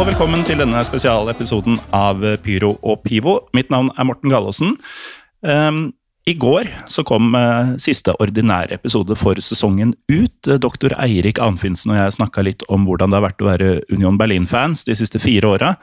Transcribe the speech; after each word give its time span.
Og 0.00 0.06
velkommen 0.08 0.40
til 0.48 0.56
denne 0.56 0.80
spesialepisoden 0.86 1.74
av 1.92 2.22
Pyro 2.40 2.70
og 2.80 3.02
Pivo. 3.04 3.34
Mitt 3.52 3.68
navn 3.68 3.90
er 4.00 4.06
Morten 4.08 4.32
Gallaasen. 4.32 4.70
Um, 5.44 5.90
I 6.24 6.32
går 6.40 6.70
så 6.88 7.04
kom 7.04 7.34
uh, 7.36 7.74
siste 7.76 8.14
ordinære 8.16 8.78
episode 8.78 9.12
for 9.20 9.36
sesongen 9.44 9.92
ut. 10.08 10.48
Doktor 10.64 10.94
Eirik 10.96 11.36
Anfinsen 11.44 11.92
og 11.92 11.98
jeg 11.98 12.14
snakka 12.16 12.46
litt 12.46 12.64
om 12.72 12.86
hvordan 12.88 13.12
det 13.12 13.18
har 13.18 13.26
vært 13.26 13.44
å 13.44 13.50
være 13.50 13.68
Union 13.92 14.16
Berlin-fans 14.16 14.86
de 14.88 14.96
siste 14.96 15.20
fire 15.20 15.52
åra. 15.52 15.74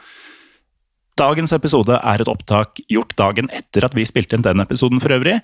Dagens 1.21 1.53
episode 1.53 2.01
er 2.01 2.25
et 2.25 2.33
opptak 2.33 2.81
gjort 2.89 3.13
dagen 3.21 3.53
etter 3.53 3.85
at 3.85 3.93
vi 3.93 4.07
spilte 4.09 4.39
inn 4.39 4.47
den 4.47 4.65
episoden 4.65 5.03
for 5.03 5.13
øvrig, 5.13 5.43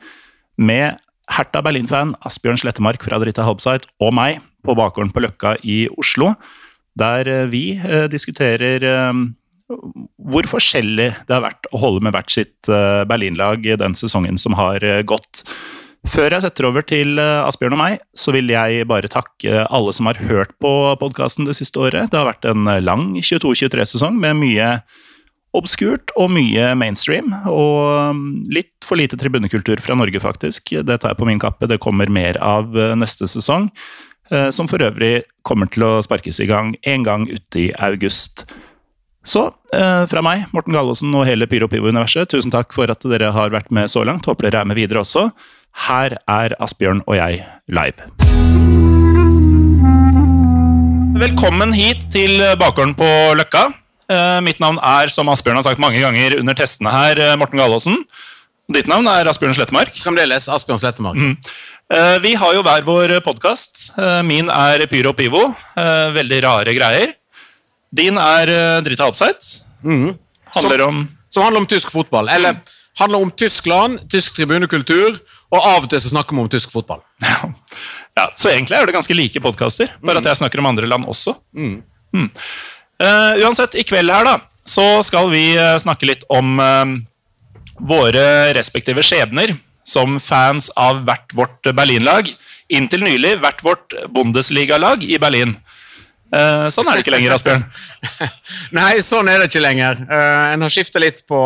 med 0.57 0.97
Herta 1.29 1.61
Berlin-fan 1.61 2.17
Asbjørn 2.25 2.63
Slettemark 2.63 3.05
fra 3.05 3.21
Drita 3.21 3.45
Halbside 3.45 3.85
og 4.01 4.17
meg 4.17 4.41
på 4.65 4.73
bakgården 4.81 5.13
på 5.13 5.27
Løkka 5.27 5.59
i 5.61 5.83
Oslo 5.93 6.33
der 6.99 7.29
eh, 7.29 7.45
vi 7.51 7.63
eh, 7.77 8.07
diskuterer 8.11 8.83
eh, 8.85 9.21
hvor 10.23 10.49
forskjellig 10.49 11.09
det 11.27 11.33
har 11.33 11.45
vært 11.45 11.69
å 11.73 11.79
holde 11.81 12.03
med 12.05 12.13
hvert 12.13 12.29
sitt 12.29 12.67
Berlinlag 13.09 13.63
den 13.79 13.95
sesongen 13.97 14.37
som 14.37 14.53
har 14.59 14.83
gått. 15.07 15.41
Før 16.13 16.35
jeg 16.35 16.43
setter 16.43 16.67
over 16.67 16.85
til 16.85 17.17
Asbjørn 17.17 17.73
og 17.77 17.79
meg, 17.79 18.03
så 18.13 18.35
vil 18.35 18.51
jeg 18.51 18.85
bare 18.91 19.09
takke 19.09 19.63
alle 19.63 19.95
som 19.95 20.11
har 20.11 20.19
hørt 20.27 20.51
på 20.61 20.73
podkasten 21.01 21.47
det 21.47 21.55
siste 21.57 21.79
året. 21.79 22.11
Det 22.11 22.19
har 22.19 22.27
vært 22.27 22.45
en 22.51 22.69
lang 22.83 23.07
22-23-sesong 23.17 24.19
med 24.19 24.37
mye 24.43 24.69
obskurt 25.57 26.13
og 26.19 26.29
mye 26.35 26.73
mainstream. 26.77 27.33
Og 27.49 28.13
mm, 28.19 28.23
litt 28.53 28.85
for 28.85 28.99
lite 28.99 29.17
tribunekultur 29.17 29.81
fra 29.81 29.97
Norge, 29.97 30.21
faktisk. 30.21 30.75
Det 30.85 30.99
tar 30.99 31.15
jeg 31.15 31.23
på 31.23 31.29
min 31.31 31.41
kappe. 31.41 31.71
Det 31.71 31.81
kommer 31.81 32.11
mer 32.13 32.37
av 32.43 32.75
neste 32.99 33.31
sesong. 33.31 33.71
Eh, 34.31 34.49
Som 34.51 34.69
for 34.71 34.83
øvrig 34.83 35.23
kommer 35.43 35.69
til 35.71 35.85
å 35.87 36.01
sparkes 36.05 36.39
i 36.43 36.47
gang 36.49 36.75
en 36.83 37.03
gang 37.03 37.25
ute 37.31 37.59
i 37.59 37.71
august. 37.83 38.45
Så 39.23 39.45
eh, 39.75 40.03
fra 40.11 40.23
meg, 40.25 40.47
Morten 40.55 40.75
Gallosen 40.75 41.13
og 41.15 41.25
hele 41.27 41.47
Pyro 41.47 41.69
Pivo-universet, 41.71 42.29
tusen 42.33 42.51
takk 42.51 42.75
for 42.75 42.91
at 42.91 43.03
dere 43.07 43.31
har 43.35 43.53
vært 43.53 43.71
med 43.71 43.91
så 43.91 44.03
langt. 44.07 44.27
Håper 44.27 44.49
dere 44.49 44.63
er 44.63 44.69
med 44.69 44.79
videre 44.79 45.03
også. 45.03 45.29
Her 45.87 46.17
er 46.29 46.55
Asbjørn 46.61 47.01
og 47.07 47.15
jeg 47.17 47.39
live. 47.71 48.09
Velkommen 51.23 51.71
hit 51.75 52.09
til 52.11 52.41
bakgården 52.59 52.97
på 52.99 53.09
Løkka. 53.39 53.69
Eh, 54.11 54.39
mitt 54.43 54.59
navn 54.59 54.79
er, 54.83 55.07
som 55.13 55.31
Asbjørn 55.31 55.61
har 55.61 55.67
sagt 55.69 55.81
mange 55.81 56.03
ganger 56.03 56.39
under 56.41 56.57
testene 56.59 56.91
her, 56.91 57.23
Morten 57.39 57.63
Gallosen. 57.63 58.03
Ditt 58.71 58.87
navn 58.87 59.07
er 59.11 59.27
Asbjørn 59.27 59.55
Slettemark. 59.57 59.95
Fremdeles 59.99 60.45
Asbjørn 60.51 60.79
Slettemark. 60.79 61.19
Eh, 61.19 61.55
Vi 62.21 62.33
har 62.39 62.53
jo 62.55 62.63
hver 62.65 62.85
vår 62.87 63.11
podkast. 63.25 63.91
Min 64.25 64.49
er 64.49 64.85
Pyro 64.87 65.11
og 65.11 65.17
Pivo. 65.17 65.43
eh, 65.77 66.11
Veldig 66.15 66.39
rare 66.43 66.73
greier. 66.73 67.13
Din 67.93 68.17
er 68.17 68.81
Drita 68.81 69.07
Upside. 69.07 69.37
Mm. 69.85 70.17
Handler 70.55 70.81
om 70.87 71.07
Som 71.29 71.43
handler 71.43 71.59
om 71.61 71.67
tysk 71.67 71.91
fotball. 71.91 72.29
Eller 72.29 72.55
handler 72.99 73.21
om 73.21 73.31
Tyskland, 73.31 73.99
tysk 74.09 74.35
tribunekultur, 74.35 75.19
og 75.51 75.59
av 75.59 75.83
og 75.83 75.89
til 75.89 75.99
så 75.99 76.09
snakker 76.13 76.35
vi 76.35 76.41
om 76.41 76.49
tysk 76.49 76.71
fotball. 76.71 77.01
Ja, 78.15 78.27
Så 78.37 78.49
egentlig 78.51 78.77
er 78.77 78.85
det 78.85 78.93
ganske 78.93 79.15
like 79.17 79.39
podkaster, 79.41 79.89
bare 80.05 80.19
at 80.19 80.25
jeg 80.29 80.37
snakker 80.37 80.59
om 80.61 80.67
andre 80.69 80.85
land 80.85 81.07
også. 81.09 81.33
Mm. 81.57 81.81
Eh, 83.01 83.39
uansett, 83.41 83.73
i 83.73 83.81
kveld 83.81 84.11
her 84.13 84.23
da, 84.27 84.35
så 84.69 85.01
skal 85.01 85.31
vi 85.31 85.55
eh, 85.57 85.79
snakke 85.81 86.05
litt 86.05 86.21
om 86.29 86.59
uh, 86.61 86.85
våre 87.81 88.53
respektive 88.53 89.01
skjebner 89.01 89.55
som 89.83 90.19
fans 90.23 90.69
av 90.79 91.03
hvert 91.07 91.35
vårt 91.35 91.69
Berlin-lag. 91.75 92.29
Inntil 92.73 93.03
nylig 93.05 93.37
hvert 93.43 93.63
vårt 93.65 93.95
Bundesliga-lag 94.13 95.03
i 95.03 95.19
Berlin. 95.21 95.55
Eh, 96.33 96.67
sånn 96.73 96.87
er 96.89 96.97
det 96.97 97.03
ikke 97.03 97.13
lenger, 97.13 97.35
Asbjørn. 97.35 97.63
Nei, 98.79 98.93
sånn 99.05 99.29
er 99.29 99.41
det 99.41 99.51
ikke 99.51 99.61
lenger. 99.61 99.99
Eh, 100.07 100.53
en 100.55 100.65
har 100.65 100.73
skifta 100.73 101.01
litt 101.01 101.21
på, 101.29 101.41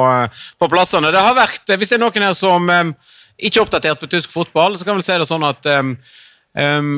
på 0.60 0.70
plassene. 0.72 1.12
Det 1.12 1.24
har 1.24 1.36
vært, 1.36 1.66
eh, 1.68 1.80
Hvis 1.80 1.92
det 1.92 1.98
er 1.98 2.04
noen 2.06 2.28
her 2.30 2.38
som 2.38 2.70
eh, 2.72 2.94
ikke 3.38 3.60
er 3.60 3.66
oppdatert 3.66 4.00
på 4.00 4.10
tysk 4.14 4.32
fotball, 4.32 4.78
så 4.78 4.88
kan 4.88 5.00
vi 5.00 5.06
si 5.06 5.18
det 5.18 5.28
sånn 5.28 5.46
at 5.48 5.68
eh, 5.68 5.92
eh, 6.64 6.94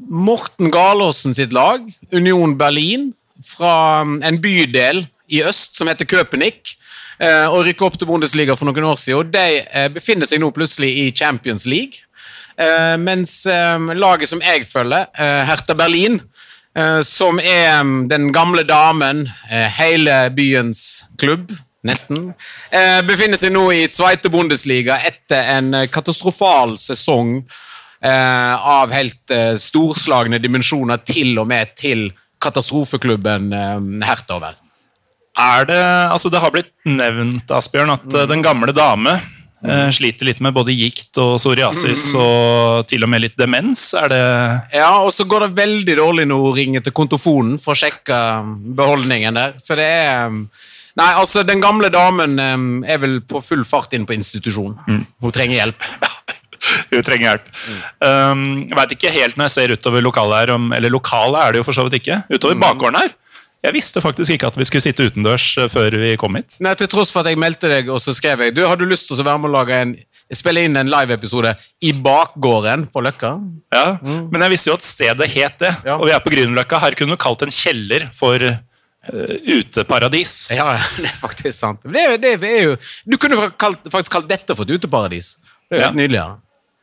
Morten 0.00 0.72
Galaasen 0.72 1.36
sitt 1.36 1.54
lag, 1.54 1.84
Union 2.10 2.56
Berlin, 2.58 3.12
fra 3.44 4.02
en 4.02 4.40
bydel 4.40 5.04
i 5.30 5.44
øst 5.46 5.78
som 5.78 5.88
heter 5.88 6.08
Köpenick, 6.08 6.74
eh, 6.74 6.79
og 7.52 7.66
rykka 7.66 7.84
opp 7.84 7.98
til 8.00 8.08
Bundesliga 8.08 8.54
for 8.56 8.70
noen 8.70 8.86
år 8.88 9.00
siden, 9.00 9.18
og 9.20 9.32
de 9.34 9.60
eh, 9.60 9.88
befinner 9.92 10.28
seg 10.28 10.40
nå 10.40 10.48
plutselig 10.56 10.92
i 11.02 11.10
Champions 11.12 11.66
League. 11.68 12.06
Eh, 12.60 12.96
mens 13.00 13.46
eh, 13.46 13.78
laget 13.96 14.28
som 14.28 14.42
jeg 14.44 14.66
følger, 14.68 15.06
eh, 15.16 15.42
Hertha 15.48 15.74
Berlin, 15.76 16.20
eh, 16.76 17.00
som 17.06 17.40
er 17.40 17.82
mm, 17.82 18.08
den 18.10 18.30
gamle 18.32 18.64
damen, 18.68 19.26
eh, 19.50 19.68
hele 19.80 20.22
byens 20.36 21.04
klubb, 21.20 21.52
nesten, 21.86 22.34
eh, 22.70 23.00
befinner 23.08 23.40
seg 23.40 23.54
nå 23.54 23.64
i 23.72 23.86
Zweite 23.92 24.32
Bundesliga 24.32 24.98
etter 25.08 25.54
en 25.56 25.74
eh, 25.74 25.88
katastrofal 25.92 26.76
sesong 26.80 27.38
eh, 27.40 28.54
av 28.56 28.92
helt 28.92 29.32
eh, 29.32 29.54
storslagne 29.60 30.40
dimensjoner, 30.42 31.00
til 31.04 31.38
og 31.40 31.48
med 31.48 31.72
til 31.80 32.10
katastrofeklubben 32.40 33.52
eh, 33.56 33.78
Hertha 34.08 34.36
over. 34.36 34.60
Er 35.38 35.68
det, 35.68 35.82
altså 36.10 36.30
det 36.32 36.40
har 36.42 36.50
blitt 36.54 36.72
nevnt, 36.88 37.50
Asbjørn, 37.54 37.92
at 37.94 38.08
mm. 38.08 38.24
den 38.32 38.42
gamle 38.44 38.74
dame 38.76 39.20
Mm. 39.60 39.90
sliter 39.92 40.24
litt 40.24 40.38
med 40.40 40.54
både 40.56 40.72
gikt 40.72 41.18
og 41.20 41.34
psoriasis 41.36 42.14
og 42.16 42.86
til 42.88 43.04
og 43.04 43.10
med 43.12 43.20
litt 43.26 43.36
demens. 43.36 43.90
Er 43.92 44.08
det 44.08 44.20
Ja, 44.78 45.02
og 45.04 45.12
så 45.12 45.26
går 45.28 45.44
det 45.44 45.58
veldig 45.58 45.96
dårlig 45.98 46.24
nå 46.30 46.38
å 46.48 46.54
ringe 46.56 46.80
til 46.80 46.94
kontofonen 46.96 47.58
for 47.60 47.76
å 47.76 47.80
sjekke 47.82 48.20
um, 48.40 48.54
beholdningen 48.76 49.36
der. 49.36 49.52
Så 49.60 49.76
det 49.76 49.84
er 49.84 50.32
um, 50.32 50.46
Nei, 50.98 51.12
altså, 51.14 51.44
den 51.46 51.60
gamle 51.62 51.86
damen 51.92 52.40
um, 52.40 52.64
er 52.82 52.98
vel 53.00 53.20
på 53.22 53.38
full 53.44 53.62
fart 53.68 53.92
inn 53.94 54.08
på 54.08 54.16
institusjon. 54.16 54.74
Hun 54.88 55.32
trenger 55.32 55.60
hjelp. 55.60 55.86
Hun 56.90 57.04
trenger 57.06 57.28
hjelp. 57.28 57.52
Um, 58.02 58.42
jeg 58.64 58.76
veit 58.80 58.94
ikke 58.96 59.12
helt 59.14 59.38
når 59.38 59.48
jeg 59.48 59.54
ser 59.54 59.76
utover 59.76 60.02
lokalet 60.04 60.42
her, 60.42 60.54
om, 60.56 60.72
eller 60.76 60.92
lokalet 60.92 61.40
er 61.44 61.52
det 61.52 61.62
jo 61.62 61.68
for 61.68 61.76
så 61.76 61.84
vidt 61.86 62.00
ikke, 62.00 62.22
utover 62.32 62.58
bakgården 62.64 63.00
her. 63.04 63.14
Jeg 63.62 63.74
visste 63.76 64.00
faktisk 64.00 64.32
ikke 64.32 64.48
at 64.48 64.56
vi 64.56 64.64
skulle 64.64 64.82
sitte 64.86 65.04
utendørs 65.10 65.46
eh, 65.60 65.68
før 65.68 65.92
vi 66.00 66.14
kom 66.20 66.38
hit. 66.38 66.54
Nei, 66.64 66.72
Til 66.80 66.88
tross 66.88 67.10
for 67.12 67.20
at 67.20 67.28
jeg 67.32 67.38
meldte 67.40 67.68
deg, 67.68 67.90
og 67.92 68.00
så 68.00 68.14
skrev 68.16 68.40
jeg 68.46 68.54
Du, 68.56 68.62
har 68.66 68.76
du 68.80 68.86
lyst 68.88 69.08
til 69.10 69.18
å 69.20 69.26
være 69.26 69.38
med 69.42 69.50
og 69.50 69.56
lage 69.58 69.80
en 69.84 69.92
spille 70.32 70.62
inn 70.62 70.76
en 70.78 70.86
live-episode 70.88 71.50
i 71.82 71.90
bakgården 71.92 72.86
på 72.94 73.02
Løkka? 73.02 73.32
Ja, 73.74 73.98
Men 74.02 74.44
jeg 74.46 74.52
visste 74.54 74.70
jo 74.70 74.76
at 74.78 74.86
stedet 74.86 75.26
het 75.34 75.58
det, 75.58 75.72
Ja. 75.84 75.96
og 75.98 76.06
vi 76.06 76.12
er 76.14 76.20
på 76.22 76.30
Grünerløkka. 76.30 76.78
Her 76.80 76.94
kunne 76.94 77.16
du 77.18 77.20
kalt 77.20 77.42
en 77.42 77.50
kjeller 77.50 78.06
for 78.14 78.38
uh, 78.38 78.56
uteparadis. 79.44 80.36
Ja, 80.54 80.76
det 81.02 81.10
er 81.10 81.18
faktisk 81.18 81.58
sant. 81.58 81.82
Det, 81.82 82.00
er- 82.14 82.20
det 82.22 82.36
er 82.46 82.62
jo 82.70 82.76
Du 83.10 83.18
kunne 83.18 83.50
kalt, 83.58 83.82
faktisk 83.90 84.12
kalt 84.16 84.28
dette 84.30 84.54
for 84.54 84.62
et 84.68 84.78
uteparadis. 84.78 85.34
Det 85.68 85.76
er 85.76 85.80
jo 85.80 85.82
Ja. 85.82 85.88
helt 85.90 86.00
nydelig. 86.00 86.22
Ja. 86.22 86.30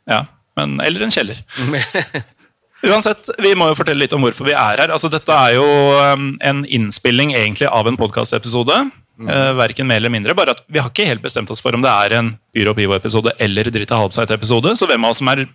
Ja, 0.08 0.22
men, 0.60 0.78
eller 0.84 1.08
en 1.08 1.12
kjeller. 1.12 1.40
Uansett, 2.86 3.30
vi 3.42 3.56
må 3.58 3.72
jo 3.72 3.78
fortelle 3.80 4.04
litt 4.04 4.14
om 4.14 4.22
hvorfor 4.22 4.48
vi 4.48 4.54
er 4.54 4.84
her. 4.84 4.94
Altså, 4.94 5.10
dette 5.10 5.34
er 5.34 5.56
jo 5.58 5.66
um, 5.66 6.30
en 6.46 6.64
innspilling 6.66 7.34
egentlig 7.34 7.70
av 7.72 7.90
en 7.90 7.98
podkastepisode. 7.98 8.78
Uh, 9.18 9.54
verken 9.58 9.88
mer 9.90 9.98
eller 9.98 10.14
mindre. 10.14 10.36
Bare 10.38 10.54
at 10.54 10.62
vi 10.70 10.78
har 10.78 10.92
ikke 10.92 11.08
helt 11.10 11.24
bestemt 11.24 11.50
oss 11.50 11.64
for 11.64 11.74
om 11.74 11.82
det 11.82 11.90
er 11.90 12.14
en 12.20 12.36
Byrå 12.54 12.76
Pivo-episode 12.78 13.34
eller 13.42 13.72
Drita 13.74 13.98
Halbseit-episode. 13.98 14.76
Så 14.78 14.90
hvem 14.90 15.08
av 15.08 15.16
oss 15.16 15.24
som 15.24 15.32
er 15.34 15.48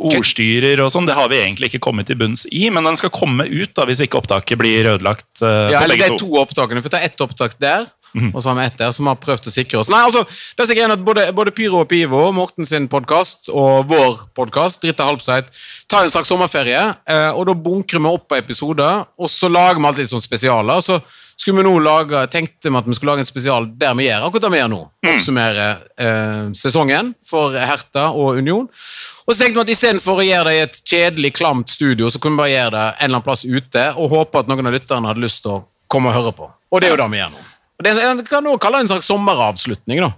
ordstyrer 0.00 0.80
og 0.84 0.88
sånn, 0.94 1.08
det 1.08 1.16
har 1.18 1.28
vi 1.32 1.42
egentlig 1.42 1.68
ikke 1.72 1.82
kommet 1.84 2.08
til 2.08 2.16
bunns 2.20 2.46
i. 2.48 2.64
Men 2.72 2.88
den 2.88 2.96
skal 3.00 3.12
komme 3.12 3.44
ut 3.50 3.74
da, 3.76 3.84
hvis 3.90 4.00
ikke 4.06 4.22
opptaket 4.22 4.60
blir 4.60 4.88
ødelagt 4.94 5.28
uh, 5.44 5.68
Ja, 5.74 5.82
eller 5.82 5.98
begge 5.98 6.08
er 6.14 6.16
to. 6.16 6.24
to 6.24 6.40
opptakene. 6.40 6.84
for 6.84 6.96
ta 6.96 7.02
ett 7.04 7.20
opptak 7.20 7.58
der, 7.60 7.90
og 8.34 8.38
så 8.38 8.50
har 8.50 8.58
vi 8.60 8.66
ett 8.68 8.78
der 8.78 8.92
som 8.94 9.10
har 9.10 9.18
prøvd 9.20 9.48
å 9.50 9.54
sikre 9.54 9.80
oss. 9.80 9.90
Nei, 9.92 10.02
altså, 10.06 10.24
det 10.26 10.64
er 10.64 10.70
sikkert 10.70 10.96
at 10.96 11.04
både, 11.06 11.26
både 11.36 11.54
Pyro 11.56 11.82
og 11.82 11.90
Pivo, 11.90 12.22
Morten 12.36 12.68
sin 12.68 12.86
podkast 12.92 13.50
og 13.50 13.90
vår 13.90 14.22
podkast, 14.36 14.82
Dritta 14.84 15.08
Halbseit, 15.08 15.50
tar 15.90 16.06
en 16.06 16.14
slags 16.14 16.30
sommerferie, 16.30 16.84
eh, 17.08 17.30
og 17.34 17.48
da 17.50 17.58
bunkrer 17.58 18.02
vi 18.02 18.14
opp 18.14 18.28
på 18.30 18.38
episoder, 18.38 19.04
og 19.18 19.30
så 19.30 19.50
lager 19.50 19.80
vi 19.80 19.90
alltid 19.90 20.06
litt 20.06 20.14
sånn 20.14 20.24
spesialer. 20.24 20.80
og 20.80 20.86
så 20.86 21.00
skulle 21.36 21.62
vi 21.62 21.66
nå 21.66 21.78
lage, 21.82 22.26
tenkte 22.30 22.70
vi 22.70 22.78
at 22.78 22.86
vi 22.86 22.94
skulle 22.94 23.14
lage 23.14 23.24
en 23.24 23.28
spesial 23.28 23.66
der 23.78 23.94
vi 23.98 24.06
gjør 24.06 24.26
akkurat 24.28 24.44
det 24.46 24.50
vi 24.54 24.60
gjør 24.60 24.70
nå. 24.70 24.80
Oppsummere 25.14 25.66
eh, 25.98 26.44
sesongen 26.58 27.10
for 27.26 27.56
Herta 27.58 28.10
og 28.12 28.38
Union. 28.38 28.68
Og 29.24 29.32
så 29.32 29.40
tenkte 29.40 29.58
vi 29.58 29.64
at 29.64 29.72
Istedenfor 29.74 30.20
å 30.20 30.26
gjøre 30.26 30.50
det 30.50 30.54
i 30.54 30.62
et 30.66 30.78
kjedelig, 30.84 31.32
klamt 31.38 31.72
studio, 31.72 32.10
så 32.12 32.20
kunne 32.20 32.38
vi 32.38 32.44
bare 32.44 32.52
gjøre 32.52 32.74
det 32.76 32.84
en 32.84 32.94
eller 32.94 33.16
annen 33.16 33.26
plass 33.26 33.44
ute 33.44 33.86
og 33.96 34.12
håpe 34.14 34.44
at 34.44 34.52
noen 34.52 34.70
av 34.70 34.76
lytterne 34.76 35.10
hadde 35.10 35.24
lyst 35.24 35.42
til 35.46 35.56
å 35.56 35.64
komme 35.90 36.12
og 36.12 36.18
høre 36.18 36.34
på. 36.36 36.50
Og 36.74 36.82
det 36.82 36.90
er 36.90 36.96
jo 36.96 37.02
det 37.02 37.10
vi 37.12 37.22
gjør 37.22 37.34
nå. 37.34 37.44
Det 37.84 38.28
kan 38.30 38.46
også 38.46 38.60
kalle 38.64 38.80
det 38.80 38.86
en 38.86 38.92
slags 38.94 39.08
sommeravslutning. 39.10 40.04
da. 40.04 40.12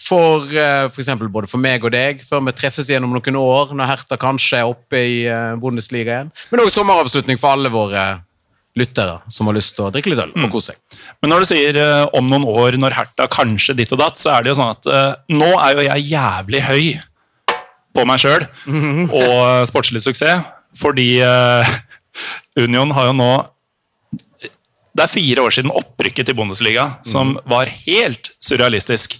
For, 0.00 0.46
eh, 0.48 0.88
for 0.88 1.02
eksempel 1.02 1.28
både 1.32 1.48
for 1.50 1.60
meg 1.60 1.84
og 1.84 1.92
deg, 1.92 2.22
før 2.24 2.42
vi 2.46 2.56
treffes 2.56 2.88
gjennom 2.88 3.12
noen 3.12 3.36
år, 3.36 3.74
når 3.76 3.90
Herta 3.90 4.16
kanskje 4.20 4.62
er 4.62 4.70
oppe 4.70 4.96
i 4.96 5.20
eh, 5.28 5.56
Bundesliga 5.60 6.16
igjen. 6.16 6.32
Men 6.50 6.64
også 6.64 6.80
sommeravslutning 6.80 7.40
for 7.40 7.52
alle 7.56 7.72
våre 7.72 8.04
lyttere 8.78 9.18
som 9.28 9.48
har 9.50 9.56
lyst 9.58 9.74
til 9.76 9.88
å 9.88 9.90
drikke 9.92 10.12
litt 10.12 10.22
øl 10.22 10.32
og 10.32 10.52
kose 10.54 10.72
seg. 10.72 10.98
Men 11.20 11.32
når 11.34 11.42
du 11.42 11.50
sier 11.50 11.78
eh, 11.80 12.06
om 12.16 12.28
noen 12.30 12.46
år, 12.48 12.78
når 12.80 12.96
Herta 12.96 13.26
kanskje 13.30 13.76
ditt 13.80 13.92
og 13.96 14.00
datt, 14.00 14.20
så 14.20 14.36
er 14.36 14.46
det 14.46 14.52
jo 14.52 14.58
sånn 14.60 14.72
at 14.76 14.90
uh, 14.90 15.12
nå 15.34 15.50
er 15.58 15.74
jo 15.74 15.86
jeg 15.88 16.08
jævlig 16.14 16.62
høy 16.68 16.84
på 17.96 18.06
meg 18.06 18.22
sjøl 18.22 18.46
og 19.20 19.66
sportslig 19.68 20.04
suksess, 20.04 20.46
fordi 20.78 21.08
uh, 21.26 21.66
Union 22.64 22.94
har 22.94 23.10
jo 23.10 23.16
nå 23.18 23.32
Det 25.00 25.06
er 25.06 25.16
fire 25.16 25.44
år 25.46 25.54
siden 25.54 25.72
opprykket 25.72 26.26
til 26.28 26.36
Bundesliga, 26.36 26.82
som 27.08 27.38
var 27.48 27.70
helt 27.86 28.34
surrealistisk. 28.44 29.14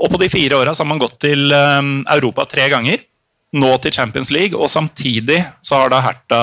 Og 0.00 0.08
på 0.08 0.20
de 0.22 0.30
fire 0.32 0.56
åra 0.56 0.72
har 0.72 0.88
man 0.88 1.02
gått 1.02 1.18
til 1.26 1.52
eh, 1.52 1.90
Europa 2.14 2.46
tre 2.48 2.70
ganger. 2.72 3.02
Nå 3.60 3.74
til 3.84 3.92
Champions 3.92 4.30
League, 4.32 4.56
og 4.56 4.72
samtidig 4.72 5.42
så 5.64 5.82
har 5.82 5.92
da 5.92 6.00
Herta 6.04 6.40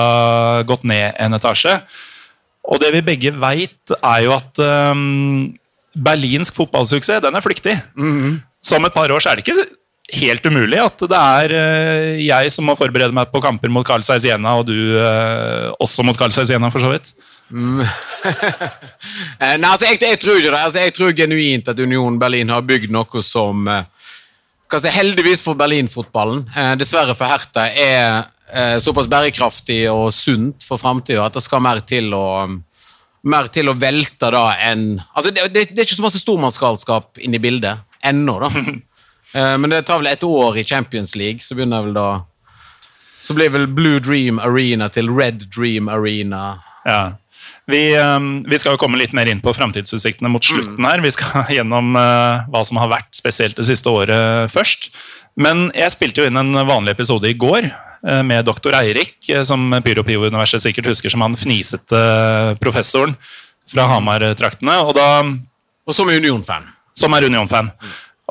gått 0.66 0.86
ned 0.86 1.18
en 1.18 1.34
etasje. 1.34 1.74
Og 2.70 2.78
det 2.82 2.92
vi 2.94 3.02
begge 3.08 3.34
veit, 3.34 3.94
er 3.98 4.22
jo 4.28 4.36
at 4.36 4.62
um, 4.62 5.50
berlinsk 6.06 6.54
fotballsuksess, 6.54 7.22
den 7.26 7.38
er 7.38 7.42
flyktig. 7.42 7.76
Så 8.62 8.78
om 8.78 8.86
et 8.86 8.94
par 8.94 9.10
år 9.10 9.22
så 9.22 9.32
er 9.32 9.38
det 9.38 9.46
ikke 9.46 9.66
helt 10.22 10.46
umulig 10.46 10.78
at 10.82 11.02
det 11.10 11.20
er 11.20 11.54
uh, 11.54 12.18
jeg 12.22 12.50
som 12.54 12.66
må 12.66 12.78
forberede 12.78 13.14
meg 13.14 13.30
på 13.30 13.42
kamper 13.42 13.70
mot 13.74 13.86
Carl 13.86 14.06
Zeiss 14.06 14.26
Jena, 14.26 14.58
og 14.58 14.66
du 14.70 14.98
uh, 14.98 15.74
også 15.82 16.06
mot 16.06 16.18
Carl 16.18 16.34
Zeiss 16.34 16.54
Jena, 16.54 16.70
for 16.74 16.82
så 16.82 16.94
vidt. 16.94 17.14
Eh, 19.36 19.52
nei, 19.60 19.68
altså, 19.68 19.86
jeg, 19.86 20.00
jeg 20.02 20.18
tror 20.18 20.38
ikke 20.40 20.50
det. 20.50 20.58
Altså, 20.58 20.80
jeg 20.82 20.94
tror 20.96 21.12
genuint 21.14 21.68
at 21.70 21.78
Union 21.78 22.16
Berlin 22.18 22.48
har 22.50 22.64
bygd 22.66 22.90
noe 22.90 23.20
som 23.22 23.68
eh, 23.70 23.84
si, 24.72 24.90
heldigvis 24.90 25.44
for 25.44 25.58
Berlin-fotballen, 25.58 26.40
eh, 26.56 26.72
dessverre 26.80 27.14
for 27.14 27.30
Hertha, 27.30 27.68
er 27.70 28.24
eh, 28.50 28.78
såpass 28.82 29.06
bærekraftig 29.12 29.84
og 29.92 30.08
sunt 30.16 30.66
for 30.66 30.80
framtida 30.80 31.26
at 31.26 31.36
det 31.36 31.44
skal 31.44 31.62
mer 31.62 31.84
til 31.86 32.10
å 32.16 32.26
mer 33.26 33.48
til 33.50 33.70
å 33.70 33.76
velte 33.78 34.30
da 34.30 34.44
enn 34.68 35.00
altså 35.02 35.32
det, 35.34 35.48
det, 35.50 35.64
det 35.72 35.82
er 35.82 35.88
ikke 35.88 35.98
så 35.98 36.04
masse 36.04 36.22
stormannsgalskap 36.22 37.18
inne 37.26 37.40
i 37.40 37.42
bildet 37.42 37.82
ennå, 38.06 38.40
da. 38.46 38.52
Eh, 39.34 39.56
men 39.58 39.72
det 39.72 39.82
tar 39.84 39.98
vel 39.98 40.06
et 40.08 40.22
år 40.24 40.54
i 40.56 40.62
Champions 40.64 41.16
League, 41.18 41.42
så 41.44 41.56
begynner 41.58 41.82
vel 41.82 41.96
da 41.96 42.22
Så 43.20 43.34
blir 43.34 43.50
vel 43.50 43.66
Blue 43.66 43.98
Dream 44.00 44.38
Arena 44.38 44.86
til 44.88 45.10
Red 45.10 45.48
Dream 45.50 45.90
Arena. 45.90 46.62
Ja. 46.86 47.18
Vi, 47.66 47.94
eh, 47.98 48.18
vi 48.46 48.58
skal 48.58 48.76
jo 48.76 48.80
komme 48.80 48.98
litt 49.00 49.14
mer 49.16 49.26
inn 49.30 49.42
på 49.42 49.54
framtidsutsiktene 49.56 50.30
mot 50.30 50.44
slutten 50.44 50.86
her. 50.86 51.02
Vi 51.02 51.12
skal 51.14 51.48
gjennom 51.58 51.96
eh, 51.98 52.46
hva 52.52 52.62
som 52.66 52.78
har 52.82 52.92
vært 52.92 53.10
spesielt 53.18 53.58
det 53.58 53.66
siste 53.66 53.90
året 53.90 54.52
først. 54.54 54.90
Men 55.36 55.66
jeg 55.76 55.92
spilte 55.92 56.22
jo 56.22 56.30
inn 56.30 56.38
en 56.40 56.54
vanlig 56.68 56.94
episode 56.94 57.28
i 57.28 57.36
går 57.36 57.66
eh, 57.66 58.22
med 58.26 58.46
doktor 58.46 58.76
Eirik, 58.78 59.18
som 59.44 59.74
Pyro 59.84 60.06
Pivo 60.06 60.30
Universet 60.30 60.64
sikkert 60.64 60.92
husker 60.94 61.12
som 61.12 61.26
han 61.26 61.36
fnisete 61.36 62.00
professoren 62.62 63.18
fra 63.66 63.88
Hamar-traktene. 63.90 64.78
og 64.86 64.94
da 64.96 65.08
Og 65.86 65.94
som 65.94 66.08
Union-fan. 66.08 66.70
som 66.96 67.12
er 67.14 67.26
Union-fan. 67.26 67.72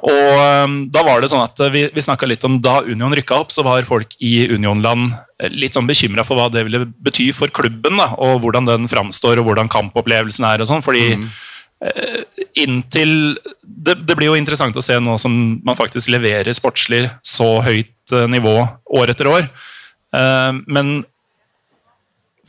Og 0.04 0.66
um, 0.66 0.76
da 0.92 1.06
var 1.08 1.22
det 1.24 1.30
sånn 1.32 1.46
at 1.46 1.60
uh, 1.64 1.72
vi, 1.72 1.86
vi 1.96 2.04
snakka 2.04 2.28
litt 2.28 2.44
om 2.48 2.58
da 2.64 2.82
Union 2.84 3.16
rykka 3.16 3.38
opp, 3.46 3.54
så 3.56 3.64
var 3.64 3.88
folk 3.88 4.12
i 4.20 4.50
Union-land 4.52 5.14
eh, 5.40 5.54
litt 5.54 5.78
sånn 5.78 5.88
bekymra 5.88 6.26
for 6.28 6.36
hva 6.36 6.50
det 6.52 6.66
ville 6.68 6.84
bety 6.84 7.30
for 7.36 7.54
klubben, 7.54 7.96
da, 8.02 8.10
og 8.20 8.42
hvordan 8.44 8.68
den 8.68 8.90
framstår, 8.92 9.40
og 9.40 9.48
hvordan 9.48 9.72
kampopplevelsen 9.72 10.48
er 10.52 10.64
og 10.64 10.70
sånn. 10.70 10.84
fordi 10.86 11.08
mm. 11.16 11.30
inntil 12.66 13.16
det, 13.86 13.96
det 14.08 14.16
blir 14.18 14.32
jo 14.32 14.38
interessant 14.40 14.76
å 14.78 14.84
se 14.84 14.98
nå 15.00 15.18
som 15.22 15.34
man 15.66 15.78
faktisk 15.78 16.10
leverer 16.14 16.56
sportslig 16.56 17.06
så 17.26 17.60
høyt 17.66 18.16
eh, 18.16 18.28
nivå 18.32 18.58
år 19.00 19.14
etter 19.14 19.30
år. 19.32 19.50
Eh, 20.16 20.54
men 20.68 20.98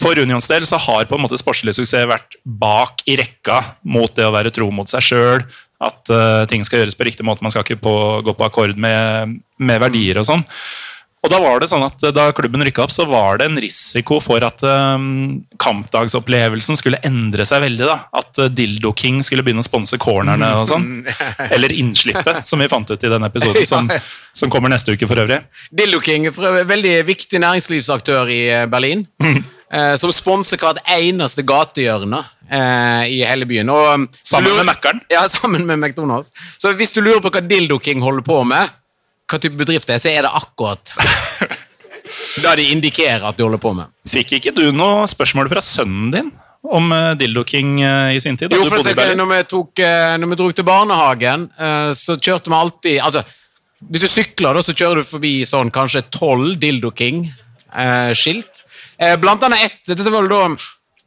for 0.01 0.19
Unions 0.21 0.49
del 0.51 0.67
så 0.69 0.79
har 0.81 1.07
på 1.09 1.17
en 1.17 1.25
måte 1.25 1.39
sportslig 1.41 1.77
suksess 1.77 2.09
vært 2.09 2.37
bak 2.45 3.01
i 3.09 3.17
rekka 3.21 3.63
mot 3.89 4.13
det 4.17 4.27
å 4.27 4.35
være 4.35 4.53
tro 4.55 4.69
mot 4.75 4.91
seg 4.91 5.05
sjøl. 5.05 5.47
At 5.83 6.13
uh, 6.13 6.45
ting 6.49 6.65
skal 6.65 6.83
gjøres 6.83 6.97
på 6.97 7.07
riktig 7.09 7.27
måte. 7.27 7.45
Man 7.45 7.53
skal 7.53 7.67
ikke 7.67 7.83
på, 7.85 7.97
gå 8.25 8.37
på 8.37 8.47
akkord 8.49 8.79
med, 8.81 9.39
med 9.61 9.83
verdier 9.83 10.23
og 10.23 10.29
sånn. 10.29 10.47
Og 11.27 11.33
da 11.33 11.41
var 11.43 11.59
det 11.59 11.67
sånn 11.67 11.83
at 11.83 12.05
eh, 12.07 12.15
da 12.15 12.29
klubben 12.37 12.63
rykka 12.63 12.85
opp, 12.85 12.93
så 12.95 13.07
var 13.11 13.41
det 13.41 13.49
en 13.49 13.59
risiko 13.59 14.21
for 14.23 14.45
at 14.47 14.63
um, 14.63 15.41
kampdagsopplevelsen 15.59 16.79
skulle 16.79 17.01
endre 17.07 17.43
seg 17.49 17.65
veldig. 17.65 17.89
da. 17.89 17.97
At 18.15 18.39
uh, 18.39 18.47
Dildo 18.53 18.93
King 18.97 19.19
skulle 19.27 19.43
begynne 19.47 19.65
å 19.65 19.67
sponse 19.67 19.99
cornerne 19.99 20.53
og 20.61 20.69
sånn. 20.71 20.87
Eller 21.55 21.75
innslippet, 21.75 22.45
som 22.47 22.63
vi 22.63 22.71
fant 22.71 22.93
ut 22.93 23.03
i 23.03 23.11
denne 23.11 23.33
episoden, 23.33 23.67
som, 23.73 23.91
som 24.31 24.53
kommer 24.55 24.71
neste 24.71 24.95
uke 24.95 25.11
for 25.11 25.19
øvrig. 25.25 25.41
Dildo 25.75 25.99
King, 26.05 26.31
for 26.37 26.63
en 26.63 26.71
veldig 26.71 26.97
viktig 27.11 27.43
næringslivsaktør 27.43 28.31
i 28.31 28.43
Berlin. 28.71 29.03
Eh, 29.27 29.43
som 29.99 30.13
sponser 30.15 30.61
hvert 30.63 30.79
eneste 30.97 31.43
gatehjørne 31.47 32.21
eh, 32.51 33.03
i 33.13 33.21
hele 33.27 33.47
byen. 33.51 33.71
Og, 33.75 33.87
um, 33.95 34.09
Sammen 34.27 34.51
lurer- 34.51 34.65
med 34.65 34.71
Mækkern. 34.75 35.01
Ja, 35.13 35.27
sammen 35.37 35.67
med 35.69 35.79
McDonald's. 35.83 36.33
Så 36.59 36.73
hvis 36.79 36.95
du 36.95 37.01
lurer 37.03 37.21
på 37.25 37.33
hva 37.35 37.43
Dildo 37.45 37.79
King 37.83 38.01
holder 38.05 38.25
på 38.27 38.41
med, 38.49 38.71
hva 39.27 39.41
type 39.43 39.59
bedrift 39.59 39.89
det 39.91 39.97
er, 39.99 40.03
så 40.05 40.13
er 40.15 40.27
det 40.29 40.33
akkurat 40.39 40.93
det 42.43 42.57
de 42.61 42.67
indikerer 42.73 43.25
at 43.27 43.37
de 43.39 43.43
holder 43.47 43.61
på 43.63 43.73
med. 43.77 43.91
Fikk 44.09 44.37
ikke 44.39 44.53
du 44.55 44.69
noe 44.75 45.07
spørsmål 45.11 45.49
fra 45.51 45.63
sønnen 45.65 46.13
din 46.15 46.29
om 46.67 46.89
uh, 46.91 47.15
Dildo 47.19 47.45
King 47.47 47.77
i 47.85 48.19
sin 48.23 48.35
tid? 48.39 48.51
da 48.51 48.59
Jo, 48.59 48.67
for 48.71 48.83
Berlin? 48.87 49.19
når, 49.21 49.29
vi 49.31 49.41
tok, 49.51 49.79
eh, 49.87 50.15
når 50.19 50.31
vi 50.33 50.39
dro 50.41 50.47
til 50.55 50.67
barnehagen, 50.67 51.45
eh, 51.63 51.91
så 51.95 52.17
kjørte 52.19 52.51
vi 52.51 52.57
alltid 52.59 52.97
Altså, 53.07 53.23
hvis 53.87 54.03
du 54.03 54.09
sykler, 54.11 54.57
da, 54.57 54.63
så 54.67 54.75
kjører 54.75 55.03
du 55.03 55.07
forbi 55.07 55.33
sånn 55.47 55.71
kanskje 55.75 56.03
tolv 56.15 56.57
Dildo 56.63 56.91
King-skilt. 56.97 58.63
Eh, 58.99 59.17
blant 59.17 59.43
annet 59.43 59.65
ett 59.65 59.97
Dette 59.97 60.11
var 60.11 60.29
da 60.29 60.49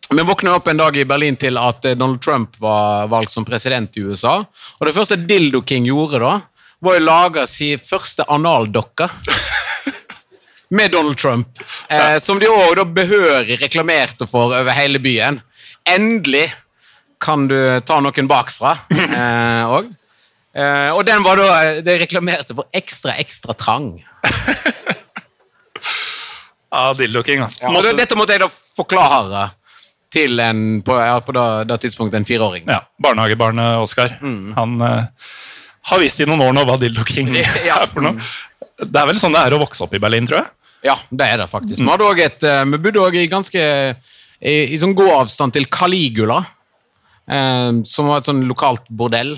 vi 0.09 0.21
våkna 0.25 0.55
opp 0.55 0.67
en 0.67 0.77
dag 0.77 0.97
i 0.97 1.05
Berlin 1.05 1.35
til 1.37 1.57
at 1.57 1.85
eh, 1.85 1.97
Donald 1.97 2.21
Trump 2.21 2.57
var 2.57 3.07
valgt 3.07 3.31
som 3.31 3.45
president 3.45 3.97
i 3.97 4.01
USA. 4.01 4.39
Og 4.79 4.87
det 4.87 4.95
første 4.95 5.17
Dildo 5.17 5.61
King 5.65 5.85
gjorde 5.85 6.21
da, 6.23 6.39
var 6.81 6.97
å 6.97 7.03
lage 7.03 7.45
sin 7.49 7.81
første 7.81 8.25
analdokke. 8.29 9.09
Med 10.77 10.91
Donald 10.93 11.17
Trump. 11.17 11.61
Eh, 11.89 12.17
som 12.21 12.41
de 12.41 12.49
òg 12.49 12.81
behørig 12.93 13.59
reklamerte 13.61 14.25
for 14.29 14.53
over 14.53 14.73
hele 14.77 15.01
byen. 15.01 15.41
Endelig 15.85 16.47
kan 17.19 17.47
du 17.49 17.57
ta 17.83 17.97
noen 17.99 18.29
bakfra 18.29 18.77
Og 19.75 19.89
Eh, 20.59 20.89
og 20.95 21.03
den 21.05 21.21
var 21.21 21.37
da 21.37 21.81
De 21.85 21.97
reklamerte 22.01 22.55
for 22.57 22.69
ekstra, 22.75 23.13
ekstra 23.21 23.55
trang. 23.57 23.99
Ja, 26.71 26.93
dildoking, 26.93 27.41
altså. 27.45 27.63
Ja, 27.65 27.71
Måtte- 27.73 27.95
dette 27.97 28.15
måtte 28.17 28.35
jeg 28.35 28.43
da 28.43 28.49
forklare 28.49 29.47
til 30.13 30.39
en 30.41 30.81
på, 30.85 30.95
ja, 30.97 31.19
på 31.21 31.33
da, 31.33 31.63
da 31.69 31.77
tidspunktet 31.81 32.17
en 32.19 32.25
fireåring. 32.25 32.65
Ja, 32.69 32.79
barnehagebarnet 33.01 33.81
Oskar. 33.83 34.15
Han 34.21 34.77
uh, 34.81 35.03
har 35.89 35.99
visst 36.01 36.21
i 36.21 36.25
noen 36.29 36.41
år 36.47 36.53
nå 36.57 36.63
hva 36.65 36.77
dildoking 36.81 37.29
Ja. 37.69 37.81
er 37.83 37.89
for 37.91 38.05
noe. 38.05 38.15
Det 38.79 38.95
er 39.01 39.09
vel 39.09 39.19
sånn 39.21 39.33
det 39.35 39.41
er 39.45 39.57
å 39.57 39.61
vokse 39.61 39.83
opp 39.85 39.93
i 39.97 40.01
Berlin, 40.01 40.25
tror 40.29 40.41
jeg. 40.43 40.49
Ja, 40.87 40.95
det 41.11 41.25
er 41.27 41.41
det 41.41 41.49
faktisk. 41.51 41.81
Vi, 41.81 41.89
hadde 41.89 42.05
også 42.07 42.25
et, 42.25 42.43
eh, 42.47 42.63
vi 42.71 42.77
bodde 42.85 43.01
òg 43.03 43.17
i 43.19 43.25
ganske 43.29 43.61
i, 44.39 44.53
i 44.71 44.77
sånn 44.79 44.93
god 44.95 45.09
avstand 45.17 45.51
til 45.57 45.65
Caligula, 45.67 46.37
eh, 47.29 47.81
som 47.89 48.07
var 48.07 48.21
et 48.21 48.29
sånn 48.29 48.45
lokalt 48.47 48.85
bordell. 48.89 49.35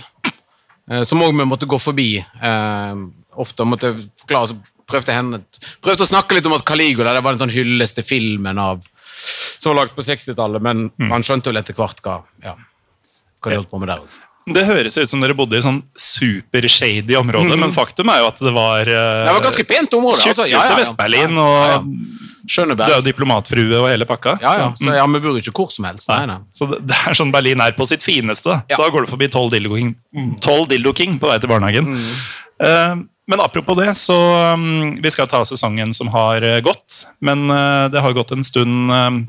Eh, 0.92 1.02
som 1.08 1.24
òg 1.26 1.34
vi 1.40 1.48
måtte 1.50 1.68
gå 1.70 1.80
forbi. 1.82 2.10
Eh, 2.22 3.02
ofte 3.42 3.66
måtte 3.66 3.96
forklare, 4.22 4.52
så 4.52 4.81
prøvde 4.92 5.16
henne 5.16 5.42
Prøvde 5.84 6.06
å 6.06 6.10
snakke 6.10 6.38
litt 6.38 6.48
om 6.50 6.58
at 6.58 6.66
Caligula 6.68 7.16
det 7.16 7.24
var 7.26 7.36
den 7.36 7.46
sånn 7.46 7.56
hyllest 7.56 7.98
til 8.00 8.08
filmen 8.08 8.60
av 8.62 8.84
som 9.62 9.76
var 9.76 9.84
lagd 9.84 9.94
på 9.94 10.02
60-tallet, 10.02 10.64
men 10.66 10.88
man 11.12 11.22
skjønte 11.26 11.52
vel 11.52 11.62
etter 11.62 11.78
hvert 11.78 12.00
hva, 12.02 12.18
ja, 12.42 12.56
hva 13.42 13.52
de 13.52 13.60
holdt 13.60 13.70
på 13.70 13.82
med 13.82 13.92
der 13.92 14.02
òg. 14.02 14.20
Det 14.50 14.64
høres 14.66 14.96
ut 14.98 15.10
som 15.10 15.22
dere 15.22 15.36
bodde 15.38 15.60
i 15.60 15.62
sånn 15.62 15.84
super-shady 16.02 17.14
område, 17.20 17.58
men 17.62 17.74
faktum 17.76 18.10
er 18.10 18.24
jo 18.24 18.30
at 18.32 18.40
det 18.42 18.54
var 18.56 18.90
uh, 18.90 19.04
Det 19.28 19.36
var 19.36 19.44
ganske 19.46 19.66
pent 19.70 19.94
område. 20.00 20.18
altså. 20.18 20.48
Ja, 20.50 20.58
ja, 20.58 20.72
ja. 20.72 20.80
Vest-Berlin, 20.80 21.38
og 21.38 21.52
ja, 21.54 21.76
ja. 21.78 22.66
og 22.66 22.74
Du 22.74 22.84
er 22.88 22.96
jo 22.96 23.06
diplomatfrue 23.06 23.78
og 23.84 23.88
hele 23.92 24.08
pakka. 24.10 24.40
Ja, 24.42 24.56
ja. 24.64 24.72
så- 24.82 24.98
ja, 24.98 25.06
vi 25.14 25.22
bor 25.22 25.38
ikke 25.38 25.54
hvor 25.54 25.70
som 25.70 25.86
helst. 25.86 26.10
Nei, 26.10 26.26
nei. 26.34 26.40
Så 26.58 26.66
det, 26.72 26.82
det 26.90 26.98
er 27.06 27.22
sånn 27.22 27.32
Berlin 27.32 27.62
er 27.62 27.78
på 27.78 27.86
sitt 27.86 28.02
fineste. 28.02 28.58
Ja. 28.66 28.82
da 28.82 28.90
går 28.90 29.06
du 29.06 29.14
forbi 29.14 29.30
12 29.30 29.54
Dildo 29.54 29.78
King, 29.78 29.94
12 30.42 30.68
Dildo 30.74 30.96
King 30.98 31.22
på 31.22 31.30
vei 31.30 31.38
til 31.38 31.54
barnehagen. 31.54 31.94
Mm. 31.94 32.12
Eh, 32.66 33.06
men 33.32 33.44
apropos 33.44 33.80
det, 33.80 33.94
så 33.96 34.18
um, 34.54 34.92
Vi 35.00 35.12
skal 35.14 35.30
ta 35.32 35.40
sesongen 35.48 35.96
som 35.96 36.12
har 36.12 36.44
uh, 36.44 36.60
gått. 36.64 37.06
Men 37.24 37.48
uh, 37.48 37.88
det 37.92 38.04
har 38.04 38.18
gått 38.18 38.36
en 38.36 38.44
stund 38.44 38.92
uh, 38.92 39.22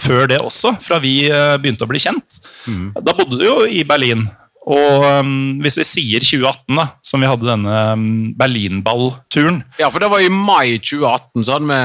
før 0.00 0.28
det 0.30 0.40
også, 0.42 0.74
fra 0.82 0.98
vi 1.02 1.28
eh, 1.30 1.56
begynte 1.60 1.86
å 1.86 1.90
bli 1.90 2.00
kjent. 2.02 2.40
Mm. 2.66 2.88
Da 2.98 3.14
bodde 3.14 3.38
du 3.38 3.46
jo 3.46 3.60
i 3.66 3.84
Berlin. 3.86 4.26
Og 4.64 5.04
um, 5.20 5.60
hvis 5.62 5.76
vi 5.82 5.86
sier 5.86 6.24
2018, 6.24 6.78
da, 6.78 6.88
som 7.04 7.20
vi 7.20 7.28
hadde 7.28 7.46
denne 7.46 7.80
um, 7.92 8.04
Berlinball-turen 8.38 9.60
Ja, 9.76 9.90
for 9.92 10.00
det 10.00 10.08
var 10.08 10.24
i 10.24 10.30
mai 10.32 10.78
2018, 10.80 11.44
så 11.44 11.58
hadde 11.58 11.68
vi 11.68 11.80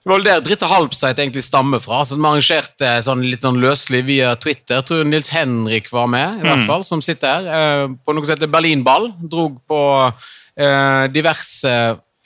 det 0.00 0.08
var 0.08 0.16
vel 0.16 0.24
der 0.24 0.40
Dritte 0.40 0.64
Halbseit 0.64 1.18
egentlig 1.20 1.42
stammer 1.44 1.78
fra. 1.84 1.98
så 2.08 2.16
Vi 2.16 2.24
arrangerte 2.24 2.94
sånn 3.04 3.20
litt 3.20 3.44
sånn 3.44 3.58
løselig 3.60 4.00
via 4.08 4.30
Twitter. 4.40 4.78
Jeg 4.78 4.86
tror 4.88 5.04
Nils 5.04 5.28
Henrik 5.28 5.90
var 5.92 6.08
med, 6.08 6.38
i 6.40 6.46
hvert 6.46 6.64
fall, 6.64 6.86
som 6.88 7.02
sitter 7.04 7.28
her. 7.44 7.90
På 8.00 8.14
noe 8.16 8.24
som 8.24 8.32
heter 8.32 8.48
Berlinball. 8.48 9.10
Drog 9.20 9.58
på 9.68 9.82
diverse 11.12 11.72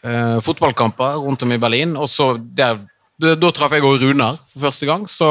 eh, 0.05 0.39
fotballkamper 0.45 1.21
rundt 1.23 1.43
om 1.47 1.53
i 1.55 1.61
Berlin. 1.63 1.97
Og 1.97 2.09
så 2.11 2.35
der 2.39 2.81
da, 3.21 3.37
da 3.39 3.51
traff 3.55 3.71
jeg 3.77 3.85
òg 3.87 4.01
Runar 4.03 4.41
for 4.51 4.65
første 4.67 4.87
gang. 4.89 5.05
Så 5.07 5.29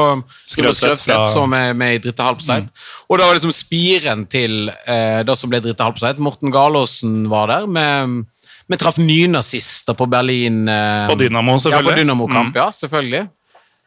Skrøvseth 0.48 1.04
fra- 1.04 1.26
som 1.28 1.52
er 1.52 1.74
med 1.76 1.98
i 1.98 2.02
Dritte 2.06 2.24
Halbseit. 2.24 2.70
Og 3.10 3.18
da 3.20 3.26
var 3.28 3.36
liksom 3.36 3.52
spiren 3.52 4.24
til 4.32 4.70
eh, 4.86 5.20
det 5.26 5.36
som 5.36 5.52
ble 5.52 5.60
Dritte 5.60 5.84
Halbseit. 5.84 6.22
Morten 6.24 6.52
Galaasen 6.54 7.26
var 7.32 7.52
der. 7.52 7.66
med 7.66 8.24
vi 8.66 8.78
traff 8.80 8.96
nynazister 8.96 9.92
på 9.92 10.06
Berlin. 10.08 10.62
eh, 10.68 11.06
På 11.10 11.18
Dynamo, 11.20 11.58
selvfølgelig. 11.60 11.84
Mm. 11.84 11.88
Ja, 11.88 11.92
på 11.92 12.00
Dynamo-kamp, 12.00 12.54
ja, 12.56 12.70
selvfølgelig. 12.72 13.26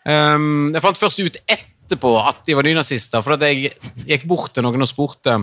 Um, 0.07 0.69
jeg 0.71 0.81
fant 0.85 0.99
først 1.01 1.19
ut 1.19 1.37
etterpå 1.51 2.11
at 2.29 2.45
de 2.45 2.53
var 2.55 2.63
nynazister, 2.63 3.23
for 3.25 3.33
at 3.35 3.41
jeg 3.41 3.73
gikk 4.07 4.27
bort 4.29 4.53
til 4.53 4.63
noen 4.63 4.85
og 4.85 4.87
spurte 4.87 5.33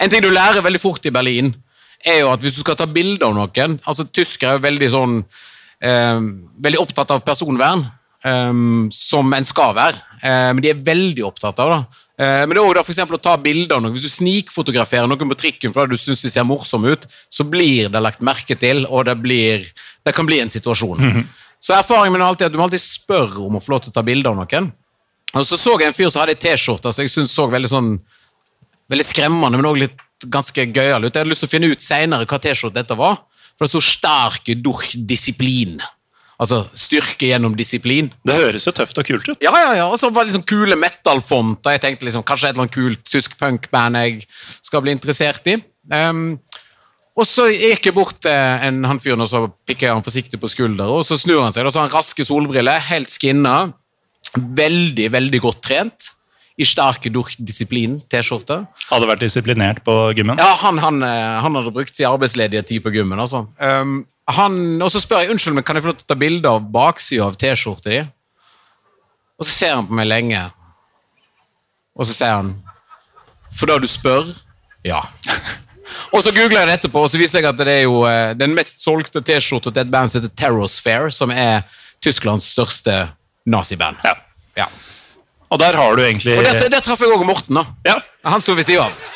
En 0.00 0.10
ting 0.10 0.20
du 0.20 0.28
lærer 0.28 0.60
veldig 0.60 0.80
fort 0.82 1.06
i 1.08 1.12
Berlin, 1.14 1.54
er 2.04 2.22
jo 2.22 2.32
at 2.32 2.42
hvis 2.44 2.56
du 2.58 2.62
skal 2.64 2.78
ta 2.78 2.88
bilde 2.88 3.26
av 3.26 3.34
noen 3.36 3.78
altså 3.84 4.06
Tyskere 4.08 4.54
er 4.54 4.60
jo 4.60 4.66
veldig 4.66 4.90
sånn 4.92 5.16
eh, 5.20 6.20
Veldig 6.66 6.80
opptatt 6.82 7.14
av 7.14 7.24
personvern, 7.26 7.84
eh, 8.24 8.52
som 8.94 9.34
en 9.36 9.48
skal 9.48 9.74
være. 9.76 10.00
Eh, 10.20 10.52
men 10.54 10.62
de 10.64 10.72
er 10.72 10.86
veldig 10.86 11.26
opptatt 11.28 11.60
av 11.64 11.74
det. 11.74 11.82
Uh, 12.20 12.44
men 12.44 12.52
det 12.52 12.60
er 12.60 12.78
også 12.82 13.06
for 13.06 13.16
å 13.16 13.22
ta 13.22 13.32
bilder 13.40 13.78
av 13.78 13.80
noe. 13.80 13.94
Hvis 13.94 14.04
du 14.04 14.12
snikfotograferer 14.12 15.08
noen 15.08 15.30
på 15.30 15.38
trikken 15.40 15.72
fordi 15.72 15.96
du 15.96 16.00
syns 16.02 16.20
de 16.20 16.28
ser 16.28 16.44
morsomme 16.44 16.92
ut, 16.92 17.06
så 17.32 17.46
blir 17.48 17.88
det 17.88 18.02
lagt 18.04 18.20
merke 18.20 18.58
til, 18.60 18.82
og 18.90 19.06
det, 19.08 19.14
blir, 19.22 19.64
det 20.04 20.12
kan 20.12 20.28
bli 20.28 20.42
en 20.42 20.52
situasjon. 20.52 21.00
Så 21.64 21.72
erfaringen 21.78 22.12
min 22.12 22.20
er 22.20 22.26
alltid 22.28 22.50
at 22.50 22.52
du 22.52 22.58
må 22.60 22.66
alltid 22.66 22.82
spørre 22.84 23.40
om 23.40 23.56
å 23.56 23.62
få 23.64 23.72
lov 23.72 23.80
til 23.86 23.94
å 23.94 23.96
ta 23.96 24.04
bilde 24.04 24.28
av 24.28 24.36
noen. 24.36 24.68
Og 25.32 25.46
så 25.48 25.56
så 25.60 25.78
jeg 25.80 25.88
en 25.88 25.96
fyr 25.96 26.10
som 26.10 26.20
hadde 26.20 26.36
ei 26.36 26.42
T-skjorte 26.42 26.92
som 26.92 27.06
jeg 27.06 27.12
synes 27.14 27.32
så 27.32 27.46
veldig 27.48 27.72
sånn 27.72 27.90
veldig 28.90 29.06
skremmende, 29.06 29.56
men 29.56 29.70
også 29.70 29.84
litt 29.86 30.06
ganske 30.28 30.66
gøyal 30.68 31.04
ut. 31.04 31.14
Jeg 31.14 31.22
hadde 31.22 31.30
lyst 31.30 31.44
til 31.46 31.50
å 31.50 31.54
finne 31.54 31.70
ut 31.72 31.84
senere 31.84 32.28
hva 32.28 32.40
T-skjorte 32.42 32.80
dette 32.82 32.98
var. 32.98 33.22
For 33.56 33.66
det 33.66 33.72
sto 33.72 33.80
'Sterke 33.80 34.56
durch 34.56 34.94
Disiplin'. 34.96 35.80
Altså 36.40 36.62
styrke 36.72 37.28
gjennom 37.28 37.52
disiplin. 37.52 38.08
Det 38.24 38.32
høres 38.38 38.64
jo 38.64 38.72
tøft 38.72 38.96
og 38.96 39.04
kult 39.04 39.26
ut. 39.28 39.42
Ja, 39.44 39.52
ja, 39.60 39.72
ja. 39.76 39.88
Og 39.92 39.98
så 40.00 40.08
var 40.08 40.24
det 40.24 40.32
liksom 40.32 40.46
kule 40.48 40.78
metal-font. 40.80 41.60
Og 41.60 41.74
jeg 41.74 41.82
tenkte 41.82 42.06
liksom, 42.08 42.24
kanskje 42.24 42.48
et 42.48 42.54
eller 42.54 42.64
annet 42.64 42.78
kult 42.78 43.02
tysk 43.12 43.36
punkband 43.40 44.00
jeg 44.00 44.22
skal 44.64 44.80
bli 44.80 44.94
interessert 44.96 45.50
i. 45.52 45.58
Um, 45.92 46.38
og 47.20 47.28
så 47.28 47.50
gikk 47.52 47.90
jeg 47.90 47.96
bort 47.96 48.22
til 48.24 48.32
en, 48.32 48.80
han 48.88 49.00
fyren, 49.02 49.20
og 49.20 49.28
så 49.28 49.42
pikker 49.68 49.88
jeg 49.88 49.98
han 49.98 50.06
forsiktig 50.06 50.40
på 50.40 50.48
skulderen, 50.48 50.94
og 50.94 51.04
så 51.04 51.18
snur 51.20 51.42
han 51.42 51.52
seg, 51.52 51.66
og 51.66 51.74
så 51.74 51.82
har 51.82 51.90
han 51.90 51.96
raske 51.98 52.24
solbriller, 52.24 52.80
helt 52.88 53.12
skinna, 53.12 53.56
veldig, 54.38 55.10
veldig 55.12 55.40
godt 55.42 55.60
trent, 55.66 56.12
i 56.60 56.66
sterke 56.68 57.10
disiplin-T-skjorte. 57.10 58.60
Hadde 58.90 59.08
vært 59.08 59.24
disiplinert 59.24 59.80
på 59.86 59.94
gymmen. 60.16 60.40
Ja, 60.40 60.52
han, 60.60 60.80
han, 60.82 61.00
eh, 61.06 61.36
han 61.40 61.56
hadde 61.56 61.72
brukt 61.74 61.96
sin 61.96 62.08
arbeidsledige 62.10 62.62
tid 62.68 62.84
på 62.84 62.92
gymmen. 62.94 63.20
altså. 63.20 63.46
Um, 63.56 64.02
han, 64.30 64.58
og 64.82 64.92
så 64.92 65.00
spør 65.02 65.24
jeg 65.24 65.32
unnskyld, 65.34 65.56
men 65.56 65.66
kan 65.66 65.78
jeg 65.78 65.86
få 65.86 65.92
lov 65.92 66.00
til 66.00 66.06
å 66.06 66.10
ta 66.12 66.18
bilde 66.20 66.52
av 66.52 66.66
baksida 66.74 67.26
av 67.30 67.38
T-skjorta 67.40 67.94
di. 67.94 68.02
Og 69.40 69.48
så 69.48 69.54
ser 69.54 69.74
han 69.78 69.88
på 69.88 69.96
meg 69.96 70.10
lenge, 70.10 70.42
og 71.96 72.06
så 72.06 72.14
sier 72.14 72.36
han 72.36 72.52
For 73.56 73.66
da 73.66 73.80
du 73.82 73.88
spør? 73.90 74.30
Ja. 74.86 75.00
Og 76.14 76.22
så 76.22 76.30
googler 76.30 76.60
jeg 76.62 76.68
det 76.68 76.74
etterpå, 76.78 77.00
og 77.02 77.10
så 77.10 77.18
viser 77.18 77.42
jeg 77.42 77.48
at 77.50 77.58
det 77.58 77.72
er 77.72 77.80
jo 77.82 78.04
eh, 78.06 78.30
den 78.38 78.52
mest 78.54 78.78
solgte 78.82 79.18
T-skjorta 79.26 79.72
til 79.72 79.82
et 79.82 79.90
band 79.90 80.12
som 80.12 80.20
heter 80.20 80.36
Terrosphere, 80.38 81.10
som 81.14 81.32
er 81.34 81.64
Tysklands 82.02 82.46
største 82.54 82.94
naziband. 83.50 83.98
Ja. 84.06 84.14
Ja. 84.58 84.68
Og 85.50 85.58
der 85.58 85.76
har 85.78 85.96
du 85.96 86.04
egentlig 86.04 86.36
Og 86.38 86.46
der, 86.46 86.68
der 86.70 86.84
traff 86.84 87.00
jeg 87.02 87.10
òg 87.10 87.24
Morten, 87.26 87.58
da. 87.58 87.64
Ja. 87.86 87.98
Han 88.30 88.42
sto 88.44 88.54
ved 88.58 88.68
siden 88.68 88.86
av. 88.86 89.08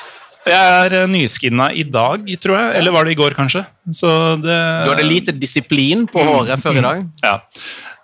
Jeg 0.45 0.73
er 0.85 0.95
eh, 0.99 1.09
nyskinna 1.09 1.71
i 1.73 1.87
dag, 1.89 2.27
tror 2.43 2.59
jeg. 2.59 2.77
Eller 2.81 2.93
var 2.95 3.07
det 3.07 3.15
i 3.15 3.19
går, 3.19 3.37
kanskje? 3.37 3.65
Så 3.97 4.11
det 4.43 4.59
Du 4.85 4.93
hadde 4.93 5.09
lite 5.09 5.35
disiplin 5.37 6.05
på 6.11 6.25
håret 6.25 6.61
før 6.61 6.81
i 6.81 6.85
dag. 6.85 7.05
Ja. 7.25 7.37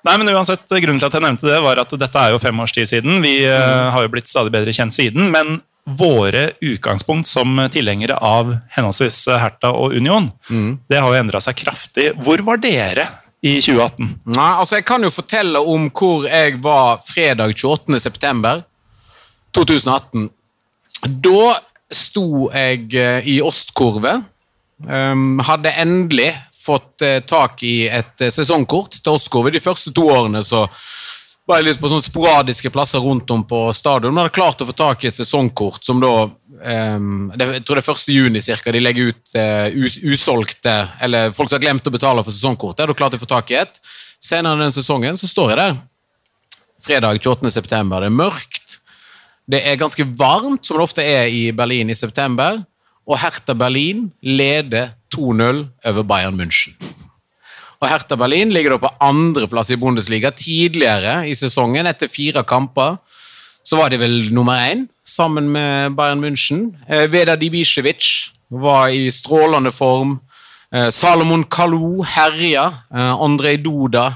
Nei, 0.07 0.15
men 0.17 0.31
uansett, 0.33 0.65
Grunnen 0.71 1.01
til 1.03 1.11
at 1.11 1.17
jeg 1.19 1.25
nevnte 1.27 1.51
det, 1.51 1.59
var 1.61 1.83
at 1.83 1.91
dette 2.01 2.23
er 2.23 2.33
jo 2.33 2.41
fem 2.41 2.63
års 2.63 2.73
tid 2.73 2.89
siden. 2.89 3.19
Vi 3.21 3.35
mm. 3.45 3.91
har 3.93 4.07
jo 4.07 4.13
blitt 4.15 4.31
stadig 4.31 4.55
bedre 4.55 4.73
kjent 4.73 4.97
siden. 4.97 5.29
Men 5.35 5.59
våre 5.85 6.53
utgangspunkt 6.65 7.29
som 7.29 7.59
tilhengere 7.73 8.17
av 8.25 8.55
henholdsvis 8.77 9.25
Herta 9.41 9.73
og 9.75 9.97
Union, 9.97 10.31
det 10.89 11.01
har 11.01 11.09
jo 11.11 11.19
endra 11.19 11.41
seg 11.45 11.59
kraftig. 11.59 12.13
Hvor 12.21 12.41
var 12.47 12.61
dere 12.63 13.09
i 13.41 13.57
2018? 13.61 14.11
Nei, 14.37 14.51
altså 14.61 14.81
Jeg 14.81 14.87
kan 14.89 15.05
jo 15.05 15.13
fortelle 15.13 15.63
om 15.63 15.89
hvor 15.89 16.27
jeg 16.29 16.59
var 16.63 17.01
fredag 17.05 17.55
28. 17.57 18.01
september 18.01 18.65
2018. 19.57 20.29
Da 21.25 21.57
sto 21.91 22.51
jeg 22.53 22.93
eh, 22.95 23.27
i 23.27 23.41
Ostkurve. 23.43 24.21
Um, 24.81 25.41
hadde 25.45 25.75
endelig 25.77 26.31
fått 26.57 27.03
eh, 27.05 27.19
tak 27.27 27.63
i 27.67 27.89
et 27.89 28.23
eh, 28.23 28.33
sesongkort 28.33 29.01
til 29.01 29.17
Ostkurve. 29.17 29.53
De 29.53 29.63
første 29.63 29.93
to 29.97 30.07
årene 30.13 30.45
så 30.47 30.67
var 31.51 31.65
litt 31.67 31.81
på 31.83 31.91
sånne 31.91 32.07
sporadiske 32.07 32.71
plasser 32.73 33.03
rundt 33.03 33.31
om 33.35 33.43
på 33.47 33.65
stadion. 33.75 34.15
Men 34.15 34.27
hadde 34.27 34.37
klart 34.37 34.63
å 34.63 34.69
få 34.69 34.75
tak 34.77 35.05
i 35.05 35.11
et 35.11 35.17
sesongkort 35.19 35.85
som 35.87 36.01
da 36.03 36.13
um, 36.27 37.31
det, 37.35 37.49
Jeg 37.57 37.65
tror 37.67 37.81
det 37.81 37.85
er 37.85 37.97
1. 37.97 38.05
juni 38.15 38.43
cirka, 38.45 38.75
de 38.75 38.83
legger 38.83 39.11
ut 39.11 39.35
uh, 39.35 39.67
us 39.85 39.99
usolgte 39.99 40.75
Eller 41.03 41.35
folk 41.37 41.51
som 41.51 41.59
har 41.59 41.65
glemt 41.67 41.87
å 41.87 41.95
betale 41.95 42.25
for 42.27 42.35
sesongkortet. 42.35 42.87
Da 42.87 42.97
klarte 42.97 43.19
jeg 43.19 43.25
å 43.25 43.27
få 43.27 43.33
tak 43.35 43.51
i 43.55 43.61
et. 43.63 43.81
Senere 44.23 44.61
den 44.61 44.75
sesongen 44.75 45.19
så 45.19 45.31
står 45.31 45.55
jeg 45.55 45.61
der. 45.63 45.81
Fredag 46.85 47.21
28. 47.21 47.53
september. 47.53 48.05
Det 48.05 48.13
er 48.13 48.19
mørkt. 48.21 48.79
Det 49.51 49.65
er 49.67 49.81
ganske 49.81 50.07
varmt, 50.17 50.63
som 50.67 50.79
det 50.79 50.87
ofte 50.87 51.05
er 51.05 51.33
i 51.35 51.49
Berlin 51.57 51.91
i 51.91 51.99
september. 51.99 52.63
Og 53.11 53.19
Hertha 53.19 53.57
Berlin 53.59 54.11
leder 54.23 54.95
2-0 55.17 55.67
over 55.91 56.07
Bayern 56.07 56.39
München. 56.39 56.79
Og 57.81 57.89
Hertha 57.89 58.17
Berlin 58.21 58.51
ligger 58.53 58.75
da 58.75 58.83
på 58.83 58.91
andreplass 59.01 59.71
i 59.73 59.79
Bundesliga. 59.81 60.29
Tidligere 60.37 61.23
i 61.31 61.35
sesongen, 61.39 61.89
etter 61.89 62.11
fire 62.13 62.43
kamper, 62.45 62.99
så 63.65 63.79
var 63.81 63.89
de 63.93 64.01
vel 64.01 64.29
nummer 64.37 64.61
én, 64.69 64.87
sammen 65.05 65.49
med 65.53 65.97
Bayern 65.97 66.21
München. 66.21 66.75
Eh, 66.89 67.07
Veda 67.09 67.37
Dibisevic 67.41 68.33
var 68.51 68.93
i 68.93 69.09
strålende 69.11 69.73
form. 69.73 70.19
Eh, 70.73 70.91
Salomon 70.93 71.45
Kalou 71.45 72.05
herja. 72.05 72.67
Eh, 72.93 73.15
Andrej 73.17 73.63
Duda 73.65 74.11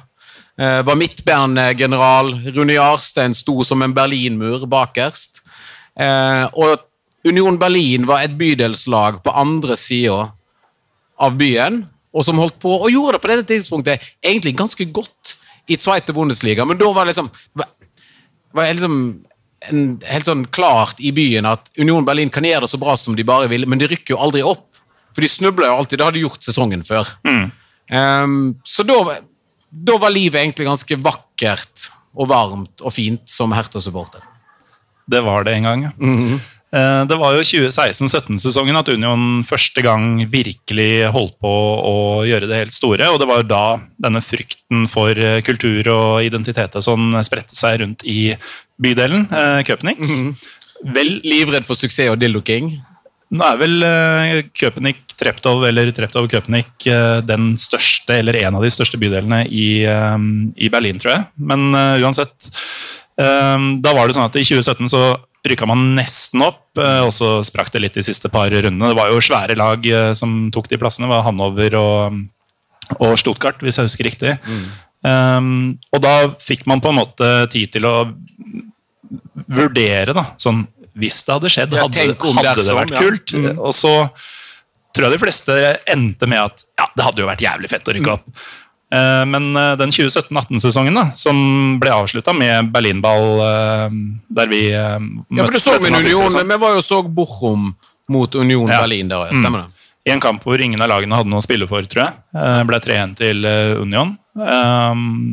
var 0.56 0.94
midtbanegeneral. 0.94 2.28
Rune 2.54 2.76
Jarstein 2.76 3.33
sto 3.35 3.64
som 3.66 3.83
en 3.83 3.90
berlinmur 3.90 4.68
bakerst. 4.71 5.40
Og 6.54 6.85
Union 7.26 7.59
Berlin 7.59 8.06
var 8.06 8.23
et 8.23 8.37
bydelslag 8.38 9.18
på 9.25 9.35
andre 9.35 9.75
sida 9.75 10.28
av 11.18 11.35
byen, 11.35 11.80
og 12.14 12.26
som 12.26 12.38
holdt 12.38 12.61
på, 12.62 12.71
og 12.71 12.92
gjorde 12.92 13.16
det 13.16 13.23
på 13.23 13.30
dette 13.33 13.47
tidspunktet 13.50 14.04
egentlig 14.23 14.54
ganske 14.59 14.87
godt 14.94 15.35
i 15.66 15.78
Zweite 15.80 16.14
Bundesliga, 16.14 16.66
men 16.68 16.78
da 16.78 16.90
var 16.92 17.06
det 17.06 17.14
liksom 17.14 17.30
var, 18.54 18.68
liksom 18.71 18.99
en, 19.71 19.85
helt 20.04 20.28
sånn 20.28 20.44
klart 20.54 21.00
i 21.00 21.11
byen 21.14 21.49
at 21.49 21.71
Union 21.80 22.06
Berlin 22.06 22.33
kan 22.33 22.47
gjøre 22.47 22.66
det 22.66 22.73
så 22.75 22.80
bra 22.80 22.97
som 23.00 23.16
de 23.16 23.26
bare 23.26 23.49
vil, 23.50 23.66
men 23.68 23.80
de 23.80 23.88
rykker 23.90 24.14
jo 24.14 24.21
aldri 24.21 24.44
opp. 24.47 24.68
For 25.14 25.25
de 25.25 25.30
snubler 25.30 25.71
jo 25.71 25.78
alltid. 25.78 26.00
Det 26.00 26.06
har 26.09 26.14
de 26.14 26.25
gjort 26.25 26.42
sesongen 26.44 26.83
før. 26.87 27.11
Um, 27.94 28.56
så 28.66 28.83
da, 28.87 28.99
da 29.71 29.99
var 30.02 30.12
livet 30.12 30.40
egentlig 30.40 30.66
ganske 30.66 30.99
vakkert 31.00 31.88
og 32.14 32.30
varmt 32.30 32.83
og 32.83 32.94
fint 32.94 33.23
som 33.30 33.54
Hertha-supporter. 33.54 34.25
Det 35.11 35.21
var 35.25 35.47
det 35.47 35.54
en 35.59 35.68
gang, 35.68 35.87
ja. 35.88 35.92
Eh, 35.94 36.50
Det 36.75 37.16
var 37.21 37.37
jo 37.37 37.43
2016-17-sesongen 37.47 38.75
at 38.81 38.88
Union 38.90 39.45
første 39.47 39.78
gang 39.85 40.25
virkelig 40.26 41.07
holdt 41.14 41.37
på 41.38 41.52
å 41.87 41.95
gjøre 42.26 42.49
det 42.50 42.59
helt 42.64 42.75
store. 42.75 43.12
Og 43.14 43.21
det 43.23 43.28
var 43.31 43.43
jo 43.43 43.47
da 43.52 43.64
denne 44.02 44.23
frykten 44.25 44.88
for 44.90 45.14
eh, 45.14 45.38
kultur 45.47 45.87
og 45.93 46.26
identitet 46.26 46.75
som 46.81 47.12
sånn 47.14 47.26
spredte 47.26 47.54
seg 47.54 47.78
rundt 47.85 48.02
i 48.02 48.35
bydelen, 48.83 49.28
Köpenick. 49.62 50.02
Mm 50.02 50.11
-hmm. 50.11 50.35
Vel, 50.85 51.21
Livredd 51.25 51.64
for 51.64 51.78
suksess 51.78 52.11
og 52.12 52.19
dildoking? 52.21 52.73
Nå 53.35 53.45
er 53.47 53.61
vel 53.61 53.83
uh, 53.83 54.43
Köpenick, 54.54 55.00
Treptow 55.19 55.64
eller 55.66 55.90
Treptow 55.95 56.26
Köpenick 56.31 56.87
uh, 56.87 57.23
den 57.25 57.54
største, 57.61 58.19
eller 58.21 58.37
en 58.43 58.59
av 58.59 58.62
de 58.62 58.71
største 58.71 59.00
bydelene 59.00 59.45
i, 59.49 59.87
uh, 59.88 60.19
i 60.61 60.69
Berlin, 60.73 61.00
tror 61.00 61.16
jeg. 61.16 61.25
Men 61.37 61.75
uansett. 61.75 62.50
da 63.16 63.93
var 63.95 64.09
det 64.09 64.14
sånn 64.16 64.26
at 64.26 64.37
i 64.37 64.43
2017 64.43 64.88
så 64.90 65.02
rykka 65.45 65.69
man 65.69 65.91
nesten 65.99 66.45
opp, 66.47 66.63
og 66.79 67.11
så 67.13 67.37
sprakk 67.45 67.69
det 67.75 67.83
litt 67.85 67.99
de 67.99 68.05
siste 68.07 68.31
par 68.33 68.49
rundene. 68.49 68.91
Det 68.91 68.97
var 68.97 69.11
jo 69.13 69.21
svære 69.23 69.57
lag 69.61 69.85
som 70.17 70.49
tok 70.55 70.71
de 70.71 70.79
plassene. 70.81 71.05
Det 71.05 71.13
var 71.13 71.27
Hanover 71.27 71.77
og, 71.77 72.17
og 72.97 73.13
Stuttgart, 73.21 73.61
hvis 73.61 73.77
jeg 73.77 73.91
husker 73.91 74.09
riktig. 74.09 74.33
Mm. 74.49 74.65
Um, 75.05 75.49
og 75.93 76.01
da 76.01 76.15
fikk 76.41 76.65
man 76.71 76.81
på 76.81 76.89
en 76.89 77.03
måte 77.03 77.29
tid 77.53 77.75
til 77.77 77.85
å 77.85 77.95
vurdere, 79.53 80.17
da. 80.17 80.31
Sånn 80.41 80.65
hvis 80.95 81.21
det 81.27 81.35
hadde 81.35 81.51
skjedd, 81.51 81.77
hadde, 81.77 82.05
hadde 82.39 82.65
det 82.65 82.77
vært 82.79 82.97
kult. 82.97 83.35
Mm. 83.35 83.59
Og 83.59 83.75
så 83.77 83.93
tror 84.95 85.09
jeg 85.09 85.17
de 85.17 85.23
fleste 85.25 85.57
endte 85.91 86.29
med 86.31 86.41
at 86.45 86.63
ja, 86.79 86.87
det 86.95 87.07
hadde 87.09 87.25
jo 87.25 87.31
vært 87.31 87.43
jævlig 87.43 87.71
fett 87.73 87.91
å 87.91 87.95
rykke 87.97 88.15
opp. 88.15 88.45
Mm. 88.93 89.31
Men 89.31 89.57
eh, 89.57 89.76
den 89.76 89.91
2017-18-sesongen, 89.91 90.95
da, 90.95 91.09
som 91.17 91.37
ble 91.81 91.93
avslutta 91.95 92.35
med 92.37 92.71
Berlinball 92.75 93.41
eh, 93.43 93.97
der 94.38 94.50
vi 94.50 94.61
Ja, 94.71 94.99
for 95.41 95.55
du 95.55 95.61
så 95.62 95.79
med 95.83 95.97
Union, 95.99 96.49
Vi 96.49 96.59
var 96.61 96.76
jo 96.76 96.83
så 96.85 97.03
Bochum 97.03 97.73
mot 98.09 98.35
Union 98.35 98.69
ja. 98.69 98.83
Berlin 98.85 99.09
der, 99.09 99.33
stemmer 99.33 99.64
det? 99.64 99.71
Mm. 99.71 99.81
I 100.05 100.11
en 100.12 100.21
kamp 100.21 100.43
hvor 100.45 100.61
ingen 100.61 100.83
av 100.85 100.91
lagene 100.93 101.17
hadde 101.17 101.33
noe 101.33 101.41
å 101.41 101.45
spille 101.47 101.64
for, 101.64 101.81
tror 101.88 102.03
jeg. 102.03 102.43
Ble 102.69 102.81
3-1 102.85 103.14
til 103.17 103.47
Union. 103.81 104.11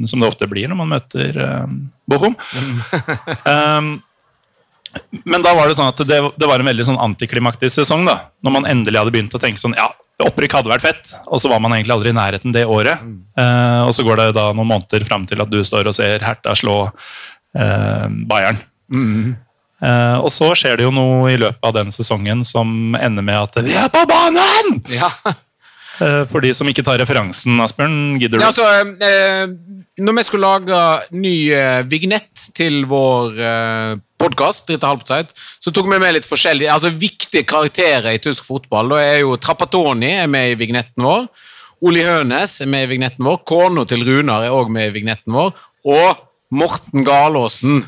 Som 0.08 0.22
det 0.24 0.30
ofte 0.30 0.48
blir 0.48 0.72
når 0.72 0.80
man 0.80 0.94
møter 0.94 1.36
um, 1.68 1.74
Bochum. 2.08 2.38
um, 3.44 3.90
men 5.32 5.44
da 5.44 5.52
var 5.58 5.68
det 5.68 5.76
sånn 5.76 5.92
at 5.92 6.00
det, 6.08 6.22
det 6.40 6.48
var 6.48 6.64
en 6.64 6.70
veldig 6.72 6.88
sånn 6.88 7.02
antiklimaktisk 7.04 7.82
sesong. 7.82 8.08
da, 8.08 8.18
Når 8.46 8.56
man 8.56 8.70
endelig 8.70 9.02
hadde 9.02 9.14
begynt 9.16 9.36
å 9.36 9.42
tenke 9.44 9.60
sånn 9.60 9.76
ja, 9.76 9.90
opprykk 10.26 10.58
hadde 10.58 10.72
vært 10.72 10.86
fett, 10.86 11.14
og 11.28 11.42
så 11.42 11.52
var 11.52 11.62
man 11.64 11.76
egentlig 11.76 11.96
aldri 11.96 12.12
i 12.14 12.18
nærheten 12.18 12.56
det 12.56 12.66
året. 12.70 13.04
Uh, 13.38 13.88
og 13.88 13.94
så 13.96 14.06
går 14.08 14.20
det 14.20 14.28
da 14.38 14.50
noen 14.56 14.70
måneder 14.74 15.06
fram 15.08 15.28
til 15.30 15.44
at 15.44 15.52
du 15.52 15.62
står 15.68 15.90
og 15.92 15.98
ser 15.98 16.24
Hertha 16.26 16.56
slå 16.58 16.78
uh, 16.88 18.08
Bayern. 18.30 18.60
Mm. 18.92 19.36
Uh, 19.82 20.18
og 20.22 20.30
så 20.34 20.52
skjer 20.58 20.78
det 20.78 20.86
jo 20.86 20.94
noe 20.94 21.32
i 21.34 21.40
løpet 21.42 21.64
av 21.66 21.74
den 21.80 21.94
sesongen 21.94 22.44
som 22.46 22.94
ender 23.00 23.26
med 23.26 23.40
at 23.40 23.64
vi 23.66 23.74
er 23.78 23.90
på 23.94 24.04
banen! 24.10 24.84
Ja. 24.94 25.10
For 26.00 26.42
de 26.42 26.54
som 26.56 26.70
ikke 26.72 26.86
tar 26.88 26.98
referansen, 27.02 27.60
Asbjørn, 27.62 28.18
gidder 28.22 28.40
du? 28.40 28.44
Ja, 28.44 28.50
altså, 28.50 28.66
eh, 29.06 29.52
når 30.02 30.16
vi 30.18 30.24
skulle 30.26 30.48
lage 30.48 30.80
ny 31.14 31.36
eh, 31.54 31.82
vignett 31.90 32.48
til 32.58 32.86
vår 32.90 33.38
eh, 33.38 33.94
podkast, 34.22 34.72
så 34.72 35.74
tok 35.74 35.90
vi 35.92 36.00
med 36.02 36.16
litt 36.16 36.28
forskjellige 36.28 36.74
altså 36.74 36.92
viktige 36.94 37.46
karakterer 37.48 38.16
i 38.16 38.22
tysk 38.24 38.48
fotball. 38.48 38.94
Da 38.94 39.02
er 39.04 39.22
jo 39.24 39.38
Trappatoni 39.42 40.14
er 40.24 40.32
med 40.32 40.54
i 40.54 40.60
vignetten 40.60 41.06
vår. 41.06 41.28
Oli 41.82 42.04
Hønes 42.06 42.60
er 42.62 42.70
med 42.70 42.86
i 42.86 42.92
vignetten 42.94 43.26
vår. 43.26 43.42
Kona 43.48 43.86
til 43.90 44.06
Runar 44.06 44.46
er 44.46 44.54
òg 44.54 44.70
med 44.74 44.92
i 44.92 44.96
vignetten 45.00 45.34
vår. 45.34 45.56
Og 45.90 46.28
Morten 46.54 47.06
Galaasen, 47.08 47.82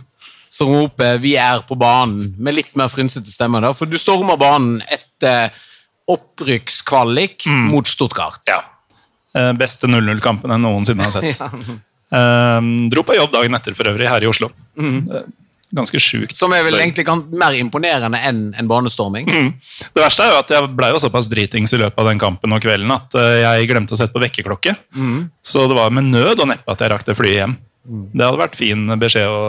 som 0.49 0.71
roper 0.73 1.17
'Vi 1.17 1.35
er 1.35 1.61
på 1.67 1.75
banen', 1.75 2.33
med 2.37 2.55
litt 2.55 2.75
mer 2.75 2.87
frynsete 2.87 3.31
stemme. 3.31 3.61
da, 3.61 3.73
For 3.73 3.85
du 3.85 3.97
stormer 3.97 4.37
banen 4.37 4.81
etter 4.89 5.51
opprykkskvalik 6.09 7.47
mm. 7.47 7.69
mot 7.71 7.87
Stuttgart. 7.87 8.41
Ja. 8.49 8.61
Eh, 9.37 9.53
beste 9.57 9.89
0-0-kampen 9.89 10.51
jeg 10.53 10.63
noensinne 10.63 11.07
har 11.07 11.15
sett. 11.15 11.39
ja. 11.43 11.51
eh, 12.19 12.73
dro 12.91 13.05
på 13.07 13.17
jobb 13.19 13.31
dagen 13.35 13.59
etter 13.59 13.77
for 13.77 13.93
øvrig, 13.93 14.09
her 14.11 14.25
i 14.25 14.29
Oslo. 14.31 14.51
Mm 14.79 15.07
ganske 15.73 15.99
sjukt. 16.01 16.35
Som 16.37 16.53
er 16.53 16.63
vel 16.65 16.77
egentlig 16.77 17.05
mer 17.33 17.55
imponerende 17.57 18.19
enn 18.21 18.43
en 18.57 18.69
banestorming? 18.69 19.29
Mm. 19.29 19.51
Det 19.93 20.03
verste 20.03 20.25
er 20.25 20.33
jo 20.33 20.39
at 20.43 20.53
jeg 20.53 20.71
ble 20.77 20.91
jo 20.93 21.01
såpass 21.01 21.29
dritings 21.31 21.73
i 21.73 21.81
løpet 21.81 21.99
av 21.99 22.09
den 22.11 22.21
kampen 22.21 22.53
og 22.53 22.63
kvelden 22.63 22.93
at 22.93 23.17
eh, 23.19 23.41
jeg 23.41 23.69
glemte 23.71 23.97
å 23.97 23.99
sette 23.99 24.13
på 24.13 24.21
vekkerklokke. 24.23 24.75
Mm. 24.93 25.19
Så 25.41 25.65
det 25.69 25.77
var 25.77 25.93
med 25.95 26.11
nød 26.13 26.43
og 26.43 26.51
neppe 26.53 26.75
at 26.75 26.83
jeg 26.83 26.93
rakk 26.93 27.07
det 27.09 27.17
flyet 27.17 27.39
hjem. 27.41 27.57
Mm. 27.83 28.05
Det 28.13 28.27
hadde 28.27 28.39
vært 28.39 28.55
fin 28.55 28.85
beskjed 29.01 29.27
å 29.27 29.41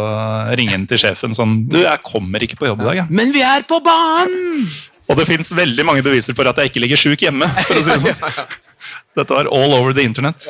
ringe 0.58 0.74
inn 0.74 0.88
til 0.90 0.98
sjefen 0.98 1.36
sånn 1.36 1.60
Du, 1.70 1.78
jeg 1.84 2.02
kommer 2.02 2.42
ikke 2.42 2.58
på 2.58 2.66
jobb 2.66 2.82
i 2.82 2.88
dag. 2.88 3.02
jeg. 3.04 3.14
Men 3.14 3.30
vi 3.34 3.44
er 3.46 3.68
på 3.68 3.78
banen! 3.84 4.66
Og 5.08 5.18
det 5.18 5.26
fins 5.28 5.50
veldig 5.56 5.84
mange 5.86 6.04
beviser 6.04 6.36
for 6.36 6.48
at 6.48 6.58
jeg 6.60 6.72
ikke 6.72 6.84
ligger 6.84 7.00
sjuk 7.00 7.24
hjemme. 7.26 7.48
for 7.66 7.76
å 7.76 7.82
si 7.84 7.92
det 7.92 8.00
sånn. 8.06 8.54
Dette 9.18 9.36
var 9.36 9.50
all 9.52 9.76
over 9.76 9.94
the 9.94 10.04
internet. 10.04 10.46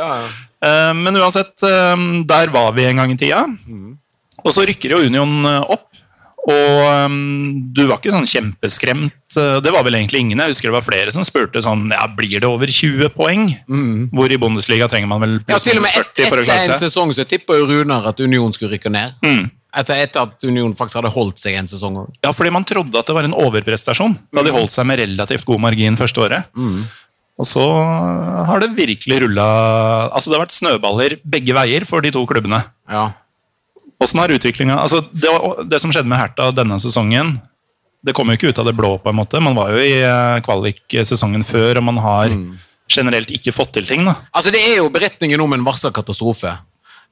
Eh, 0.65 0.93
men 0.95 1.17
uansett, 1.21 1.57
eh, 1.63 1.97
der 2.25 2.53
var 2.55 2.73
vi 2.73 2.87
en 2.89 3.03
gang 3.03 3.13
i 3.13 3.19
tida. 3.19 3.45
Mm. 3.67 3.99
Og 4.45 4.55
så 4.55 4.65
rykker 4.67 4.97
jo 4.97 5.03
Union 5.05 5.45
eh, 5.51 5.75
opp. 5.77 5.91
Og 6.45 7.13
du 7.73 7.87
var 7.89 7.97
ikke 7.97 8.11
sånn 8.13 8.27
kjempeskremt. 8.29 9.33
Det 9.33 9.71
var 9.73 9.87
vel 9.87 9.97
egentlig 9.97 10.21
ingen. 10.21 10.43
Jeg 10.45 10.53
husker 10.53 10.69
det 10.69 10.75
var 10.75 10.85
flere 10.85 11.15
som 11.15 11.25
spurte 11.25 11.63
sånn 11.65 11.87
ja, 11.89 12.05
blir 12.13 12.37
det 12.37 12.45
over 12.45 12.69
20 12.69 13.15
poeng. 13.17 13.47
Mm. 13.65 14.11
Hvor 14.13 14.29
i 14.29 14.37
Bundesliga 14.43 14.85
trenger 14.93 15.09
man 15.09 15.25
vel 15.25 15.39
pluss 15.41 15.65
ja, 15.65 15.71
til 15.71 15.81
og 15.81 15.87
med 15.87 15.95
40 15.97 16.05
et, 16.13 16.29
for 16.29 16.43
å 16.43 16.45
klare 16.45 16.67
seg. 16.67 16.75
Etter 16.75 16.77
en 16.77 16.83
sesong 16.83 17.15
så 17.17 17.25
tippa 17.31 17.57
jo 17.57 17.65
Runar 17.71 18.11
at 18.13 18.21
Union 18.21 18.53
skulle 18.53 18.77
rykke 18.77 18.93
ned. 18.93 19.17
Mm. 19.25 19.49
Etter, 19.75 20.05
etter, 20.05 20.29
at 20.29 20.45
Union 20.47 20.75
faktisk 20.79 21.01
hadde 21.01 21.11
holdt 21.15 21.41
seg 21.43 21.57
en 21.59 21.71
sesong. 21.71 21.97
Ja, 22.23 22.31
fordi 22.37 22.53
man 22.55 22.67
trodde 22.69 23.01
at 23.01 23.09
det 23.09 23.17
var 23.17 23.27
en 23.27 23.35
overprestasjon 23.35 24.15
da 24.35 24.45
de 24.47 24.53
holdt 24.55 24.75
seg 24.75 24.87
med 24.87 25.01
relativt 25.03 25.47
god 25.49 25.65
margin 25.65 25.99
første 25.99 26.23
året. 26.23 26.53
Mm. 26.55 26.85
Og 27.43 27.49
så 27.51 27.65
har 28.47 28.63
det 28.63 28.77
virkelig 28.77 29.25
rulla 29.25 29.45
Altså, 30.07 30.31
det 30.31 30.37
har 30.37 30.45
vært 30.45 30.55
snøballer 30.55 31.17
begge 31.27 31.57
veier 31.57 31.87
for 31.89 32.05
de 32.05 32.13
to 32.15 32.23
klubbene. 32.31 32.61
Ja. 32.91 33.09
Åssen 34.03 34.21
har 34.23 34.33
utviklinga 34.35 34.77
altså 34.79 35.03
det, 35.11 35.33
det, 35.71 35.81
som 35.83 35.93
skjedde 35.95 36.11
med 36.11 36.21
Herta 36.21 36.51
denne 36.55 36.79
sesongen, 36.83 37.37
det 38.05 38.15
kom 38.17 38.29
jo 38.29 38.37
ikke 38.37 38.53
ut 38.53 38.61
av 38.61 38.69
det 38.69 38.77
blå. 38.77 38.97
på 39.01 39.11
en 39.11 39.19
måte. 39.19 39.41
Man 39.43 39.57
var 39.57 39.73
jo 39.73 39.81
i 39.81 39.97
eh, 40.05 40.43
kvalik-sesongen 40.45 41.47
før, 41.49 41.81
og 41.81 41.87
man 41.87 41.99
har 42.05 42.35
mm. 42.35 42.51
generelt 42.93 43.33
ikke 43.33 43.55
fått 43.55 43.73
til 43.79 43.89
ting. 43.89 44.05
da. 44.05 44.19
Altså 44.35 44.53
Det 44.53 44.61
er 44.61 44.77
jo 44.83 44.91
beretningen 44.93 45.41
om 45.41 45.57
en 45.57 45.65
varsla 45.67 45.91
katastrofe. 45.95 46.53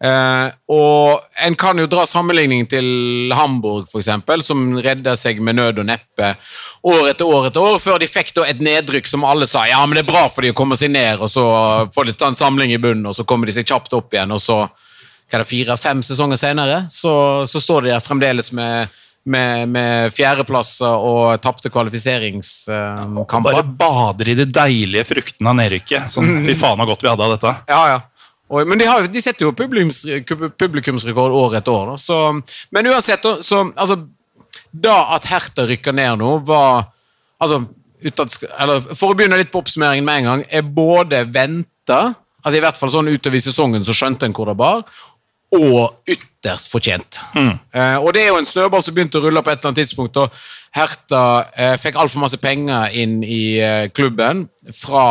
Uh, 0.02 0.50
og 0.66 1.22
En 1.46 1.54
kan 1.54 1.78
jo 1.78 1.86
dra 1.86 2.02
sammenligning 2.10 2.64
til 2.66 3.30
Hamburg, 3.38 3.86
for 3.90 4.00
eksempel, 4.00 4.42
som 4.42 4.72
redda 4.82 5.14
seg 5.18 5.38
med 5.38 5.60
nød 5.60 5.78
og 5.78 5.86
neppe 5.92 6.32
år 6.90 7.12
etter 7.12 7.28
år 7.30 7.46
etter 7.48 7.62
år, 7.62 7.78
før 7.82 8.00
de 8.02 8.08
fikk 8.10 8.32
da 8.34 8.46
et 8.50 8.62
nedrykk 8.62 9.06
som 9.06 9.26
alle 9.26 9.46
sa 9.46 9.62
ja, 9.70 9.78
men 9.86 9.98
det 9.98 10.02
er 10.02 10.10
bra 10.10 10.24
for 10.26 10.42
de 10.42 10.50
å 10.50 10.58
komme 10.58 10.78
seg 10.78 10.90
ned, 10.94 11.22
og 11.22 11.30
så 11.30 11.44
får 11.94 12.08
de 12.08 12.16
ta 12.18 12.32
en 12.32 12.38
samling 12.38 12.74
i 12.74 12.80
bunnen, 12.82 13.06
og 13.06 13.14
så 13.14 13.26
kommer 13.28 13.46
de 13.46 13.54
seg 13.54 13.68
kjapt 13.68 13.94
opp 13.98 14.14
igjen, 14.14 14.34
og 14.34 14.42
så 14.42 14.64
fire-fem 15.32 16.02
sesonger 16.04 16.36
senere, 16.36 16.82
så, 16.92 17.14
så, 17.48 17.62
står 17.62 17.86
de 17.86 17.94
der 17.94 18.02
fremdeles 18.04 18.50
med 18.52 18.90
med, 19.24 19.68
med 19.70 20.14
fjerdeplasser 20.14 20.98
og 20.98 21.42
tapte 21.42 21.70
kvalifiseringskamper. 21.70 23.44
Bare 23.46 23.62
bader 23.62 24.32
i 24.32 24.34
de 24.38 24.46
deilige 24.50 25.06
fruktene 25.06 25.52
av 25.52 25.58
nedrykket. 25.60 26.10
Sånn, 26.10 26.40
Fy 26.46 26.56
faen 26.58 26.82
så 26.82 26.88
godt 26.88 27.04
vi 27.04 27.10
hadde 27.12 27.28
av 27.28 27.36
dette. 27.36 27.52
Ja, 27.70 27.82
ja. 27.92 28.00
Og, 28.50 28.66
men 28.68 28.80
de, 28.80 28.88
har, 28.88 29.06
de, 29.08 29.22
setter 29.22 29.46
jo 29.46 29.52
publikums, 29.56 30.02
publikumsrekord 30.60 31.36
år 31.36 31.60
etter 31.60 31.72
år. 31.72 31.94
Så, 32.00 32.18
men 32.74 32.90
uansett, 32.90 33.24
så, 33.44 33.62
altså, 33.76 34.00
da 34.72 34.96
at 35.16 35.28
Hertha 35.30 35.66
rykker 35.68 35.96
ned 35.96 36.18
nå, 36.20 36.34
var 36.48 36.90
altså, 37.42 37.62
utad, 38.02 38.34
eller, 38.58 38.82
For 38.96 39.12
å 39.12 39.16
begynne 39.16 39.38
litt 39.40 39.52
på 39.52 39.62
oppsummeringen 39.62 40.06
med 40.06 40.22
en 40.22 40.28
gang, 40.30 40.44
er 40.50 40.66
både 40.66 41.24
venta 41.32 42.02
altså 42.42 42.58
I 42.58 42.62
hvert 42.64 42.78
fall 42.80 42.90
sånn 42.90 43.10
utover 43.12 43.38
i 43.38 43.44
sesongen 43.44 43.84
så 43.86 43.94
skjønte 43.94 44.26
en 44.26 44.32
hvor 44.34 44.48
det 44.50 44.56
bar, 44.58 44.80
og 45.52 46.08
ytterst 46.10 46.70
fortjent. 46.72 47.20
Mm. 47.36 47.52
Eh, 47.76 47.96
og 48.00 48.14
det 48.16 48.24
er 48.24 48.32
jo 48.32 48.38
en 48.40 48.48
snøball 48.48 48.82
som 48.82 48.96
begynte 48.96 49.20
å 49.20 49.26
rulle 49.26 49.42
på 49.44 49.52
et 49.52 49.60
eller 49.60 49.70
annet 49.70 49.82
tidspunkt. 49.84 50.16
og 50.16 50.32
Herta 50.72 51.22
eh, 51.52 51.74
fikk 51.80 51.98
altfor 52.00 52.24
masse 52.24 52.40
penger 52.40 52.96
inn 52.98 53.20
i 53.22 53.42
eh, 53.62 53.88
klubben 53.94 54.46
fra 54.74 55.06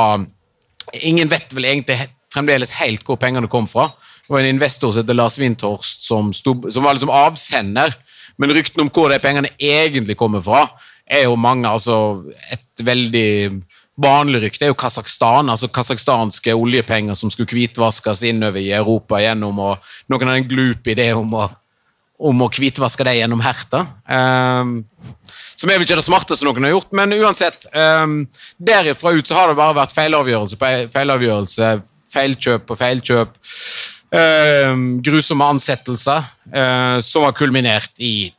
Ingen 0.92 1.30
vet 1.32 1.54
vel 1.56 1.70
egentlig 1.70 1.96
fremdeles 2.34 2.74
helt 2.80 3.04
hvor 3.08 3.20
pengene 3.22 3.50
kom 3.52 3.68
fra. 3.70 3.90
Det 4.22 4.32
var 4.32 4.44
en 4.44 4.54
investor 4.54 4.94
som 4.94 5.04
heter 5.04 5.18
Lars 5.18 5.40
Windhorst, 5.42 6.06
som, 6.08 6.32
som 6.34 6.84
var 6.84 6.96
liksom 6.96 7.14
avsender. 7.14 7.96
Men 8.40 8.54
ryktene 8.56 8.86
om 8.86 8.94
hvor 8.94 9.12
de 9.12 9.20
pengene 9.22 9.52
egentlig 9.60 10.16
kommer 10.20 10.44
fra, 10.46 10.66
er 11.12 11.26
jo 11.28 11.36
mange 11.40 11.68
altså 11.70 12.24
et 12.54 12.86
veldig 12.86 13.62
vanlig 14.02 14.42
rykte 14.46 14.66
er 14.66 14.72
jo 14.72 14.78
Kasakhstan, 14.80 15.50
altså 15.52 15.70
kasakhstanske 15.74 16.56
oljepenger 16.56 17.18
som 17.18 17.32
skulle 17.32 17.52
hvitvaskes 17.52 18.24
innover 18.30 18.64
i 18.64 18.72
Europa 18.76 19.20
gjennom 19.22 19.60
og 19.62 19.92
noen 20.12 20.32
har 20.32 20.40
en 20.40 20.48
glup 20.48 20.88
idé 20.92 21.12
om 21.18 21.36
å, 21.38 21.48
om 22.32 22.46
å 22.46 22.50
hvitvaske 22.56 23.06
det 23.08 23.18
gjennom 23.20 23.44
Herta. 23.44 23.84
Um, 24.08 24.80
som 25.60 25.70
er 25.70 25.78
vel 25.78 25.86
ikke 25.86 26.00
det 26.00 26.08
smarteste 26.08 26.48
noen 26.48 26.66
har 26.66 26.76
gjort, 26.76 26.94
men 26.98 27.14
uansett. 27.20 27.68
Um, 27.76 28.24
derifra 28.58 29.14
ut 29.14 29.28
så 29.28 29.38
har 29.38 29.52
det 29.52 29.60
bare 29.60 29.78
vært 29.84 29.94
feilavgjørelse 29.94 30.58
på 30.58 30.72
feilavgjørelse, 30.96 31.74
feilkjøp 32.12 32.68
på 32.70 32.78
feilkjøp. 32.80 33.34
Um, 34.12 35.00
grusomme 35.04 35.48
ansettelser 35.54 36.26
uh, 36.52 36.98
som 37.06 37.24
har 37.24 37.36
kulminert 37.38 37.94
i 38.04 38.32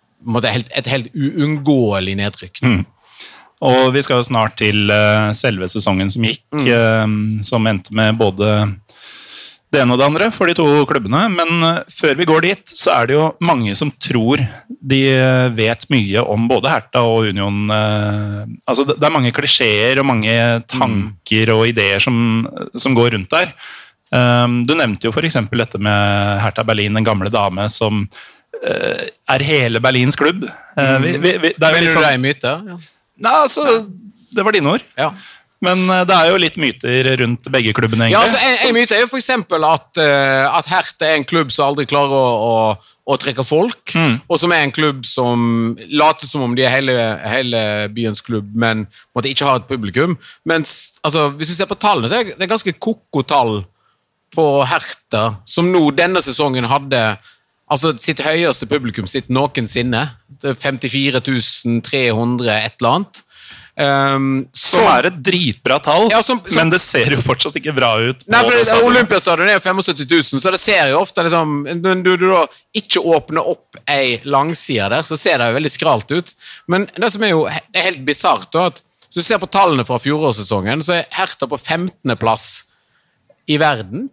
helt, 0.45 0.69
et 0.77 0.91
helt 0.93 1.09
uunngåelig 1.17 2.17
nedrykk. 2.21 2.61
Mm. 2.63 2.83
Og 3.63 3.93
vi 3.95 4.03
skal 4.05 4.21
jo 4.21 4.27
snart 4.27 4.59
til 4.61 4.91
uh, 4.93 5.33
selve 5.39 5.71
sesongen 5.73 6.11
som 6.13 6.27
gikk, 6.29 6.45
mm. 6.53 6.67
uh, 6.69 7.45
som 7.47 7.69
endte 7.71 7.95
med 7.97 8.21
både 8.21 8.53
det 9.73 9.81
ene 9.81 9.95
og 9.95 10.01
det 10.01 10.07
andre 10.07 10.27
for 10.35 10.51
de 10.51 10.55
to 10.57 10.67
klubbene. 10.89 11.23
Men 11.33 11.65
eh, 11.69 11.79
før 11.93 12.19
vi 12.19 12.27
går 12.29 12.45
dit, 12.45 12.73
så 12.77 12.93
er 12.99 13.09
det 13.09 13.17
jo 13.17 13.29
mange 13.45 13.73
som 13.79 13.91
tror 14.03 14.43
de 14.69 15.01
eh, 15.15 15.47
vet 15.57 15.87
mye 15.93 16.25
om 16.35 16.45
både 16.51 16.69
Herta 16.73 17.05
og 17.09 17.31
Union. 17.31 17.63
eh, 17.73 18.43
Altså, 18.69 18.85
det 18.91 19.01
er 19.01 19.15
mange 19.15 19.33
klisjeer 19.35 20.03
og 20.03 20.09
mange 20.11 20.35
tanker 20.71 21.55
og 21.57 21.65
ideer 21.71 22.03
som, 22.05 22.45
som 22.77 22.95
går 22.99 23.15
rundt 23.17 23.33
der. 23.33 23.55
Du 24.13 24.75
nevnte 24.77 25.07
jo 25.09 25.13
f.eks. 25.15 25.39
dette 25.57 25.79
med 25.81 26.41
Hertha 26.43 26.61
Berlin, 26.69 26.93
den 26.99 27.07
gamle 27.07 27.31
dame 27.33 27.65
som 27.73 28.03
er 28.61 29.41
hele 29.47 29.81
Berlins 29.81 30.19
klubb. 30.21 30.45
Vi, 30.77 31.15
vi, 31.17 31.33
vi, 31.41 31.53
det 31.57 31.65
er 31.65 31.73
jo 31.73 31.81
litt 31.87 31.95
sånn. 31.97 32.05
Nei, 33.25 33.33
altså, 33.47 33.65
det 34.37 34.45
var 34.45 34.53
dine 34.53 34.75
ord. 34.75 34.85
ja. 35.01 35.15
Men 35.63 35.83
eh, 35.87 36.05
det 36.09 36.15
er 36.17 36.31
jo 36.33 36.41
litt 36.43 36.57
myter 36.61 37.11
rundt 37.23 37.47
begge 37.55 37.75
klubbene, 37.77 38.09
Ja, 38.11 38.25
altså, 38.27 38.41
en, 38.43 38.57
en 38.69 38.75
myte 38.77 38.97
er 38.97 39.05
jo 39.05 39.19
eksempel 39.19 39.63
at, 39.69 39.91
uh, 40.01 40.49
at 40.59 40.71
Hertha 40.71 41.07
er 41.07 41.21
en 41.21 41.27
klubb 41.29 41.53
som 41.55 41.71
aldri 41.71 41.87
klarer 41.91 42.17
å, 42.19 42.33
å, 42.49 42.95
å 43.07 43.19
trekke 43.23 43.45
folk, 43.47 43.95
og 44.27 44.41
som 44.43 44.55
er 44.55 44.65
en 44.67 44.75
klubb 44.75 45.05
som 45.07 45.45
later 45.91 46.27
som 46.31 46.43
om 46.49 46.57
de 46.59 46.67
er 46.67 46.75
hele, 46.75 46.97
hele 47.31 47.63
byens 47.95 48.23
klubb, 48.27 48.51
men 48.59 48.87
måtte 49.15 49.31
ikke 49.31 49.47
ha 49.47 49.59
et 49.61 49.69
publikum. 49.71 50.17
Mens, 50.49 50.97
altså, 51.07 51.29
hvis 51.39 51.55
vi 51.55 51.61
ser 51.61 51.71
på 51.71 51.79
tallene, 51.79 52.11
så 52.11 52.21
er 52.21 52.33
det- 52.35 52.51
ganske 52.51 52.75
koko 52.83 53.23
tall 53.23 53.63
på 54.35 54.47
Hertha, 54.67 55.37
som 55.45 55.71
nå 55.71 55.91
denne 55.95 56.23
sesongen 56.25 56.67
hadde 56.67 57.19
altså 57.73 57.95
sitt 58.01 58.21
høyeste 58.25 58.67
publikum 58.69 59.07
sitt 59.09 59.31
noensinne. 59.33 60.07
Det 60.43 60.53
er 60.53 60.59
54 60.59 61.21
300 61.85 62.57
et 62.67 62.75
eller 62.81 62.97
annet. 62.97 63.23
Um, 63.73 64.49
Som 64.53 64.85
er 64.85 65.07
et 65.09 65.15
dritbra 65.25 65.79
tall, 65.81 66.11
Ja, 66.11 66.21
som- 66.23 66.43
som- 66.47 66.61
men 66.61 66.71
det 66.71 66.81
ser 66.83 67.09
jo 67.09 67.17
fortsatt 67.17 67.55
ikke 67.57 67.75
bra 67.75 67.97
ut. 67.97 68.23
Nei, 68.29 68.43
for 68.43 68.85
Olympiastadion 68.85 69.49
er 69.49 69.55
jo 69.55 69.61
75 69.61 70.05
000, 70.33 70.41
så 70.41 70.51
det 70.51 70.61
ser 70.61 70.91
jo 70.91 71.01
ofte 71.01 71.25
liksom, 71.25 71.81
Når 71.81 72.03
du, 72.05 72.17
du 72.19 72.27
da 72.29 72.47
ikke 72.77 73.01
åpner 73.01 73.41
opp 73.49 73.77
ei 73.89 74.21
langside 74.25 74.91
der, 74.91 75.03
så 75.03 75.17
ser 75.17 75.39
det 75.39 75.49
jo 75.49 75.59
veldig 75.59 75.73
skralt 75.73 76.11
ut. 76.13 76.35
Men 76.69 76.87
det 76.95 77.13
som 77.13 77.23
er 77.23 77.31
jo 77.31 77.47
det 77.49 77.81
er 77.81 77.89
helt 77.91 78.05
bisart, 78.05 78.55
at 78.55 78.83
hvis 79.09 79.15
du 79.15 79.23
ser 79.23 79.39
på 79.39 79.51
tallene 79.51 79.87
fra 79.87 79.97
fjorårssesongen, 79.99 80.83
så 80.85 80.99
er 81.01 81.07
Herta 81.11 81.47
på 81.49 81.57
15.-plass 81.59 82.65
i 83.49 83.57
verden. 83.57 84.11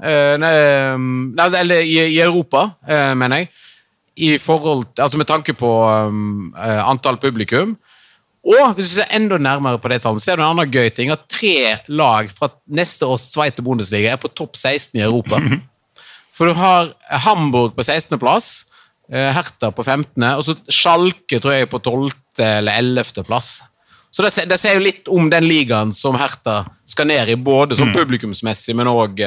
Uh, 0.00 0.36
nei, 0.36 1.46
eller 1.52 1.82
i, 1.82 2.16
i 2.16 2.20
Europa, 2.20 2.74
uh, 2.88 3.14
mener 3.14 3.44
jeg. 3.44 3.48
I 4.16 4.38
forhold, 4.38 4.86
altså 4.96 5.18
med 5.20 5.26
tanke 5.28 5.52
på 5.52 5.68
um, 6.08 6.54
uh, 6.56 6.88
antall 6.88 7.18
publikum. 7.20 7.76
Og 8.46 8.76
hvis 8.76 8.92
du 8.92 8.94
ser 9.00 9.10
enda 9.16 9.40
nærmere 9.42 9.80
på 9.82 9.90
det 9.90 9.98
tallet, 10.04 10.22
ser 10.22 10.38
du 10.38 10.44
en 10.44 10.52
annen 10.52 10.70
gøy 10.70 10.90
ting. 10.94 11.10
At 11.10 11.24
tre 11.32 11.76
lag 11.90 12.30
fra 12.30 12.48
neste 12.70 13.08
års 13.08 13.24
Sveite 13.32 13.64
Bundesliga 13.66 14.12
er 14.14 14.20
på 14.22 14.30
topp 14.30 14.54
16 14.54 15.00
i 15.00 15.02
Europa. 15.02 15.40
For 16.36 16.46
du 16.46 16.58
har 16.58 16.92
Hamburg 17.26 17.74
på 17.74 17.82
16.-plass, 17.82 18.66
Hertha 19.10 19.70
på 19.74 19.82
15., 19.82 20.22
og 20.36 20.44
så 20.46 20.54
Schalke 20.70 21.40
tror 21.42 21.56
jeg 21.56 21.70
på 21.72 21.80
12. 21.82 22.12
eller 22.38 22.78
11. 22.78 23.24
plass. 23.26 23.56
Så 24.14 24.22
det, 24.22 24.46
det 24.48 24.58
sier 24.60 24.78
jo 24.78 24.84
litt 24.84 25.10
om 25.12 25.30
den 25.32 25.48
ligaen 25.48 25.90
som 25.96 26.16
Hertha 26.20 26.60
skal 26.86 27.10
ned 27.10 27.32
i, 27.32 27.36
både 27.36 27.76
som 27.78 27.90
publikumsmessig, 27.96 28.76
men 28.78 28.90
òg 28.92 29.24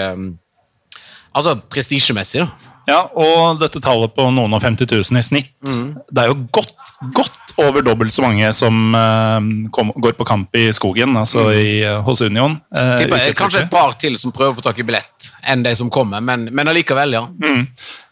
altså 1.36 1.58
prestisjemessig. 1.70 2.46
da. 2.46 2.69
Ja, 2.90 3.04
og 3.14 3.60
dette 3.62 3.82
tallet 3.84 4.14
på 4.18 4.26
noen 4.34 4.56
og 4.58 4.64
50 4.64 4.90
000 4.90 5.22
i 5.22 5.26
snitt, 5.26 5.52
Mm. 5.66 5.96
det 6.10 6.24
er 6.24 6.32
jo 6.32 6.38
godt, 6.56 6.92
godt 7.14 7.54
over 7.60 7.84
dobbelt 7.84 8.14
så 8.16 8.24
mange 8.24 8.50
som 8.56 8.96
uh, 8.96 9.40
kom, 9.76 9.92
går 10.00 10.16
på 10.18 10.28
kamp 10.28 10.56
i 10.56 10.70
skogen, 10.76 11.16
altså 11.20 11.50
i, 11.52 11.82
eh, 11.84 12.00
hos 12.06 12.22
Union. 12.24 12.56
Uh, 12.72 12.96
Tipper 13.02 13.20
er 13.20 13.36
kanskje 13.38 13.66
et 13.66 13.72
par 13.72 13.98
til 14.00 14.16
som 14.20 14.32
prøver 14.36 14.56
å 14.56 14.60
få 14.60 14.66
tak 14.70 14.80
i 14.80 14.86
billett, 14.88 15.32
enn 15.44 15.66
de 15.66 15.74
som 15.76 15.92
kommer, 15.92 16.24
men, 16.24 16.48
men 16.56 16.72
allikevel, 16.72 17.18
ja. 17.18 17.26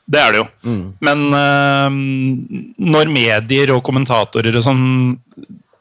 Det 0.08 0.20
er 0.22 0.36
det 0.36 0.40
jo. 0.40 0.48
Mm. 0.68 0.84
Men 1.04 1.24
uh, 1.36 1.98
når 2.92 3.12
medier 3.12 3.74
og 3.76 3.84
kommentatorer 3.88 4.56
og 4.56 4.64
sånn 4.64 4.86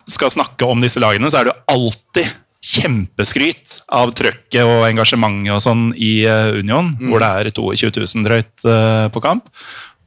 skal 0.07 0.31
snakke 0.31 0.67
om 0.67 0.83
disse 0.83 1.03
lagene, 1.03 1.31
så 1.31 1.41
er 1.41 1.49
det 1.49 1.55
jo 1.55 1.63
alltid 1.75 2.35
kjempeskryt 2.67 3.81
av 3.95 4.11
trøkket 4.17 4.63
og 4.67 4.87
engasjementet 4.89 5.55
og 5.55 5.63
sånn 5.65 5.85
i 5.95 6.13
eh, 6.27 6.59
Union, 6.61 6.93
Mm. 6.97 7.11
hvor 7.11 7.23
det 7.23 7.29
er 7.47 7.51
22 7.55 7.91
000 8.03 8.25
drøyt 8.27 8.65
eh, 8.67 9.09
på 9.15 9.23
kamp. 9.23 9.47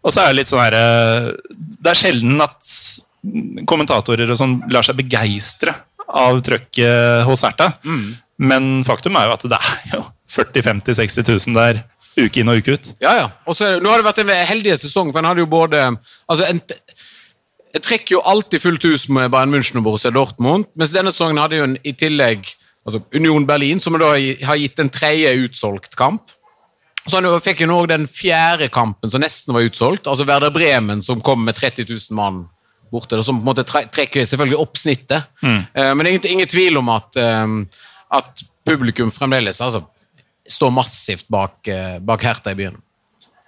Og 0.03 0.13
så 0.15 0.23
er 0.23 0.31
det 0.31 0.39
litt 0.41 0.51
sånn 0.51 0.61
herre 0.63 0.83
Det 1.51 1.91
er 1.91 1.99
sjelden 1.99 2.39
at 2.43 2.73
kommentatorer 3.67 4.29
og 4.31 4.37
sånn 4.39 4.57
lar 4.71 4.85
seg 4.87 4.95
begeistre 5.01 5.73
av 6.07 6.39
trøkket 6.45 7.25
hos 7.27 7.43
Hertha. 7.45 7.73
Men 8.39 8.83
faktum 8.87 9.17
er 9.19 9.27
jo 9.27 9.35
at 9.35 9.43
det 9.51 9.59
er 9.59 9.97
jo 9.97 10.03
40 10.31 10.63
50 10.69 10.99
60 11.01 11.27
000 11.51 11.57
der 11.59 11.81
uke 12.19 12.41
inn 12.41 12.49
og 12.51 12.59
uke 12.59 12.73
ut. 12.75 12.87
Ja, 13.03 13.11
ja. 13.19 13.27
Og 13.47 13.55
så, 13.55 13.73
nå 13.79 13.91
har 13.91 14.01
det 14.01 14.07
vært 14.07 14.21
en 14.23 14.31
heldig 14.49 14.73
sesong, 14.81 15.11
for 15.13 15.21
en 15.21 15.29
hadde 15.29 15.43
jo 15.43 15.49
både 15.51 15.83
altså 16.27 16.47
en, 16.49 16.59
Jeg 17.75 17.85
trekker 17.85 18.15
jo 18.15 18.23
alltid 18.25 18.63
fullt 18.63 18.85
hus 18.89 19.05
med 19.13 19.29
Bayern 19.33 19.53
München 19.53 19.77
og 19.81 19.85
Borussia 19.85 20.11
Dortmund, 20.13 20.65
mens 20.79 20.93
denne 20.95 21.13
sesongen 21.13 21.37
hadde 21.41 21.59
jo 21.59 21.67
en, 21.67 21.77
i 21.85 21.93
tillegg 21.93 22.47
altså 22.87 23.03
Union 23.13 23.45
Berlin, 23.45 23.81
som 23.81 23.97
da 23.99 24.13
har 24.15 24.59
gitt 24.59 24.79
en 24.81 24.89
tredje 24.89 25.33
utsolgt 25.45 25.97
kamp. 25.99 26.33
Så 27.05 27.19
han 27.19 27.41
fikk 27.41 27.63
jo 27.63 27.69
nå 27.69 27.79
den 27.89 28.07
fjerde 28.09 28.69
kampen 28.73 29.11
som 29.11 29.21
nesten 29.23 29.55
var 29.55 29.65
utsolgt, 29.65 30.09
altså 30.09 30.25
Werder 30.29 30.53
Bremen, 30.53 31.03
som 31.05 31.21
kom 31.25 31.45
med 31.45 31.57
30 31.57 31.87
000 31.89 32.17
mann 32.17 32.43
borte, 32.89 33.21
som 33.23 33.37
på 33.37 33.45
en 33.45 33.49
måte 33.51 33.65
trekker 33.69 34.25
selvfølgelig 34.25 34.59
opp 34.59 34.77
snittet. 34.81 35.29
Eh, 35.45 35.93
men 35.93 36.05
det 36.05 36.11
er 36.11 36.33
ingen, 36.33 36.49
tvil 36.49 36.81
om 36.81 36.89
at, 36.93 37.17
eh, 37.21 37.45
at 38.17 38.43
publikum 38.65 39.13
fremdeles 39.13 39.61
altså, 39.61 39.83
står 40.49 40.73
massivt 40.73 41.29
bak, 41.29 41.59
eh, 41.67 41.99
bak 42.01 42.25
Hertha 42.25 42.53
i 42.53 42.59
byen. 42.59 42.77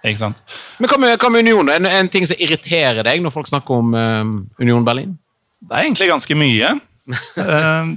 Ikke 0.02 0.18
sant? 0.18 0.40
Men 0.82 0.90
hva 0.90 0.98
med, 0.98 1.12
hva 1.22 1.28
med 1.30 1.44
Union? 1.46 1.68
En, 1.70 1.86
en 1.86 2.08
ting 2.10 2.26
som 2.26 2.38
irriterer 2.42 3.04
deg 3.06 3.20
når 3.22 3.30
folk 3.34 3.46
snakker 3.50 3.78
om 3.82 3.92
eh, 3.94 4.32
Union 4.64 4.82
Berlin? 4.86 5.12
Det 5.62 5.76
er 5.78 5.86
egentlig 5.88 6.10
ganske 6.12 6.38
mye. 6.38 6.74
Eh, 7.42 7.92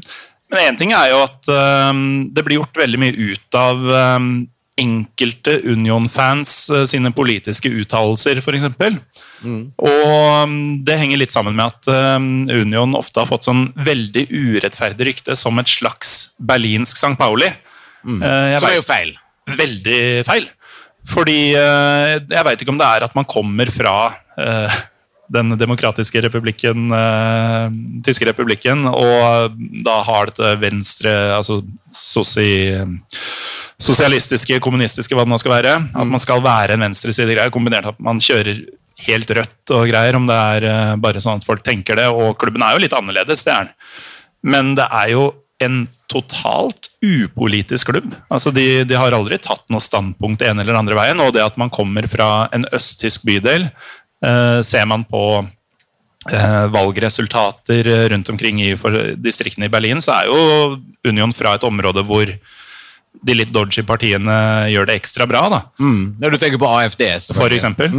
Men 0.50 0.60
én 0.62 0.78
ting 0.78 0.92
er 0.94 1.12
jo 1.12 1.24
at 1.26 1.48
eh, 1.50 1.98
det 2.34 2.44
blir 2.46 2.60
gjort 2.60 2.78
veldig 2.78 3.00
mye 3.02 3.14
ut 3.34 3.58
av 3.58 3.82
enkelte 4.78 5.54
Union-fans 5.72 6.52
sine 6.90 7.12
politiske 7.16 7.70
uttalelser, 7.72 8.42
f.eks. 8.42 8.66
Og 9.46 10.50
mm, 10.50 10.58
det 10.86 10.98
henger 11.00 11.22
litt 11.22 11.34
sammen 11.34 11.56
med 11.56 11.72
at 11.72 11.88
Union 12.52 12.98
ofte 12.98 13.22
har 13.24 13.30
fått 13.30 13.48
sånn 13.48 13.70
veldig 13.78 14.26
urettferdig 14.36 15.08
rykte 15.14 15.38
som 15.40 15.62
et 15.62 15.72
slags 15.72 16.12
berlinsk 16.44 16.98
St. 17.00 17.14
Pauli. 17.20 17.48
Mm. 18.04 18.20
jeg 18.26 18.60
Som 18.60 18.70
er 18.70 18.76
jo 18.82 18.86
feil. 18.90 19.14
veldig 19.64 20.02
feil. 20.28 20.50
Fordi 21.06 21.40
eh, 21.54 22.18
jeg 22.18 22.46
veit 22.48 22.62
ikke 22.62 22.74
om 22.74 22.82
det 22.82 22.90
er 22.90 23.06
at 23.06 23.16
man 23.18 23.28
kommer 23.30 23.70
fra 23.74 23.96
eh, 24.42 24.78
den 25.36 25.54
demokratiske 25.58 26.22
republikken, 26.26 26.88
eh, 26.94 27.68
tyske 28.06 28.28
republikken, 28.30 28.88
og 28.90 29.58
da 29.86 30.00
har 30.08 30.32
dette 30.32 30.56
venstre, 30.62 31.14
altså 31.38 31.60
sosi, 31.94 32.74
sosialistiske, 33.82 34.60
kommunistiske, 34.64 35.18
hva 35.18 35.28
det 35.28 35.34
nå 35.34 35.40
skal 35.42 35.58
være. 35.58 35.78
At 35.94 36.10
man 36.10 36.22
skal 36.22 36.44
være 36.46 36.78
en 36.78 36.88
venstresidegreie, 36.88 37.54
kombinert 37.54 37.90
med 37.90 37.96
at 37.96 38.10
man 38.10 38.22
kjører 38.24 38.66
helt 39.06 39.32
rødt 39.38 39.74
og 39.76 39.90
greier, 39.92 40.18
om 40.18 40.30
det 40.30 40.36
er 40.58 41.00
bare 41.04 41.22
sånn 41.22 41.42
at 41.42 41.48
folk 41.48 41.66
tenker 41.66 42.00
det. 42.00 42.10
Og 42.10 42.38
klubben 42.42 42.64
er 42.66 42.78
jo 42.78 42.86
litt 42.86 42.96
annerledes, 42.98 43.46
det 43.46 43.54
er 43.54 43.66
den. 43.66 43.74
Men 44.46 44.76
det 44.78 44.86
er 44.94 45.10
jo 45.14 45.26
en 45.64 45.86
totalt 46.12 46.90
upolitisk 47.06 47.92
klubb. 47.94 48.16
Altså 48.34 48.52
de, 48.56 48.84
de 48.88 48.98
har 49.00 49.16
aldri 49.16 49.38
tatt 49.42 49.64
noe 49.72 49.84
standpunkt 49.84 50.44
ene 50.46 50.66
eller 50.66 50.78
andre 50.80 50.98
veien. 50.98 51.22
Og 51.24 51.32
det 51.36 51.44
at 51.46 51.60
man 51.60 51.72
kommer 51.74 52.08
fra 52.12 52.48
en 52.56 52.68
østtysk 52.76 53.24
bydel, 53.28 53.70
eh, 54.26 54.60
ser 54.68 54.90
man 54.90 55.06
på 55.08 55.24
eh, 55.40 56.66
valgresultater 56.76 57.90
rundt 58.12 58.34
omkring 58.34 58.62
i 58.66 58.74
for 58.80 59.16
distriktene 59.16 59.70
i 59.70 59.74
Berlin, 59.74 60.04
så 60.04 60.20
er 60.20 60.32
jo 60.32 60.78
Union 61.08 61.34
fra 61.36 61.56
et 61.56 61.68
område 61.68 62.04
hvor 62.06 62.36
de 63.26 63.34
litt 63.34 63.54
dodgy 63.56 63.82
partiene 63.88 64.68
gjør 64.70 64.90
det 64.90 65.00
ekstra 65.00 65.28
bra. 65.30 65.48
da 65.50 65.62
Når 66.20 66.36
du 66.36 66.42
tenker 66.42 66.62
på 66.62 66.72
AFD, 66.82 67.08
for 67.34 67.54
eksempel. 67.56 67.94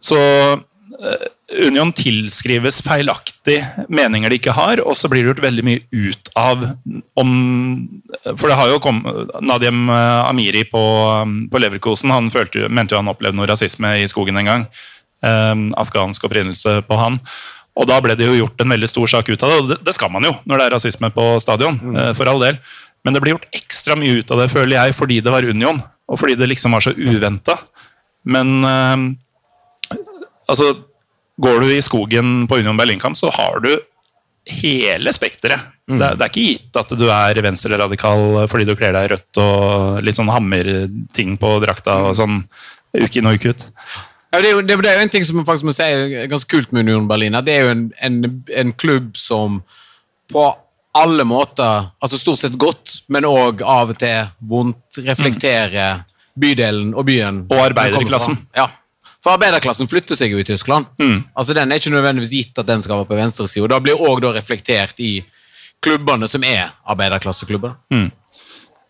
Så 0.00 0.18
eh, 0.56 1.26
Union 1.48 1.94
tilskrives 1.96 2.82
feilaktig 2.84 3.56
meninger 3.88 4.28
de 4.28 4.36
ikke 4.36 4.52
har, 4.52 4.82
og 4.84 4.92
så 5.00 5.08
blir 5.08 5.22
det 5.24 5.30
gjort 5.30 5.44
veldig 5.46 5.64
mye 5.64 5.80
ut 5.96 6.30
av 6.36 6.66
om 7.16 7.30
For 8.34 8.50
det 8.50 8.58
har 8.58 8.68
jo 8.68 8.80
kommet 8.84 9.32
Nadiem 9.40 9.88
eh, 9.88 10.28
Amiri 10.28 10.66
på, 10.68 10.82
på 11.48 11.62
Leverkosen 11.62 12.12
han 12.12 12.28
følte, 12.34 12.68
mente 12.68 12.92
jo 12.92 13.00
han 13.00 13.08
opplevde 13.08 13.40
noe 13.40 13.48
rasisme 13.48 13.94
i 14.02 14.08
skogen 14.10 14.36
en 14.40 14.50
gang. 14.50 14.66
Eh, 15.24 15.54
afghansk 15.80 16.28
opprinnelse 16.28 16.82
på 16.84 16.98
han. 17.00 17.16
Og 17.78 17.88
da 17.88 17.96
ble 18.02 18.16
det 18.18 18.26
jo 18.28 18.36
gjort 18.42 18.60
en 18.60 18.74
veldig 18.74 18.90
stor 18.90 19.14
sak 19.14 19.30
ut 19.30 19.46
av 19.46 19.52
det, 19.52 19.58
og 19.62 19.70
det, 19.72 19.78
det 19.86 19.94
skal 19.96 20.12
man 20.12 20.26
jo 20.28 20.34
når 20.44 20.60
det 20.60 20.66
er 20.66 20.76
rasisme 20.76 21.10
på 21.14 21.30
stadion. 21.42 21.80
eh, 21.94 22.12
for 22.18 22.28
all 22.28 22.44
del. 22.44 22.60
Men 23.06 23.16
det 23.16 23.22
ble 23.24 23.36
gjort 23.36 23.48
ekstra 23.56 23.96
mye 23.96 24.20
ut 24.20 24.34
av 24.34 24.42
det, 24.42 24.50
føler 24.52 24.76
jeg, 24.76 24.98
fordi 24.98 25.22
det 25.24 25.32
var 25.32 25.46
Union, 25.48 25.80
og 26.08 26.20
fordi 26.20 26.36
det 26.36 26.50
liksom 26.50 26.76
var 26.76 26.84
så 26.84 26.92
uventa. 26.92 27.56
Men 28.28 28.52
eh, 28.68 29.96
altså, 30.50 30.74
går 31.40 31.60
du 31.64 31.70
i 31.76 31.82
skogen 31.84 32.46
på 32.50 32.58
Union 32.58 32.76
Berlin-kamp, 32.78 33.16
så 33.18 33.30
har 33.34 33.60
du 33.64 33.72
hele 34.48 35.12
spekteret. 35.12 35.60
Det, 35.88 35.96
er- 36.04 36.16
det 36.18 36.24
er 36.24 36.30
ikke 36.32 36.44
gitt 36.46 36.76
at 36.80 36.90
du 37.00 37.06
er 37.12 37.38
venstreradikal 37.44 38.46
fordi 38.48 38.64
du 38.68 38.74
kler 38.76 38.92
deg 38.96 39.10
rødt 39.12 39.40
og 39.40 40.02
litt 40.04 40.16
sånn 40.18 40.28
hammerting 40.32 41.36
på 41.40 41.54
drakta 41.64 41.98
og 42.08 42.16
sånn 42.18 42.42
uke 42.96 43.18
inn 43.20 43.28
og 43.30 43.36
uke 43.38 43.52
ut. 43.54 43.66
Ja, 44.32 44.40
det, 44.44 44.48
er 44.50 44.52
jo, 44.58 44.62
det, 44.68 44.76
det 44.84 44.90
er 44.90 44.98
jo 44.98 45.04
en 45.06 45.12
ting 45.14 45.24
som 45.24 45.38
man 45.40 45.46
faktisk 45.48 45.64
må 45.68 45.72
si 45.76 45.84
er 45.88 46.26
ganske 46.28 46.50
kult 46.52 46.72
med 46.76 46.84
Union 46.84 47.06
Berlin. 47.08 47.36
Det 47.44 47.54
er 47.54 47.64
jo 47.64 47.70
en, 47.72 47.84
en, 48.04 48.18
en 48.60 48.72
klubb 48.76 49.14
som 49.16 49.62
på 50.32 50.42
alle 50.98 51.24
måter, 51.28 51.86
altså 52.02 52.18
stort 52.20 52.40
sett 52.42 52.56
godt, 52.60 52.98
men 53.12 53.24
òg 53.28 53.62
av 53.64 53.92
og 53.94 53.98
til 54.00 54.28
vondt, 54.50 54.98
reflekterer 55.06 56.02
bydelen 56.38 56.92
og 56.96 57.06
byen. 57.08 57.42
Og 57.52 57.60
arbeiderklassen. 57.70 58.36
Ja. 58.56 58.68
For 59.24 59.34
arbeiderklassen 59.34 59.88
flytter 59.90 60.18
seg 60.18 60.30
jo 60.34 60.38
i 60.38 60.46
Tyskland. 60.46 60.86
Altså 61.34 61.56
Den 61.56 61.72
er 61.72 61.80
ikke 61.80 61.90
nødvendigvis 61.94 62.30
gitt 62.30 62.60
at 62.62 62.68
den 62.68 62.82
skal 62.84 63.00
være 63.00 63.10
på 63.10 63.18
venstresida. 63.18 63.66
Da 63.72 63.80
blir 63.82 63.98
òg 63.98 64.22
reflektert 64.36 65.00
i 65.02 65.18
klubbene 65.82 66.28
som 66.30 66.44
er 66.46 66.70
arbeiderklasseklubber. 66.86 67.76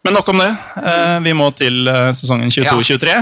Men 0.04 0.14
nok 0.14 0.28
om 0.28 0.40
det. 0.40 0.52
Eh, 0.84 1.18
vi 1.24 1.34
må 1.36 1.50
til 1.58 1.88
eh, 1.90 2.12
sesongen 2.16 2.52
22-23. 2.54 3.16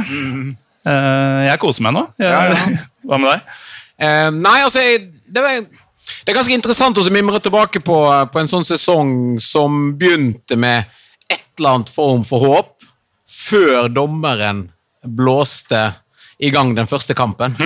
Eh, 0.87 1.41
jeg 1.49 1.63
koser 1.63 1.87
meg 1.87 1.97
nå. 1.97 2.05
Jeg, 2.21 2.77
Hva 3.09 3.19
med 3.23 3.33
deg? 3.33 3.57
Eh, 3.97 4.29
nei, 4.37 4.59
altså 4.67 4.83
jeg, 4.85 5.07
det, 5.33 5.43
var, 5.43 5.63
det 5.65 6.33
er 6.33 6.37
ganske 6.37 6.55
interessant 6.59 7.01
å 7.01 7.07
mimre 7.11 7.41
tilbake 7.43 7.81
på, 7.83 7.99
på 8.33 8.43
en 8.43 8.51
sånn 8.51 8.67
sesong 8.67 9.13
som 9.43 9.95
begynte 9.99 10.59
med 10.61 10.85
et 11.33 11.47
eller 11.59 11.79
annet 11.79 11.91
form 11.91 12.23
for 12.29 12.45
håp, 12.45 12.75
før 13.27 13.89
dommeren 13.91 14.67
blåste 15.07 15.89
i 16.39 16.51
gang 16.51 16.75
den 16.77 16.87
første 16.91 17.15
kampen. 17.17 17.57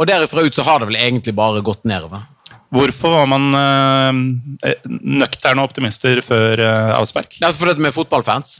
Og 0.00 0.08
derifra 0.08 0.42
ut 0.42 0.56
så 0.56 0.64
har 0.66 0.80
det 0.80 0.90
vel 0.90 1.00
egentlig 1.00 1.34
bare 1.36 1.60
gått 1.64 1.84
nedover. 1.84 2.24
Hvorfor 2.70 3.10
var 3.10 3.26
man 3.26 3.54
øh, 3.58 4.18
nøkterne 5.02 5.62
optimister 5.62 6.20
før 6.22 6.60
øh, 6.62 6.90
avspark? 7.00 7.32
Det 7.34 7.42
er 7.42 7.48
altså 7.48 7.64
fordi 7.64 7.82
vi 7.82 7.88
er 7.88 7.94
fotballfans. 7.96 8.52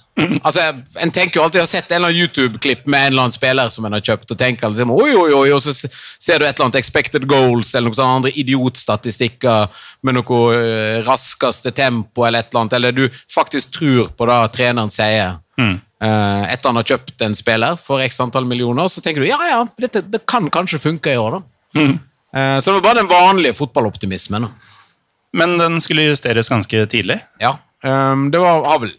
Altså, 0.45 0.65
En 0.99 1.13
tenker 1.15 1.39
jo 1.39 1.45
alltid, 1.45 1.61
jeg 1.61 1.63
har 1.63 1.71
sett 1.71 1.93
en 1.93 1.97
eller 1.97 2.11
annen 2.11 2.25
YouTube-klipp 2.25 2.89
med 2.91 2.99
en 2.99 3.13
eller 3.13 3.23
annen 3.23 3.37
spiller 3.37 3.71
som 3.71 3.87
en 3.87 3.95
har 3.95 4.03
kjøpt, 4.03 4.35
og 4.35 4.39
tenker 4.41 4.73
liksom, 4.73 4.91
oi, 4.91 5.13
oi, 5.15 5.31
oi, 5.33 5.53
og 5.55 5.63
så 5.63 5.75
ser 5.77 6.43
du 6.43 6.45
et 6.45 6.51
eller 6.51 6.67
annet 6.67 6.81
expected 6.83 7.29
goals 7.31 7.71
eller 7.75 7.87
noen 7.89 7.99
sånne 8.01 8.17
andre 8.19 8.35
idiotstatistikker 8.43 9.85
med 10.03 10.19
noe 10.19 10.41
øh, 10.59 10.97
raskeste 11.07 11.71
tempo 11.71 12.27
eller 12.27 12.43
et 12.43 12.51
eller 12.51 12.65
annet, 12.65 12.77
eller 12.81 12.99
du 12.99 13.23
faktisk 13.31 13.71
tror 13.79 14.11
på 14.19 14.27
det 14.27 14.41
treneren 14.59 14.91
sier. 14.91 15.39
Eh, 15.61 15.79
etter 16.01 16.71
han 16.71 16.79
har 16.81 16.87
kjøpt 16.89 17.21
en 17.27 17.35
spiller 17.37 17.77
for 17.77 18.01
x 18.01 18.21
antall 18.25 18.47
millioner, 18.49 18.89
så 18.89 19.03
tenker 19.05 19.21
du 19.21 19.29
ja, 19.29 19.37
ja, 19.51 19.59
dette 19.81 20.01
det 20.09 20.23
kan 20.31 20.47
kanskje 20.53 20.81
funke 20.81 21.13
i 21.13 21.19
år, 21.21 21.39
da. 21.39 21.43
Eh, 22.33 22.57
så 22.63 22.71
det 22.71 22.77
var 22.79 22.87
bare 22.89 23.03
den 23.03 23.11
vanlige 23.11 23.57
fotballoptimismen. 23.59 24.47
Men 25.37 25.59
den 25.61 25.81
skulle 25.85 26.09
justeres 26.09 26.49
ganske 26.51 26.87
tidlig. 26.91 27.21
Ja. 27.43 27.57
ehm, 27.85 28.31
det 28.33 28.41
var, 28.43 28.65
har 28.67 28.81
vel 28.83 28.91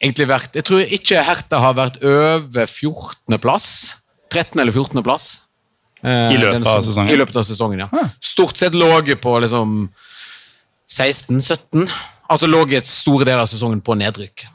egentlig 0.00 0.26
vært 0.30 0.54
Jeg 0.54 0.64
tror 0.68 0.80
ikke 0.86 1.22
Hertha 1.26 1.58
har 1.64 1.74
vært 1.74 1.96
over 2.06 2.66
14. 2.66 3.38
plass. 3.42 3.96
13. 4.30 4.60
eller 4.62 4.72
14. 4.72 5.02
plass. 5.02 5.40
eh, 6.04 6.30
I 6.34 6.38
løpet 6.38 6.66
av 6.66 6.84
sesongen. 6.86 7.10
I 7.12 7.18
løpet 7.18 7.36
av 7.40 7.48
sesongen, 7.48 7.82
ja. 7.86 8.04
Stort 8.22 8.56
sett 8.60 8.74
ligget 8.78 9.20
på 9.20 9.34
liksom 9.42 9.88
16-17. 10.90 11.90
Altså 12.30 12.46
ligget 12.46 12.86
store 12.86 13.26
deler 13.26 13.42
av 13.44 13.50
sesongen 13.50 13.80
på 13.82 13.96
nedrykk. 13.98 14.46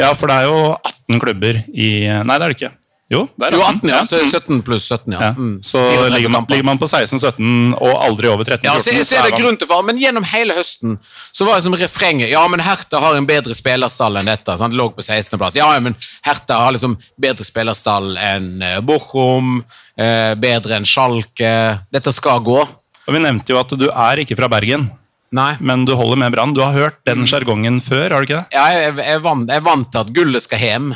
Ja, 0.00 0.12
for 0.14 0.30
det 0.30 0.36
er 0.42 0.50
jo 0.50 0.60
18 0.84 1.20
klubber 1.22 1.62
i 1.74 1.90
Nei, 2.24 2.36
det 2.38 2.44
er 2.44 2.48
det 2.52 2.56
ikke. 2.60 2.74
Jo, 3.10 3.24
det 3.34 3.48
er 3.48 3.54
Jo, 3.56 3.62
18, 3.66 3.88
ja. 3.90 4.00
Så 4.06 4.18
Mm. 4.20 4.28
17 4.30 4.58
pluss 4.62 4.84
17, 4.86 5.12
ja. 5.16 5.20
Ja. 5.20 5.30
Mm. 5.34 5.56
Så 5.66 5.80
ligger 6.14 6.30
man, 6.30 6.44
ligger 6.48 6.62
man 6.68 6.78
på 6.78 6.86
16-17 6.86 7.72
og 7.74 7.96
aldri 8.06 8.28
over 8.30 8.44
13-14, 8.46 8.62
Ja, 8.68 8.74
så, 8.78 8.92
så 9.08 9.16
er 9.18 9.26
det 9.26 9.40
grunn 9.40 9.58
til 9.58 9.66
for, 9.66 9.82
men 9.82 9.98
gjennom 9.98 10.22
hele 10.30 10.54
høsten 10.54 10.94
så 11.34 11.48
var 11.48 11.58
det 11.58 11.64
som 11.66 11.74
refrenget 11.74 12.30
Ja, 12.30 12.44
men 12.46 12.62
Hertha 12.62 13.00
har 13.02 13.16
en 13.18 13.26
bedre 13.26 13.56
spillerstall 13.58 14.20
enn 14.20 14.30
dette. 14.30 14.54
Sant? 14.62 14.76
Lå 14.78 14.86
på 14.94 15.02
16.-plass. 15.02 15.58
Ja, 15.58 15.72
men 15.82 15.96
Hertha 16.22 16.60
har 16.62 16.76
liksom 16.76 16.94
bedre 17.18 17.42
spillerstall 17.48 18.14
enn 18.16 18.62
eh, 18.62 18.78
Bochum, 18.86 19.64
eh, 19.98 20.36
bedre 20.38 20.78
enn 20.78 20.86
Schalke. 20.86 21.52
Dette 21.90 22.14
skal 22.14 22.38
gå. 22.46 22.60
Og 22.62 23.10
Vi 23.16 23.18
nevnte 23.26 23.50
jo 23.50 23.58
at 23.58 23.74
du 23.74 23.88
er 23.90 24.22
ikke 24.22 24.38
fra 24.38 24.46
Bergen, 24.54 24.86
Nei. 25.30 25.52
men 25.60 25.84
du 25.86 25.94
holder 25.94 26.18
med 26.18 26.34
Brann. 26.34 26.54
Du 26.56 26.62
har 26.64 26.74
hørt 26.74 26.98
den 27.06 27.22
sjargongen 27.30 27.78
før, 27.84 28.10
har 28.10 28.24
du 28.24 28.26
ikke 28.26 28.40
det? 28.40 28.56
Ja, 28.56 28.66
jeg, 28.74 28.96
jeg, 28.98 29.06
er 29.14 29.22
vant, 29.22 29.50
jeg 29.50 29.62
vant 29.62 29.92
til 29.92 30.02
at 30.02 30.12
gullet 30.16 30.46
skal 30.46 30.62
hjem. 30.62 30.90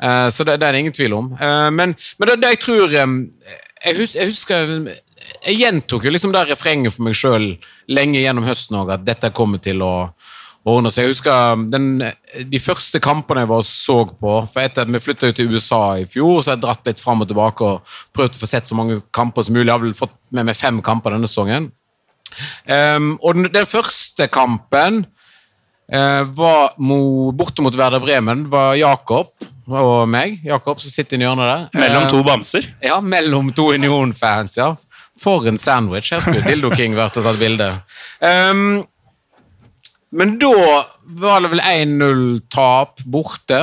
Eh, 0.00 0.28
så 0.32 0.46
det, 0.48 0.56
det 0.60 0.68
er 0.68 0.72
det 0.72 0.80
ingen 0.86 0.96
tvil 0.96 1.16
om. 1.18 1.30
Uh, 1.36 1.68
men 1.74 1.94
men 2.18 2.30
det, 2.30 2.40
det 2.40 2.54
jeg 2.54 2.62
tror 2.64 2.96
um, 3.04 3.20
jeg, 3.84 3.96
hus, 3.98 4.14
jeg 4.16 4.30
husker 4.30 4.70
Jeg 5.44 5.56
gjentok 5.60 6.04
jo 6.04 6.12
liksom 6.12 6.32
det 6.32 6.46
refrenget 6.48 6.94
for 6.94 7.06
meg 7.06 7.16
sjøl 7.18 7.50
lenge 7.92 8.22
gjennom 8.22 8.46
høsten 8.48 8.78
òg, 8.80 8.94
at 8.96 9.04
dette 9.04 9.32
kommer 9.36 9.60
til 9.62 9.84
å 9.84 9.94
ordne 10.68 10.90
seg. 10.92 11.06
Jeg 11.06 11.14
husker 11.14 11.66
den, 11.72 11.90
de 12.50 12.60
første 12.60 13.00
kampene 13.02 13.44
jeg 13.44 13.50
var 13.52 13.62
og 13.62 13.68
så 13.68 13.98
på 14.08 14.34
For 14.50 14.62
etter 14.62 14.84
at 14.84 14.92
vi 14.92 15.02
flytta 15.04 15.30
til 15.36 15.52
USA 15.52 15.82
i 16.00 16.08
fjor, 16.08 16.40
så 16.40 16.52
har 16.52 16.58
jeg 16.58 16.64
dratt 16.64 16.90
litt 16.90 17.04
fram 17.04 17.24
og 17.24 17.30
tilbake 17.30 17.68
og 17.68 17.94
prøvd 18.16 18.36
å 18.36 18.42
få 18.42 18.48
sett 18.50 18.72
så 18.72 18.78
mange 18.78 19.02
kamper 19.12 19.46
som 19.46 19.56
mulig. 19.56 19.68
Jeg 19.68 19.76
har 19.76 19.84
vel 19.84 19.96
fått 19.96 20.16
med 20.36 20.48
meg 20.48 20.58
fem 20.58 20.80
kamper 20.84 21.16
denne 21.16 21.28
sesongen. 21.30 21.70
Um, 22.66 23.14
og 23.20 23.36
den, 23.36 23.48
den 23.54 23.68
første 23.68 24.26
kampen 24.32 25.02
uh, 25.92 26.22
var 26.36 26.76
mo, 26.78 27.00
borte 27.36 27.64
mot 27.64 27.76
Werder 27.76 28.02
Bremen. 28.02 28.46
var 28.52 28.76
Jakob 28.78 29.32
og 29.70 30.08
meg. 30.10 30.40
Jakob 30.46 30.80
som 30.82 30.90
sitter 30.90 31.18
i 31.20 31.26
hjørnet 31.26 31.50
der. 31.50 31.66
Mellom 31.78 32.06
Eh, 32.06 32.10
to 32.10 32.22
bamser. 32.26 32.70
Ja, 32.82 33.00
mellom 33.00 33.52
to 33.54 33.70
Union-fans, 33.74 34.56
ja. 34.58 34.72
For 35.20 35.46
en 35.46 35.58
sandwich. 35.60 36.10
Her 36.10 36.22
skulle 36.24 36.42
Dildo 36.46 36.72
King 36.74 36.96
vært 36.98 37.18
og 37.20 37.26
tatt 37.28 37.38
bilde. 37.38 37.68
Um, 38.18 38.80
men 40.10 40.38
da 40.42 40.54
var 41.20 41.44
det 41.44 41.52
vel 41.52 41.62
1-0-tap 41.62 43.04
borte. 43.06 43.60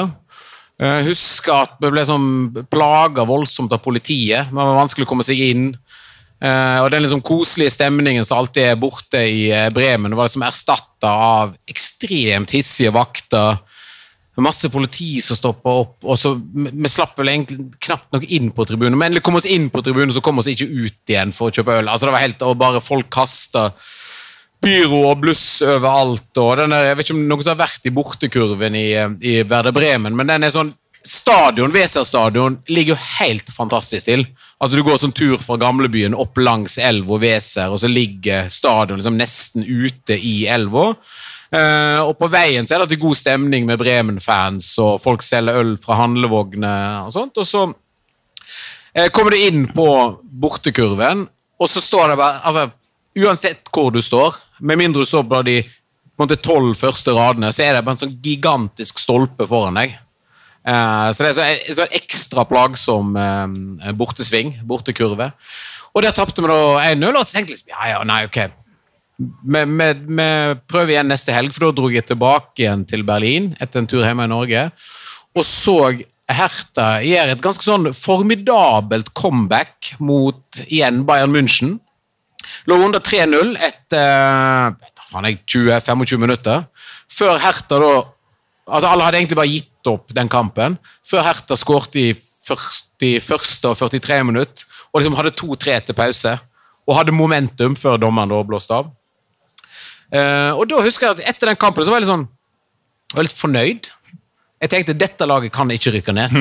Jeg 0.78 1.08
husker 1.10 1.64
at 1.66 1.80
vi 1.82 1.90
ble 1.90 2.04
sånn 2.06 2.28
plaga 2.70 3.26
voldsomt 3.28 3.74
av 3.74 3.82
politiet. 3.84 4.48
Det 4.52 4.56
var 4.56 4.78
vanskelig 4.78 5.08
å 5.08 5.10
komme 5.10 5.26
seg 5.26 5.42
inn. 5.42 5.72
Eh, 6.38 6.80
og 6.84 6.92
den 6.94 7.02
liksom 7.02 7.24
koselige 7.26 7.74
stemningen 7.74 8.26
som 8.28 8.38
alltid 8.38 8.70
er 8.70 8.78
borte 8.78 9.24
i 9.26 9.48
uh, 9.50 9.72
Bremen, 9.74 10.14
var 10.14 10.30
liksom 10.30 10.46
erstatta 10.46 11.10
av 11.10 11.56
ekstremt 11.70 12.54
hissige 12.54 12.94
vakter. 12.94 13.58
Masse 14.38 14.70
politi 14.70 15.16
som 15.26 15.34
stoppa 15.40 15.72
opp, 15.82 15.96
og 16.06 16.18
så 16.22 16.36
vi 16.38 16.70
vi 16.70 16.92
slapp 16.94 17.16
vel 17.18 17.32
egentlig 17.32 17.72
knapt 17.82 18.12
nok 18.14 18.28
inn 18.30 18.52
på 18.54 18.68
tribunen. 18.70 18.94
Men 18.94 19.10
endelig 19.10 19.24
kom 19.26 19.40
oss 19.40 19.50
inn 19.50 19.66
på 19.74 19.82
tribunen, 19.82 20.14
så 20.14 20.22
kom 20.22 20.38
oss 20.38 20.50
ikke 20.52 20.68
ut 20.70 21.10
igjen 21.10 21.34
for 21.34 21.50
å 21.50 21.56
kjøpe 21.56 21.80
øl. 21.80 21.90
Altså 21.90 22.06
det 22.06 22.14
var 22.14 22.26
helt, 22.28 22.46
og 22.46 22.60
bare 22.62 22.84
Folk 22.86 23.10
kasta 23.10 23.72
pyro 24.62 25.02
og 25.10 25.24
bluss 25.24 25.64
overalt. 25.66 26.30
og 26.38 26.58
den 26.62 26.70
der, 26.70 26.92
Jeg 26.92 26.98
vet 26.98 27.08
ikke 27.08 27.18
om 27.18 27.28
noen 27.32 27.44
som 27.44 27.56
har 27.56 27.66
vært 27.66 27.90
i 27.90 27.96
bortekurven 27.98 28.78
i, 28.78 28.88
i 29.26 29.42
Werder 29.42 29.74
Bremen, 29.74 30.14
men 30.16 30.30
den 30.30 30.46
er 30.46 30.54
sånn 30.54 30.70
Stadion, 31.08 31.72
Weser 31.72 32.04
stadion 32.04 32.58
ligger 32.68 32.96
jo 32.96 33.04
helt 33.22 33.48
fantastisk 33.56 34.10
til. 34.10 34.26
Altså 34.60 34.76
Du 34.76 34.84
går 34.84 35.00
sånn 35.00 35.16
tur 35.16 35.38
fra 35.40 35.56
gamlebyen 35.62 36.16
opp 36.18 36.36
langs 36.42 36.76
elva 36.84 37.20
Weser, 37.22 37.72
og 37.72 37.80
så 37.80 37.88
ligger 37.88 38.50
stadion 38.52 39.00
liksom 39.00 39.20
nesten 39.20 39.64
ute 39.64 40.18
i 40.20 40.42
elva. 40.52 40.90
Eh, 41.48 42.00
og 42.04 42.18
på 42.20 42.28
veien 42.28 42.68
så 42.68 42.76
er 42.76 42.82
det 42.82 42.88
alltid 42.90 43.04
god 43.06 43.20
stemning 43.22 43.68
med 43.70 43.80
Bremen-fans, 43.80 44.74
og 44.84 45.00
folk 45.00 45.24
selger 45.24 45.62
øl 45.62 45.78
fra 45.80 46.02
handlevogner 46.02 47.06
og 47.06 47.14
sånt. 47.16 47.40
Og 47.40 47.48
så 47.48 47.64
eh, 48.92 49.08
kommer 49.16 49.32
du 49.32 49.46
inn 49.46 49.64
på 49.72 49.88
bortekurven, 50.28 51.24
og 51.58 51.72
så 51.72 51.84
står 51.84 52.12
det 52.12 52.20
bare 52.20 52.44
altså, 52.44 52.68
Uansett 53.18 53.72
hvor 53.74 53.88
du 53.90 53.98
står, 54.04 54.36
med 54.62 54.78
mindre 54.78 55.02
du 55.02 55.10
står 55.10 55.24
på 55.26 56.26
de 56.30 56.36
tolv 56.38 56.76
første 56.78 57.16
radene, 57.16 57.50
så 57.50 57.64
er 57.66 57.74
det 57.74 57.86
bare 57.88 57.96
en 57.96 58.04
sånn 58.04 58.20
gigantisk 58.22 59.00
stolpe 59.02 59.48
foran 59.50 59.80
deg. 59.80 59.96
Eh, 60.68 61.10
så 61.16 61.24
det 61.24 61.34
er 61.40 61.62
en 61.64 61.80
sånn 61.80 61.96
ekstra 61.96 62.44
plagsom 62.48 63.16
eh, 63.16 63.92
bortesving, 63.96 64.58
bortekurve. 64.68 65.32
Og 65.96 66.04
der 66.04 66.16
tapte 66.16 66.44
vi 66.44 66.52
da 66.52 66.62
1-0, 66.92 67.08
og 67.16 67.30
tenkte 67.32 67.56
liksom 67.56 67.72
ja, 67.72 67.94
ja, 67.94 68.02
nei, 68.08 68.26
ok. 68.28 68.42
Vi, 69.18 69.62
vi, 69.64 69.88
vi 70.20 70.28
prøver 70.70 70.94
igjen 70.94 71.10
neste 71.10 71.34
helg, 71.34 71.56
for 71.56 71.70
da 71.70 71.78
dro 71.80 71.90
jeg 71.94 72.06
tilbake 72.06 72.66
igjen 72.66 72.84
til 72.90 73.06
Berlin 73.08 73.54
etter 73.64 73.82
en 73.82 73.90
tur 73.90 74.04
hjemme 74.06 74.28
i 74.28 74.32
Norge, 74.32 74.68
og 75.38 75.46
så 75.48 75.80
Hertha 76.28 77.00
gjør 77.08 77.32
et 77.32 77.42
ganske 77.44 77.64
sånn 77.64 77.88
formidabelt 77.96 79.14
comeback 79.16 79.94
mot 80.04 80.60
igjen 80.68 81.06
Bayern 81.08 81.32
München. 81.32 81.78
Lå 82.68 82.78
under 82.84 83.00
3-0 83.04 83.56
etter 83.56 84.74
vet 84.76 84.92
da 84.92 85.08
faen 85.08 85.30
jeg, 85.30 85.40
20-25 85.48 86.20
minutter. 86.20 86.66
Før 87.08 87.40
Hertha 87.40 87.80
da 87.80 87.94
altså 88.68 88.92
Alle 88.92 89.08
hadde 89.08 89.22
egentlig 89.22 89.40
bare 89.40 89.52
gitt 89.52 89.90
opp 89.92 90.14
den 90.16 90.30
kampen. 90.32 90.78
Før 91.08 91.26
Hertha 91.28 91.58
skårte 91.60 92.02
i 92.02 92.12
41. 92.14 93.66
og 93.68 93.76
43 93.80 94.22
minutt, 94.28 94.64
og 94.92 95.02
liksom 95.02 95.18
hadde 95.20 95.36
2-3 95.40 95.80
til 95.88 95.98
pause. 95.98 96.38
Og 96.88 96.96
hadde 96.96 97.16
momentum 97.16 97.76
før 97.76 98.00
dommeren 98.00 98.32
da 98.32 98.40
blåste 98.48 98.76
av. 98.76 98.92
Eh, 100.08 100.52
og 100.56 100.64
da 100.72 100.80
husker 100.86 101.10
jeg 101.10 101.18
at 101.18 101.34
etter 101.34 101.52
den 101.52 101.60
kampen 101.60 101.84
så 101.84 101.92
var 101.92 102.00
jeg 102.00 102.08
litt 102.08 102.14
sånn 102.14 102.28
jeg 103.08 103.16
var 103.16 103.28
litt 103.28 103.40
fornøyd. 103.40 103.88
Jeg 104.64 104.72
tenkte 104.72 104.96
dette 104.98 105.28
laget 105.28 105.54
kan 105.56 105.70
ikke 105.72 105.94
rykke 105.96 106.16
ned. 106.16 106.34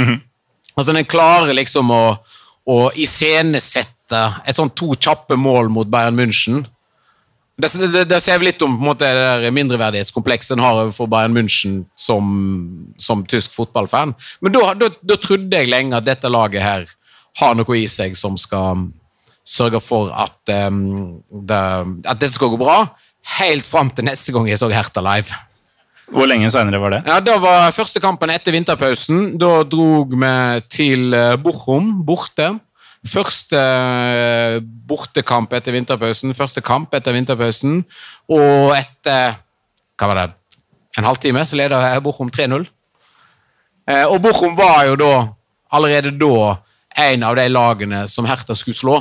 Altså 0.76 0.92
Den 0.92 1.06
klarer 1.06 1.54
liksom 1.54 1.90
å, 1.94 2.00
å 2.66 2.78
iscenesette 2.98 4.22
et 4.46 4.58
sånn 4.58 4.72
to 4.74 4.90
kjappe 4.98 5.38
mål 5.38 5.70
mot 5.72 5.88
Bayern 5.90 6.18
München. 6.18 6.64
Det, 7.56 7.70
det, 7.88 8.02
det 8.10 8.18
ser 8.20 8.36
vi 8.40 8.50
litt 8.50 8.60
om 8.60 8.74
på 8.76 8.82
en 8.82 8.88
måte, 8.90 9.08
det 9.40 9.52
mindreverdighetskomplekset 9.56 10.56
en 10.56 10.64
har 10.64 10.82
overfor 10.82 11.08
Bayern 11.08 11.32
München 11.32 11.78
som, 11.96 12.26
som 13.00 13.24
tysk 13.24 13.54
fotballfan. 13.56 14.12
Men 14.44 14.52
da, 14.52 15.16
trodde 15.16 15.56
jeg 15.56 15.70
lenge 15.72 15.96
at 15.96 16.04
dette 16.04 16.28
laget 16.28 16.60
her 16.64 16.84
har 17.40 17.56
noe 17.56 17.78
i 17.78 17.86
seg 17.88 18.16
som 18.18 18.36
skal 18.40 18.90
sørge 19.46 19.80
for 19.80 20.12
at, 20.12 20.36
um, 20.68 21.22
det, 21.30 21.64
at 22.04 22.20
dette 22.20 22.34
skal 22.34 22.52
gå 22.52 22.60
bra, 22.60 22.82
helt 23.38 23.66
fram 23.66 23.90
til 23.94 24.08
neste 24.08 24.34
gang 24.34 24.48
jeg 24.50 24.60
så 24.60 24.68
Hertha 24.72 25.02
live. 25.04 25.40
Hvor 26.12 26.28
lenge 26.28 26.50
seinere 26.54 26.78
var 26.78 26.94
det? 26.94 27.00
Ja, 27.08 27.18
Da 27.24 27.38
var 27.42 27.72
første 27.74 28.00
kampen 28.02 28.30
etter 28.30 28.54
vinterpausen. 28.54 29.32
Da 29.40 29.64
drog 29.66 30.12
vi 30.14 30.34
til 30.70 31.14
eh, 31.16 31.34
Bochum, 31.40 32.04
borte. 32.06 32.52
Første 33.06 33.58
eh, 33.60 34.58
bortekamp 34.62 35.52
etter 35.56 35.74
vinterpausen, 35.76 36.34
første 36.36 36.62
kamp 36.64 36.94
etter 36.96 37.14
vinterpausen. 37.16 37.80
Og 38.32 38.74
etter 38.76 39.36
hva 39.96 40.10
var 40.10 40.20
det, 40.20 40.28
en 40.96 41.04
halvtime 41.08 41.44
så 41.46 41.58
leda 41.58 41.80
Bochum 42.04 42.30
3-0. 42.32 42.66
Eh, 43.88 44.04
Og 44.06 44.20
Bochum 44.24 44.56
var 44.58 44.86
jo 44.90 44.96
da 45.00 45.12
allerede 45.76 46.12
da 46.16 46.56
en 46.96 47.22
av 47.28 47.36
de 47.36 47.44
lagene 47.52 48.06
som 48.08 48.24
Hertha 48.24 48.54
skulle 48.56 48.76
slå 48.78 48.94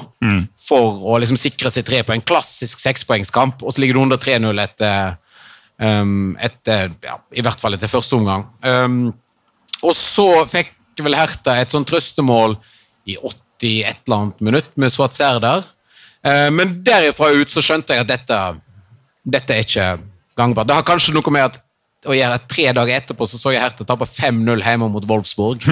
for 0.59 0.99
å 1.07 1.19
liksom 1.21 1.37
sikre 1.39 1.71
seg 1.71 1.85
tre 1.87 2.01
poeng. 2.03 2.19
Klassisk 2.27 2.81
sekspoengskamp, 2.83 3.63
og 3.63 3.71
så 3.71 3.79
ligger 3.81 3.95
det 3.95 4.01
under 4.03 4.17
3-0 4.17 4.59
etter, 4.65 5.15
um, 5.79 6.35
etter 6.43 6.91
ja, 7.03 7.15
I 7.31 7.41
hvert 7.45 7.61
fall 7.63 7.73
etter 7.77 7.87
første 7.87 8.17
omgang. 8.19 8.43
Um, 8.67 9.13
og 9.81 9.95
så 9.95 10.43
fikk 10.51 10.73
vel 10.99 11.15
Hertha 11.15 11.55
et 11.61 11.71
sånn 11.71 11.87
trøstemål 11.87 12.57
i 13.07 13.15
80 13.59 13.83
et 13.89 14.01
eller 14.05 14.17
annet 14.17 14.39
minutt 14.39 14.71
med 14.75 14.91
Swat 14.93 15.15
Serdar. 15.17 15.63
Eh, 16.25 16.49
men 16.51 16.79
derifra 16.83 17.31
ut 17.35 17.51
så 17.51 17.63
skjønte 17.63 17.95
jeg 17.95 18.05
at 18.05 18.11
dette, 18.11 18.39
dette 19.23 19.55
er 19.55 19.65
ikke 19.65 19.87
gangbart. 20.37 20.67
Det 20.67 20.77
har 20.79 20.87
kanskje 20.87 21.15
noe 21.15 21.33
med 21.33 21.49
at 21.51 21.61
å 22.05 22.13
gjøre 22.13 22.41
tre 22.49 22.67
dager 22.75 22.99
etterpå 22.99 23.25
så 23.25 23.39
så 23.41 23.53
jeg 23.55 23.63
Hertha 23.63 23.85
tape 23.87 24.05
5-0 24.05 24.61
hjemme 24.65 24.89
mot 24.93 25.05
Wolfsburg. 25.09 25.63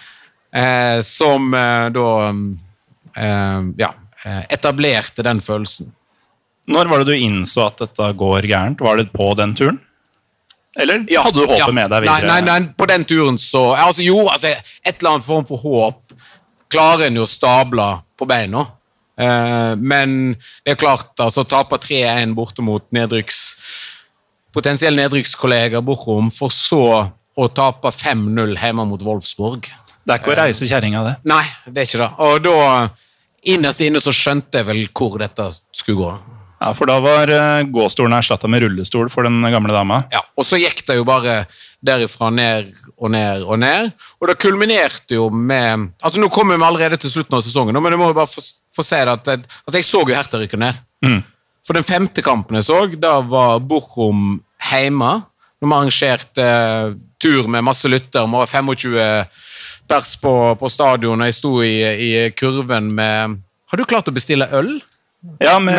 eh, 0.62 1.00
som 1.06 1.54
eh, 1.54 1.86
da 1.94 2.08
eh, 2.30 3.62
ja, 3.80 3.92
eh, 4.24 4.42
etablerte 4.54 5.26
den 5.26 5.42
følelsen. 5.42 5.90
Når 6.70 6.90
var 6.90 7.02
det 7.02 7.10
du 7.10 7.16
innså 7.18 7.64
at 7.66 7.80
dette 7.82 8.12
går 8.20 8.46
gærent? 8.46 8.82
Var 8.84 9.00
det 9.00 9.08
på 9.14 9.32
den 9.38 9.56
turen? 9.58 9.80
Eller 10.78 11.00
hadde 11.02 11.34
du 11.34 11.46
håpet 11.48 11.58
Ja. 11.58 11.66
med 11.74 11.90
deg 11.90 12.04
videre? 12.04 12.28
Nei, 12.28 12.40
nei, 12.46 12.60
nei, 12.60 12.74
på 12.78 12.86
den 12.86 13.04
turen 13.04 13.38
så 13.42 13.72
altså, 13.74 14.04
Jo, 14.06 14.20
altså, 14.30 14.52
et 14.86 15.00
eller 15.00 15.16
annet 15.16 15.26
form 15.26 15.46
for 15.48 15.58
håp 15.58 15.99
klarer 16.70 17.08
en 17.08 17.18
jo 17.20 17.26
å 17.26 17.30
stable 17.30 17.88
på 18.18 18.28
beina. 18.30 18.66
Eh, 19.20 19.72
men 19.76 20.34
det 20.64 20.74
er 20.74 20.80
klart, 20.80 21.12
altså 21.20 21.44
taper 21.48 21.82
3-1 21.82 22.36
borte 22.38 22.64
mot 22.64 22.86
nedrykks 22.94 23.40
potensielle 24.54 24.98
nedrykkskollegaer 25.04 25.84
Bochum, 25.84 26.30
for 26.34 26.52
så 26.54 26.82
å 27.40 27.46
tape 27.54 27.92
5-0 27.94 28.56
hjemme 28.58 28.86
mot 28.88 29.04
Wolfsburg. 29.06 29.68
Det 30.02 30.14
er 30.14 30.22
ikke 30.22 30.32
å 30.32 30.40
reise 30.40 30.66
kjerringa, 30.68 31.04
det. 31.06 31.14
Nei, 31.30 31.44
det 31.68 31.82
er 31.84 31.88
ikke 31.88 32.02
det. 32.02 32.10
Og 32.26 32.42
da, 32.44 32.58
innerst 33.54 33.84
inne, 33.86 34.02
så 34.02 34.14
skjønte 34.14 34.60
jeg 34.60 34.68
vel 34.68 34.82
hvor 34.96 35.18
dette 35.20 35.46
skulle 35.76 36.00
gå. 36.00 36.12
Ja, 36.60 36.74
For 36.76 36.90
da 36.90 36.98
var 37.00 37.30
uh, 37.32 37.62
gåstolen 37.72 38.18
erstatta 38.18 38.50
med 38.50 38.64
rullestol 38.66 39.08
for 39.12 39.24
den 39.24 39.38
gamle 39.52 39.72
dama. 39.72 40.02
Ja, 40.12 40.20
Og 40.36 40.44
så 40.48 40.58
gikk 40.60 40.82
det 40.88 40.98
jo 40.98 41.06
bare 41.08 41.44
derifra 41.84 42.28
ned 42.34 42.70
og 42.96 43.10
ned 43.14 43.44
og 43.46 43.58
ned. 43.62 43.90
Og 44.20 44.28
det 44.28 44.38
kulminerte 44.42 45.16
jo 45.16 45.30
med 45.30 45.90
Altså, 46.02 46.20
Nå 46.20 46.28
kommer 46.32 46.58
vi 46.58 46.66
allerede 46.66 46.98
til 47.00 47.10
slutten 47.10 47.38
av 47.38 47.44
sesongen, 47.44 47.76
men 47.80 47.92
jeg 47.92 48.00
må 48.00 48.10
jo 48.10 48.16
bare 48.18 48.30
få, 48.30 48.42
få 48.76 48.84
se 48.86 49.00
det 49.04 49.14
at 49.14 49.30
jeg, 49.32 49.44
altså, 49.64 49.76
jeg 49.78 49.88
så 49.88 50.02
jo 50.04 50.14
Hertha 50.14 50.40
rykke 50.42 50.60
ned. 50.60 50.80
For 51.66 51.76
den 51.76 51.86
femte 51.86 52.22
kampen 52.24 52.56
jeg 52.60 52.68
så, 52.68 52.82
da 53.00 53.18
var 53.20 53.60
Bochum 53.60 54.40
hjemme. 54.70 55.12
Når 55.60 55.68
vi 55.68 55.76
arrangerte 55.76 56.44
eh, 56.44 56.94
tur 57.20 57.48
med 57.52 57.64
masse 57.66 57.88
lytter, 57.88 58.24
vi 58.24 58.38
var 58.40 58.48
25 58.48 58.94
pers 59.90 60.14
på, 60.22 60.32
på 60.56 60.70
stadion, 60.72 61.20
og 61.20 61.28
jeg 61.28 61.36
sto 61.36 61.50
i, 61.66 61.74
i 61.84 62.10
kurven 62.32 62.92
med 62.96 63.40
Har 63.70 63.78
du 63.78 63.84
klart 63.84 64.08
å 64.08 64.14
bestille 64.14 64.48
øl? 64.56 64.78
Ja, 65.40 65.58
med, 65.60 65.76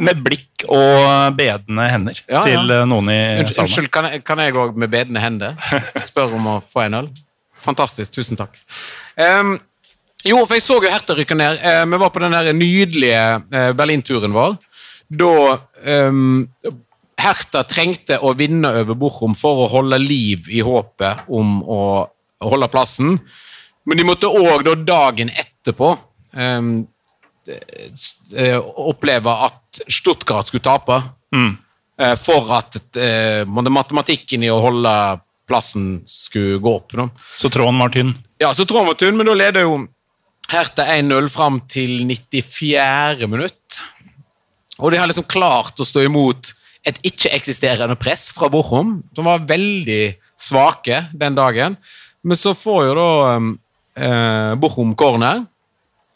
med 0.00 0.22
blikk 0.24 0.62
og 0.72 1.34
bedende 1.36 1.84
hender 1.92 2.16
Ja, 2.24 2.38
ja. 2.38 2.42
til 2.46 2.70
eh, 2.72 2.86
noen 2.88 3.10
i 3.12 3.18
salen. 3.44 3.66
unnskyld 3.66 3.90
kan 3.92 4.38
jeg- 4.40 4.54
òg 4.56 4.76
med 4.80 4.88
bedende 4.90 5.20
hender 5.20 5.56
spørre 6.08 6.38
om 6.38 6.46
å 6.54 6.56
få 6.64 6.86
en 6.86 6.94
øl? 7.02 7.08
Fantastisk. 7.62 8.14
Tusen 8.16 8.38
takk. 8.40 8.56
Um, 9.16 9.58
jo, 10.24 10.38
for 10.46 10.56
jeg 10.56 10.64
så 10.64 10.78
jo 10.80 10.90
Hertha 10.90 11.14
rykke 11.18 11.36
ned. 11.36 11.60
Uh, 11.62 11.84
vi 11.92 12.00
var 12.00 12.10
på 12.14 12.22
den 12.24 12.58
nydelige 12.58 13.20
eh, 13.52 13.72
Berlinturen 13.76 14.32
vår. 14.34 14.56
Da 15.12 15.58
um, 16.08 16.48
Hertha 17.20 17.62
trengte 17.68 18.18
å 18.24 18.32
vinne 18.34 18.72
over 18.80 18.96
Bochum 18.98 19.36
for 19.38 19.66
å 19.66 19.70
holde 19.76 20.00
liv 20.00 20.48
i 20.50 20.62
håpet 20.64 21.28
om 21.28 21.60
å 21.62 21.80
holde 22.42 22.70
plassen. 22.72 23.18
Men 23.84 23.98
de 24.00 24.06
måtte 24.08 24.30
òg 24.32 24.64
da 24.66 24.74
dagen 24.74 25.30
etterpå 25.30 25.92
eh, 26.34 26.72
oppleve 28.60 29.32
at 29.48 29.82
Stuttgart 29.88 30.48
skulle 30.50 30.64
tape. 30.64 31.02
Mm. 31.32 31.56
for 32.18 32.48
at 32.56 32.76
eh, 32.98 33.44
matematikken 33.46 34.42
i 34.42 34.48
å 34.50 34.58
holde 34.60 34.90
plassen 35.48 36.02
skulle 36.08 36.58
gå 36.62 36.74
opp. 36.76 36.94
Da. 36.96 37.08
Så 37.36 37.50
tråden 37.52 37.78
var 37.80 37.92
tynn. 37.94 38.14
Ja, 38.42 38.52
så 38.56 38.66
tråden 38.68 38.88
var 38.90 38.98
tynn, 39.00 39.16
men 39.18 39.28
da 39.28 39.36
leder 39.36 39.66
jo 39.66 39.76
Hertha 40.52 40.86
1-0 40.96 41.28
fram 41.32 41.60
til 41.70 42.02
94. 42.08 43.28
minutt. 43.30 43.80
Og 44.80 44.92
de 44.92 45.00
har 45.00 45.08
liksom 45.08 45.28
klart 45.30 45.80
å 45.80 45.86
stå 45.86 46.04
imot 46.08 46.52
et 46.88 46.98
ikke-eksisterende 47.06 47.96
press 48.00 48.30
fra 48.34 48.48
Bochum, 48.50 48.96
som 49.14 49.28
var 49.28 49.44
veldig 49.46 50.16
svake 50.40 51.04
den 51.14 51.36
dagen. 51.38 51.76
Men 52.26 52.38
så 52.38 52.56
får 52.58 52.88
jo 52.88 52.96
da 52.98 53.10
eh, 53.38 54.52
Bochum 54.58 54.96
corner, 54.98 55.44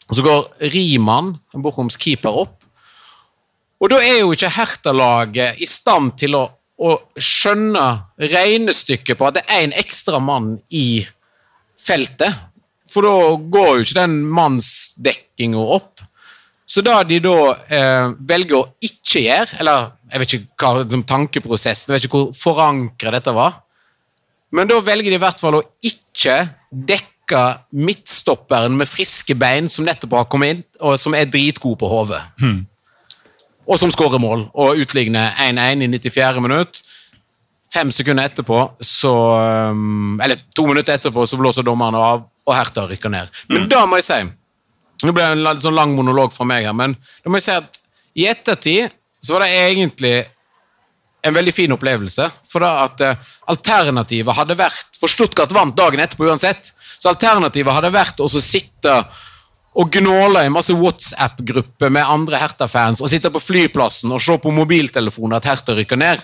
og 0.07 0.15
så 0.15 0.23
går 0.23 0.69
Riemann, 0.73 1.35
Bochums 1.53 1.99
keeper, 1.99 2.43
opp. 2.45 2.63
Og 3.77 3.91
da 3.91 3.99
er 4.01 4.21
jo 4.21 4.31
ikke 4.33 4.53
Hertha-laget 4.55 5.59
i 5.61 5.67
stand 5.69 6.15
til 6.17 6.37
å, 6.39 6.45
å 6.79 6.93
skjønne 7.21 7.85
regnestykket 8.21 9.19
på 9.19 9.27
at 9.27 9.37
det 9.37 9.45
er 9.45 9.65
en 9.65 9.75
ekstra 9.77 10.21
mann 10.23 10.55
i 10.73 11.03
feltet. 11.81 12.33
For 12.87 13.05
da 13.05 13.35
går 13.51 13.73
jo 13.75 13.85
ikke 13.85 13.99
den 13.99 14.21
mannsdekkinga 14.31 15.65
opp. 15.77 16.01
Så 16.67 16.83
da 16.83 16.99
de 17.07 17.19
da 17.23 17.35
eh, 17.71 18.09
velger 18.27 18.57
å 18.57 18.65
ikke 18.83 19.21
gjøre, 19.23 19.59
eller 19.61 19.91
jeg 20.11 20.23
vet 20.23 20.33
ikke 20.37 20.71
hva 20.73 21.03
tankeprosessen, 21.07 21.91
jeg 21.91 21.95
vet 21.95 22.07
ikke 22.07 22.23
hvor 22.23 22.33
forankra 22.35 23.13
dette 23.15 23.35
var, 23.35 23.61
men 24.55 24.67
da 24.67 24.79
velger 24.83 25.11
de 25.11 25.19
i 25.19 25.21
hvert 25.21 25.39
fall 25.39 25.59
å 25.59 25.65
ikke 25.83 26.41
dekke 26.71 27.16
midtstopperen 27.71 28.77
med 28.77 28.87
friske 28.89 29.35
bein 29.35 29.69
som 29.69 29.85
nettopp 29.85 30.15
har 30.17 30.27
kommet 30.31 30.55
inn, 30.55 30.63
og 30.79 30.97
som 30.99 31.15
er 31.17 31.29
dritgod 31.29 31.77
på 31.79 31.89
hodet. 31.91 32.21
Og 33.67 33.79
som 33.79 33.91
skårer 33.91 34.21
mål 34.23 34.47
og 34.53 34.79
utligner 34.79 35.35
1-1 35.43 35.83
i 35.83 35.87
94. 35.99 36.41
minutt. 36.41 36.81
Fem 37.73 37.91
sekunder 37.91 38.29
etterpå, 38.29 38.61
så 38.79 39.11
um, 39.71 40.19
Eller 40.23 40.39
to 40.55 40.63
minutter 40.67 40.95
etterpå, 40.95 41.25
så 41.27 41.35
blåser 41.37 41.63
dommeren 41.67 41.95
av, 41.95 42.23
og 42.47 42.55
Hertha 42.55 42.85
rykker 42.87 43.11
ned. 43.11 43.27
Men 43.49 43.67
da 43.67 43.85
må 43.85 43.99
jeg 43.99 44.07
si 44.07 44.21
Nå 45.03 45.13
ble 45.13 45.27
det 45.27 45.43
en 45.45 45.59
sånn 45.61 45.75
lang 45.77 45.91
monolog 45.93 46.31
fra 46.33 46.45
meg 46.47 46.63
her, 46.65 46.73
men 46.73 46.95
da 46.97 47.29
må 47.29 47.37
jeg 47.37 47.45
si 47.45 47.53
at 47.53 47.75
i 48.17 48.23
ettertid 48.25 48.95
så 49.21 49.35
var 49.35 49.45
det 49.45 49.59
egentlig 49.59 50.15
en 51.27 51.35
veldig 51.35 51.53
fin 51.53 51.73
opplevelse. 51.75 52.29
For 52.49 52.63
da 52.63 52.71
at 52.85 53.03
eh, 53.05 53.19
alternativet 53.51 54.37
hadde 54.37 54.57
vært 54.57 54.97
For 54.97 55.11
Stuttgart 55.11 55.53
vant 55.53 55.75
dagen 55.77 56.01
etterpå 56.01 56.25
uansett. 56.25 56.71
Så 56.97 57.11
alternativet 57.13 57.73
hadde 57.73 57.93
vært 57.93 58.21
å 58.23 58.29
sitte 58.29 58.97
og 59.77 59.93
gnåle 59.93 60.47
i 60.47 60.53
masse 60.53 60.73
WhatsApp-grupper 60.73 61.91
med 61.93 62.09
andre 62.09 62.39
Hertha-fans 62.41 63.03
og 63.03 63.11
sitte 63.11 63.29
på 63.33 63.41
flyplassen 63.43 64.13
og 64.15 64.23
se 64.23 64.37
på 64.41 64.53
mobiltelefonen 64.53 65.37
at 65.37 65.45
Hertha 65.45 65.75
rykker 65.77 65.99
ned. 66.01 66.23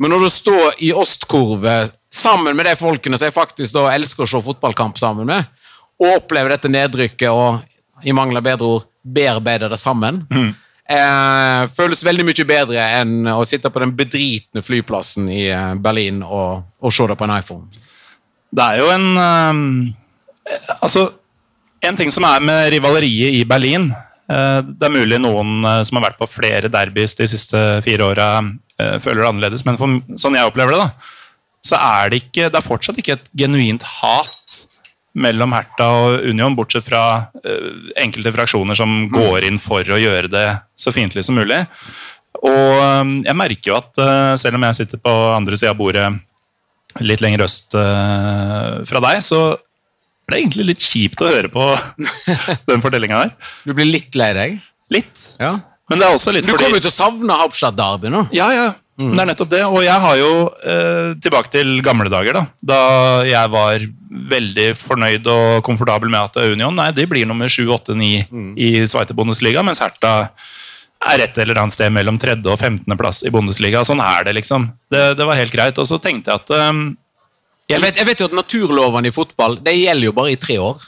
Men 0.00 0.12
når 0.12 0.26
du 0.26 0.30
står 0.32 0.80
i 0.84 0.92
Ostkurve 0.96 1.76
sammen 2.12 2.56
med 2.56 2.68
de 2.68 2.76
folkene 2.78 3.18
som 3.18 3.28
jeg 3.28 3.36
faktisk 3.36 3.76
elsker 3.92 4.24
å 4.24 4.30
se 4.30 4.42
fotballkamp 4.44 4.96
sammen 5.00 5.28
med, 5.28 5.48
og 6.00 6.22
opplever 6.22 6.52
dette 6.52 6.72
nedrykket 6.72 7.32
og 7.32 8.04
i 8.04 8.12
mangel 8.16 8.40
av 8.40 8.44
bedre 8.44 8.70
ord 8.76 8.88
bearbeider 9.16 9.72
det 9.72 9.78
sammen, 9.80 10.22
eh, 10.88 11.62
føles 11.72 12.04
veldig 12.04 12.26
mye 12.28 12.48
bedre 12.48 12.88
enn 13.00 13.28
å 13.32 13.44
sitte 13.48 13.70
på 13.72 13.80
den 13.84 13.94
bedritne 13.96 14.64
flyplassen 14.64 15.30
i 15.32 15.46
eh, 15.48 15.74
Berlin 15.80 16.22
og, 16.24 16.66
og 16.80 16.92
se 16.92 17.06
det 17.08 17.16
på 17.16 17.28
en 17.28 17.36
iPhone. 17.38 17.84
Det 18.56 18.66
er 18.66 18.80
jo 18.80 18.90
en 18.92 19.06
ehm, 19.20 19.70
Altså, 20.80 21.08
en 21.84 21.98
ting 21.98 22.12
som 22.12 22.24
er 22.26 22.44
med 22.44 22.70
rivaleriet 22.74 23.36
i 23.36 23.42
Berlin 23.48 23.90
eh, 23.90 24.60
Det 24.62 24.86
er 24.86 24.94
mulig 24.94 25.18
noen 25.22 25.66
eh, 25.66 25.82
som 25.86 25.98
har 25.98 26.08
vært 26.08 26.20
på 26.20 26.30
flere 26.30 26.70
derbys 26.72 27.16
de 27.18 27.28
siste 27.30 27.62
fire 27.84 28.12
åra, 28.12 28.30
eh, 28.80 28.96
føler 29.02 29.22
det 29.22 29.28
annerledes, 29.30 29.66
men 29.66 29.78
for, 29.80 29.98
sånn 30.18 30.38
jeg 30.38 30.48
opplever 30.48 30.76
det, 30.76 30.86
da, 30.86 31.12
så 31.66 31.80
er 31.80 32.12
det 32.12 32.22
ikke 32.24 32.50
Det 32.52 32.60
er 32.60 32.66
fortsatt 32.66 33.02
ikke 33.02 33.18
et 33.18 33.28
genuint 33.36 33.86
hat 33.98 34.62
mellom 35.16 35.54
Hertha 35.56 35.86
og 35.96 36.26
Union, 36.28 36.52
bortsett 36.52 36.84
fra 36.84 37.30
enkelte 37.96 38.34
fraksjoner 38.34 38.76
som 38.76 39.06
går 39.08 39.46
inn 39.48 39.56
for 39.56 39.80
å 39.80 39.96
gjøre 39.96 40.28
det 40.28 40.44
så 40.76 40.92
fiendtlig 40.92 41.22
som 41.24 41.38
mulig. 41.40 41.62
Og 42.44 42.82
jeg 43.24 43.36
merker 43.40 43.70
jo 43.70 43.78
at 43.78 44.02
selv 44.36 44.58
om 44.58 44.66
jeg 44.68 44.76
sitter 44.76 45.00
på 45.00 45.14
andre 45.32 45.56
sida 45.56 45.72
av 45.72 45.80
bordet 45.80 46.04
litt 47.00 47.24
lenger 47.24 47.46
øst 47.46 47.72
fra 47.72 49.02
deg, 49.06 49.24
så 49.24 49.40
er 50.34 50.40
egentlig 50.40 50.66
litt 50.72 50.82
kjipt 50.82 51.22
å 51.22 51.28
høre 51.30 51.50
på 51.52 51.68
den 52.70 52.82
fortellinga 52.82 53.22
der. 53.24 53.52
Du 53.66 53.74
blir 53.76 53.86
litt 53.86 54.18
lei 54.18 54.32
deg? 54.36 54.56
Litt. 54.92 55.28
Ja. 55.38 55.58
Men 55.90 56.02
det 56.02 56.08
er 56.08 56.16
også 56.16 56.34
litt 56.34 56.46
Du 56.46 56.50
fordi 56.50 56.66
kommer 56.66 56.80
jo 56.80 56.86
til 56.88 56.94
å 56.94 56.96
savne 56.96 57.38
Hauptstadt-derby 57.44 58.10
nå. 58.10 58.26
Ja, 58.34 58.50
ja. 58.54 58.66
Det 58.96 59.20
er 59.20 59.28
nettopp 59.28 59.50
det. 59.52 59.60
Og 59.68 59.82
jeg 59.84 60.02
har 60.02 60.16
jo 60.16 60.30
eh, 60.64 61.10
tilbake 61.20 61.52
til 61.52 61.74
gamle 61.84 62.08
dager, 62.10 62.38
da. 62.38 62.44
Da 62.64 62.78
jeg 63.28 63.52
var 63.52 63.84
veldig 64.32 64.70
fornøyd 64.80 65.26
og 65.28 65.58
komfortabel 65.66 66.08
med 66.08 66.30
at 66.30 66.38
Union 66.40 66.74
nei, 66.78 66.88
de 66.96 67.04
blir 67.08 67.28
nummer 67.28 67.50
7, 67.52 67.66
8, 67.76 67.96
9 67.98 68.56
i 68.56 68.70
Sveitebondesliga, 68.88 69.60
mens 69.66 69.82
Hertha 69.84 70.14
er 71.06 71.22
et 71.26 71.36
eller 71.38 71.60
annet 71.60 71.76
sted 71.76 71.92
mellom 71.92 72.16
tredje 72.18 72.48
og 72.48 72.56
15. 72.56 72.88
plass 72.98 73.20
i 73.26 73.30
Bundesliga. 73.34 73.84
Sånn 73.86 74.00
er 74.00 74.24
det, 74.26 74.38
liksom. 74.40 74.70
Det, 74.90 75.10
det 75.18 75.28
var 75.28 75.38
helt 75.38 75.52
greit. 75.52 75.76
Og 75.78 75.86
så 75.86 76.00
tenkte 76.02 76.32
jeg 76.32 76.42
at 76.42 76.54
eh, 76.56 76.72
Jeg 77.66 77.82
vet, 77.82 77.96
jeg 77.98 78.06
vet 78.06 78.20
jo 78.22 78.28
at 78.28 78.36
naturlovene 78.36 79.10
i 79.10 79.14
fotball 79.14 79.58
det 79.64 79.74
gjelder 79.74 80.08
jo 80.08 80.14
bare 80.14 80.34
i 80.34 80.38
tre 80.38 80.58
år. 80.62 80.84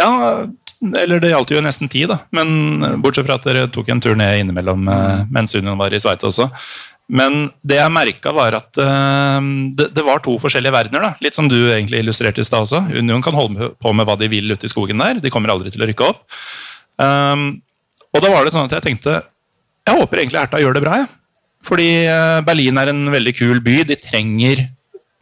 Ja, 0.00 0.08
eller 0.82 1.20
det 1.22 1.30
gjaldt 1.30 1.52
jo 1.54 1.60
nesten 1.64 1.90
ti, 1.92 2.06
da. 2.10 2.22
Men 2.34 2.80
bortsett 3.04 3.28
fra 3.28 3.36
at 3.38 3.44
dere 3.46 3.68
tok 3.72 3.92
en 3.92 4.00
tur 4.02 4.16
ned 4.18 4.40
innimellom 4.40 4.88
eh, 4.90 5.22
mens 5.32 5.54
Union 5.54 5.78
var 5.78 5.94
i 5.94 6.00
Sveite 6.02 6.26
også. 6.30 6.48
Men 7.12 7.50
det 7.60 7.76
jeg 7.76 7.92
merka, 7.92 8.32
var 8.32 8.56
at 8.56 8.80
eh, 8.80 9.50
det, 9.76 9.90
det 9.94 10.04
var 10.06 10.22
to 10.24 10.38
forskjellige 10.40 10.74
verdener. 10.74 11.04
da. 11.04 11.12
Litt 11.24 11.36
som 11.36 11.50
du 11.50 11.58
egentlig 11.66 12.00
illustrerte 12.02 12.40
i 12.42 12.48
stad 12.48 12.64
også. 12.66 12.80
Union 12.96 13.22
kan 13.24 13.36
holde 13.36 13.74
på 13.76 13.92
med 13.92 14.08
hva 14.08 14.16
de 14.20 14.30
vil 14.32 14.56
ute 14.56 14.66
i 14.66 14.72
skogen 14.72 15.02
der. 15.04 15.20
De 15.22 15.32
kommer 15.32 15.52
aldri 15.52 15.72
til 15.74 15.84
å 15.84 15.90
rykke 15.90 16.08
opp. 16.08 16.24
Um, 16.96 17.50
og 18.14 18.22
da 18.22 18.30
var 18.32 18.46
det 18.46 18.54
sånn 18.54 18.68
at 18.68 18.76
jeg 18.76 18.84
tenkte 18.84 19.16
Jeg 19.82 19.96
håper 19.98 20.20
egentlig 20.20 20.38
Erta 20.38 20.60
gjør 20.62 20.76
det 20.76 20.82
bra, 20.84 21.00
jeg. 21.02 21.08
Fordi 21.64 21.88
eh, 22.06 22.40
Berlin 22.44 22.80
er 22.80 22.92
en 22.92 23.06
veldig 23.12 23.32
kul 23.36 23.60
by. 23.64 23.82
De 23.88 23.96
trenger 24.00 24.66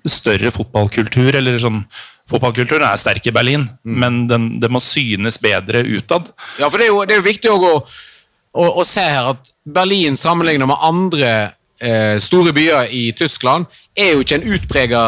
større 0.09 0.50
fotballkultur. 0.55 1.34
eller 1.34 1.59
sånn 1.62 1.84
Fotballkulturen 2.30 2.86
er 2.86 3.00
sterk 3.00 3.26
i 3.26 3.32
Berlin, 3.34 3.66
men 3.82 4.22
den, 4.30 4.44
det 4.62 4.70
må 4.72 4.80
synes 4.80 5.40
bedre 5.42 5.82
utad. 5.82 6.30
Ja, 6.61 6.68
for 6.70 6.78
det 6.78 6.86
er 6.86 6.92
jo, 6.92 7.00
det 7.05 7.16
er 7.16 7.20
jo 7.20 7.26
viktig 7.26 7.50
å, 7.50 7.59
gå, 7.61 7.72
å, 8.55 8.68
å 8.80 8.84
se 8.88 9.05
her 9.05 9.32
at 9.34 9.50
Berlin 9.66 10.16
sammenlignet 10.16 10.70
med 10.70 10.86
andre 10.86 11.32
eh, 11.82 12.16
store 12.22 12.55
byer 12.55 12.94
i 12.94 13.11
Tyskland 13.18 13.66
er 13.98 14.14
jo 14.14 14.22
ikke 14.24 14.38
en 14.40 14.48
utprega 14.55 15.03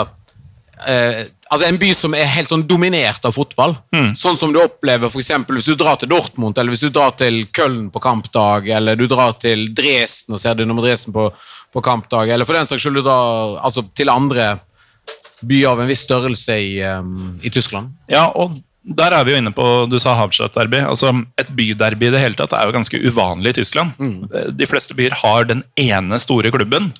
eh, 0.88 1.24
Altså 1.55 1.68
en 1.68 1.76
by 1.78 1.90
som 1.95 2.14
er 2.16 2.30
helt 2.32 2.51
sånn 2.51 2.64
dominert 2.66 3.22
av 3.28 3.34
fotball. 3.36 3.76
Sånn 4.18 4.38
som 4.40 4.51
du 4.51 4.57
opplever 4.59 5.11
for 5.12 5.20
eksempel, 5.20 5.61
hvis 5.61 5.68
du 5.70 5.76
drar 5.78 6.01
til 6.01 6.09
Dortmund, 6.11 6.57
eller 6.59 6.74
hvis 6.74 6.82
du 6.82 6.88
drar 6.90 7.12
til 7.20 7.45
Köln 7.55 7.92
på 7.95 8.01
kampdag, 8.03 8.66
eller 8.74 8.99
du 8.99 9.05
drar 9.07 9.36
til 9.38 9.68
Dresden 9.76 10.34
og 10.34 10.42
ser 10.42 10.57
du 10.59 10.64
nummer 10.64 10.82
Dresden 10.82 11.14
på, 11.14 11.28
på 11.70 11.82
kampdag, 11.84 12.32
eller 12.34 12.49
for 12.49 12.59
den 12.59 12.66
saks 12.66 12.82
skyld 12.82 12.99
du 12.99 13.05
drar 13.05 13.61
altså, 13.68 13.84
til 13.95 14.11
andre 14.11 14.49
byer 15.49 15.70
av 15.72 15.82
en 15.84 15.90
viss 15.90 16.05
størrelse 16.07 16.57
i, 16.61 16.78
um, 16.82 17.34
i 17.42 17.51
Tyskland. 17.55 17.92
Ja, 18.11 18.26
og 18.34 18.57
der 18.84 19.14
er 19.16 19.24
vi 19.24 19.32
jo 19.32 19.38
inne 19.40 19.53
på 19.57 19.64
Du 19.88 19.97
sa 20.03 20.12
Hauptstadt-derby. 20.18 20.82
Altså, 20.84 21.09
et 21.40 21.49
byderby 21.57 22.11
i 22.11 22.12
det 22.12 22.20
hele 22.20 22.36
tatt 22.36 22.53
er 22.53 22.66
jo 22.68 22.74
ganske 22.76 23.01
uvanlig 23.01 23.55
i 23.55 23.59
Tyskland. 23.62 23.95
De 24.53 24.66
fleste 24.68 24.97
byer 24.99 25.16
har 25.22 25.49
den 25.49 25.62
ene 25.80 26.18
store 26.20 26.53
klubben. 26.53 26.90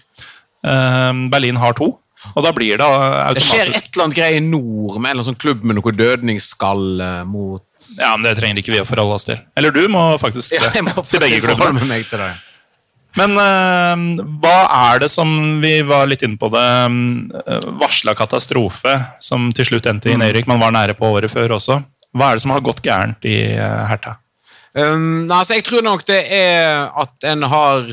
Eh, 0.65 1.13
Berlin 1.33 1.61
har 1.61 1.77
to. 1.77 1.91
Og 2.33 2.41
da 2.41 2.55
blir 2.57 2.79
det 2.81 2.87
automatisk 2.89 3.37
Det 3.37 3.45
skjer 3.51 3.69
et 3.69 3.89
eller 3.93 4.05
annet 4.07 4.17
greie 4.17 4.37
i 4.39 4.41
nord 4.41 4.95
med 4.97 5.11
en 5.11 5.11
eller 5.11 5.19
annen 5.19 5.27
sånn 5.29 5.41
klubb 5.43 5.65
med 5.69 5.77
noe 5.77 5.93
dødningsskall 5.93 6.87
eh, 7.05 7.23
mot 7.29 7.63
Ja, 7.99 8.15
men 8.17 8.25
Det 8.31 8.39
trenger 8.39 8.63
ikke 8.63 8.73
vi 8.73 8.81
å 8.81 8.87
forholde 8.89 9.19
oss 9.19 9.29
til. 9.29 9.37
Eller 9.61 9.75
du 9.77 9.83
må 9.93 10.07
faktisk 10.23 10.57
Ja, 10.57 10.71
jeg 10.73 10.87
må 10.87 10.95
til 11.05 11.21
begge 11.21 11.43
faktisk 11.43 11.61
klubbene. 11.61 11.85
meg 11.91 12.09
til 12.09 12.23
det. 12.25 12.31
Men 13.19 13.37
uh, 13.39 14.25
hva 14.43 14.57
er 14.91 15.05
det 15.05 15.11
som 15.13 15.29
vi 15.63 15.77
var 15.87 16.09
litt 16.11 16.25
inne 16.27 16.39
på 16.41 16.51
det 16.51 16.65
uh, 16.65 17.69
varsla 17.79 18.17
katastrofe, 18.19 18.97
som 19.23 19.53
til 19.55 19.69
slutt 19.71 19.87
endte 19.91 20.11
i 20.11 20.19
Nøyrik, 20.19 20.49
Man 20.51 20.63
var 20.63 20.75
nære 20.75 20.97
på 20.99 21.13
året 21.15 21.31
før 21.31 21.57
også. 21.61 21.79
Hva 22.15 22.31
er 22.31 22.39
det 22.39 22.45
som 22.45 22.55
har 22.55 22.65
gått 22.67 22.83
gærent 22.83 23.27
i 23.31 23.39
uh, 23.55 23.85
Hertha? 23.91 24.17
Um, 24.75 25.31
altså 25.31 25.55
jeg 25.55 25.69
tror 25.69 25.85
nok 25.87 26.03
det 26.09 26.25
er 26.35 26.89
at 26.99 27.27
en 27.31 27.47
har 27.47 27.85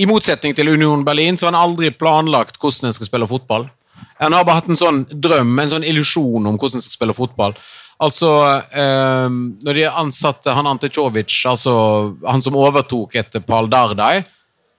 I 0.00 0.06
motsetning 0.08 0.54
til 0.56 0.72
Union 0.72 1.04
Berlin, 1.04 1.36
så 1.36 1.48
har 1.48 1.52
en 1.52 1.60
aldri 1.66 1.92
planlagt 1.92 2.56
hvordan 2.56 2.88
en 2.88 2.96
skal 2.96 3.10
spille 3.10 3.28
fotball. 3.28 3.68
En 4.20 4.32
har 4.32 4.46
bare 4.48 4.62
hatt 4.62 4.70
en 4.72 4.80
sånn 4.80 5.04
drøm, 5.12 5.52
en 5.60 5.72
sånn 5.74 5.84
illusjon 5.84 6.48
om 6.48 6.56
hvordan 6.56 6.80
en 6.80 6.86
skal 6.86 6.96
spille 6.96 7.16
fotball. 7.16 7.56
Altså, 8.00 8.32
um, 8.72 9.40
når 9.60 9.76
de 9.76 9.88
ansatte 9.92 10.56
han 10.56 10.68
Ante 10.68 10.88
Czovic, 10.88 11.34
altså 11.48 11.74
han 12.24 12.40
som 12.40 12.56
overtok 12.56 13.18
etter 13.20 13.44
Pal 13.44 13.68
Dardai, 13.68 14.22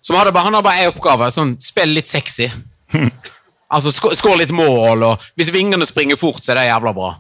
hadde 0.10 0.34
bare, 0.34 0.48
han 0.48 0.58
har 0.58 0.66
bare 0.66 0.86
én 0.86 0.92
oppgave, 0.92 1.30
sånn 1.34 1.56
spill 1.62 1.96
litt 1.98 2.12
sexy. 2.12 2.50
Altså, 3.72 3.92
skå, 3.96 4.10
Skår 4.20 4.42
litt 4.42 4.50
mål, 4.52 5.06
og 5.08 5.28
hvis 5.40 5.52
vingene 5.56 5.86
springer 5.88 6.18
fort, 6.20 6.42
så 6.44 6.52
er 6.52 6.58
det 6.60 6.66
jævla 6.68 6.92
bra. 6.92 7.14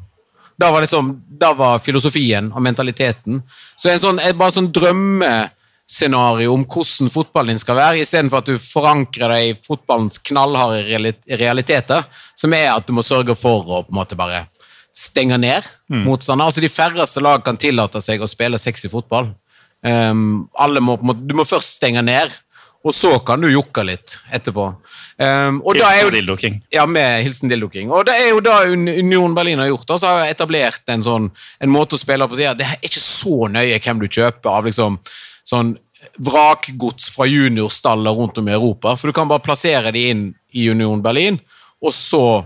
Da 0.59 0.67
var, 0.73 0.83
liksom, 0.83 1.13
da 1.39 1.53
var 1.55 1.79
filosofien 1.79 2.51
og 2.51 2.59
mentaliteten. 2.65 3.39
Så 3.79 3.87
en 3.87 4.01
sånn, 4.01 4.19
et 4.19 4.35
bare 4.35 4.51
sånn 4.57 4.67
drømmescenario 4.75 6.51
om 6.53 6.65
hvordan 6.67 7.09
fotballen 7.13 7.55
din 7.55 7.61
skal 7.61 7.79
være, 7.79 8.03
istedenfor 8.03 8.43
at 8.43 8.51
du 8.51 8.59
forankrer 8.61 9.31
deg 9.31 9.47
i 9.47 9.55
fotballens 9.63 10.19
knallharde 10.27 11.15
realiteter, 11.39 12.03
som 12.35 12.53
er 12.57 12.67
at 12.73 12.89
du 12.89 12.93
må 12.99 13.05
sørge 13.05 13.37
for 13.39 13.63
å 13.63 13.81
på 13.87 13.95
en 13.95 14.01
måte 14.01 14.19
bare 14.19 14.43
stenge 14.91 15.39
ned 15.39 15.63
motstander. 16.03 16.51
Altså, 16.51 16.61
de 16.61 16.69
færreste 16.69 17.23
lag 17.23 17.43
kan 17.47 17.57
tillate 17.57 18.03
seg 18.03 18.21
å 18.21 18.29
spille 18.29 18.59
sexy 18.59 18.91
fotball. 18.91 19.31
Um, 19.81 20.49
må 20.83 20.97
måte, 21.01 21.23
du 21.25 21.33
må 21.33 21.47
først 21.47 21.79
stenge 21.79 22.03
ned, 22.05 22.35
og 22.83 22.95
så 22.95 23.11
kan 23.25 23.41
du 23.41 23.49
jokke 23.51 23.83
litt 23.85 24.15
etterpå. 24.33 24.63
Um, 25.21 25.59
Hilsen 25.61 26.15
Dildo 26.15 26.35
King. 26.37 26.55
ja, 26.73 26.85
med 26.89 27.23
Hilsen 27.23 27.51
Dildo 27.51 27.69
King. 27.69 27.91
Og 27.93 28.07
det 28.07 28.15
er 28.17 28.31
jo 28.31 28.39
da 28.41 28.63
Union 28.65 29.35
Berlin 29.37 29.61
har 29.61 29.69
gjort. 29.69 29.85
Altså, 29.85 30.07
så 30.07 30.13
har 30.15 30.31
etablert 30.31 30.89
en 30.89 31.05
sånn 31.05 31.29
en 31.61 31.71
måte 31.73 31.93
å 31.95 32.01
spille 32.01 32.25
på. 32.27 32.39
at 32.41 32.57
det 32.57 32.65
er 32.65 32.81
ikke 32.81 33.03
så 33.03 33.47
nøye 33.53 33.77
hvem 33.77 34.01
du 34.01 34.07
kjøper 34.07 34.49
av 34.49 34.65
liksom 34.65 34.97
sånn 35.45 35.75
vrakgods 36.17 37.11
fra 37.13 37.27
juniorstaller 37.29 38.17
rundt 38.17 38.37
om 38.41 38.49
i 38.49 38.55
Europa. 38.57 38.95
For 38.97 39.07
du 39.07 39.13
kan 39.13 39.29
bare 39.29 39.45
plassere 39.45 39.93
de 39.93 40.07
inn 40.09 40.23
i 40.51 40.69
Union 40.69 41.01
Berlin, 41.01 41.37
og 41.81 41.93
så 41.93 42.43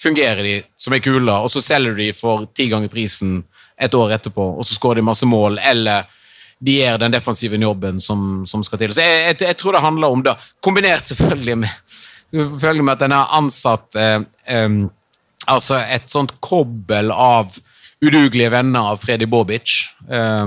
fungerer 0.00 0.42
de 0.42 0.56
som 0.76 0.94
ei 0.96 1.02
kule, 1.04 1.32
og 1.32 1.50
så 1.52 1.62
selger 1.62 1.94
du 1.94 2.02
de 2.02 2.12
for 2.16 2.48
ti 2.56 2.66
ganger 2.72 2.90
prisen 2.92 3.42
et 3.80 3.94
år 3.94 4.16
etterpå, 4.16 4.46
og 4.58 4.66
så 4.66 4.76
skårer 4.76 5.00
de 5.00 5.06
masse 5.06 5.28
mål, 5.28 5.60
eller 5.62 6.08
de 6.60 6.76
gjør 6.76 7.00
den 7.00 7.14
defensive 7.14 7.56
jobben 7.60 8.00
som, 8.04 8.44
som 8.46 8.64
skal 8.66 8.82
til. 8.82 8.94
Så 8.94 9.04
jeg, 9.04 9.20
jeg, 9.30 9.40
jeg 9.48 9.58
tror 9.60 9.76
det 9.76 9.84
handler 9.84 10.14
om 10.14 10.24
det, 10.24 10.36
kombinert 10.64 11.08
selvfølgelig 11.08 11.56
med, 11.62 11.98
selvfølgelig 12.36 12.86
med 12.86 12.96
at 12.96 13.04
den 13.04 13.16
har 13.16 13.34
ansatt 13.38 14.00
eh, 14.00 14.16
eh, 14.44 14.78
altså 15.50 15.80
et 15.80 16.08
sånt 16.12 16.36
kobbel 16.44 17.12
av 17.14 17.56
udugelige 18.00 18.52
venner 18.52 18.92
av 18.92 19.00
Freddy 19.02 19.28
Bobic, 19.28 19.78
Eh, 20.10 20.46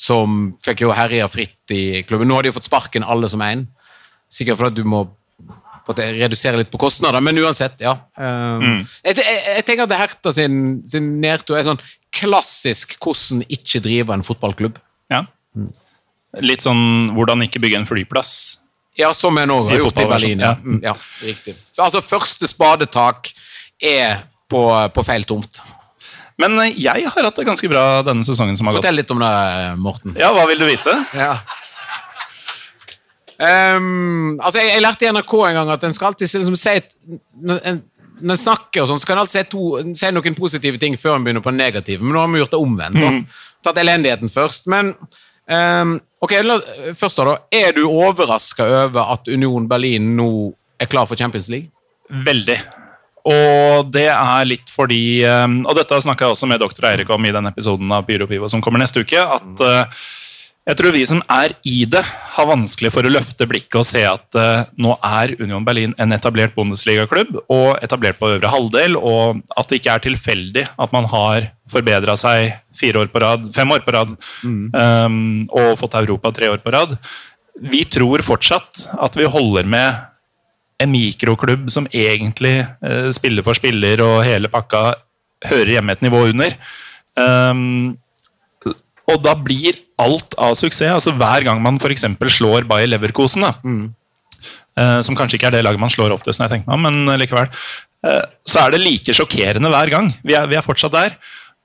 som 0.00 0.36
fikk 0.64 0.86
jo 0.86 0.94
herja 0.96 1.26
fritt 1.28 1.72
i 1.76 2.00
klubben. 2.08 2.24
Nå 2.30 2.38
har 2.38 2.46
de 2.46 2.48
jo 2.48 2.56
fått 2.56 2.70
sparken 2.70 3.04
alle 3.04 3.28
som 3.28 3.42
én, 3.44 3.66
sikkert 4.32 4.56
fordi 4.56 4.80
du 4.80 4.88
må 4.88 5.02
på 5.84 5.92
en 5.92 6.14
redusere 6.16 6.60
litt 6.60 6.70
på 6.72 6.80
kostnader, 6.80 7.20
men 7.24 7.36
uansett, 7.42 7.76
ja. 7.82 7.96
Mm. 8.16 8.86
jeg, 9.04 9.16
jeg, 9.18 9.40
jeg 9.58 9.64
tenker 9.68 9.84
at 9.84 9.96
Herta 10.00 10.32
sin, 10.32 10.56
sin 10.88 11.10
nedtur 11.20 11.58
er 11.58 11.66
sånn 11.66 11.82
klassisk 12.16 12.96
hvordan 13.00 13.44
ikke 13.52 13.82
drive 13.84 14.14
en 14.14 14.24
fotballklubb. 14.24 14.80
Ja. 15.10 15.24
Litt 16.40 16.62
sånn 16.62 17.10
hvordan 17.16 17.42
ikke 17.46 17.62
bygge 17.62 17.80
en 17.80 17.88
flyplass. 17.88 18.34
Ja, 18.98 19.12
som 19.16 19.38
jeg 19.38 19.48
nå 19.48 19.56
I 19.64 19.74
har 19.74 19.84
gjort 19.84 20.00
i 20.02 20.08
Berlin. 20.10 20.42
Ja. 20.42 20.54
ja. 20.54 20.62
Mm, 20.62 20.80
ja, 20.84 20.94
riktig. 21.24 21.56
Så, 21.70 21.84
altså, 21.86 22.02
første 22.04 22.48
spadetak 22.50 23.32
er 23.80 24.24
på, 24.50 24.64
på 24.94 25.04
feil 25.06 25.26
tomt. 25.28 25.62
Men 26.40 26.58
eh, 26.64 26.76
jeg 26.80 27.08
har 27.08 27.26
hatt 27.28 27.38
det 27.38 27.46
ganske 27.48 27.70
bra 27.70 28.02
denne 28.06 28.26
sesongen 28.26 28.58
som 28.58 28.68
har 28.68 28.76
gått. 28.76 28.84
Fortell 28.84 29.00
litt 29.00 29.12
om 29.14 29.22
det, 29.22 29.32
Morten. 29.80 30.16
Ja, 30.20 30.32
hva 30.36 30.46
vil 30.50 30.62
du 30.62 30.66
vite? 30.68 30.94
Ja. 31.16 31.34
Um, 33.40 34.36
altså, 34.36 34.60
jeg, 34.60 34.74
jeg 34.74 34.84
lærte 34.84 35.06
i 35.06 35.12
NRK 35.14 35.34
en 35.48 35.60
gang 35.60 35.70
at 35.72 35.84
en 35.86 35.94
skal 35.96 36.10
alltid 36.10 36.28
liksom, 36.28 36.58
si 36.60 36.74
et, 36.76 36.90
når 37.40 37.62
en, 37.70 37.78
når 38.20 38.34
en 38.36 38.42
snakker 38.42 38.82
og 38.82 38.90
sånn, 38.90 39.00
så 39.00 39.08
kan 39.08 39.16
en 39.16 39.22
alltid 39.22 39.38
si, 39.38 39.44
to, 39.54 39.68
si 39.96 40.10
noen 40.12 40.36
positive 40.36 40.80
ting 40.82 40.98
før 41.00 41.16
en 41.16 41.24
begynner 41.24 41.44
på 41.44 41.52
en 41.52 41.60
negative. 41.60 42.04
Men 42.04 42.16
nå 42.16 42.24
har 42.24 42.34
vi 42.34 42.42
gjort 42.42 42.56
det 42.56 42.60
omvendt. 42.60 43.00
da. 43.00 43.14
Tatt 43.64 43.80
elendigheten 43.80 44.32
først. 44.32 44.68
Men 44.70 44.94
ehm, 45.50 45.98
ok, 46.22 46.36
først 46.96 47.20
da. 47.20 47.36
Er 47.52 47.74
du 47.76 47.84
overraska 47.88 48.66
over 48.84 49.14
at 49.16 49.28
Union 49.28 49.68
Berlin 49.68 50.14
nå 50.16 50.30
er 50.80 50.88
klar 50.90 51.08
for 51.08 51.20
Champions 51.20 51.50
League? 51.52 51.70
Veldig. 52.10 52.58
Og 53.30 53.90
det 53.92 54.08
er 54.08 54.46
litt 54.48 54.70
fordi 54.72 55.20
um, 55.28 55.58
Og 55.68 55.74
dette 55.76 55.98
snakka 56.00 56.24
jeg 56.24 56.34
også 56.34 56.46
med 56.48 56.62
doktor 56.62 56.86
Eirik 56.88 57.10
om 57.12 57.26
i 57.28 57.32
den 57.34 57.50
episoden 57.50 57.92
av 57.92 58.06
Pyro 58.08 58.24
Pivo 58.30 58.48
som 58.48 58.62
kommer 58.64 58.80
neste 58.80 59.04
uke. 59.04 59.20
At 59.20 59.60
uh, 59.60 60.00
jeg 60.70 60.78
tror 60.78 60.94
vi 60.94 61.02
som 61.08 61.20
er 61.34 61.52
i 61.66 61.82
det, 61.90 62.02
har 62.34 62.46
vanskelig 62.46 62.92
for 62.94 63.06
å 63.06 63.10
løfte 63.10 63.46
blikket 63.50 63.80
og 63.80 63.86
se 63.88 64.04
at 64.06 64.36
uh, 64.38 64.68
nå 64.78 64.94
er 65.02 65.32
Union 65.40 65.64
Berlin 65.66 65.96
en 65.98 66.14
etablert 66.14 66.54
Bundesliga-klubb, 66.54 67.40
og 67.50 67.80
etablert 67.82 68.20
på 68.20 68.30
øvre 68.36 68.52
halvdel, 68.52 68.94
og 68.96 69.40
at 69.58 69.70
det 69.70 69.80
ikke 69.80 69.96
er 69.96 70.04
tilfeldig 70.04 70.64
at 70.70 70.94
man 70.94 71.08
har 71.10 71.50
forbedra 71.70 72.14
seg 72.18 72.54
fire 72.78 73.02
år 73.02 73.10
på 73.10 73.22
rad, 73.22 73.48
fem 73.54 73.74
år 73.74 73.82
på 73.86 73.94
rad, 73.96 74.14
um, 74.46 75.18
og 75.50 75.74
fått 75.80 75.98
Europa 75.98 76.32
tre 76.36 76.52
år 76.52 76.62
på 76.62 76.74
rad. 76.74 76.96
vi 77.60 77.82
tror 77.84 78.22
fortsatt 78.24 78.86
at 78.94 79.16
vi 79.18 79.26
holder 79.28 79.66
med 79.68 80.06
en 80.80 80.92
mikroklubb 80.94 81.66
som 81.70 81.88
egentlig 81.92 82.62
eh, 82.62 83.10
spiller 83.12 83.44
for 83.44 83.58
spiller 83.58 84.00
og 84.00 84.22
hele 84.24 84.48
pakka 84.48 84.94
hører 85.50 85.74
hjemme 85.74 85.92
et 85.92 86.04
nivå 86.06 86.22
under. 86.30 86.54
Um, 87.20 87.98
og 89.12 89.22
da 89.24 89.34
blir 89.36 89.78
alt 90.00 90.34
av 90.38 90.56
suksess. 90.58 90.94
altså 90.96 91.14
Hver 91.18 91.44
gang 91.46 91.60
man 91.62 91.78
f.eks. 91.80 92.06
slår 92.36 92.66
Bayer 92.70 92.88
Leverkosen, 92.90 93.44
da, 93.46 93.54
eh, 94.80 95.00
som 95.06 95.18
kanskje 95.18 95.38
ikke 95.38 95.50
er 95.50 95.58
det 95.58 95.64
laget 95.66 95.82
man 95.82 95.92
slår 95.92 96.14
oftest, 96.16 96.40
når 96.40 96.48
jeg 96.48 96.58
tenker 96.58 96.72
meg 96.76 96.84
men 96.88 97.20
likevel, 97.20 97.50
eh, 98.06 98.24
så 98.48 98.64
er 98.64 98.74
det 98.74 98.84
like 98.84 99.16
sjokkerende 99.16 99.72
hver 99.72 99.92
gang. 99.92 100.12
Vi 100.24 100.34
er, 100.38 100.48
vi 100.50 100.58
er 100.58 100.66
fortsatt 100.66 100.96
der. 100.96 101.16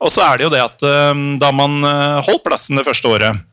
Og 0.03 0.11
så 0.11 0.25
er 0.27 0.37
det 0.37 0.49
jo 0.49 0.53
det 0.53 0.63
at 0.63 0.83
eh, 0.83 1.25
da 1.39 1.51
man 1.55 1.79
eh, 1.87 2.23
holdt 2.27 2.43
plassen 2.43 2.79
det 2.81 2.87
første 2.87 3.07
året, 3.07 3.43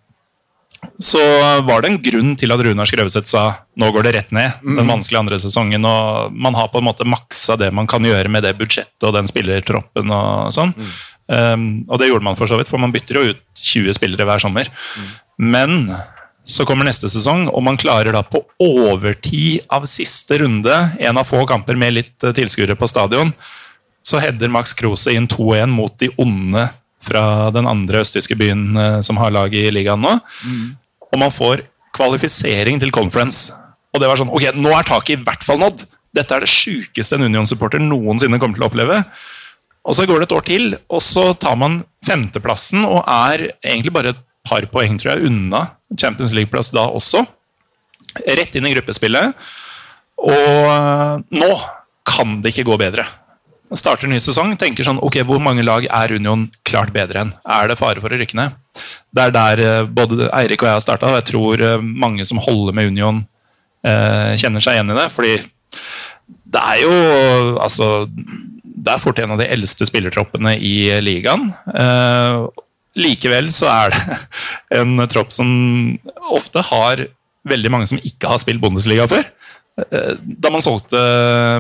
så 0.98 1.20
var 1.62 1.82
det 1.82 1.92
en 1.92 1.98
grunn 2.02 2.32
til 2.34 2.50
at 2.50 2.58
Runar 2.66 2.88
Skrøveseth 2.90 3.30
sa 3.30 3.42
nå 3.78 3.90
går 3.94 4.02
det 4.08 4.12
rett 4.16 4.32
ned. 4.34 4.56
den 4.66 4.88
vanskelige 4.90 5.20
andre 5.20 5.38
sesongen, 5.38 5.84
og 5.86 6.32
Man 6.34 6.56
har 6.58 6.72
på 6.72 6.80
en 6.82 6.88
måte 6.88 7.06
maksa 7.06 7.54
det 7.56 7.68
man 7.72 7.86
kan 7.86 8.02
gjøre 8.02 8.28
med 8.28 8.42
det 8.42 8.56
budsjettet 8.58 9.06
og 9.06 9.14
den 9.14 9.30
spillertroppen. 9.30 10.10
og 10.10 10.50
sånn. 10.52 10.74
Um, 11.32 11.84
og 11.88 12.00
det 12.00 12.10
gjorde 12.10 12.26
man 12.26 12.36
for 12.36 12.50
så 12.50 12.58
vidt, 12.60 12.68
for 12.68 12.82
man 12.82 12.92
bytter 12.92 13.18
jo 13.18 13.32
ut 13.32 13.62
20 13.62 13.96
spillere 13.96 14.26
hver 14.28 14.42
sommer. 14.42 14.68
Men 15.40 15.94
så 16.44 16.66
kommer 16.66 16.86
neste 16.88 17.08
sesong, 17.10 17.46
og 17.48 17.62
man 17.64 17.78
klarer 17.78 18.14
da 18.14 18.24
på 18.26 18.42
overtid 18.62 19.62
av 19.72 19.86
siste 19.90 20.40
runde, 20.42 20.74
en 20.98 21.20
av 21.20 21.28
få 21.28 21.44
kamper 21.48 21.78
med 21.78 21.96
litt 21.96 22.26
eh, 22.26 22.34
tilskuere 22.36 22.76
på 22.78 22.88
stadion, 22.90 23.30
så 24.02 24.18
header 24.18 24.50
Max 24.50 24.74
Krose 24.74 25.14
inn 25.14 25.28
2-1 25.30 25.70
mot 25.70 25.94
de 26.02 26.10
onde 26.20 26.66
fra 27.02 27.50
den 27.54 27.68
andre 27.70 28.02
østtyske 28.02 28.36
byen 28.38 28.76
eh, 28.76 29.00
som 29.06 29.20
har 29.22 29.34
lag 29.34 29.54
i 29.54 29.68
ligaen 29.74 30.02
nå. 30.02 30.16
Og 31.12 31.20
man 31.20 31.34
får 31.34 31.62
kvalifisering 31.94 32.80
til 32.82 32.92
conference. 32.94 33.52
Og 33.92 34.00
det 34.00 34.08
var 34.08 34.18
sånn 34.18 34.32
Ok, 34.32 34.48
nå 34.56 34.72
er 34.74 34.88
taket 34.88 35.18
i 35.20 35.22
hvert 35.22 35.44
fall 35.46 35.60
nådd! 35.62 35.84
Dette 36.12 36.34
er 36.36 36.44
det 36.44 36.50
sjukeste 36.52 37.16
en 37.16 37.24
Union-supporter 37.24 37.80
noensinne 37.80 38.36
kommer 38.40 38.58
til 38.58 38.66
å 38.66 38.68
oppleve. 38.68 38.98
Og 39.82 39.96
så 39.98 40.06
går 40.06 40.22
det 40.22 40.28
et 40.28 40.36
år 40.36 40.44
til, 40.46 40.74
og 40.92 41.02
så 41.02 41.32
tar 41.34 41.56
man 41.58 41.80
femteplassen 42.06 42.84
og 42.86 43.02
er 43.02 43.48
egentlig 43.64 43.94
bare 43.94 44.12
et 44.14 44.20
par 44.46 44.64
poeng 44.70 44.98
tror 44.98 45.14
jeg, 45.14 45.30
unna 45.30 45.66
Champions 45.98 46.34
League-plass 46.34 46.72
da 46.74 46.86
også. 46.90 47.24
Rett 48.26 48.54
inn 48.58 48.68
i 48.68 48.74
gruppespillet. 48.74 49.34
Og 50.22 50.68
eh, 50.70 51.16
nå 51.34 51.50
kan 52.06 52.38
det 52.42 52.52
ikke 52.52 52.66
gå 52.70 52.78
bedre. 52.80 53.06
Man 53.72 53.80
starter 53.80 54.06
en 54.06 54.12
ny 54.12 54.20
sesong, 54.20 54.52
tenker 54.60 54.84
sånn 54.84 55.00
Ok, 55.00 55.16
hvor 55.24 55.40
mange 55.40 55.64
lag 55.64 55.86
er 55.88 56.12
Union 56.12 56.44
klart 56.68 56.92
bedre 56.92 57.22
enn? 57.22 57.30
Er 57.48 57.70
det 57.70 57.78
fare 57.80 58.02
for 58.04 58.12
å 58.12 58.18
rykke 58.20 58.36
ned? 58.36 58.58
Det 59.14 59.24
er 59.24 59.34
der 59.34 59.62
eh, 59.64 59.88
både 59.88 60.28
Eirik 60.30 60.62
og 60.62 60.70
jeg 60.70 60.78
har 60.78 60.84
starta, 60.84 61.10
og 61.10 61.18
jeg 61.18 61.28
tror 61.32 61.66
eh, 61.66 61.82
mange 61.82 62.26
som 62.28 62.42
holder 62.42 62.78
med 62.78 62.94
Union, 62.94 63.24
kjenner 63.82 64.62
seg 64.62 64.76
igjen 64.76 64.92
i 64.92 64.94
det. 64.94 65.08
Fordi 65.10 65.30
det 66.54 66.60
er 66.62 66.82
jo 66.84 66.90
Altså 67.58 67.86
Det 68.82 68.90
er 68.94 69.02
fort 69.02 69.20
en 69.22 69.34
av 69.34 69.40
de 69.40 69.46
eldste 69.46 69.86
spillertroppene 69.86 70.56
i 70.58 70.74
ligaen. 71.04 71.50
Eh, 71.70 72.46
likevel 72.98 73.50
så 73.54 73.68
er 73.70 73.94
det 73.94 74.18
en 74.80 75.04
tropp 75.10 75.32
som 75.34 75.48
ofte 76.34 76.64
har 76.72 77.06
veldig 77.48 77.70
mange 77.72 77.88
som 77.90 78.00
ikke 78.02 78.30
har 78.30 78.40
spilt 78.42 78.62
Bundesliga 78.62 79.06
før. 79.10 79.26
Eh, 79.86 80.14
Da 80.18 80.50
man 80.52 80.64
solgte 80.64 81.00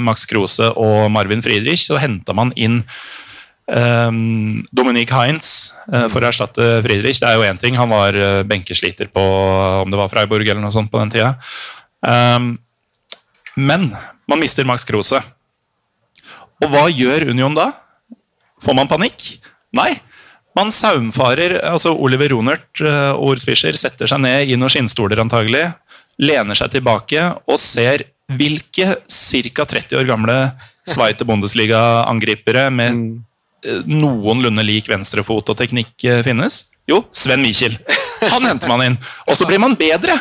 Max 0.02 0.26
Krose 0.30 0.72
og 0.74 1.10
Marvin 1.14 1.44
Friedrich, 1.44 1.86
så 1.86 2.00
henta 2.02 2.34
man 2.36 2.50
inn 2.58 2.80
um, 3.70 4.64
Dominique 4.74 5.14
Heinz 5.14 5.72
for 6.12 6.18
å 6.20 6.28
erstatte 6.28 6.80
Friedrich. 6.84 7.20
Det 7.22 7.28
er 7.28 7.38
jo 7.38 7.46
én 7.46 7.60
ting, 7.60 7.78
han 7.78 7.90
var 7.92 8.18
benkesliter 8.48 9.08
på 9.14 9.22
om 9.82 9.94
det 9.94 10.00
var 10.00 10.10
Freiburg 10.12 10.46
eller 10.46 10.62
noe 10.62 10.74
sånt 10.74 10.90
på 10.92 11.00
den 11.00 11.14
tida. 11.14 11.36
Um, 12.02 12.56
men 13.56 13.92
man 14.26 14.42
mister 14.42 14.66
Max 14.68 14.84
Krose. 14.88 15.22
Og 16.62 16.70
hva 16.70 16.86
gjør 16.92 17.28
Union 17.32 17.54
da? 17.56 17.70
Får 18.62 18.76
man 18.78 18.90
panikk? 18.90 19.36
Nei. 19.74 19.96
Man 20.56 20.70
saumfarer 20.74 21.56
altså 21.64 21.94
Oliver 21.96 22.34
Ronert 22.34 22.82
og 22.84 23.32
Urs 23.32 23.46
Fischer 23.48 23.76
setter 23.80 24.10
seg 24.10 24.20
ned 24.20 24.50
i 24.52 24.58
noen 24.58 24.70
skinnstoler 24.72 25.22
antagelig, 25.22 25.64
lener 26.20 26.58
seg 26.58 26.74
tilbake 26.74 27.24
og 27.48 27.56
ser 27.60 28.04
hvilke 28.32 28.98
ca. 29.08 29.64
30 29.64 29.98
år 29.98 30.06
gamle 30.08 30.36
Sveite 30.88 31.24
Bundesliga-angripere 31.28 32.66
med 32.74 33.00
eh, 33.64 33.82
noenlunde 33.88 34.64
lik 34.66 34.90
venstrefot 34.90 35.52
og 35.52 35.58
teknikk 35.58 36.04
eh, 36.04 36.22
finnes. 36.26 36.66
Jo, 36.90 37.04
Sven 37.14 37.44
Michel. 37.44 37.76
Han 38.32 38.46
henter 38.46 38.70
man 38.70 38.84
inn. 38.86 38.96
Og 39.26 39.38
så 39.38 39.46
blir 39.48 39.62
man 39.62 39.76
bedre! 39.78 40.18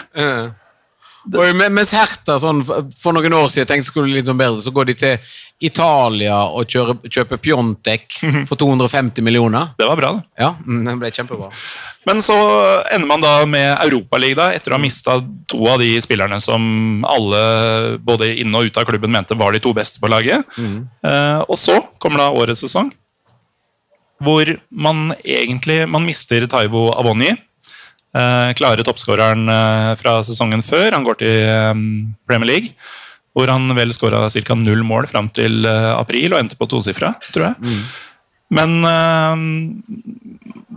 Og 1.30 1.60
mens 1.70 1.94
Hertha 1.94 2.38
sånn, 2.42 2.64
for 2.66 3.14
noen 3.14 3.36
år 3.38 3.50
siden 3.54 3.70
tenkte 3.70 3.92
skulle 3.92 4.16
litt 4.16 4.30
sånn 4.30 4.40
bedre, 4.40 4.62
så 4.64 4.74
går 4.74 4.90
de 4.90 4.96
til 4.98 5.34
Italia 5.62 6.40
og 6.50 6.66
kjører, 6.66 6.98
kjøper 7.06 7.38
Pjontek 7.38 8.18
for 8.50 8.58
250 8.58 9.22
millioner. 9.26 9.76
Det 9.78 9.86
var 9.86 10.00
bra, 10.00 10.12
det. 10.18 10.42
Ja, 10.42 10.56
mm, 10.58 10.80
det 10.88 10.96
ble 11.04 11.12
kjempebra. 11.14 11.52
Men 12.10 12.24
så 12.26 12.38
ender 12.90 13.10
man 13.12 13.22
da 13.22 13.36
med 13.46 13.70
Europaligaen, 13.86 14.56
etter 14.58 14.74
å 14.74 14.80
ha 14.80 14.82
mista 14.82 15.20
to 15.52 15.62
av 15.70 15.84
de 15.84 15.92
spillerne 16.02 16.42
som 16.42 17.06
alle, 17.06 17.44
både 18.02 18.32
inne 18.42 18.58
og 18.58 18.72
ute 18.72 18.82
av 18.82 18.90
klubben, 18.90 19.14
mente 19.14 19.38
var 19.38 19.54
de 19.54 19.62
to 19.62 19.76
beste 19.78 20.02
på 20.02 20.10
laget. 20.10 20.48
Eh, 20.58 21.40
og 21.46 21.58
så 21.62 21.78
kommer 22.02 22.24
da 22.24 22.32
årets 22.34 22.66
sesong, 22.66 22.90
hvor 24.22 24.50
man 24.70 25.12
egentlig 25.22 25.84
man 25.90 26.06
mister 26.06 26.50
Taivo 26.50 26.90
Avoni. 26.98 27.36
Eh, 28.12 28.52
klare 28.60 28.84
toppskåreren 28.84 29.48
eh, 29.48 29.94
fra 30.00 30.18
sesongen 30.28 30.64
før. 30.66 30.92
Han 30.98 31.06
går 31.08 31.22
til 31.22 31.36
eh, 31.48 31.84
Premier 32.28 32.50
League, 32.50 32.74
hvor 33.32 33.48
han 33.48 33.72
vel 33.78 33.94
skåra 33.96 34.26
ca. 34.28 34.58
null 34.60 34.84
mål 34.84 35.08
fram 35.08 35.30
til 35.32 35.64
april 35.68 36.34
og 36.34 36.42
endte 36.42 36.60
på 36.60 36.68
tosifra, 36.68 37.14
tror 37.32 37.52
jeg. 37.52 37.76
Men 38.52 38.82
eh, 38.84 39.46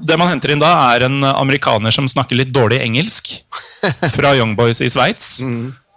det 0.07 0.19
man 0.21 0.31
henter 0.31 0.55
inn 0.55 0.63
da, 0.63 0.71
er 0.95 1.09
en 1.09 1.25
amerikaner 1.27 1.95
som 1.95 2.07
snakker 2.11 2.39
litt 2.39 2.55
dårlig 2.55 2.79
engelsk. 2.85 3.41
Fra 4.17 4.37
Young 4.39 4.55
Boys 4.59 4.81
i 4.85 4.93
Sveits. 4.93 5.41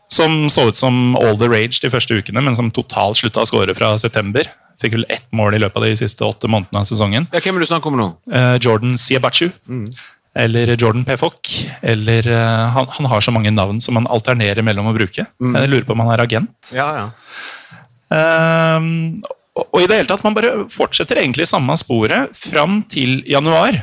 Som 0.10 0.48
så 0.50 0.70
ut 0.72 0.78
som 0.80 1.18
all 1.20 1.38
the 1.38 1.50
rage 1.52 1.82
de 1.84 1.92
første 1.92 2.16
ukene, 2.16 2.42
men 2.42 2.56
som 2.58 2.72
totalt 2.74 3.20
slutta 3.20 3.44
å 3.44 3.50
skåre 3.50 3.76
fra 3.76 3.92
september. 4.00 4.48
Fikk 4.80 4.94
vel 4.96 5.06
ett 5.12 5.26
mål 5.36 5.58
i 5.58 5.60
løpet 5.60 5.82
av 5.82 5.84
de 5.84 5.98
siste 6.00 6.24
åtte 6.24 6.48
månedene 6.48 6.80
av 6.80 6.88
sesongen. 6.88 7.28
Ja, 7.34 7.42
hvem 7.44 7.58
er 7.58 7.66
det 7.66 7.68
du 7.68 7.72
snakker 7.74 7.92
om 7.92 8.00
nå? 8.00 8.08
Jordan 8.64 8.96
Siebachu. 9.02 9.50
Eller 10.38 10.70
Jordan 10.78 11.04
Pefok. 11.08 11.50
Eller 11.82 12.28
eh, 12.30 12.70
han, 12.76 12.88
han 13.00 13.10
har 13.10 13.24
så 13.26 13.34
mange 13.34 13.50
navn 13.54 13.82
som 13.82 13.98
han 14.00 14.06
alternerer 14.14 14.62
mellom 14.66 14.92
å 14.92 14.96
bruke. 14.98 15.26
Jeg 15.42 15.72
lurer 15.72 15.88
på 15.88 15.96
om 15.98 16.04
han 16.06 16.14
er 16.14 16.24
agent. 16.28 16.74
Ja, 16.78 16.88
ja. 17.02 17.08
Um, 18.10 19.22
og- 19.58 19.68
og 19.74 19.82
i 19.82 19.88
det 19.90 19.98
hele 19.98 20.08
tatt, 20.08 20.24
man 20.24 20.36
bare 20.38 20.66
fortsetter 20.70 21.18
egentlig 21.20 21.48
samme 21.50 21.74
sporet 21.80 22.34
fram 22.38 22.84
til 22.88 23.24
januar. 23.28 23.80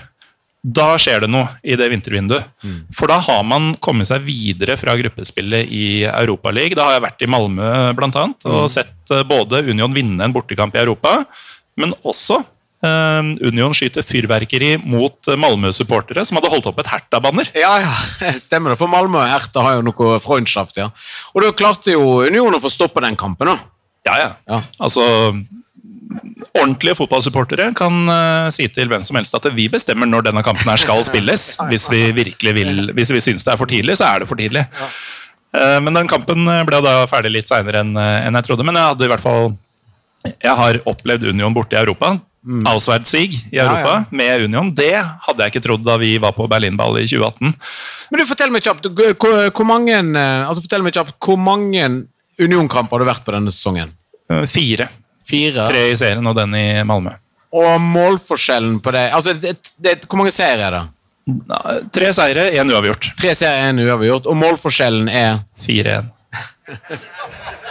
Da 0.65 0.95
skjer 0.97 1.21
det 1.27 1.29
noe 1.29 1.49
i 1.63 1.75
det 1.77 1.91
vintervinduet. 1.93 2.47
For 2.95 3.07
da 3.11 3.19
har 3.21 3.43
man 3.45 3.75
kommet 3.85 4.07
seg 4.09 4.23
videre 4.25 4.79
fra 4.81 4.95
gruppespillet 4.97 5.69
i 5.69 6.05
Europaligaen. 6.09 6.79
Da 6.79 6.85
har 6.89 6.95
jeg 6.97 7.03
vært 7.05 7.23
i 7.27 7.29
Malmö 7.29 7.69
blant 7.99 8.17
annet, 8.17 8.47
og 8.49 8.71
sett 8.73 9.11
eh, 9.13 9.23
både 9.29 9.61
Union 9.69 9.93
vinne 9.93 10.25
en 10.25 10.33
bortekamp 10.33 10.75
i 10.75 10.81
Europa, 10.81 11.27
men 11.77 11.93
også 12.03 12.39
Union 13.41 13.75
skyter 13.77 14.05
fyrverkeri 14.05 14.75
mot 14.83 15.31
eh, 15.31 15.39
Malmö-supportere 15.41 16.25
som 16.27 16.39
hadde 16.39 16.51
holdt 16.53 16.69
opp 16.71 16.81
et 16.83 16.91
Hertha-banner. 16.91 17.51
Ja, 17.57 17.75
ja, 17.83 18.33
stemmer 18.47 18.75
det. 18.75 18.81
For 18.81 18.91
Malmö 18.91 19.23
og 19.23 19.31
Hertha 19.31 19.65
har 19.65 19.79
jo 19.79 19.87
noe 19.87 20.19
freundschaft, 20.23 20.81
ja. 20.81 20.91
Og 21.33 21.45
da 21.45 21.53
klarte 21.57 21.95
jo 21.95 22.25
Union 22.27 22.55
å 22.55 22.63
få 22.63 22.73
stoppa 22.73 23.05
den 23.05 23.19
kampen, 23.21 23.53
da. 23.53 23.59
Ja, 24.05 24.17
ja. 24.21 24.33
Ja. 24.51 24.63
Altså 24.85 25.05
Ordentlige 26.55 26.95
fotballsupportere 26.99 27.71
kan 27.75 27.95
uh, 28.07 28.51
si 28.55 28.67
til 28.71 28.91
hvem 28.91 29.03
som 29.07 29.17
helst 29.19 29.35
at 29.35 29.47
vi 29.57 29.65
bestemmer 29.73 30.07
når 30.07 30.29
denne 30.29 30.43
kampen 30.47 30.69
her 30.71 30.79
skal 30.79 31.01
spilles. 31.07 31.47
Hvis 31.71 31.89
vi 31.91 32.05
virkelig 32.15 32.53
vil, 32.55 32.93
hvis 32.95 33.11
vi 33.11 33.23
syns 33.25 33.47
det 33.47 33.55
er 33.55 33.59
for 33.59 33.71
tidlig, 33.71 33.97
så 33.99 34.07
er 34.07 34.23
det 34.23 34.29
for 34.31 34.39
tidlig. 34.39 34.63
Uh, 35.55 35.81
men 35.83 35.97
den 35.97 36.11
kampen 36.11 36.47
ble 36.69 36.83
da 36.85 36.95
ferdig 37.11 37.33
litt 37.33 37.51
seinere 37.51 37.83
enn 37.83 37.97
enn 37.97 38.39
jeg 38.39 38.47
trodde. 38.47 38.67
Men 38.69 38.79
jeg 38.79 38.93
hadde 38.93 39.09
i 39.09 39.11
hvert 39.15 39.25
fall 39.25 39.55
Jeg 40.45 40.55
har 40.61 40.79
opplevd 40.89 41.27
Union 41.33 41.57
borte 41.57 41.77
i 41.77 41.81
Europa. 41.81 42.15
Auswärtssieg 42.45 43.33
i 43.53 43.59
Europa 43.59 43.89
Ja, 43.89 43.95
ja. 43.95 44.05
med 44.11 44.45
Union. 44.45 44.75
Det 44.75 44.93
hadde 45.01 45.45
jeg 45.47 45.55
ikke 45.55 45.63
trodd 45.65 45.85
da 45.87 45.97
vi 46.01 46.17
var 46.21 46.35
på 46.37 46.47
Berlinball 46.51 46.99
i 47.01 47.07
2018. 47.09 47.55
Men 48.11 48.21
du, 48.21 48.27
fortell 48.29 48.53
meg 48.53 48.67
kjapt, 48.67 48.91
hvor, 48.93 49.49
hvor 49.49 49.69
mange 49.69 49.97
eh, 49.97 50.45
altså 50.45 50.65
fortell 50.67 50.85
meg 50.85 50.97
kjapt, 50.97 51.17
hvor 51.25 51.41
mange 51.41 51.87
Union-kamper 52.39 52.99
har 52.99 53.05
du 53.05 53.09
vært 53.09 53.25
på 53.25 53.35
denne 53.37 53.53
sesongen? 53.55 53.95
Eh, 54.31 54.45
Fire. 54.51 54.91
Fire? 55.25 55.69
Tre 55.71 55.87
i 55.89 55.97
serien 55.97 56.27
og 56.29 56.37
den 56.37 56.57
i 56.59 56.67
Malmö. 56.85 57.17
Og 57.55 57.81
målforskjellen 57.81 58.81
på 58.83 58.91
det 58.91 59.05
Altså, 59.15 59.33
det, 59.39 59.53
det, 59.79 59.93
Hvor 60.11 60.19
mange 60.19 60.33
serier 60.35 60.67
er 60.67 60.75
det? 60.75 60.85
Tre 61.95 62.11
seire, 62.13 62.49
én 62.53 62.69
uavgjort. 62.69 63.13
Tre 63.17 63.31
seire, 63.39 63.71
én 63.71 63.79
uavgjort, 63.81 64.27
og 64.29 64.37
målforskjellen 64.37 65.09
er 65.09 65.39
4-1. 65.65 66.11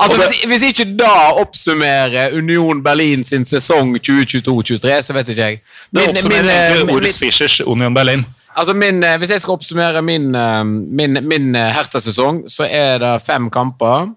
Altså, 0.00 0.16
hvis, 0.16 0.44
hvis 0.48 0.62
ikke 0.70 0.84
da 0.96 1.10
oppsummerer 1.42 2.32
Union 2.38 2.82
Berlin 2.82 3.24
sin 3.24 3.44
sesong 3.44 3.94
2022-2023, 4.00 5.02
så 5.04 5.12
vet 5.16 5.28
ikke 5.28 5.42
jeg. 5.50 5.60
Det 5.92 6.00
Min- 6.06 6.08
oppsummerer 6.14 6.42
min, 6.42 6.50
eh, 6.50 6.76
egentlig 6.78 7.02
min- 7.02 7.18
Fischers 7.20 7.60
Union 7.60 7.94
Berlin. 7.94 8.24
Altså 8.56 8.72
min, 8.74 9.02
eh, 9.04 9.16
Hvis 9.18 9.30
jeg 9.30 9.40
skal 9.40 9.52
oppsummere 9.52 10.02
min, 10.02 10.34
eh, 10.34 10.64
min, 10.64 11.18
min 11.28 11.54
Hertha-sesong, 11.54 12.44
så 12.50 12.64
er 12.70 12.98
det 12.98 13.22
fem 13.26 13.50
kamper. 13.50 14.08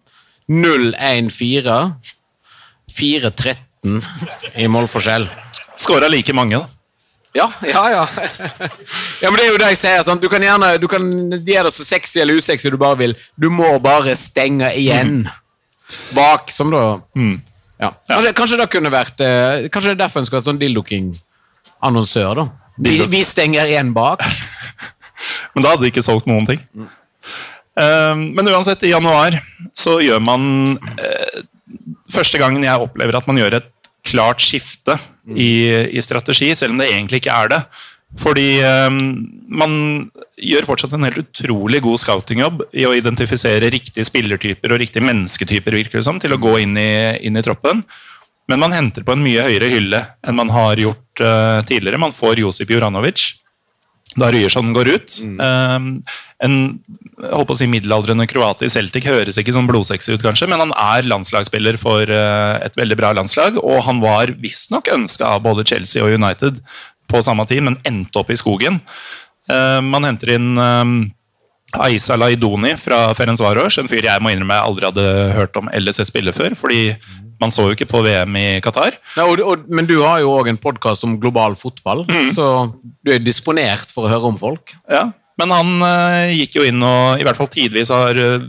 0-1-4. 0.49 1.93
4-13 2.91 4.01
i 4.55 4.67
målforskjell. 4.67 5.27
Skåra 5.77 6.07
like 6.09 6.33
mange, 6.33 6.57
da. 6.59 6.67
Ja, 7.33 7.47
ja, 7.65 7.83
ja. 7.89 8.07
ja, 9.21 9.29
men 9.31 9.37
det 9.39 9.45
er 9.47 9.51
jo 9.51 9.57
det 9.57 9.69
jeg 9.73 9.77
sier. 9.81 10.03
Sant? 10.05 10.21
Du 10.21 10.29
kan 10.29 10.41
gjerne 10.45 10.75
du 10.77 10.85
kan 10.91 11.01
gjøre 11.33 11.63
det 11.69 11.73
så 11.73 11.85
sexy 11.87 12.19
eller 12.21 12.37
usexy 12.37 12.69
du 12.69 12.77
bare 12.77 12.97
vil. 12.99 13.15
Du 13.41 13.49
må 13.49 13.71
bare 13.81 14.13
stenge 14.19 14.69
igjen 14.77 15.23
bak, 16.15 16.51
som 16.53 16.71
da 16.73 16.83
ja. 17.83 17.91
Kanskje, 18.07 18.33
kanskje 18.37 18.59
det 18.61 18.67
kunne 18.71 18.91
vært 18.93 19.23
eh, 19.23 19.69
Kanskje 19.73 19.91
det 19.91 19.97
er 19.97 20.03
derfor 20.05 20.21
en 20.21 20.27
skal 20.29 20.39
ha 20.39 20.45
sånn 20.45 20.59
Dildo-King-annonsør, 20.61 22.41
da. 22.41 22.45
Vi, 22.83 22.97
vi 23.11 23.21
stenger 23.27 23.69
igjen 23.69 23.91
bak. 23.95 24.23
Men 25.53 25.65
da 25.65 25.73
hadde 25.73 25.85
de 25.85 25.91
ikke 25.91 26.05
solgt 26.05 26.29
noen 26.29 26.47
ting. 26.49 26.61
Eh, 26.73 28.15
men 28.15 28.49
uansett, 28.53 28.85
i 28.85 28.93
januar 28.93 29.39
så 29.77 29.95
gjør 30.03 30.19
man 30.21 30.43
uh, 30.77 31.37
Første 32.13 32.37
gangen 32.37 32.61
jeg 32.61 32.83
opplever 32.83 33.17
at 33.17 33.25
man 33.25 33.39
gjør 33.39 33.55
et 33.57 33.69
klart 34.05 34.43
skifte 34.43 34.97
i, 35.25 35.71
i 35.95 36.01
strategi, 36.03 36.51
selv 36.53 36.75
om 36.75 36.81
det 36.81 36.91
egentlig 36.91 37.21
ikke 37.23 37.33
er 37.33 37.49
det. 37.49 37.59
Fordi 38.21 38.47
um, 38.61 38.97
man 39.49 39.75
gjør 40.37 40.67
fortsatt 40.67 40.93
en 40.95 41.07
helt 41.07 41.21
utrolig 41.23 41.81
god 41.83 42.01
scoutingjobb 42.03 42.65
i 42.77 42.85
å 42.85 42.93
identifisere 42.95 43.71
riktige 43.73 44.05
spillertyper 44.05 44.73
og 44.73 44.81
riktige 44.83 45.05
mennesketyper 45.05 45.79
virker 45.79 45.99
det 45.99 46.07
som, 46.07 46.19
til 46.21 46.35
å 46.35 46.41
gå 46.41 46.57
inn 46.61 46.77
i, 46.77 46.91
inn 47.25 47.39
i 47.39 47.45
troppen. 47.45 47.81
Men 48.51 48.61
man 48.61 48.75
henter 48.75 49.05
på 49.07 49.15
en 49.15 49.23
mye 49.23 49.45
høyere 49.47 49.71
hylle 49.71 50.03
enn 50.21 50.37
man 50.37 50.51
har 50.53 50.79
gjort 50.81 51.23
uh, 51.23 51.63
tidligere. 51.65 52.01
Man 52.01 52.15
får 52.15 52.43
Josip 52.43 52.75
Juranovic 52.75 53.31
da 54.19 54.29
Ryerson 54.29 54.73
går 54.75 54.89
ut. 54.93 55.15
Um, 55.39 55.87
en 56.43 56.57
jeg 57.23 57.31
håper 57.31 57.55
å 57.55 57.57
si 57.57 57.67
middelaldrende 57.71 58.27
kroatisk 58.29 58.67
i 58.67 58.73
Celtic 58.75 59.07
høres 59.07 59.37
ikke 59.39 59.53
som 59.55 59.67
blodsexy 59.69 60.13
ut, 60.13 60.23
kanskje, 60.23 60.47
men 60.51 60.61
han 60.61 60.73
er 60.75 61.07
landslagsspiller 61.07 61.79
for 61.81 62.09
uh, 62.09 62.59
et 62.61 62.77
veldig 62.77 62.97
bra 62.99 63.13
landslag, 63.15 63.57
og 63.61 63.83
han 63.87 64.01
var 64.03 64.35
visstnok 64.43 64.91
ønska 64.93 65.35
av 65.35 65.45
både 65.45 65.65
Chelsea 65.69 66.03
og 66.03 66.13
United 66.17 66.59
på 67.09 67.21
samme 67.25 67.45
tid, 67.49 67.63
men 67.65 67.79
endte 67.87 68.21
opp 68.21 68.31
i 68.33 68.39
skogen. 68.39 68.79
Uh, 69.49 69.79
man 69.83 70.07
henter 70.07 70.35
inn 70.37 70.53
um, 70.57 70.95
Aisa 71.83 72.15
Laidoni 72.19 72.75
fra 72.77 73.07
Ferencvaros, 73.17 73.79
en 73.81 73.89
fyr 73.89 74.05
jeg 74.05 74.23
må 74.23 74.31
innrømme 74.33 74.59
jeg 74.59 74.69
aldri 74.69 74.89
hadde 74.91 75.09
hørt 75.37 75.59
om 75.59 75.71
eller 75.73 75.95
sett 75.95 76.11
spille 76.11 76.33
før, 76.35 76.55
fordi 76.59 76.93
man 77.41 77.51
så 77.51 77.65
jo 77.67 77.75
ikke 77.75 77.89
på 77.89 78.03
VM 78.05 78.37
i 78.39 78.45
Qatar. 78.63 78.95
Nei, 79.17 79.25
og, 79.25 79.41
og, 79.41 79.65
men 79.67 79.87
du 79.89 79.97
har 80.03 80.21
jo 80.23 80.31
òg 80.37 80.51
en 80.51 80.61
podkast 80.61 81.03
om 81.07 81.17
global 81.19 81.57
fotball, 81.59 82.05
så 82.37 82.69
du 83.03 83.11
er 83.13 83.23
disponert 83.23 83.91
for 83.91 84.07
å 84.07 84.13
høre 84.13 84.31
om 84.31 84.39
folk. 84.39 84.75
Ja, 84.91 85.09
men 85.41 85.53
han 85.53 85.73
uh, 85.81 86.31
gikk 86.33 86.59
jo 86.59 86.67
inn 86.67 86.81
og 86.85 87.19
i 87.19 87.25
hvert 87.25 87.39
fall 87.39 87.49
tidvis 87.51 87.89
har 87.93 88.17
eh, 88.21 88.43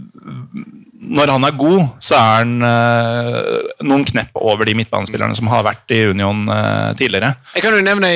Når 1.05 1.31
han 1.35 1.45
er 1.45 1.57
god, 1.59 1.81
så 2.01 2.17
er 2.17 2.31
han 2.39 2.53
eh, 2.65 3.73
noen 3.85 4.07
knepp 4.09 4.39
over 4.41 4.65
de 4.65 4.77
midtbanespillerne 4.79 5.37
som 5.37 5.51
har 5.53 5.67
vært 5.67 5.93
i 5.93 6.01
Union 6.09 6.47
eh, 6.49 6.95
tidligere. 6.97 7.35
Jeg 7.53 7.65
kan 7.65 7.77
jo 7.77 7.83
nevne, 7.85 8.11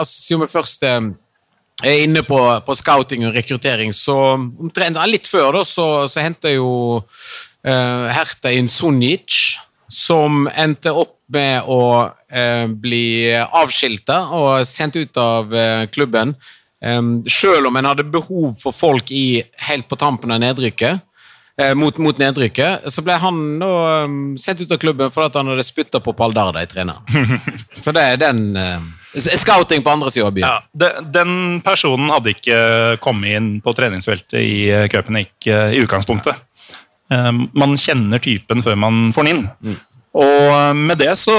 altså, 0.00 0.14
siden 0.16 0.44
vi 0.44 0.52
først 0.52 0.86
eh, 0.88 1.00
er 1.82 2.04
inne 2.06 2.22
på, 2.24 2.38
på 2.64 2.76
scouting 2.78 3.26
og 3.28 3.36
rekruttering, 3.36 3.92
så 3.96 4.16
omtrent 4.38 5.00
litt 5.10 5.28
før 5.28 5.58
da, 5.58 5.66
så, 5.68 5.88
så 6.08 6.24
henta 6.24 6.52
jo 6.54 7.02
Hertha 7.62 8.50
inn 8.50 8.66
Sunic, 8.66 9.58
som 9.86 10.48
endte 10.50 10.90
opp 10.90 11.18
med 11.32 11.68
å 11.70 12.10
bli 12.82 13.30
avskilta 13.30 14.16
og 14.34 14.64
sendt 14.66 14.98
ut 14.98 15.20
av 15.22 15.54
klubben. 15.94 16.34
Selv 17.30 17.70
om 17.70 17.78
en 17.78 17.86
hadde 17.86 18.08
behov 18.10 18.56
for 18.58 18.74
folk 18.74 19.12
i, 19.14 19.44
helt 19.68 19.86
på 19.86 19.98
tampen 20.00 20.34
av 20.34 20.42
nedrykket, 20.42 21.06
mot, 21.76 21.98
mot 22.00 22.16
nedrykket, 22.16 22.86
så 22.88 23.02
ble 23.04 23.18
han 23.20 23.38
da 23.60 23.72
um, 24.06 24.14
sendt 24.40 24.62
ut 24.64 24.72
av 24.72 24.80
klubben 24.80 25.12
fordi 25.12 25.36
han 25.36 25.50
hadde 25.52 25.66
spytta 25.66 26.00
på 26.00 26.14
Paldarda 26.16 26.62
i 26.64 26.70
treneren. 26.70 27.42
Så 27.84 27.92
det 27.92 28.04
er 28.14 28.20
den 28.22 28.56
uh, 28.56 28.80
Scouting 29.12 29.84
på 29.84 29.92
andre 29.92 30.10
sida 30.10 30.30
av 30.30 30.32
byen. 30.32 30.48
Ja, 30.48 30.62
de, 30.72 30.88
den 31.12 31.60
personen 31.64 32.08
hadde 32.08 32.32
ikke 32.32 32.62
kommet 33.04 33.36
inn 33.36 33.50
på 33.60 33.74
treningsfeltet 33.76 34.38
i 34.40 34.88
Köpenick 34.88 35.34
eh, 35.44 35.74
i 35.76 35.82
utgangspunktet. 35.84 36.40
Um, 37.12 37.44
man 37.52 37.76
kjenner 37.76 38.22
typen 38.24 38.64
før 38.64 38.78
man 38.80 39.10
får 39.12 39.28
den 39.28 39.42
inn. 39.42 39.76
Og 40.16 40.48
eh, 40.48 40.72
med 40.76 41.00
det 41.00 41.12
så 41.20 41.34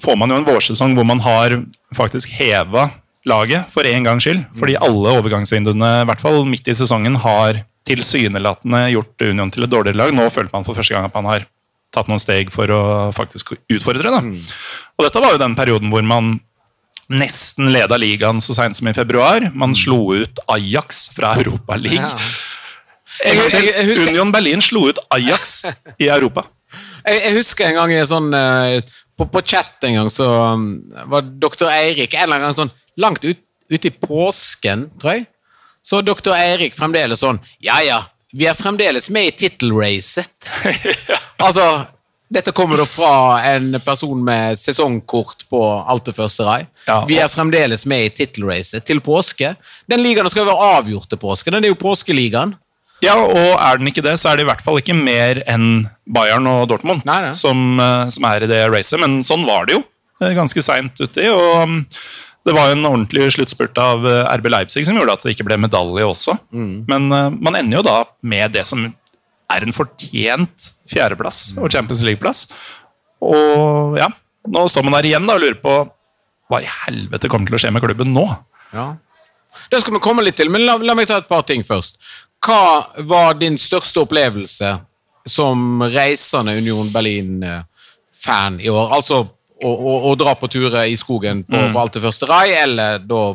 får 0.00 0.18
man 0.20 0.32
jo 0.32 0.40
en 0.40 0.48
vårsesong 0.48 0.96
hvor 0.96 1.06
man 1.08 1.20
har 1.24 1.58
faktisk 1.96 2.32
heva 2.38 2.88
laget 3.28 3.68
for 3.72 3.84
en 3.88 4.08
gangs 4.08 4.24
skyld. 4.24 4.44
Fordi 4.56 4.78
alle 4.80 5.14
overgangsvinduene, 5.18 5.92
i 6.02 6.08
hvert 6.08 6.24
fall 6.24 6.44
midt 6.48 6.68
i 6.68 6.76
sesongen, 6.76 7.20
har 7.20 7.64
tilsynelatende 7.88 8.86
gjort 8.94 9.24
Union 9.28 9.50
til 9.52 9.66
et 9.66 9.70
dårligere 9.72 9.98
lag. 10.00 10.14
Nå 10.16 10.28
følte 10.32 10.54
man 10.56 10.64
for 10.66 10.76
første 10.78 10.94
gang 10.96 11.04
at 11.08 11.14
man 11.18 11.28
har 11.30 11.44
tatt 11.94 12.08
noen 12.10 12.22
steg 12.22 12.50
for 12.54 12.70
å 12.74 12.80
faktisk 13.14 13.52
utfordre. 13.70 14.10
Da. 14.10 14.22
Og 14.98 15.06
dette 15.06 15.20
var 15.22 15.34
jo 15.36 15.42
den 15.44 15.54
perioden 15.58 15.92
hvor 15.92 16.02
man 16.06 16.38
nesten 17.12 17.68
leda 17.74 17.98
ligaen 18.00 18.40
så 18.42 18.56
seint 18.56 18.76
som 18.78 18.88
i 18.88 18.94
februar. 18.96 19.50
Man 19.54 19.76
slo 19.76 20.14
ut 20.16 20.40
Ajax 20.48 21.04
fra 21.14 21.34
Europa 21.38 21.76
League. 21.76 22.08
En 23.24 23.36
gang 23.38 23.50
til. 23.52 23.62
Jeg- 23.68 23.74
jeg 23.76 23.86
husker- 23.92 24.08
Union 24.10 24.32
Berlin 24.32 24.60
slo 24.64 24.88
ut 24.88 24.98
Ajax 25.14 25.64
i 26.00 26.08
Europa. 26.08 26.46
Jeg, 27.06 27.20
jeg 27.20 27.34
husker 27.36 27.66
en 27.68 27.74
gang 27.76 27.90
i 27.92 27.98
en 28.00 28.06
sånn 28.08 28.34
eh, 28.34 28.80
på, 29.16 29.26
på 29.30 29.40
chat 29.46 29.84
en 29.84 29.94
gang 29.94 30.06
så 30.10 30.24
um, 30.56 30.62
var 31.12 31.20
doktor 31.22 31.68
Eirik 31.70 32.14
en 32.16 32.22
eller 32.24 32.36
annen 32.40 32.46
gang 32.48 32.56
sånn 32.56 32.70
langt 32.98 33.22
ut, 33.28 33.38
ut 33.70 33.84
i 33.84 33.90
påsken, 33.92 34.86
tror 34.98 35.12
jeg. 35.12 35.26
Så 35.84 36.00
doktor 36.00 36.36
Eirik 36.36 36.76
fremdeles 36.76 37.20
sånn 37.20 37.40
Ja, 37.62 37.80
ja, 37.84 38.00
vi 38.32 38.48
er 38.48 38.56
fremdeles 38.56 39.10
med 39.14 39.28
i 39.28 39.34
tittelracet. 39.44 40.50
altså, 41.46 41.84
dette 42.34 42.54
kommer 42.56 42.80
da 42.80 42.86
fra 42.88 43.42
en 43.52 43.76
person 43.84 44.24
med 44.24 44.58
sesongkort 44.58 45.44
på 45.52 45.60
alt 45.62 46.08
det 46.08 46.16
første 46.16 46.46
rei. 46.48 46.58
Ja, 46.88 47.02
vi 47.06 47.20
er 47.22 47.30
fremdeles 47.30 47.84
med 47.86 48.08
i 48.08 48.12
tittelracet 48.16 48.88
til 48.88 49.02
påske. 49.04 49.54
Den 49.90 50.02
ligaen 50.02 50.26
skal 50.32 50.42
jo 50.42 50.50
være 50.50 50.72
avgjort 50.80 51.12
til 51.12 51.20
påske. 51.20 51.52
Den 51.54 51.66
er 51.66 51.74
jo 51.74 51.78
påskeligaen. 51.78 52.56
Ja, 53.04 53.14
og 53.20 53.54
er 53.60 53.78
den 53.78 53.90
ikke 53.90 54.04
det, 54.04 54.16
så 54.20 54.30
er 54.30 54.38
det 54.38 54.46
i 54.46 54.48
hvert 54.48 54.64
fall 54.64 54.80
ikke 54.80 54.96
mer 54.96 55.42
enn 55.50 55.86
Bayern 56.08 56.46
og 56.48 56.68
Dortmund 56.70 57.02
Nei, 57.04 57.18
nei. 57.26 57.32
Som, 57.36 57.74
eh, 57.82 58.06
som 58.14 58.26
er 58.30 58.46
i 58.46 58.48
det 58.50 58.62
racet. 58.72 58.98
Men 59.02 59.18
sånn 59.26 59.44
var 59.46 59.68
det 59.68 59.76
jo 59.76 59.82
eh, 60.22 60.32
ganske 60.36 60.64
seint 60.64 60.98
uti. 61.02 61.28
Og 61.28 61.68
mm, 61.68 61.80
det 62.44 62.52
var 62.52 62.68
jo 62.68 62.76
en 62.76 62.86
ordentlig 62.88 63.30
sluttspurt 63.32 63.78
av 63.80 64.04
eh, 64.08 64.26
RB 64.36 64.50
Leipzig 64.52 64.84
som 64.84 64.98
gjorde 64.98 65.16
at 65.16 65.24
det 65.24 65.32
ikke 65.34 65.46
ble 65.48 65.56
medalje 65.64 66.04
også. 66.04 66.36
Men 66.90 67.08
eh, 67.08 67.30
man 67.32 67.56
ender 67.56 67.80
jo 67.80 67.84
da 67.86 67.96
med 68.20 68.52
det 68.56 68.66
som 68.68 68.84
er 69.54 69.64
en 69.64 69.76
fortjent 69.76 70.70
fjerdeplass 70.90 71.54
og 71.56 71.70
Champions 71.72 72.02
League-plass. 72.04 72.46
Og 73.24 73.96
ja, 74.00 74.10
nå 74.50 74.64
står 74.68 74.84
man 74.84 74.98
der 74.98 75.08
igjen 75.08 75.28
da 75.28 75.38
og 75.38 75.44
lurer 75.44 75.60
på 75.62 75.76
hva 76.52 76.60
i 76.60 76.68
helvete 76.68 77.30
kommer 77.32 77.48
til 77.48 77.56
å 77.56 77.62
skje 77.62 77.72
med 77.72 77.84
klubben 77.84 78.12
nå? 78.12 78.26
Ja. 78.74 78.90
Det 79.70 79.80
skal 79.80 79.96
vi 79.96 80.02
komme 80.04 80.24
litt 80.26 80.36
til, 80.36 80.50
men 80.52 80.66
la, 80.66 80.76
la 80.82 80.96
meg 80.98 81.08
ta 81.08 81.22
et 81.22 81.30
par 81.30 81.46
ting 81.48 81.64
først. 81.64 81.96
Hva 82.44 82.84
var 83.08 83.38
din 83.40 83.56
største 83.60 84.02
opplevelse 84.04 84.74
som 85.30 85.80
reisende 85.94 86.58
Union 86.58 86.90
Berlin-fan 86.92 88.60
i 88.60 88.68
år? 88.68 88.92
Altså 88.98 89.22
å, 89.70 89.96
å 90.10 90.14
dra 90.18 90.34
på 90.38 90.50
turer 90.52 90.90
i 90.90 90.96
skogen 91.00 91.42
på, 91.46 91.58
på 91.72 91.80
alt 91.80 91.96
det 91.96 92.04
første 92.04 92.28
rai, 92.30 92.54
eller 92.60 93.02
da 93.04 93.26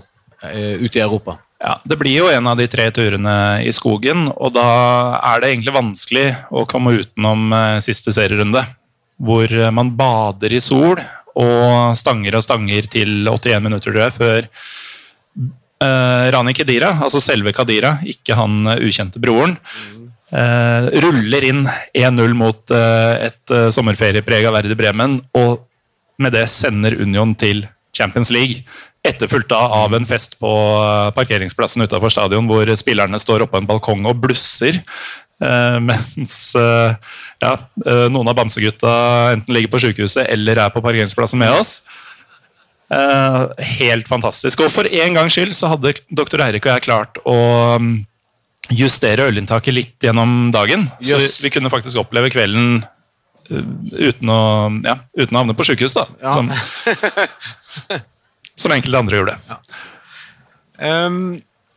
eh, 0.49 0.79
ute 0.81 0.99
i 0.99 1.05
Europa? 1.05 1.39
Ja, 1.59 1.75
Det 1.83 1.97
blir 1.99 2.15
jo 2.21 2.29
en 2.31 2.47
av 2.47 2.59
de 2.59 2.69
tre 2.71 2.87
turene 2.95 3.35
i 3.67 3.71
skogen, 3.75 4.29
og 4.31 4.53
da 4.55 4.67
er 5.33 5.41
det 5.41 5.53
egentlig 5.53 5.75
vanskelig 5.75 6.27
å 6.55 6.63
komme 6.69 6.99
utenom 7.01 7.51
eh, 7.51 7.79
siste 7.83 8.15
serierunde. 8.15 8.63
Hvor 9.19 9.51
eh, 9.51 9.71
man 9.75 9.91
bader 9.99 10.55
i 10.55 10.61
sol 10.63 11.01
og 11.39 11.97
stanger 11.99 12.39
og 12.39 12.45
stanger 12.45 12.87
til 12.91 13.27
81 13.27 13.65
minutter, 13.65 13.91
tror 13.91 14.05
jeg, 14.05 14.15
før 14.15 14.47
eh, 15.83 16.25
Rani 16.35 16.55
Kedira, 16.55 16.93
altså 17.03 17.21
selve 17.23 17.53
Kadira, 17.55 17.97
ikke 18.07 18.37
han 18.39 18.61
eh, 18.67 18.85
ukjente 18.87 19.21
broren, 19.23 19.57
eh, 20.31 20.89
ruller 21.03 21.47
inn 21.51 21.65
1-0 21.91 22.35
mot 22.37 22.75
eh, 22.75 23.29
et 23.29 23.55
uh, 23.55 23.67
sommerferieprega 23.73 24.53
Verde 24.55 24.77
Bremen, 24.79 25.19
og 25.37 25.65
med 26.19 26.35
det 26.35 26.45
sender 26.51 26.97
Union 26.99 27.33
til 27.39 27.65
Champions 27.95 28.31
League. 28.33 28.63
Etterfulgt 29.07 29.53
av 29.55 29.93
en 29.95 30.07
fest 30.07 30.35
på 30.41 30.49
eh, 30.51 31.11
parkeringsplassen 31.15 31.85
utenfor 31.85 32.11
stadion, 32.13 32.49
hvor 32.49 32.69
spillerne 32.79 33.19
står 33.21 33.45
oppå 33.45 33.61
en 33.61 33.69
balkong 33.69 34.05
og 34.09 34.19
blusser. 34.25 34.81
eh, 35.39 35.79
mens 35.89 36.35
eh, 36.59 36.97
ja, 37.39 37.55
noen 38.11 38.27
av 38.27 38.35
bamsegutta 38.37 38.91
enten 39.35 39.55
ligger 39.55 39.71
på 39.73 39.83
sykehuset 39.87 40.27
eller 40.27 40.59
er 40.65 40.75
på 40.75 40.83
parkeringsplassen 40.83 41.39
med 41.39 41.55
oss. 41.55 41.79
Helt 42.89 44.07
fantastisk. 44.09 44.63
Og 44.65 44.71
for 44.73 44.89
en 44.89 45.15
gangs 45.15 45.35
skyld 45.37 45.53
så 45.53 45.69
hadde 45.75 45.93
doktor 46.09 46.41
Eirik 46.41 46.65
og 46.65 46.73
jeg 46.73 46.87
klart 46.87 47.19
å 47.21 47.37
mm, 47.77 47.91
justere 48.73 49.27
ølinntaket 49.29 49.75
litt 49.75 50.07
gjennom 50.09 50.49
dagen. 50.53 50.87
Så 51.01 51.19
vi, 51.21 51.51
kunne 51.53 51.71
faktisk 51.71 52.01
oppleve 52.01 52.31
kvelden 52.33 52.81
uten 53.49 54.31
å, 54.31 54.41
ja, 54.85 54.95
uten 55.17 55.35
å 55.35 55.43
havne 55.43 55.55
på 55.57 55.67
sykehus, 55.67 55.97
da. 55.97 56.05
Som, 56.33 56.51
som 58.59 58.75
enkelte 58.75 59.01
andre 59.01 59.21
gjorde. 59.21 59.37
Um, 60.79 61.19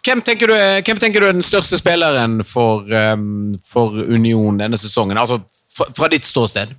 hvem, 0.04 0.22
tenker 0.26 0.52
du, 0.52 0.56
hvem 0.56 1.00
tenker 1.02 1.22
du 1.22 1.28
er 1.30 1.36
den 1.36 1.46
største 1.46 1.80
spilleren 1.80 2.40
for, 2.46 2.86
um, 2.90 3.56
for 3.64 3.96
Union 4.04 4.60
denne 4.60 4.78
sesongen? 4.80 5.18
Altså 5.18 5.40
fra, 5.72 5.88
fra 5.96 6.12
ditt 6.12 6.28
ståsted. 6.28 6.76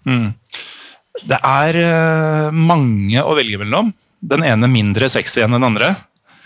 Det 1.24 1.40
er 1.40 1.82
uh, 1.84 2.48
mange 2.54 3.22
å 3.22 3.36
velge 3.38 3.62
mellom. 3.62 3.92
Den 4.24 4.46
ene 4.48 4.72
mindre 4.72 5.10
sexy 5.12 5.44
enn 5.44 5.56
den 5.58 5.68
andre. 5.68 5.96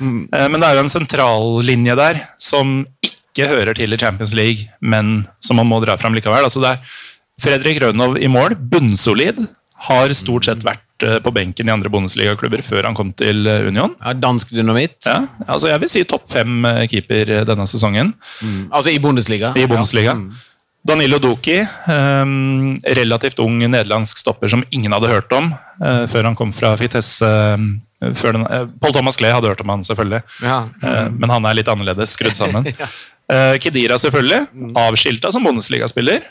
Eh, 0.01 0.47
men 0.49 0.59
det 0.61 0.67
er 0.67 0.77
jo 0.77 0.83
en 0.85 0.93
sentrallinje 0.93 1.97
der 1.97 2.21
som 2.41 2.79
ikke 3.05 3.49
hører 3.49 3.77
til 3.77 3.93
i 3.93 3.99
Champions 4.01 4.33
League, 4.37 4.69
men 4.81 5.27
som 5.43 5.59
man 5.59 5.69
må 5.69 5.79
dra 5.83 5.97
fram 5.97 6.17
likevel. 6.17 6.45
Altså 6.45 6.61
det 6.63 6.73
er 6.75 6.97
Fredrik 7.41 7.81
Rødnov 7.83 8.17
i 8.17 8.29
mål, 8.31 8.55
bunnsolid. 8.57 9.43
Har 9.87 10.09
stort 10.17 10.47
sett 10.47 10.63
vært 10.65 11.05
eh, 11.05 11.19
på 11.21 11.31
benken 11.35 11.69
i 11.69 11.73
andre 11.73 11.91
Bundesliga-klubber 11.93 12.63
før 12.65 12.87
han 12.89 12.97
kom 12.97 13.11
til 13.13 13.45
eh, 13.45 13.67
Union. 13.69 13.93
Ja, 14.01 14.15
dansk 14.17 14.55
dynamitt. 14.57 14.97
Ja, 15.05 15.21
altså 15.45 15.69
jeg 15.69 15.83
vil 15.83 15.91
si 15.93 16.03
topp 16.09 16.25
fem 16.31 16.65
eh, 16.65 16.85
keeper 16.89 17.29
denne 17.45 17.67
sesongen 17.69 18.15
Altså 18.71 18.89
i 18.89 18.97
Bundesliga. 19.01 19.53
i 19.53 19.67
Bundesliga. 19.69 20.17
Danilo 20.87 21.19
Doki, 21.19 21.57
um, 21.91 22.77
relativt 22.95 23.41
ung 23.43 23.57
nederlandsk 23.59 24.21
stopper 24.21 24.51
som 24.51 24.63
ingen 24.71 24.93
hadde 24.95 25.09
hørt 25.11 25.33
om 25.35 25.49
uh, 25.81 26.05
før 26.07 26.29
han 26.29 26.37
kom 26.37 26.53
fra 26.55 26.71
Fitesse. 26.79 27.27
Uh, 27.27 28.13
den, 28.21 28.45
uh, 28.47 28.69
Paul 28.79 28.95
Thomas 28.95 29.19
Klee 29.19 29.33
hadde 29.35 29.51
hørt 29.51 29.63
om 29.65 29.73
han, 29.73 29.83
selvfølgelig. 29.83 30.21
Ja. 30.45 30.61
Eh, 30.85 31.07
men 31.11 31.33
han 31.33 31.47
er 31.49 31.57
litt 31.57 31.69
annerledes 31.71 32.13
skrudd 32.13 32.37
sammen. 32.37 32.67
Kedira, 33.63 33.97
selvfølgelig. 33.99 34.69
Avskilta 34.79 35.33
som 35.33 35.43
Bundesliga-spiller. 35.43 36.21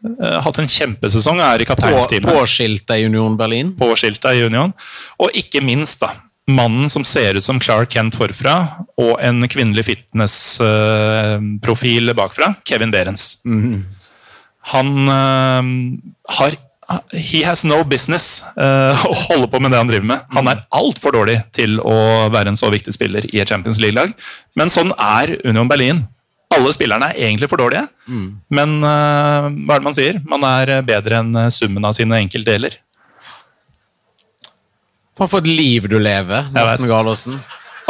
Eh, 0.00 0.40
hatt 0.44 0.58
en 0.60 0.68
kjempesesong, 0.70 1.40
er 1.44 1.60
i 1.60 1.64
På, 1.66 1.74
kapteinsteamet 1.74 2.32
påskilta 2.32 2.96
i 2.96 3.04
Union 3.06 3.36
Berlin. 3.36 3.76
påskilta 3.76 4.34
i 4.34 4.44
Union. 4.44 4.72
Og 5.20 5.30
ikke 5.36 5.60
minst, 5.64 6.00
da. 6.00 6.08
Mannen 6.50 6.88
som 6.90 7.04
ser 7.04 7.34
ut 7.36 7.44
som 7.44 7.60
Clark 7.60 7.90
Kent 7.92 8.16
forfra, 8.18 8.68
og 8.98 9.20
en 9.22 9.48
kvinnelig 9.48 9.84
fitnessprofil 9.86 12.14
bakfra, 12.16 12.54
Kevin 12.66 12.90
Behrens. 12.90 13.36
Han 14.72 15.08
uh, 15.08 15.62
har 16.38 16.50
He 17.14 17.44
has 17.46 17.62
no 17.62 17.84
business 17.86 18.42
uh, 18.58 18.98
å 19.06 19.14
holde 19.28 19.46
på 19.52 19.60
med 19.62 19.70
det 19.70 19.78
han 19.78 19.86
driver 19.86 20.06
med. 20.10 20.18
Han 20.34 20.48
er 20.50 20.66
altfor 20.74 21.14
dårlig 21.14 21.38
til 21.54 21.78
å 21.86 22.26
være 22.34 22.50
en 22.50 22.58
så 22.58 22.66
viktig 22.72 22.90
spiller 22.96 23.22
i 23.30 23.38
et 23.38 23.48
Champions 23.48 23.78
League-lag. 23.78 24.10
Men 24.58 24.66
sånn 24.74 24.90
er 24.98 25.38
Union 25.44 25.70
Berlin. 25.70 26.02
Alle 26.50 26.72
spillerne 26.74 27.12
er 27.12 27.28
egentlig 27.28 27.46
for 27.50 27.62
dårlige, 27.62 27.86
men 28.50 28.72
uh, 28.82 29.46
hva 29.46 29.76
er 29.76 29.82
det 29.82 29.86
man 29.86 29.94
sier? 29.96 30.20
Man 30.26 30.42
er 30.48 30.80
bedre 30.82 31.20
enn 31.22 31.38
summen 31.54 31.84
av 31.86 31.94
sine 31.94 32.18
enkeltdeler. 32.24 32.74
Faen, 35.14 35.28
for 35.30 35.38
et 35.38 35.50
liv 35.50 35.86
du 35.90 35.98
lever. 36.02 36.48
Morten 36.54 36.90
Galaasen. 36.90 37.40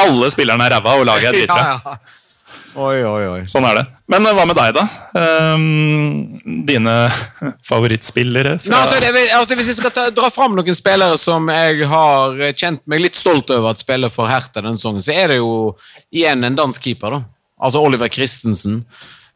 Alle 0.01 0.31
spillerne 0.33 0.67
er 0.67 0.77
ræva, 0.77 0.97
og 1.01 1.07
laget 1.09 1.33
er 1.33 1.39
dritbra. 1.41 1.69
Ja, 1.91 1.99
ja. 2.01 2.17
Oi, 2.79 3.01
oi, 3.03 3.23
oi. 3.27 3.39
Sånn 3.51 3.65
er 3.67 3.81
det. 3.81 3.83
Men 4.11 4.27
eh, 4.29 4.35
hva 4.37 4.45
med 4.47 4.55
deg, 4.55 4.77
da? 4.77 4.85
Um, 5.19 6.39
dine 6.69 6.93
favorittspillere? 7.71 8.53
Nei, 8.63 8.79
altså, 8.79 9.01
det, 9.03 9.25
altså, 9.35 9.57
hvis 9.59 9.73
jeg 9.73 9.79
skal 9.81 9.93
ta, 9.95 10.05
dra 10.15 10.31
fram 10.31 10.55
noen 10.55 10.79
spillere 10.79 11.19
som 11.19 11.51
jeg 11.51 11.89
har 11.91 12.39
kjent 12.55 12.85
meg 12.91 13.03
litt 13.03 13.19
stolt 13.19 13.51
over 13.57 13.73
at 13.73 13.83
spiller 13.83 14.13
for 14.13 14.31
Hertha 14.31 14.63
denne 14.63 14.79
sesongen, 14.79 15.03
så 15.03 15.17
er 15.19 15.35
det 15.35 15.41
jo 15.41 15.51
igjen 16.15 16.47
en 16.47 16.59
dansk 16.59 16.87
keeper. 16.87 17.19
da. 17.19 17.23
Altså 17.61 17.83
Oliver 17.85 18.09
Christensen. 18.13 18.85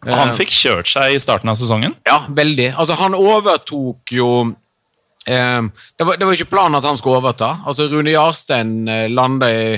Han 0.05 0.35
fikk 0.37 0.53
kjørt 0.53 0.91
seg 0.91 1.15
i 1.15 1.21
starten 1.23 1.49
av 1.49 1.57
sesongen. 1.57 1.95
Ja, 2.05 2.25
veldig. 2.29 2.75
Altså, 2.77 2.97
han 3.01 3.17
overtok 3.17 4.13
jo 4.13 4.31
eh, 5.25 5.63
det, 5.65 6.05
var, 6.05 6.19
det 6.21 6.29
var 6.29 6.37
ikke 6.37 6.53
planen 6.53 6.81
at 6.81 6.89
han 6.89 7.01
skulle 7.01 7.23
overta. 7.23 7.55
Altså, 7.65 7.89
Rune 7.93 8.13
Jarstein 8.13 8.83
eh, 8.89 9.11
landa 9.13 9.53
i 9.53 9.69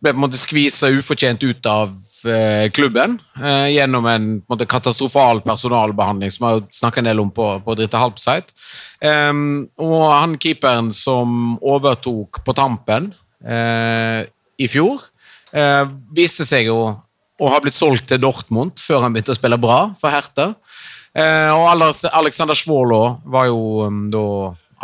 Ble 0.00 0.14
på 0.14 0.16
en 0.16 0.22
måte 0.22 0.38
skvisa 0.40 0.88
ufortjent 0.96 1.42
ut 1.44 1.66
av 1.68 1.90
eh, 2.24 2.70
klubben 2.72 3.18
eh, 3.36 3.66
gjennom 3.74 4.06
en, 4.08 4.28
på 4.40 4.48
en 4.48 4.54
måte, 4.54 4.64
katastrofal 4.64 5.42
personalbehandling, 5.44 6.32
som 6.32 6.46
jeg 6.46 6.56
har 6.56 6.62
snakka 6.72 7.02
en 7.02 7.10
del 7.10 7.20
om 7.20 7.28
på, 7.36 7.48
på 7.66 7.74
Dritte 7.76 8.00
Halbsite. 8.00 8.56
Eh, 9.04 9.42
og 9.84 10.06
han 10.08 10.38
keeperen 10.40 10.88
som 10.96 11.58
overtok 11.60 12.40
på 12.46 12.56
tampen 12.56 13.10
eh, 13.44 14.24
i 14.56 14.70
fjor, 14.72 15.04
eh, 15.52 15.84
viste 16.16 16.48
seg 16.48 16.70
jo 16.72 16.80
å 17.40 17.50
har 17.50 17.62
blitt 17.64 17.76
solgt 17.76 18.08
til 18.10 18.20
Dortmund 18.20 18.80
før 18.80 19.04
han 19.04 19.14
begynte 19.14 19.32
å 19.34 19.38
spille 19.38 19.58
bra 19.60 19.82
for 20.00 20.12
Hertha. 20.12 20.52
Eh, 21.16 21.50
og 21.50 21.92
Alexander 22.12 22.58
Svålå 22.58 23.02
var 23.32 23.48
jo 23.48 23.86
um, 23.88 24.02
da 24.12 24.24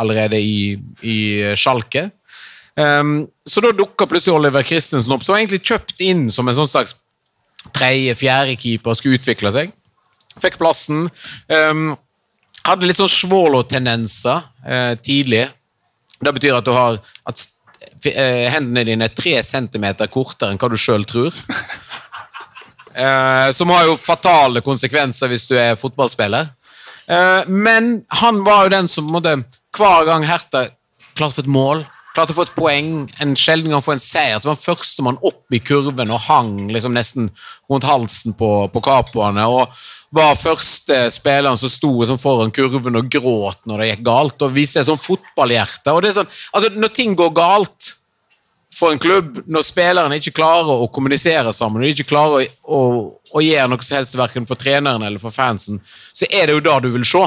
allerede 0.01 0.41
i, 0.41 0.77
i 1.05 1.19
Schalke. 1.57 2.09
Um, 2.77 3.27
så 3.49 3.63
da 3.65 3.73
dukka 3.73 4.09
plutselig 4.09 4.37
Oliver 4.37 4.65
Christensen 4.67 5.15
opp, 5.15 5.25
som 5.25 5.33
var 5.33 5.45
egentlig 5.45 5.65
kjøpt 5.65 6.03
inn 6.05 6.27
som 6.33 6.49
en 6.49 6.59
sånn 6.59 6.69
slags 6.69 6.97
tredje-fjerde-keeper 7.77 8.99
skulle 8.99 9.21
utvikle 9.21 9.53
seg. 9.55 9.73
Fikk 10.41 10.59
plassen. 10.61 11.07
Um, 11.49 11.95
hadde 12.67 12.89
litt 12.89 13.01
sånn 13.01 13.13
Svålå-tendenser 13.13 14.43
eh, 14.67 14.95
tidlig. 14.99 15.45
Det 16.19 16.33
betyr 16.35 16.59
at 16.59 16.67
du 16.67 16.73
har 16.75 16.99
at 17.29 17.43
eh, 18.11 18.47
hendene 18.53 18.85
dine 18.89 19.09
er 19.09 19.15
tre 19.15 19.37
centimeter 19.47 20.11
kortere 20.11 20.53
enn 20.53 20.61
hva 20.61 20.71
du 20.73 20.79
sjøl 20.81 21.07
tror. 21.09 21.35
Eh, 22.97 23.51
som 23.53 23.71
har 23.75 23.91
jo 23.91 23.99
fatale 24.01 24.63
konsekvenser 24.65 25.29
hvis 25.29 25.45
du 25.51 25.57
er 25.61 25.77
fotballspiller. 25.77 26.49
Eh, 27.07 27.43
men 27.49 28.01
han 28.23 28.41
var 28.47 28.65
jo 28.67 28.73
den 28.77 28.89
som 28.89 29.11
måtte, 29.13 29.37
hver 29.77 30.07
gang 30.09 30.25
Herta 30.25 30.69
klarte 31.17 31.35
å 31.35 31.37
få 31.37 31.45
et 31.45 31.53
mål, 31.53 31.85
klarte 32.17 32.33
å 32.33 32.39
få 32.39 32.47
et 32.47 32.57
poeng, 32.57 32.89
en 33.21 33.37
sjelden 33.37 33.75
gang 33.75 33.85
få 33.85 33.97
en 33.97 34.03
seier, 34.03 34.41
så 34.41 34.49
var 34.49 34.57
han 34.57 34.63
førstemann 34.63 35.21
opp 35.21 35.53
i 35.53 35.61
kurven 35.61 36.15
og 36.15 36.25
hang 36.25 36.55
liksom 36.73 36.97
nesten 36.97 37.29
rundt 37.69 37.87
halsen 37.89 38.37
på, 38.39 38.51
på 38.73 38.85
kapoene. 38.85 39.45
og 39.45 39.77
var 40.17 40.39
første 40.39 41.07
spilleren 41.13 41.59
som 41.61 41.71
sto 41.71 41.91
liksom 41.99 42.21
foran 42.23 42.53
kurven 42.55 42.97
og 42.97 43.11
gråt 43.13 43.67
når 43.69 43.83
det 43.83 43.89
gikk 43.91 44.05
galt, 44.07 44.43
og 44.43 44.55
viste 44.55 44.81
et 44.81 44.89
sånn 44.89 45.03
fotballhjerte. 45.03 45.93
og 45.93 46.03
det 46.03 46.13
er 46.13 46.19
sånn, 46.23 46.35
altså 46.53 46.73
Når 46.73 46.95
ting 46.97 47.17
går 47.19 47.35
galt, 47.37 47.93
for 48.77 48.93
en 48.93 49.01
klubb, 49.01 49.39
når 49.49 49.65
spillerne 49.65 50.19
ikke 50.21 50.35
klarer 50.37 50.83
å 50.83 50.89
kommunisere 50.93 51.53
sammen, 51.57 51.81
de 51.81 51.95
ikke 51.95 52.11
klarer 52.11 52.45
å, 52.45 52.77
å, 52.77 52.81
å 53.33 53.41
gjøre 53.41 53.71
noe 53.73 53.87
som 53.87 53.97
helst 53.97 54.19
verken 54.19 54.45
for 54.49 54.61
treneren 54.61 55.07
eller 55.07 55.23
for 55.23 55.33
fansen, 55.33 55.79
så 56.13 56.29
er 56.29 56.51
det 56.51 56.59
jo 56.59 56.65
da 56.67 56.75
du 56.85 56.91
vil 56.93 57.07
se. 57.09 57.23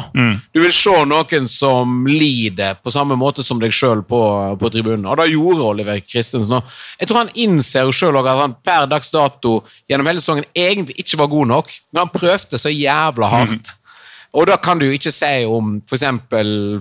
Du 0.54 0.60
vil 0.62 0.76
se 0.76 0.94
noen 1.10 1.50
som 1.50 2.06
lider 2.06 2.78
på 2.78 2.94
samme 2.94 3.18
måte 3.18 3.42
som 3.46 3.62
deg 3.62 3.74
sjøl 3.74 4.04
på, 4.06 4.22
på 4.62 4.72
tribunen. 4.76 5.08
Og 5.10 5.18
da 5.18 5.26
gjorde 5.26 5.66
Oliver 5.72 5.98
Christensen 6.06 6.60
òg. 6.60 6.78
Jeg 7.02 7.10
tror 7.10 7.24
han 7.24 7.34
innser 7.34 7.90
jo 7.90 7.98
sjøl 7.98 8.22
at 8.22 8.30
han 8.44 8.56
per 8.70 8.86
dags 8.92 9.10
dato 9.16 9.56
gjennom 9.90 10.12
hele 10.12 10.22
sesongen 10.22 10.46
egentlig 10.54 11.00
ikke 11.02 11.24
var 11.24 11.34
god 11.34 11.54
nok, 11.56 11.74
men 11.90 12.04
han 12.04 12.14
prøvde 12.14 12.62
så 12.62 12.74
jævla 12.74 13.34
hardt. 13.34 13.74
Og 14.38 14.46
da 14.46 14.60
kan 14.62 14.78
du 14.78 14.86
jo 14.86 14.94
ikke 14.94 15.10
si 15.10 15.34
om 15.50 15.80
f.eks. 15.82 16.06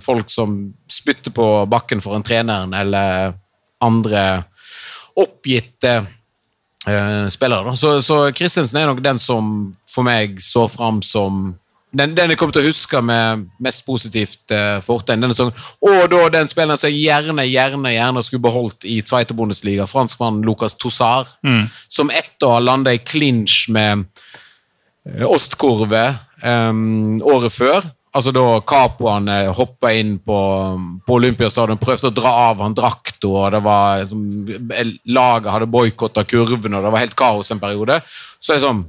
folk 0.04 0.28
som 0.28 0.60
spytter 0.92 1.32
på 1.32 1.48
bakken 1.72 2.04
for 2.04 2.18
en 2.18 2.26
treneren, 2.26 2.76
eller 2.76 3.32
andre 3.80 4.42
oppgitte 5.18 5.94
eh, 6.86 7.24
spillere. 7.32 7.76
Så, 7.76 7.98
så 8.04 8.20
Christensen 8.36 8.80
er 8.80 8.90
nok 8.90 9.02
den 9.04 9.20
som 9.22 9.72
for 9.88 10.06
meg 10.06 10.38
så 10.44 10.66
fram 10.70 11.02
som 11.02 11.48
den, 11.88 12.12
den 12.12 12.28
jeg 12.28 12.36
kommer 12.36 12.52
til 12.52 12.66
å 12.66 12.68
huske 12.68 13.00
med 13.00 13.46
mest 13.64 13.86
positivt 13.86 14.52
eh, 14.52 14.76
fortegn 14.84 15.22
denne 15.24 15.32
sesongen. 15.32 15.56
Og 15.88 16.02
da 16.12 16.20
den 16.34 16.50
spilleren 16.50 16.76
som 16.76 16.92
jeg 16.92 17.06
gjerne, 17.06 17.46
gjerne, 17.48 17.94
gjerne 17.94 18.24
skulle 18.26 18.44
beholdt 18.44 18.84
i 18.84 18.98
Zweite 19.08 19.36
Bundesliga, 19.36 19.86
franskmannen 19.88 20.44
Lucas 20.44 20.76
Tossar, 20.76 21.30
som 21.88 22.12
etter 22.12 22.48
å 22.48 22.58
ha 22.58 22.64
landa 22.64 22.92
i 22.92 23.00
clinch 23.00 23.62
med 23.72 24.04
eh, 25.08 25.24
Ostkurve 25.24 26.04
um, 26.44 27.16
året 27.24 27.56
før. 27.56 27.88
Altså 28.16 28.32
da 28.32 28.42
Capoene 28.64 29.36
hoppa 29.52 29.90
inn 29.92 30.14
på, 30.24 30.36
på 31.04 31.16
Olympiastadion, 31.18 31.80
prøvde 31.80 32.08
å 32.08 32.16
dra 32.16 32.30
av 32.48 32.62
han 32.64 32.76
drakta, 32.76 33.28
og 33.28 33.50
det 33.52 33.60
var 33.66 34.00
liksom, 34.00 34.22
laget 35.12 35.50
hadde 35.52 35.68
boikotta 35.68 36.24
kurven, 36.24 36.78
og 36.78 36.86
det 36.86 36.92
var 36.94 37.04
helt 37.04 37.18
kaos 37.18 37.52
en 37.52 37.60
periode. 37.60 38.00
Så 38.40 38.56
liksom 38.56 38.86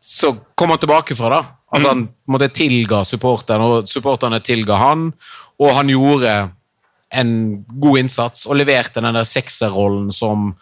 Så 0.00 0.32
kom 0.54 0.70
han 0.70 0.78
tilbake 0.78 1.14
fra 1.18 1.28
det. 1.36 1.44
Altså 1.70 1.88
Han 1.88 2.08
måtte 2.26 2.48
tilga 2.48 3.04
supporterne, 3.04 3.64
og 3.64 3.88
supporterne 3.88 4.40
tilga 4.40 4.78
han, 4.80 5.12
og 5.58 5.74
han 5.74 5.90
gjorde 5.90 6.34
en 7.12 7.32
god 7.80 7.98
innsats 8.02 8.46
og 8.46 8.58
leverte 8.60 9.00
den 9.00 9.16
der 9.16 9.24
sekserrollen 9.24 10.10
som 10.12 10.52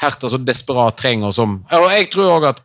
Hertha 0.00 0.28
så 0.30 0.38
desperat 0.38 0.98
trenger. 0.98 1.32
Som, 1.32 1.60
og 1.70 1.90
jeg 1.92 2.10
tror 2.12 2.32
også 2.36 2.52
at 2.54 2.62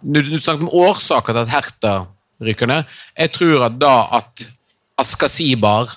du 0.00 0.20
snakket 0.38 0.66
om 0.66 0.74
årsaker 0.86 1.34
til 1.36 1.42
at 1.44 1.54
Hertha 1.54 1.94
rykker 2.44 2.70
ned. 2.70 2.88
Jeg 3.18 3.32
tror 3.36 3.66
at 3.68 3.78
da 3.80 3.94
at 4.20 4.46
Askasibar 5.00 5.90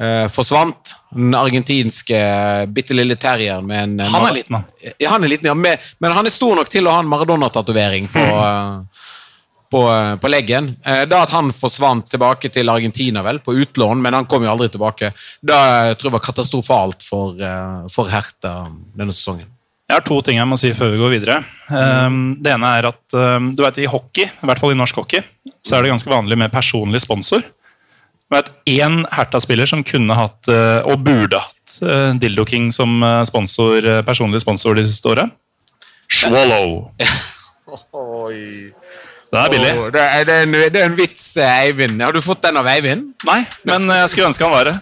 eh, 0.00 0.26
forsvant, 0.32 0.94
den 1.14 1.34
argentinske 1.36 2.18
bitte 2.72 2.96
lille 2.96 3.16
terrieren 3.20 3.66
med 3.68 3.82
en 3.82 4.12
Han 4.14 4.26
er 4.28 4.38
liten, 4.40 4.58
han. 4.58 4.92
Ja, 4.98 5.12
han 5.14 5.24
er 5.24 5.32
liten, 5.34 5.50
ja. 5.50 5.54
Med, 5.54 5.78
men 6.02 6.14
han 6.16 6.26
er 6.26 6.34
stor 6.34 6.56
nok 6.58 6.70
til 6.72 6.88
å 6.88 6.96
ha 6.96 7.02
en 7.04 7.10
Maradona-tatovering 7.10 8.08
på, 8.10 8.24
mm. 8.24 9.06
på, 9.70 9.84
eh, 9.92 10.14
på 10.22 10.32
leggen. 10.32 10.72
Eh, 10.84 11.04
Da 11.10 11.22
at 11.26 11.34
han 11.36 11.52
forsvant 11.54 12.10
tilbake 12.10 12.50
til 12.52 12.72
Argentina, 12.72 13.22
vel, 13.22 13.42
på 13.44 13.54
utlån, 13.54 14.02
men 14.02 14.18
han 14.18 14.26
kom 14.30 14.46
jo 14.46 14.54
aldri 14.54 14.70
tilbake, 14.72 15.12
da 15.40 15.62
jeg 15.90 16.00
tror 16.00 16.10
jeg 16.10 16.18
var 16.18 16.26
katastrofalt 16.30 17.06
for, 17.06 17.36
eh, 17.38 17.82
for 17.92 18.10
Herta 18.12 18.56
denne 18.96 19.14
sesongen. 19.14 19.51
Jeg 19.92 19.98
har 19.98 20.04
to 20.08 20.22
ting 20.24 20.38
jeg 20.38 20.48
må 20.48 20.56
si 20.56 20.70
før 20.72 20.94
vi 20.94 21.00
går 21.02 21.10
videre. 21.12 21.34
Um, 21.68 22.38
det 22.40 22.54
ene 22.54 22.68
er 22.78 22.86
at 22.88 23.12
um, 23.12 23.50
du 23.52 23.60
vet, 23.60 23.82
i 23.82 23.90
hockey, 23.92 24.24
i 24.24 24.48
hvert 24.48 24.60
fall 24.62 24.72
i 24.72 24.78
norsk 24.78 25.02
hockey, 25.02 25.20
så 25.60 25.76
er 25.76 25.84
det 25.84 25.90
ganske 25.92 26.08
vanlig 26.08 26.38
med 26.40 26.48
personlig 26.54 27.02
sponsor. 27.04 27.44
Du 27.44 28.32
vet, 28.38 28.48
Én 28.72 29.02
Herta-spiller 29.12 29.68
som 29.68 29.82
kunne 29.84 30.16
hatt, 30.16 30.48
uh, 30.48 30.80
og 30.88 31.04
burde 31.04 31.42
hatt, 31.44 31.74
uh, 31.84 32.16
Dildo 32.16 32.48
King 32.48 32.70
som 32.72 33.04
uh, 33.04 33.20
sponsor, 33.28 33.84
personlig 34.08 34.40
sponsor 34.40 34.80
de 34.80 34.86
siste 34.88 35.12
året. 35.12 35.36
Swallow. 36.08 36.88
Det 39.32 39.44
er 39.44 39.52
billig. 39.52 39.76
Oh, 39.76 39.92
det, 39.92 40.00
er, 40.00 40.24
det, 40.24 40.38
er 40.40 40.48
en, 40.48 40.58
det 40.72 40.80
er 40.80 40.88
en 40.88 40.96
vits, 40.96 41.36
eh, 41.36 41.60
Eivind. 41.66 42.00
Har 42.00 42.16
du 42.16 42.24
fått 42.24 42.40
den 42.48 42.56
av 42.60 42.72
Eivind? 42.72 43.12
Nei, 43.28 43.42
men 43.68 43.92
jeg 43.92 44.08
skulle 44.12 44.32
ønske 44.32 44.48
han 44.48 44.56
var 44.56 44.72
det. 44.72 44.78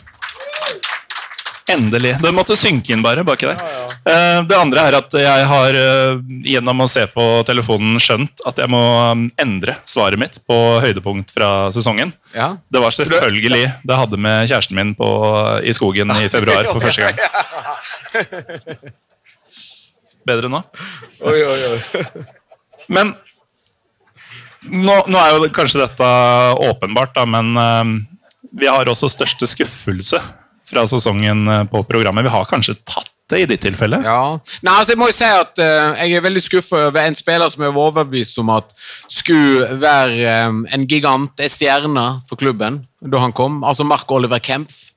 Endelig. 1.70 2.16
Det 2.22 2.34
måtte 2.34 2.58
synke 2.58 2.94
inn 2.94 3.02
bare 3.02 3.26
baki 3.26 3.50
der. 3.50 3.79
Eh, 4.10 4.40
Det 4.48 4.56
andre 4.58 4.86
er 4.88 4.96
at 4.98 5.14
jeg 5.14 5.46
har 5.50 5.76
eh, 5.78 6.20
gjennom 6.50 6.82
å 6.82 6.88
se 6.90 7.04
på 7.12 7.26
telefonen 7.48 8.00
skjønt 8.02 8.42
at 8.48 8.58
jeg 8.58 8.70
må 8.72 8.80
um, 9.12 9.26
endre 9.40 9.76
svaret 9.88 10.20
mitt 10.20 10.40
på 10.48 10.56
høydepunkt 10.82 11.32
fra 11.34 11.70
sesongen. 11.74 12.12
Ja. 12.34 12.54
Det 12.72 12.82
var 12.82 12.94
selvfølgelig 12.96 13.52
det 13.60 13.94
jeg 13.94 14.00
hadde 14.02 14.20
med 14.20 14.50
kjæresten 14.50 14.78
min 14.78 14.92
på, 14.98 15.08
i 15.62 15.74
skogen 15.76 16.12
i 16.16 16.28
februar 16.34 16.68
for 16.72 16.82
første 16.82 17.06
gang. 17.06 17.16
Bedre 20.26 20.50
nå? 20.52 20.62
Oi, 21.24 21.38
oi, 21.46 21.60
oi. 21.74 21.80
Men 22.94 23.14
nå, 24.66 24.96
nå 25.06 25.20
er 25.20 25.32
jo 25.36 25.48
kanskje 25.54 25.84
dette 25.84 26.08
åpenbart, 26.66 27.14
da, 27.16 27.24
men 27.24 27.52
eh, 27.56 27.92
vi 28.60 28.68
har 28.68 28.88
også 28.90 29.08
største 29.12 29.46
skuffelse 29.48 30.20
fra 30.70 30.84
sesongen 30.90 31.46
eh, 31.48 31.64
på 31.70 31.82
programmet. 31.88 32.26
Vi 32.26 32.34
har 32.34 32.48
kanskje 32.50 32.76
tatt 32.82 33.09
i 33.38 33.46
ditt 33.48 33.62
tilfelle? 33.62 34.00
Ja. 34.04 34.38
Nei, 34.66 34.74
altså 34.74 34.94
jeg 34.94 35.00
må 35.00 35.10
jo 35.10 35.16
si 35.16 35.28
at 35.28 35.62
uh, 35.62 36.00
jeg 36.00 36.18
er 36.18 36.24
veldig 36.24 36.42
skuffa 36.44 36.84
over 36.88 37.00
en 37.04 37.18
spiller 37.18 37.52
som 37.52 37.64
jeg 37.64 37.74
var 37.76 37.90
overbevist 37.92 38.40
om 38.42 38.52
at 38.56 38.74
skulle 39.06 39.80
være 39.80 40.48
um, 40.48 40.64
en 40.66 40.86
gigant, 40.90 41.32
en 41.38 41.52
stjerne 41.52 42.06
for 42.28 42.40
klubben 42.40 42.82
da 43.00 43.22
han 43.22 43.36
kom. 43.36 43.62
Altså 43.64 43.86
Mark 43.86 44.10
Oliver 44.12 44.42
Kempf. 44.42 44.88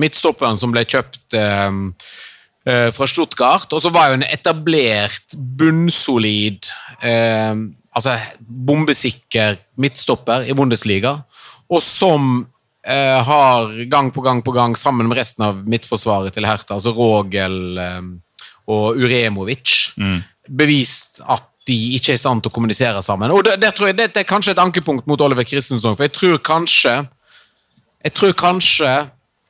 Midtstopperen 0.00 0.58
som 0.58 0.72
ble 0.74 0.82
kjøpt 0.90 1.36
um, 1.38 1.86
uh, 2.66 2.90
fra 2.96 3.06
Stuttgart. 3.06 3.68
Og 3.70 3.84
så 3.84 3.92
var 3.94 4.10
jo 4.10 4.18
en 4.18 4.26
etablert, 4.26 5.36
bunnsolid 5.60 6.66
um, 7.04 7.68
altså 7.94 8.18
bombesikker 8.40 9.60
midtstopper 9.80 10.48
i 10.48 10.56
Bundesliga. 10.56 11.18
Og 11.70 11.82
som 11.82 12.46
har 12.84 13.70
gang 13.88 14.10
på 14.12 14.20
gang 14.20 14.42
på 14.44 14.52
gang, 14.52 14.76
sammen 14.76 15.08
med 15.08 15.16
resten 15.16 15.46
av 15.46 15.62
midtforsvaret 15.64 16.34
til 16.36 16.44
Hertha, 16.44 16.76
altså 16.76 16.92
Rogel 16.92 17.78
eh, 17.80 18.02
og 18.68 19.00
Uremovic, 19.00 19.94
bevist 20.48 21.22
at 21.24 21.46
de 21.64 21.76
ikke 21.96 22.12
er 22.12 22.18
i 22.18 22.20
stand 22.20 22.42
til 22.44 22.52
å 22.52 22.54
kommunisere 22.58 23.00
sammen. 23.04 23.32
Og 23.32 23.44
det, 23.46 23.56
det, 23.62 23.70
tror 23.76 23.88
jeg, 23.88 23.96
det, 23.96 24.10
det 24.12 24.24
er 24.24 24.28
kanskje 24.28 24.52
et 24.52 24.60
ankepunkt 24.60 25.06
mot 25.08 25.20
Oliver 25.24 25.46
Christensen, 25.48 25.96
for 25.96 26.04
jeg 26.04 26.12
tror 26.16 26.40
kanskje 26.44 26.98
jeg 28.04 28.12
tror 28.12 28.34
kanskje 28.36 28.90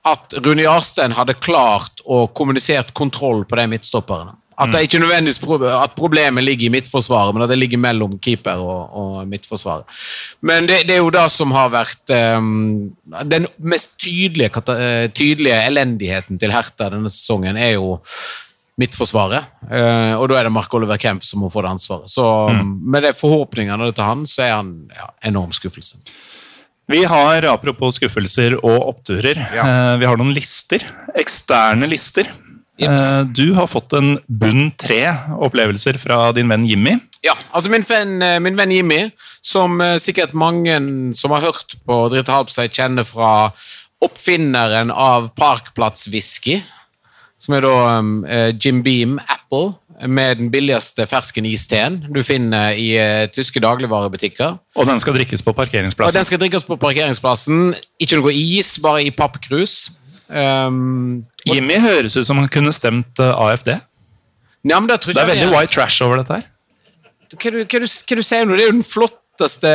at 0.06 0.34
Rune 0.44 0.62
Jarstein 0.62 1.14
hadde 1.16 1.34
klart 1.42 2.02
å 2.04 2.26
kommunisert 2.36 2.92
kontroll 2.94 3.42
på 3.48 3.58
de 3.58 3.64
midtstopperne. 3.72 4.36
At 4.54 4.70
det 4.70 4.84
ikke 4.86 5.00
nødvendigvis 5.02 5.40
at 5.66 5.96
problemet 5.98 6.44
ligger 6.44 6.68
i 6.68 6.74
midtforsvaret, 6.76 7.34
men 7.34 7.42
at 7.42 7.50
det 7.50 7.58
ligger 7.58 7.80
mellom 7.82 8.18
keeper 8.22 8.60
og, 8.62 8.94
og 8.94 9.28
midtforsvaret. 9.28 9.84
Men 10.46 10.68
det, 10.70 10.84
det 10.88 10.96
er 10.96 11.02
jo 11.02 11.10
det 11.14 11.24
som 11.34 11.54
har 11.56 11.72
vært 11.74 12.14
um, 12.38 12.94
Den 13.30 13.48
mest 13.58 13.96
tydelige, 13.98 14.62
eh, 14.76 15.10
tydelige 15.10 15.58
elendigheten 15.66 16.38
til 16.38 16.54
Hertha 16.54 16.90
denne 16.92 17.10
sesongen 17.10 17.58
er 17.58 17.74
jo 17.74 17.96
midtforsvaret. 18.78 19.50
Uh, 19.66 20.14
og 20.20 20.28
da 20.30 20.38
er 20.38 20.48
det 20.48 20.54
Mark 20.54 20.72
Oliver 20.74 20.98
Kemp 21.02 21.26
som 21.26 21.42
må 21.42 21.50
få 21.50 21.64
det 21.64 21.74
ansvaret. 21.74 22.10
Så 22.10 22.24
med 22.54 23.06
de 23.06 23.14
forhåpningene 23.16 23.90
til 23.90 24.06
han, 24.06 24.24
så 24.26 24.46
er 24.46 24.54
han 24.58 24.72
ja, 24.94 25.10
enorm 25.30 25.54
skuffelse. 25.54 25.98
Vi 26.90 27.00
har, 27.08 27.46
apropos 27.48 27.96
skuffelser 27.96 28.58
og 28.58 28.90
oppturer, 28.90 29.38
eh, 29.40 29.94
vi 30.00 30.04
har 30.04 30.18
noen 30.20 30.34
lister. 30.36 30.82
Eksterne 31.16 31.88
lister. 31.88 32.28
Jeps. 32.78 33.02
Eh, 33.02 33.24
Du 33.36 33.52
har 33.54 33.66
fått 33.70 33.92
en 33.94 34.16
bunn 34.28 34.70
tre 34.80 35.04
opplevelser 35.38 35.98
fra 36.02 36.32
din 36.34 36.48
venn 36.50 36.64
Jimmy. 36.66 36.96
Ja, 37.24 37.34
altså 37.54 37.70
min 37.72 37.84
venn, 37.86 38.16
eh, 38.22 38.38
min 38.42 38.56
venn 38.58 38.70
Jimmy, 38.74 39.10
som 39.42 39.80
eh, 39.80 39.96
sikkert 40.02 40.34
mange 40.34 40.74
som 41.16 41.30
har 41.30 41.40
hørt 41.46 41.76
på 41.86 42.00
Dritt 42.12 42.28
Halp 42.28 42.50
seg, 42.50 42.70
kjenner 42.74 43.06
fra 43.08 43.52
oppfinneren 44.04 44.90
av 44.92 45.30
Parkplass-whisky, 45.38 46.58
som 47.40 47.54
er 47.56 47.64
da 47.64 47.72
eh, 48.28 48.50
Jim 48.60 48.82
Beam 48.84 49.18
Apple, 49.28 49.74
med 50.10 50.40
den 50.40 50.48
billigste 50.50 51.04
fersken-isteen 51.06 52.00
du 52.12 52.18
finner 52.26 52.74
i 52.74 52.88
eh, 52.98 53.28
tyske 53.30 53.60
dagligvarebutikker. 53.62 54.56
Og 54.76 54.88
den 54.90 54.98
skal 55.00 55.14
drikkes 55.14 55.44
på 55.46 55.52
Og 55.54 55.56
parkeringsplassen. 55.62 56.18
den 56.18 56.26
skal 56.26 56.40
drikkes 56.42 56.64
på 56.66 56.76
parkeringsplassen. 56.82 57.74
Ikke 58.02 58.18
noe 58.18 58.32
is, 58.34 58.74
bare 58.82 59.04
i 59.06 59.12
pappkrus. 59.14 59.92
Um, 60.34 61.26
Jimmy 61.46 61.76
høres 61.78 62.16
ut 62.18 62.26
som 62.26 62.40
han 62.40 62.48
kunne 62.50 62.72
stemt 62.74 63.20
eh, 63.22 63.30
AFD. 63.30 63.76
ja, 64.66 64.80
men 64.80 64.88
det, 64.90 64.98
Det 65.06 65.20
er 65.20 65.30
veldig 65.30 65.52
white 65.52 65.70
trash 65.76 66.02
over 66.02 66.18
dette 66.18 66.40
her. 66.40 66.48
Hva 67.34 67.52
du, 67.54 67.60
hva, 67.62 67.80
du, 67.84 67.86
hva 67.86 68.18
du 68.18 68.24
sier 68.24 68.46
nå? 68.46 68.56
Det 68.56 68.64
er 68.64 68.70
jo 68.70 68.74
den 68.74 68.86
flotteste, 68.86 69.70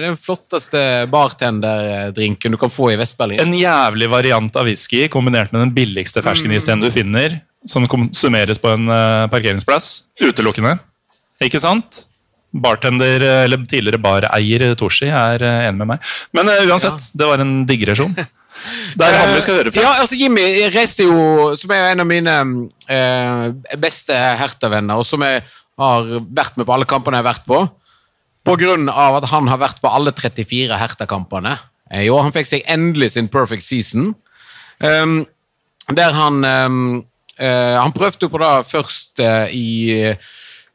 den 0.00 0.16
flotteste 0.20 0.82
bartenderdrinken 1.12 2.56
du 2.56 2.60
kan 2.60 2.72
få 2.72 2.90
i 2.94 2.98
Vest-Berlin. 3.00 3.42
En 3.44 3.56
jævlig 3.56 4.08
variant 4.12 4.56
av 4.56 4.68
whisky 4.68 5.06
kombinert 5.12 5.52
med 5.52 5.66
den 5.66 5.74
billigste 5.76 6.24
ferskenisten 6.24 6.80
du 6.80 6.88
finner, 6.94 7.40
som 7.68 7.84
konsumeres 7.90 8.60
på 8.60 8.72
en 8.72 8.88
eh, 8.88 9.26
parkeringsplass. 9.32 9.92
Utelukkende. 10.22 10.78
Ikke 11.44 11.60
sant? 11.60 12.06
Bartender, 12.56 13.20
eh, 13.20 13.44
eller 13.44 13.68
tidligere 13.68 14.00
bareier 14.00 14.70
Toshi 14.80 15.12
er 15.12 15.44
enig 15.44 15.80
med 15.84 15.94
meg. 15.94 16.12
Men 16.36 16.48
uh, 16.48 16.64
uansett, 16.72 17.12
det 17.12 17.28
var 17.28 17.44
en 17.44 17.58
digresjon. 17.68 18.16
Det 18.98 19.06
er 19.06 19.16
han 19.18 19.34
vi 19.34 19.42
skal 19.44 19.60
høre 19.60 19.72
fra. 19.72 19.82
Ja, 19.82 19.92
altså 20.02 20.18
Jimmy 20.18 20.44
reiste 20.74 21.06
jo, 21.08 21.50
som 21.58 21.72
er 21.74 21.90
en 21.90 22.04
av 22.04 22.08
mine 22.08 22.36
eh, 22.90 23.44
beste 23.80 24.16
Hertha-venner, 24.40 25.00
og 25.00 25.06
som 25.08 25.24
jeg 25.26 25.42
har 25.80 26.10
vært 26.28 26.58
med 26.60 26.68
på 26.68 26.74
alle 26.76 26.88
kampene 26.88 27.20
jeg 27.20 27.24
har 27.24 27.32
vært 27.32 27.48
på, 27.48 27.60
på 28.46 28.56
grunn 28.60 28.88
av 28.88 29.18
at 29.20 29.28
han 29.32 29.48
har 29.50 29.60
vært 29.60 29.82
på 29.82 29.92
alle 29.92 30.12
34 30.16 30.78
Hertha-kampene. 30.80 31.56
Eh, 31.90 32.08
år 32.12 32.26
han 32.28 32.34
fikk 32.34 32.48
seg 32.48 32.66
endelig 32.70 33.14
sin 33.16 33.30
perfect 33.32 33.66
season. 33.66 34.12
Um, 34.80 35.22
der 35.90 36.14
han 36.14 36.44
um, 36.44 37.04
eh, 37.36 37.76
Han 37.76 37.92
prøvde 37.92 38.24
jo 38.24 38.30
på 38.32 38.38
det 38.40 38.52
først 38.68 39.20
eh, 39.20 39.52
i 39.52 39.68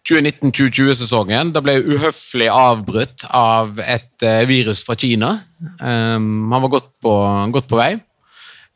2019-2020-sesongen. 0.05 1.51
Da 1.55 1.61
ble 1.65 1.79
uhøflig 1.81 2.49
avbrutt 2.51 3.25
av 3.33 3.79
et 3.81 4.25
eh, 4.25 4.43
virus 4.49 4.83
fra 4.85 4.97
Kina. 4.99 5.31
Um, 5.79 6.51
han 6.51 6.65
var 6.67 6.73
godt 6.77 6.91
på, 7.01 7.13
godt 7.55 7.69
på 7.71 7.79
vei. 7.79 7.91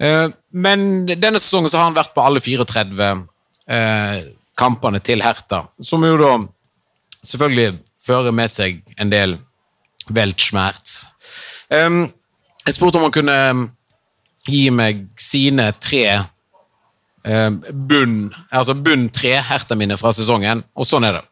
Uh, 0.02 0.32
men 0.56 1.06
denne 1.12 1.42
sesongen 1.42 1.72
har 1.76 1.90
han 1.90 1.98
vært 1.98 2.16
på 2.16 2.24
alle 2.26 2.42
34 2.42 3.12
uh, 3.20 4.18
kampene 4.60 5.02
til 5.06 5.24
Hertha, 5.24 5.66
som 5.84 6.06
jo 6.08 6.16
da 6.20 6.34
selvfølgelig 7.26 7.78
fører 8.04 8.34
med 8.36 8.52
seg 8.52 8.82
en 8.98 9.12
del 9.12 9.38
Weltschmerz. 10.10 11.04
Um, 11.70 12.08
jeg 12.66 12.78
spurte 12.78 12.98
om 12.98 13.06
han 13.06 13.14
kunne 13.14 13.38
gi 14.50 14.66
meg 14.74 15.06
sine 15.22 15.70
tre 15.78 16.06
eh, 17.30 17.50
bunn 17.72 18.32
altså 18.50 18.76
bunn 18.76 19.08
tre 19.14 19.38
hertene 19.46 19.84
mine 19.84 20.00
fra 20.02 20.14
sesongen, 20.16 20.64
og 20.74 20.90
sånn 20.90 21.08
er 21.08 21.20
det. 21.20 21.26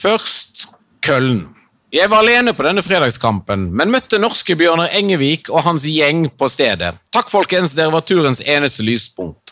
Først 0.00 0.68
Køln. 1.02 1.48
Jeg 1.90 2.06
var 2.06 2.22
alene 2.22 2.52
på 2.54 2.62
denne 2.62 2.84
fredagskampen, 2.86 3.64
men 3.74 3.90
møtte 3.90 4.20
norske 4.22 4.54
Bjørnar 4.54 4.92
Engevik 4.94 5.48
og 5.50 5.64
hans 5.66 5.82
gjeng 5.90 6.28
på 6.38 6.46
stedet. 6.52 6.92
Takk, 7.10 7.32
folkens, 7.32 7.74
dere 7.74 7.90
var 7.90 8.04
turens 8.06 8.44
eneste 8.46 8.86
lyspunkt. 8.86 9.50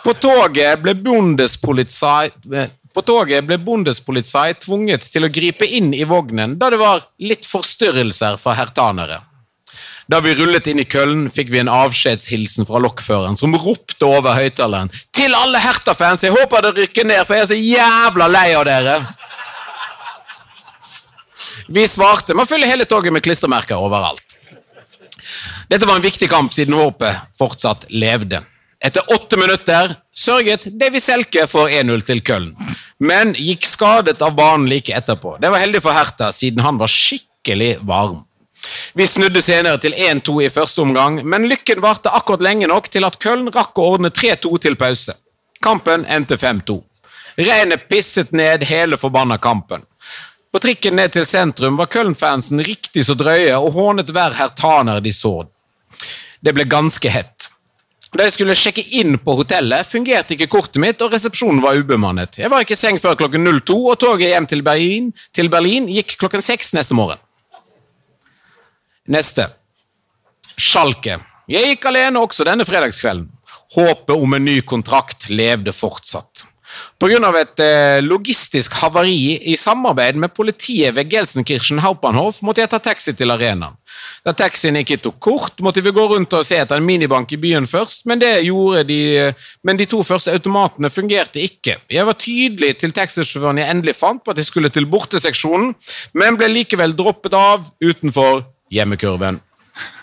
På 0.00 0.14
toget 0.16 0.80
ble 0.80 0.94
Bundespolizei 0.96 2.30
eh, 2.56 2.70
på 2.94 3.02
toget 3.04 3.44
ble 3.44 3.58
Bundespolizei 3.60 4.54
tvunget 4.58 5.04
til 5.12 5.26
å 5.26 5.30
gripe 5.30 5.66
inn 5.68 5.92
i 5.94 6.06
vognen 6.08 6.56
da 6.58 6.70
det 6.72 6.80
var 6.80 7.04
litt 7.20 7.44
forstyrrelser 7.46 8.38
for 8.40 8.56
hertanere. 8.58 9.20
Da 10.08 10.22
vi 10.24 10.32
rullet 10.34 10.66
inn 10.70 10.80
i 10.80 10.86
Køln, 10.88 11.26
fikk 11.28 11.50
vi 11.52 11.60
en 11.60 11.68
avskjedshilsen 11.68 12.64
fra 12.68 12.80
lokføreren, 12.80 13.36
som 13.36 13.52
ropte 13.60 14.06
over 14.08 14.38
høyttaleren 14.38 14.88
Til 15.12 15.34
alle 15.36 15.60
Herta-fans, 15.60 16.24
jeg 16.24 16.32
håper 16.32 16.64
dere 16.64 16.86
rykker 16.86 17.04
ned, 17.04 17.26
for 17.28 17.36
jeg 17.36 17.44
er 17.44 17.50
så 17.50 17.58
jævla 17.58 18.28
lei 18.32 18.46
av 18.56 18.64
dere! 18.68 18.98
Vi 21.68 21.84
svarte 21.84 22.32
med 22.32 22.46
å 22.46 22.48
fylle 22.48 22.68
hele 22.70 22.86
toget 22.88 23.12
med 23.12 23.20
klistremerker 23.24 23.76
overalt. 23.76 24.24
Dette 25.68 25.84
var 25.84 25.98
en 25.98 26.06
viktig 26.06 26.30
kamp, 26.32 26.54
siden 26.56 26.78
håpet 26.78 27.28
fortsatt 27.36 27.84
levde. 27.92 28.40
Etter 28.80 29.04
åtte 29.12 29.36
minutter 29.36 29.92
sørget 30.16 30.70
Davy 30.80 31.02
Selke 31.04 31.44
for 31.50 31.68
1-0 31.68 32.06
til 32.08 32.22
Køln, 32.24 32.54
men 33.04 33.34
gikk 33.36 33.68
skadet 33.68 34.22
av 34.24 34.32
banen 34.38 34.70
like 34.70 34.94
etterpå. 34.96 35.36
Det 35.42 35.52
var 35.52 35.60
heldig 35.60 35.82
for 35.84 35.92
Hertha, 35.92 36.30
siden 36.32 36.64
han 36.64 36.80
var 36.80 36.88
skikkelig 36.88 37.74
varm. 37.84 38.22
Vi 38.94 39.06
snudde 39.06 39.42
senere 39.42 39.78
til 39.82 39.94
1-2 39.94 40.42
i 40.46 40.50
første 40.50 40.82
omgang, 40.82 41.20
men 41.24 41.46
lykken 41.50 41.82
varte 41.84 42.12
akkurat 42.14 42.42
lenge 42.42 42.66
nok 42.70 42.88
til 42.90 43.06
at 43.06 43.18
Køln 43.22 43.50
rakk 43.54 43.78
å 43.78 43.90
ordne 43.94 44.10
3-2 44.10 44.54
til 44.64 44.78
pause. 44.80 45.14
Kampen 45.62 46.06
endte 46.06 46.38
5-2. 46.38 46.78
Regnet 47.38 47.88
pisset 47.90 48.32
ned 48.32 48.64
hele 48.66 48.98
forbanna 48.98 49.38
kampen. 49.38 49.84
På 50.52 50.58
trikken 50.64 50.96
ned 50.96 51.12
til 51.12 51.26
sentrum 51.28 51.76
var 51.78 51.90
Köln-fansen 51.92 52.62
riktig 52.64 53.04
så 53.06 53.14
drøye 53.18 53.54
og 53.58 53.74
hånet 53.76 54.10
hver 54.14 54.34
hertaner 54.38 55.02
de 55.04 55.12
så. 55.12 55.42
Det 56.40 56.54
ble 56.56 56.64
ganske 56.70 57.12
hett. 57.12 57.50
Da 58.08 58.24
jeg 58.24 58.38
skulle 58.38 58.56
sjekke 58.56 58.82
inn 58.96 59.18
på 59.20 59.34
hotellet, 59.36 59.84
fungerte 59.84 60.32
ikke 60.32 60.48
kortet 60.48 60.80
mitt, 60.80 61.02
og 61.04 61.12
resepsjonen 61.12 61.60
var 61.60 61.76
ubemannet. 61.76 62.38
Jeg 62.40 62.48
var 62.48 62.64
ikke 62.64 62.72
i 62.72 62.80
seng 62.80 62.96
før 63.02 63.18
klokken 63.20 63.44
02, 63.44 63.76
og 63.92 63.98
toget 64.00 64.32
hjem 64.32 64.48
til 64.48 64.64
Berlin, 64.64 65.10
til 65.36 65.50
Berlin 65.52 65.90
gikk 65.92 66.16
klokken 66.16 66.44
6 66.44 66.72
neste 66.78 66.96
morgen. 66.96 67.20
Neste. 69.08 69.46
Sjalke. 70.58 71.16
Jeg 71.48 71.72
gikk 71.72 71.88
alene 71.88 72.20
også 72.20 72.44
denne 72.44 72.66
fredagskvelden. 72.68 73.30
Håpet 73.72 74.14
om 74.16 74.36
en 74.36 74.44
ny 74.44 74.60
kontrakt 74.68 75.30
levde 75.32 75.72
fortsatt. 75.72 76.44
Pga. 77.00 77.30
et 77.40 77.60
eh, 77.64 78.00
logistisk 78.04 78.74
havari 78.82 79.38
i 79.48 79.54
samarbeid 79.56 80.18
med 80.20 80.34
politiet 80.36 80.94
ved 80.94 81.08
Gelsenkirchen 81.08 81.80
Haupanhof 81.80 82.42
måtte 82.42 82.60
jeg 82.60 82.68
ta 82.68 82.78
taxi 82.78 83.14
til 83.16 83.32
arenaen. 83.32 83.78
Da 84.26 84.34
taxien 84.36 84.76
ikke 84.76 84.98
tok 85.00 85.16
kort, 85.18 85.62
måtte 85.64 85.80
vi 85.80 85.94
gå 85.94 86.04
rundt 86.10 86.34
og 86.36 86.44
se 86.44 86.58
etter 86.60 86.76
en 86.76 86.84
minibank 86.84 87.32
i 87.32 87.40
byen 87.40 87.66
først, 87.66 88.04
men 88.04 88.20
de, 88.20 89.32
men 89.64 89.80
de 89.80 89.86
to 89.88 90.02
første 90.04 90.34
automatene 90.34 90.90
fungerte 90.92 91.40
ikke. 91.40 91.78
Jeg 91.88 92.04
var 92.06 92.18
tydelig 92.20 92.74
til 92.82 92.92
taxisjåføren 92.92 93.62
jeg 93.62 93.72
endelig 93.72 93.96
fant 93.96 94.22
på 94.22 94.34
at 94.34 94.42
jeg 94.42 94.50
skulle 94.50 94.72
til 94.74 94.90
borteseksjonen, 94.90 95.72
men 96.12 96.36
ble 96.36 96.52
likevel 96.52 96.92
droppet 96.98 97.34
av 97.38 97.64
utenfor 97.80 98.44
hjemmekurven. 98.70 99.40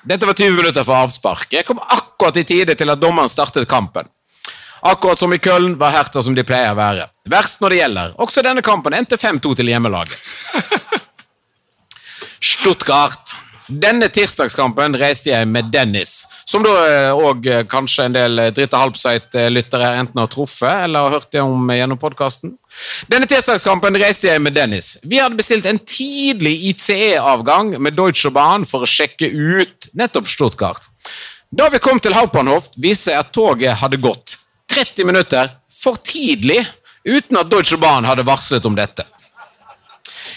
Dette 0.03 0.25
var 0.25 0.33
20 0.37 0.55
minutter 0.55 0.85
for 0.87 0.95
avspark. 0.95 1.47
Jeg 1.51 1.65
kom 1.67 1.79
akkurat 1.81 2.37
i 2.37 2.45
tide 2.47 2.75
til 2.77 2.91
at 2.93 3.01
dommeren 3.01 3.31
startet 3.31 3.67
kampen. 3.69 4.07
Akkurat 4.85 5.19
som 5.19 5.33
i 5.33 5.37
Köln 5.41 5.79
var 5.81 5.95
Hertha 5.95 6.21
som 6.21 6.35
de 6.37 6.43
pleier 6.45 6.75
å 6.75 6.77
være. 6.77 7.07
Verst 7.29 7.61
når 7.61 7.73
det 7.73 7.79
gjelder. 7.79 8.11
Også 8.21 8.43
denne 8.45 8.61
kampen 8.65 8.93
endte 8.93 9.17
5-2 9.17 9.55
til 9.57 9.71
hjemmelaget. 9.71 10.13
Stuttgart. 12.53 13.33
Denne 13.65 14.11
tirsdagskampen 14.13 14.93
reiste 15.01 15.31
jeg 15.31 15.49
med 15.49 15.71
Dennis, 15.73 16.19
som 16.45 16.63
da 16.63 16.71
òg 17.17 17.47
kanskje 17.69 18.05
en 18.05 18.15
del 18.15 18.41
Drita 18.53 18.77
Halbseit-lyttere 18.77 19.87
enten 19.97 20.21
har 20.21 20.29
truffet 20.29 20.83
eller 20.85 21.07
har 21.07 21.15
hørt 21.17 21.31
det 21.33 21.41
om 21.41 21.71
gjennom 21.73 21.97
podkasten. 21.97 22.53
Denne 23.09 23.25
tirsdagskampen 23.29 23.97
reiste 23.97 24.29
jeg 24.29 24.43
med 24.45 24.53
Dennis. 24.53 24.95
Vi 25.03 25.17
hadde 25.21 25.39
bestilt 25.39 25.65
en 25.65 25.81
tidlig 25.81 26.53
ICE-avgang 26.69 27.73
med 27.81 27.97
Deutsche 27.97 28.29
Bahn 28.33 28.67
for 28.69 28.85
å 28.85 28.89
sjekke 28.89 29.31
ut 29.31 29.89
nettopp 29.97 30.29
Stuttgart. 30.29 30.85
Da 31.49 31.69
vi 31.73 31.81
kom 31.81 32.01
til 32.03 32.13
Hauptbahnhof, 32.13 32.69
viste 32.77 33.13
jeg 33.13 33.23
at 33.23 33.33
toget 33.33 33.81
hadde 33.81 34.01
gått 34.03 34.37
30 34.73 35.07
minutter 35.07 35.49
for 35.71 35.97
tidlig 36.03 36.61
uten 37.05 37.37
at 37.39 37.49
Deutsche 37.49 37.77
Bahn 37.81 38.05
hadde 38.05 38.25
varslet 38.27 38.65
om 38.65 38.77
dette. 38.77 39.05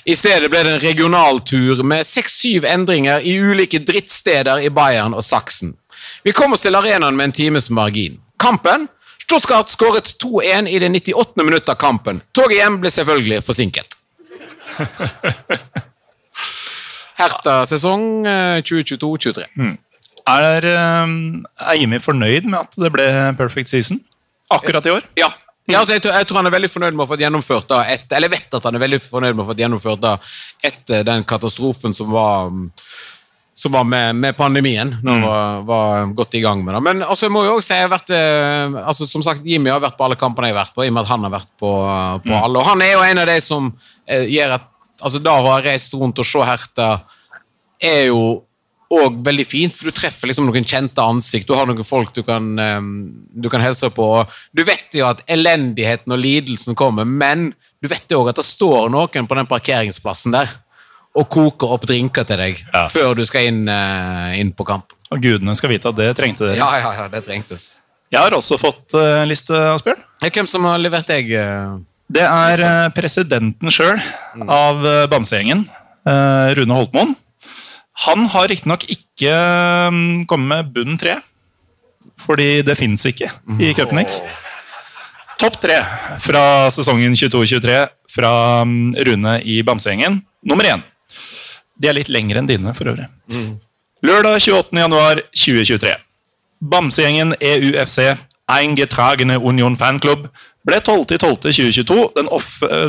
I 0.08 0.14
stedet 0.16 0.48
ble 0.48 0.62
det 0.64 0.76
en 0.76 0.82
regionaltur 0.82 1.82
med 1.84 2.06
seks-syv 2.06 2.64
endringer 2.68 3.24
i 3.24 3.34
ulike 3.40 3.80
drittsteder 3.84 4.62
i 4.64 4.70
Bayern 4.72 5.16
og 5.16 5.24
Saksen. 5.26 5.74
Vi 6.28 6.32
kom 6.36 6.52
oss 6.52 6.60
til 6.60 6.76
arenaen 6.76 7.16
med 7.16 7.30
en 7.30 7.32
times 7.32 7.70
margin. 7.72 8.18
Kampen? 8.36 8.82
Stuttgart 9.22 9.70
skåret 9.72 10.10
2-1 10.20 10.66
i 10.68 10.80
det 10.82 10.90
98. 10.92 11.40
minuttet 11.40 11.70
av 11.72 11.78
kampen. 11.80 12.20
Toget 12.36 12.58
hjem 12.58 12.76
ble 12.82 12.90
selvfølgelig 12.92 13.38
forsinket. 13.46 13.96
Herta-sesong 17.22 18.28
2022-2023. 18.60 19.48
Mm. 19.56 19.72
Er, 20.28 20.68
Eimi 20.68 21.40
er 21.64 21.80
Jimmy 21.80 22.04
fornøyd 22.04 22.44
med 22.44 22.60
at 22.60 22.76
det 22.76 22.92
ble 22.92 23.08
perfect 23.40 23.72
season? 23.72 24.04
Akkurat 24.52 24.84
i 24.84 24.92
år? 24.98 25.08
Ja. 25.16 25.32
ja 25.64 25.80
altså, 25.80 25.96
jeg, 25.96 26.04
tror, 26.04 26.18
jeg, 26.18 26.28
tror, 26.28 26.42
han 26.42 26.52
er 26.52 26.58
veldig 26.58 26.74
fornøyd 26.74 26.92
med 26.92 27.06
å 27.06 27.08
få 27.08 27.22
gjennomført 27.24 27.72
da, 27.72 27.86
et, 27.88 28.04
Eller 28.12 28.28
jeg 28.28 28.36
vet 28.36 28.60
at 28.60 28.68
han 28.68 28.76
er 28.76 28.84
veldig 28.84 29.00
fornøyd 29.06 29.32
med 29.32 29.46
å 29.46 29.48
få 29.48 29.56
gjennomført 29.64 30.04
da, 30.04 30.18
etter 30.60 31.08
den 31.08 31.24
katastrofen 31.24 31.96
som 31.96 32.12
var 32.12 32.52
som 33.58 33.72
var 33.74 33.84
med, 33.84 34.14
med 34.16 34.36
pandemien. 34.38 34.92
Når 35.02 35.16
mm. 35.16 35.22
var, 35.26 35.62
var, 35.66 36.06
godt 36.14 36.34
i 36.38 36.40
gang 36.44 36.60
med 36.64 36.76
det. 36.76 36.82
Men 36.86 37.02
altså, 37.02 37.26
jeg 37.26 37.34
må 37.34 37.42
jo 37.42 37.56
også 37.56 37.66
si 37.66 37.74
jeg 37.74 37.88
har 37.88 37.90
vært, 37.90 38.12
eh, 38.14 38.76
altså, 38.86 39.06
som 39.10 39.24
sagt, 39.26 39.46
Jimmy 39.46 39.72
har 39.72 39.82
vært 39.82 39.96
på 39.98 40.06
alle 40.06 40.18
kampene 40.18 40.46
jeg 40.46 40.54
har 40.54 40.60
vært 40.60 40.76
på, 40.76 40.84
i 40.86 40.92
og 40.92 40.94
med 40.94 41.02
at 41.02 41.10
han 41.10 41.26
har 41.26 41.32
vært 41.34 41.50
på, 41.58 41.70
på 42.22 42.30
mm. 42.30 42.36
alle. 42.38 42.60
Og 42.60 42.68
han 42.68 42.84
er 42.86 42.92
jo 42.92 43.00
en 43.02 43.20
av 43.24 43.26
de 43.32 43.38
som 43.42 43.72
eh, 44.06 44.28
gjør 44.30 44.60
at 44.60 44.68
altså, 45.00 45.22
Da 45.26 45.34
å 45.34 45.48
ha 45.48 45.56
reist 45.64 45.96
rundt 45.98 46.22
og 46.22 46.28
se 46.28 46.44
Herta 46.46 46.92
er 47.82 48.04
jo 48.12 48.20
òg 48.94 49.18
veldig 49.26 49.44
fint, 49.44 49.74
for 49.76 49.90
du 49.90 49.96
treffer 49.98 50.30
liksom 50.30 50.46
noen 50.46 50.66
kjente 50.66 51.02
ansikt. 51.02 51.50
Du 51.50 51.58
har 51.58 51.66
noen 51.68 51.84
folk 51.84 52.14
du 52.16 52.22
kan, 52.26 52.46
um, 52.56 52.92
du 53.34 53.50
kan 53.52 53.60
helse 53.60 53.90
på. 53.92 54.06
Du 54.54 54.62
vet 54.64 54.94
jo 54.96 55.04
at 55.10 55.20
elendigheten 55.28 56.14
og 56.14 56.22
lidelsen 56.22 56.78
kommer, 56.78 57.04
men 57.04 57.50
du 57.82 57.90
vet 57.90 58.06
jo 58.10 58.22
òg 58.22 58.32
at 58.32 58.40
det 58.40 58.46
står 58.48 58.88
noen 58.94 59.28
på 59.28 59.38
den 59.38 59.50
parkeringsplassen 59.50 60.38
der 60.38 60.54
og 61.16 61.28
koker 61.32 61.74
opp 61.76 61.86
drinker 61.88 62.26
til 62.28 62.40
deg 62.40 62.60
ja. 62.60 62.86
før 62.92 63.16
du 63.18 63.24
skal 63.28 63.48
inn, 63.50 63.64
uh, 63.70 64.34
inn, 64.38 64.52
på 64.54 64.66
kamp. 64.68 64.92
Og 65.12 65.22
gudene 65.24 65.54
skal 65.58 65.72
vite 65.72 65.90
at 65.90 65.98
det 65.98 66.10
trengte 66.18 66.46
dere. 66.46 66.58
Ja, 66.60 66.68
ja, 66.82 66.92
ja, 67.00 67.06
det 67.12 67.24
trengtes. 67.26 67.70
Jeg 68.12 68.20
har 68.24 68.34
også 68.36 68.58
fått 68.60 68.96
uh, 68.96 69.24
liste, 69.28 69.56
Asbjørn. 69.74 70.02
Hvem 70.24 70.48
som 70.48 70.66
har 70.68 70.80
levert 70.80 71.08
deg? 71.10 71.32
Uh, 71.32 71.80
det 72.12 72.24
er 72.24 72.64
uh, 72.64 72.90
presidenten 72.96 73.72
sjøl 73.72 73.96
mm. 73.98 74.48
av 74.48 74.84
Bamsegjengen, 75.12 75.66
Rune 76.56 76.76
Holtmoen. 76.76 77.16
Han 78.06 78.28
har 78.32 78.46
riktignok 78.48 78.86
ikke 78.88 79.32
um, 79.90 80.24
kommet 80.30 80.48
med 80.48 80.68
bunn 80.72 80.98
tre, 81.00 81.18
fordi 82.22 82.62
det 82.64 82.78
fins 82.78 83.02
ikke 83.10 83.28
i 83.60 83.72
Cupnik. 83.76 84.12
Topp 85.38 85.58
tre 85.62 85.80
fra 86.22 86.44
sesongen 86.74 87.16
22-23 87.18 87.80
fra 88.14 88.32
um, 88.62 88.94
Rune 88.94 89.38
i 89.42 89.60
Bamsegjengen. 89.66 90.22
Nummer 90.46 90.70
én. 90.70 90.84
De 91.78 91.90
er 91.90 91.96
litt 91.96 92.10
lengre 92.12 92.42
enn 92.42 92.50
dine, 92.50 92.74
for 92.74 92.90
øvrig. 92.90 93.08
Lørdag 94.04 94.38
28.1.2023. 94.42 95.94
Bamsegjengen 96.58 97.36
EUFC, 97.38 98.16
Eingetragene 98.50 99.38
Union 99.38 99.76
Fanklubb, 99.78 100.26
ble 100.66 100.80
12.12.2022 100.84 101.96
den, 102.16 102.28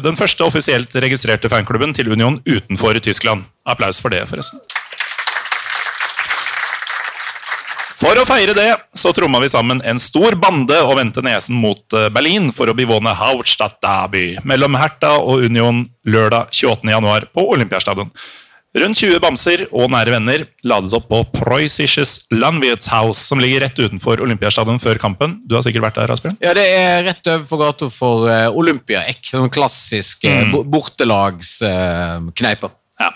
den 0.03 0.17
første 0.19 0.45
offisielt 0.47 0.95
registrerte 0.95 1.51
fanklubben 1.51 1.93
til 1.95 2.11
Union 2.11 2.41
utenfor 2.45 2.97
Tyskland. 3.03 3.45
Applaus 3.65 4.01
for 4.01 4.13
det, 4.13 4.25
forresten. 4.29 4.61
For 7.99 8.15
å 8.15 8.23
feire 8.23 8.53
det 8.55 8.69
så 8.95 9.11
tromma 9.11 9.41
vi 9.43 9.49
sammen 9.51 9.81
en 9.83 9.97
stor 9.99 10.37
bande 10.39 10.77
og 10.85 10.95
vendte 11.01 11.23
nesen 11.25 11.57
mot 11.59 11.81
eh, 11.97 12.07
Berlin 12.15 12.47
for 12.55 12.71
å 12.71 12.75
bevåne 12.77 13.11
Hauptstadt 13.19 13.81
Derby 13.83 14.37
mellom 14.47 14.77
Hertha 14.79 15.17
og 15.19 15.43
Union 15.43 15.81
lørdag 16.07 16.53
28.1 16.55 17.27
på 17.35 17.43
Olympiastadion. 17.51 18.13
Rundt 18.77 18.99
20 19.01 19.17
bamser 19.17 19.63
og 19.73 19.87
nære 19.89 20.11
venner 20.13 20.43
ladet 20.69 20.93
opp 20.93 21.07
på 21.09 21.23
Preussisches 21.39 22.27
Landwirtshaus, 22.29 23.17
som 23.17 23.41
ligger 23.41 23.63
rett 23.65 23.79
utenfor 23.81 24.21
Olympiastadion 24.21 24.77
før 24.77 24.99
kampen. 25.01 25.39
Du 25.49 25.55
har 25.57 25.63
sikkert 25.65 25.87
vært 25.87 25.97
der, 25.97 26.13
Asbjørn? 26.13 26.37
Ja, 26.43 26.53
det 26.53 26.67
er 26.69 27.01
rett 27.07 27.29
overfor 27.33 27.63
gata 27.63 27.89
for 27.89 28.29
uh, 28.29 28.53
Olympiaekk. 28.53 29.23
Sånn 29.31 29.49
klassisk 29.49 30.21
uh, 30.29 30.43
mm. 30.45 30.69
bortelagskneiper. 30.69 32.69
Uh, 32.69 33.01
ja. 33.01 33.09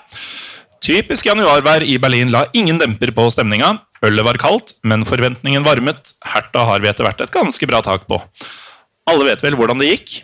Typisk 0.83 1.29
januarvær 1.29 1.85
i 1.85 1.99
Berlin 2.01 2.33
la 2.33 2.47
ingen 2.57 2.81
demper 2.81 3.13
på 3.13 3.29
stemninga. 3.35 3.75
Ølet 4.03 4.25
var 4.25 4.41
kaldt, 4.41 4.73
men 4.81 5.05
forventningen 5.05 5.69
varmet. 5.69 6.17
Herta 6.33 6.65
har 6.71 6.81
vi 6.81 6.89
etter 6.89 7.05
hvert 7.05 7.21
et 7.21 7.37
ganske 7.37 7.69
bra 7.69 7.85
tak 7.85 8.09
på. 8.09 8.17
Alle 9.05 9.29
vet 9.29 9.45
vel 9.45 9.59
hvordan 9.59 9.85
det 9.85 9.93
gikk? 9.93 10.23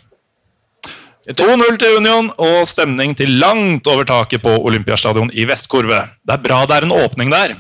2-0 1.30 1.76
til 1.78 2.00
Union 2.00 2.32
og 2.42 2.64
stemning 2.66 3.12
til 3.18 3.36
langt 3.38 3.86
over 3.92 4.08
taket 4.10 4.42
på 4.42 4.50
Olympiastadion 4.66 5.30
i 5.30 5.46
Vestkurve. 5.46 6.08
Det 6.26 6.34
er 6.34 6.42
bra 6.42 6.64
det 6.66 6.80
er 6.80 6.88
en 6.88 6.96
åpning 6.96 7.30
der. 7.30 7.54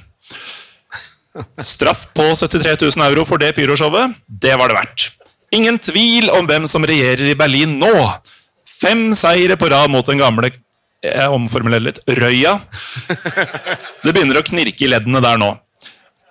Straff 1.62 2.08
på 2.18 2.32
73 2.34 2.82
000 2.98 3.06
euro 3.06 3.28
for 3.30 3.38
det 3.38 3.52
pyroshowet, 3.56 4.16
det 4.26 4.56
var 4.58 4.72
det 4.72 4.80
verdt. 4.80 5.06
Ingen 5.54 5.78
tvil 5.78 6.32
om 6.34 6.50
hvem 6.50 6.66
som 6.70 6.86
regjerer 6.86 7.30
i 7.30 7.38
Berlin 7.38 7.78
nå. 7.82 7.94
Fem 8.66 9.12
seire 9.18 9.58
på 9.60 9.70
rad 9.70 9.94
mot 9.94 10.06
den 10.06 10.22
gamle 10.22 10.52
jeg 11.00 11.32
omformulerer 11.32 11.86
litt 11.86 12.02
Røya. 12.20 12.58
Det 14.04 14.12
begynner 14.12 14.42
å 14.42 14.44
knirke 14.44 14.84
i 14.84 14.90
leddene 14.92 15.22
der 15.24 15.38
nå. 15.40 15.54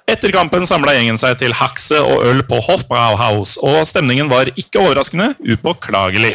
Etter 0.09 0.33
kampen 0.33 0.65
samla 0.69 0.95
gjengen 0.97 1.19
seg 1.21 1.39
til 1.41 1.55
hakse 1.57 1.99
og 2.01 2.25
øl 2.25 2.43
på 2.49 2.61
Hofbrauhaus, 2.65 3.59
og 3.61 3.83
stemningen 3.89 4.29
var 4.31 4.49
ikke 4.57 4.81
overraskende 4.81 5.35
upåklagelig. 5.45 6.35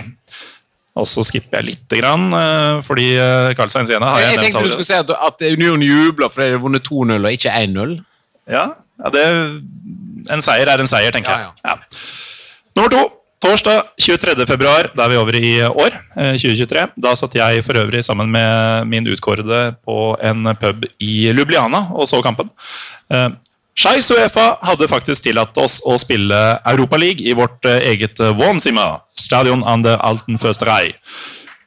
Og 0.93 1.07
så 1.09 1.23
skipper 1.25 1.57
jeg 1.59 1.71
lite 1.71 1.97
grann, 1.97 2.27
eh, 2.37 2.81
fordi 2.85 3.07
Carl 3.57 3.65
eh, 3.65 3.73
Stein 3.73 3.89
Siena 3.89 4.11
har 4.13 4.21
jeg, 4.21 4.35
jeg 4.35 4.43
tenkte 4.45 4.61
du 4.67 4.73
skulle 4.75 4.85
si 4.85 4.99
at, 4.99 5.09
at 5.09 5.45
Union 5.49 5.81
jubler 5.81 6.29
fordi 6.29 6.51
de 6.51 6.57
har 6.57 6.61
vunnet 6.61 6.85
2-0 6.85 7.17
og 7.17 7.33
ikke 7.33 7.55
1-0. 7.63 7.95
Ja, 8.53 8.67
ja 9.01 9.13
det, 9.15 9.25
en 10.33 10.45
seier 10.45 10.69
er 10.69 10.83
en 10.83 10.89
seier, 10.89 11.13
tenker 11.15 11.33
jeg. 11.33 11.49
Ja, 11.65 11.73
ja. 11.73 12.05
Nummer 12.77 12.93
to. 12.93 13.03
Torsdag 13.43 13.89
23. 13.99 14.45
februar, 14.47 14.87
da 14.95 15.03
er 15.03 15.11
vi 15.11 15.17
over 15.19 15.35
i 15.35 15.49
år, 15.67 15.97
2023. 16.15 16.79
Eh, 16.79 16.93
da 17.03 17.11
satt 17.19 17.33
jeg 17.35 17.65
for 17.67 17.75
øvrig 17.81 17.99
sammen 18.05 18.29
med 18.31 18.87
min 18.87 19.09
utkårede 19.11 19.73
på 19.83 20.13
en 20.23 20.53
pub 20.61 20.85
i 21.03 21.33
Lubliana 21.35 21.89
og 21.91 22.07
så 22.07 22.21
kampen. 22.23 22.53
Scheis 23.73 24.11
Uefa 24.13 24.57
hadde 24.61 24.87
faktisk 24.87 25.25
tillatt 25.25 25.57
oss 25.57 25.79
å 25.81 25.95
spille 25.97 26.39
Europaliga 26.69 27.25
i 27.25 27.33
vårt 27.37 27.65
eh, 27.65 27.81
eget 27.93 28.19
Wonsima, 28.37 29.01
Stadion 29.17 29.63
an 29.65 29.81
der 29.85 29.97
Alten 29.97 30.37
Försterei. 30.37 30.93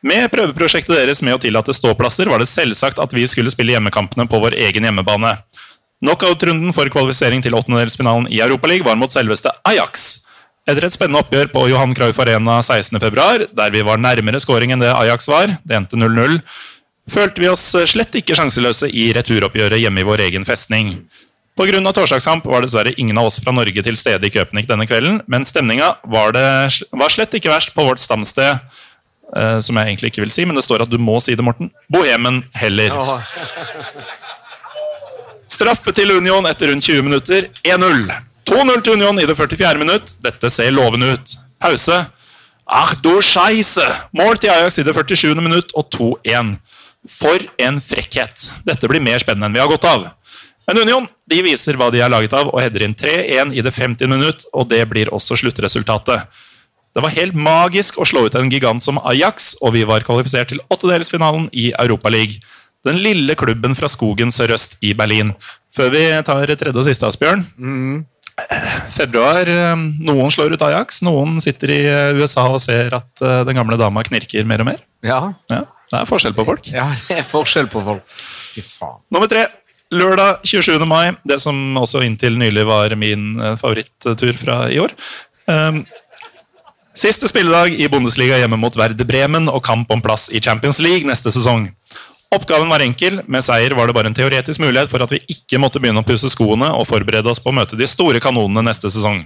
Med 0.06 0.28
prøveprosjektet 0.30 0.94
deres 0.94 1.22
med 1.26 1.34
å 1.34 1.40
tillate 1.42 1.74
ståplasser 1.74 2.30
var 2.30 2.38
det 2.38 2.46
selvsagt 2.46 3.00
at 3.02 3.14
vi 3.16 3.24
skulle 3.26 3.50
spille 3.50 3.74
hjemmekampene 3.74 4.28
på 4.30 4.38
vår 4.38 4.54
egen 4.68 4.86
hjemmebane. 4.86 5.32
Knockout-runden 6.04 6.74
for 6.76 6.86
kvalifisering 6.92 7.42
til 7.42 7.56
åttendedelsfinalen 7.58 8.28
i 8.30 8.38
Europaligaen 8.44 8.86
var 8.86 9.00
mot 9.00 9.10
selveste 9.10 9.50
Ajax. 9.66 10.06
Etter 10.66 10.86
et 10.86 10.94
spennende 10.94 11.24
oppgjør 11.24 11.50
på 11.50 11.64
Johan 11.72 11.94
Cruyff 11.96 12.18
Arena 12.22 12.60
16.2, 12.62 13.48
der 13.56 13.74
vi 13.74 13.82
var 13.86 14.02
nærmere 14.02 14.38
scoring 14.42 14.74
enn 14.74 14.82
det 14.82 14.92
Ajax 14.94 15.26
var, 15.30 15.56
det 15.66 15.78
endte 15.78 15.98
0-0, 15.98 16.38
følte 17.10 17.42
vi 17.42 17.50
oss 17.50 17.68
slett 17.90 18.18
ikke 18.18 18.36
sjanseløse 18.38 18.90
i 18.90 19.08
returoppgjøret 19.16 19.82
hjemme 19.82 20.02
i 20.02 20.06
vår 20.06 20.26
egen 20.28 20.46
festning. 20.46 20.98
Pga. 21.56 21.92
torsdagskamp 21.92 22.44
var 22.44 22.60
dessverre 22.60 22.92
ingen 23.00 23.16
av 23.18 23.30
oss 23.30 23.38
fra 23.40 23.52
Norge 23.54 23.82
til 23.82 23.96
stede 23.96 24.28
i 24.28 24.32
Köpenick 24.32 24.68
denne 24.68 24.84
kvelden, 24.88 25.22
men 25.26 25.46
stemninga 25.48 25.94
var, 26.04 26.34
det, 26.36 26.82
var 26.92 27.12
slett 27.12 27.32
ikke 27.38 27.48
verst 27.48 27.72
på 27.72 27.86
vårt 27.86 28.02
stamsted, 28.02 28.60
eh, 29.32 29.58
som 29.64 29.78
jeg 29.80 29.88
egentlig 29.88 30.12
ikke 30.12 30.26
vil 30.26 30.34
si, 30.34 30.44
men 30.44 30.58
det 30.58 30.66
står 30.66 30.84
at 30.84 30.92
du 30.92 30.98
må 31.00 31.16
si 31.24 31.32
det, 31.32 31.46
Morten. 31.46 31.70
Bohemen 31.88 32.42
heller. 32.60 32.92
Straffe 35.48 35.94
til 35.96 36.12
Union 36.12 36.44
etter 36.50 36.68
rundt 36.68 36.84
20 36.84 37.08
minutter 37.08 37.48
1-0. 37.64 38.04
2-0 38.46 38.84
til 38.84 39.00
Union 39.00 39.18
i 39.22 39.24
det 39.26 39.38
44. 39.38 39.80
minutt. 39.80 40.12
Dette 40.22 40.50
ser 40.52 40.74
lovende 40.74 41.14
ut. 41.16 41.36
Pause. 41.62 42.04
Ach 42.66 42.92
du 43.00 43.14
scheisse! 43.22 43.84
Mål 44.16 44.40
til 44.42 44.50
Ajax 44.50 44.76
i 44.78 44.84
det 44.84 44.94
47. 44.94 45.34
minutt 45.38 45.72
og 45.78 45.88
2-1. 45.94 46.56
For 47.08 47.48
en 47.62 47.80
frekkhet! 47.80 48.48
Dette 48.66 48.90
blir 48.90 49.02
mer 49.02 49.22
spennende 49.22 49.48
enn 49.48 49.56
vi 49.56 49.62
har 49.62 49.70
gått 49.70 49.86
av. 49.88 50.08
Men 50.66 50.82
Union 50.82 51.06
de 51.30 51.38
viser 51.46 51.78
hva 51.78 51.90
de 51.94 52.02
er 52.02 52.10
laget 52.10 52.34
av, 52.36 52.50
og 52.50 52.60
header 52.62 52.86
inn 52.86 52.96
3-1 52.98 53.54
i 53.54 53.62
det 53.62 53.72
50. 53.74 54.10
minutt, 54.10 54.46
og 54.52 54.68
det 54.70 54.82
blir 54.90 55.12
også 55.14 55.38
sluttresultatet. 55.38 56.26
Det 56.96 57.02
var 57.04 57.12
helt 57.12 57.36
magisk 57.36 57.98
å 58.00 58.06
slå 58.08 58.24
ut 58.26 58.36
en 58.38 58.50
gigant 58.50 58.82
som 58.82 58.98
Ajax, 59.04 59.54
og 59.60 59.74
vi 59.76 59.84
var 59.88 60.06
kvalifisert 60.06 60.48
til 60.52 60.62
åttedelsfinalen 60.72 61.50
i 61.52 61.68
Europaligaen. 61.76 62.40
Den 62.86 63.00
lille 63.02 63.34
klubben 63.34 63.74
fra 63.74 63.88
skogen 63.90 64.30
sørøst 64.30 64.76
i 64.86 64.92
Berlin. 64.94 65.32
Før 65.74 65.90
vi 65.90 66.04
tar 66.24 66.52
tredje 66.54 66.78
og 66.78 66.86
siste, 66.86 67.08
Asbjørn. 67.08 67.42
Mm. 67.58 68.04
Februar. 68.94 69.48
Eh, 69.48 69.74
noen 70.06 70.30
slår 70.32 70.54
ut 70.54 70.64
Ajax, 70.68 71.00
noen 71.04 71.40
sitter 71.42 71.72
i 71.72 71.80
eh, 71.88 72.18
USA 72.20 72.46
og 72.52 72.60
ser 72.62 72.94
at 72.94 73.24
eh, 73.24 73.42
den 73.48 73.58
gamle 73.58 73.78
dama 73.80 74.04
knirker 74.06 74.46
mer 74.48 74.62
og 74.62 74.70
mer. 74.70 74.82
Ja. 75.04 75.20
ja 75.50 75.64
det 75.90 76.00
er 76.00 76.08
forskjell 76.08 76.34
på 76.36 76.46
folk. 76.46 76.68
Ja, 76.72 76.90
det 77.08 77.20
er 77.22 77.26
forskjell 77.26 77.70
på 77.72 77.82
folk. 77.86 78.16
Fy 78.54 78.64
faen. 78.64 79.00
Nummer 79.14 79.30
tre. 79.30 79.46
Lørdag 79.94 80.42
27. 80.42 80.82
mai, 80.88 81.14
det 81.22 81.38
som 81.42 81.54
også 81.78 82.02
inntil 82.02 82.34
nylig 82.40 82.64
var 82.66 82.90
min 82.98 83.36
eh, 83.38 83.54
favorittur 83.60 84.34
fra 84.34 84.64
i 84.72 84.80
år. 84.82 84.94
Um, 85.46 85.84
siste 86.96 87.30
spilledag 87.30 87.76
i 87.78 87.86
Bundesliga 87.92 88.40
hjemme 88.40 88.58
mot 88.58 88.74
Verde 88.74 89.06
Bremen 89.06 89.46
og 89.52 89.62
kamp 89.66 89.92
om 89.94 90.02
plass 90.02 90.26
i 90.34 90.42
Champions 90.42 90.80
League 90.82 91.06
neste 91.06 91.30
sesong. 91.30 91.68
Oppgaven 92.34 92.72
var 92.72 92.82
enkel. 92.82 93.20
Med 93.30 93.46
seier 93.46 93.76
var 93.78 93.86
det 93.86 93.94
bare 93.94 94.10
en 94.10 94.16
teoretisk 94.16 94.64
mulighet 94.64 94.90
for 94.90 95.04
at 95.04 95.14
vi 95.14 95.22
ikke 95.30 95.60
måtte 95.62 95.78
begynne 95.78 96.02
å 96.02 96.08
pusse 96.08 96.32
skoene 96.32 96.72
og 96.74 96.88
forberede 96.90 97.30
oss 97.30 97.42
på 97.42 97.52
å 97.52 97.56
møte 97.60 97.78
de 97.78 97.86
store 97.86 98.18
kanonene 98.22 98.66
neste 98.66 98.90
sesong. 98.90 99.22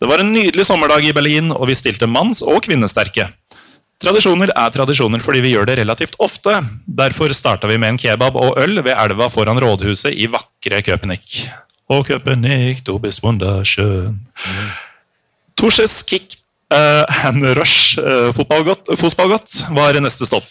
Det 0.00 0.08
var 0.08 0.22
en 0.22 0.30
nydelig 0.32 0.64
sommerdag 0.64 1.04
i 1.04 1.12
Berlin, 1.12 1.50
og 1.52 1.66
vi 1.68 1.76
stilte 1.76 2.08
manns- 2.08 2.44
og 2.46 2.62
kvinnesterke. 2.64 3.26
Tradisjoner 4.00 4.48
er 4.56 4.72
tradisjoner 4.72 5.20
fordi 5.20 5.42
vi 5.44 5.52
gjør 5.52 5.66
det 5.68 5.76
relativt 5.82 6.14
ofte. 6.24 6.54
Derfor 6.86 7.34
starta 7.36 7.68
vi 7.68 7.76
med 7.80 7.94
en 7.94 8.00
kebab 8.00 8.38
og 8.40 8.56
øl 8.60 8.80
ved 8.80 8.94
elva 8.96 9.28
foran 9.28 9.60
rådhuset 9.60 10.16
i 10.16 10.28
vakre 10.32 10.80
Köpenick. 10.86 11.42
Og 11.90 12.06
Köpenick, 12.08 12.80
du 12.86 12.96
bist 12.98 13.20
wunderschön. 13.22 14.22
Torses 15.60 16.00
kick 16.08 16.38
uh, 16.72 17.04
rush 17.58 17.98
uh, 18.00 18.32
fotballgodt 18.32 19.66
var 19.76 20.00
neste 20.00 20.24
stopp. 20.24 20.48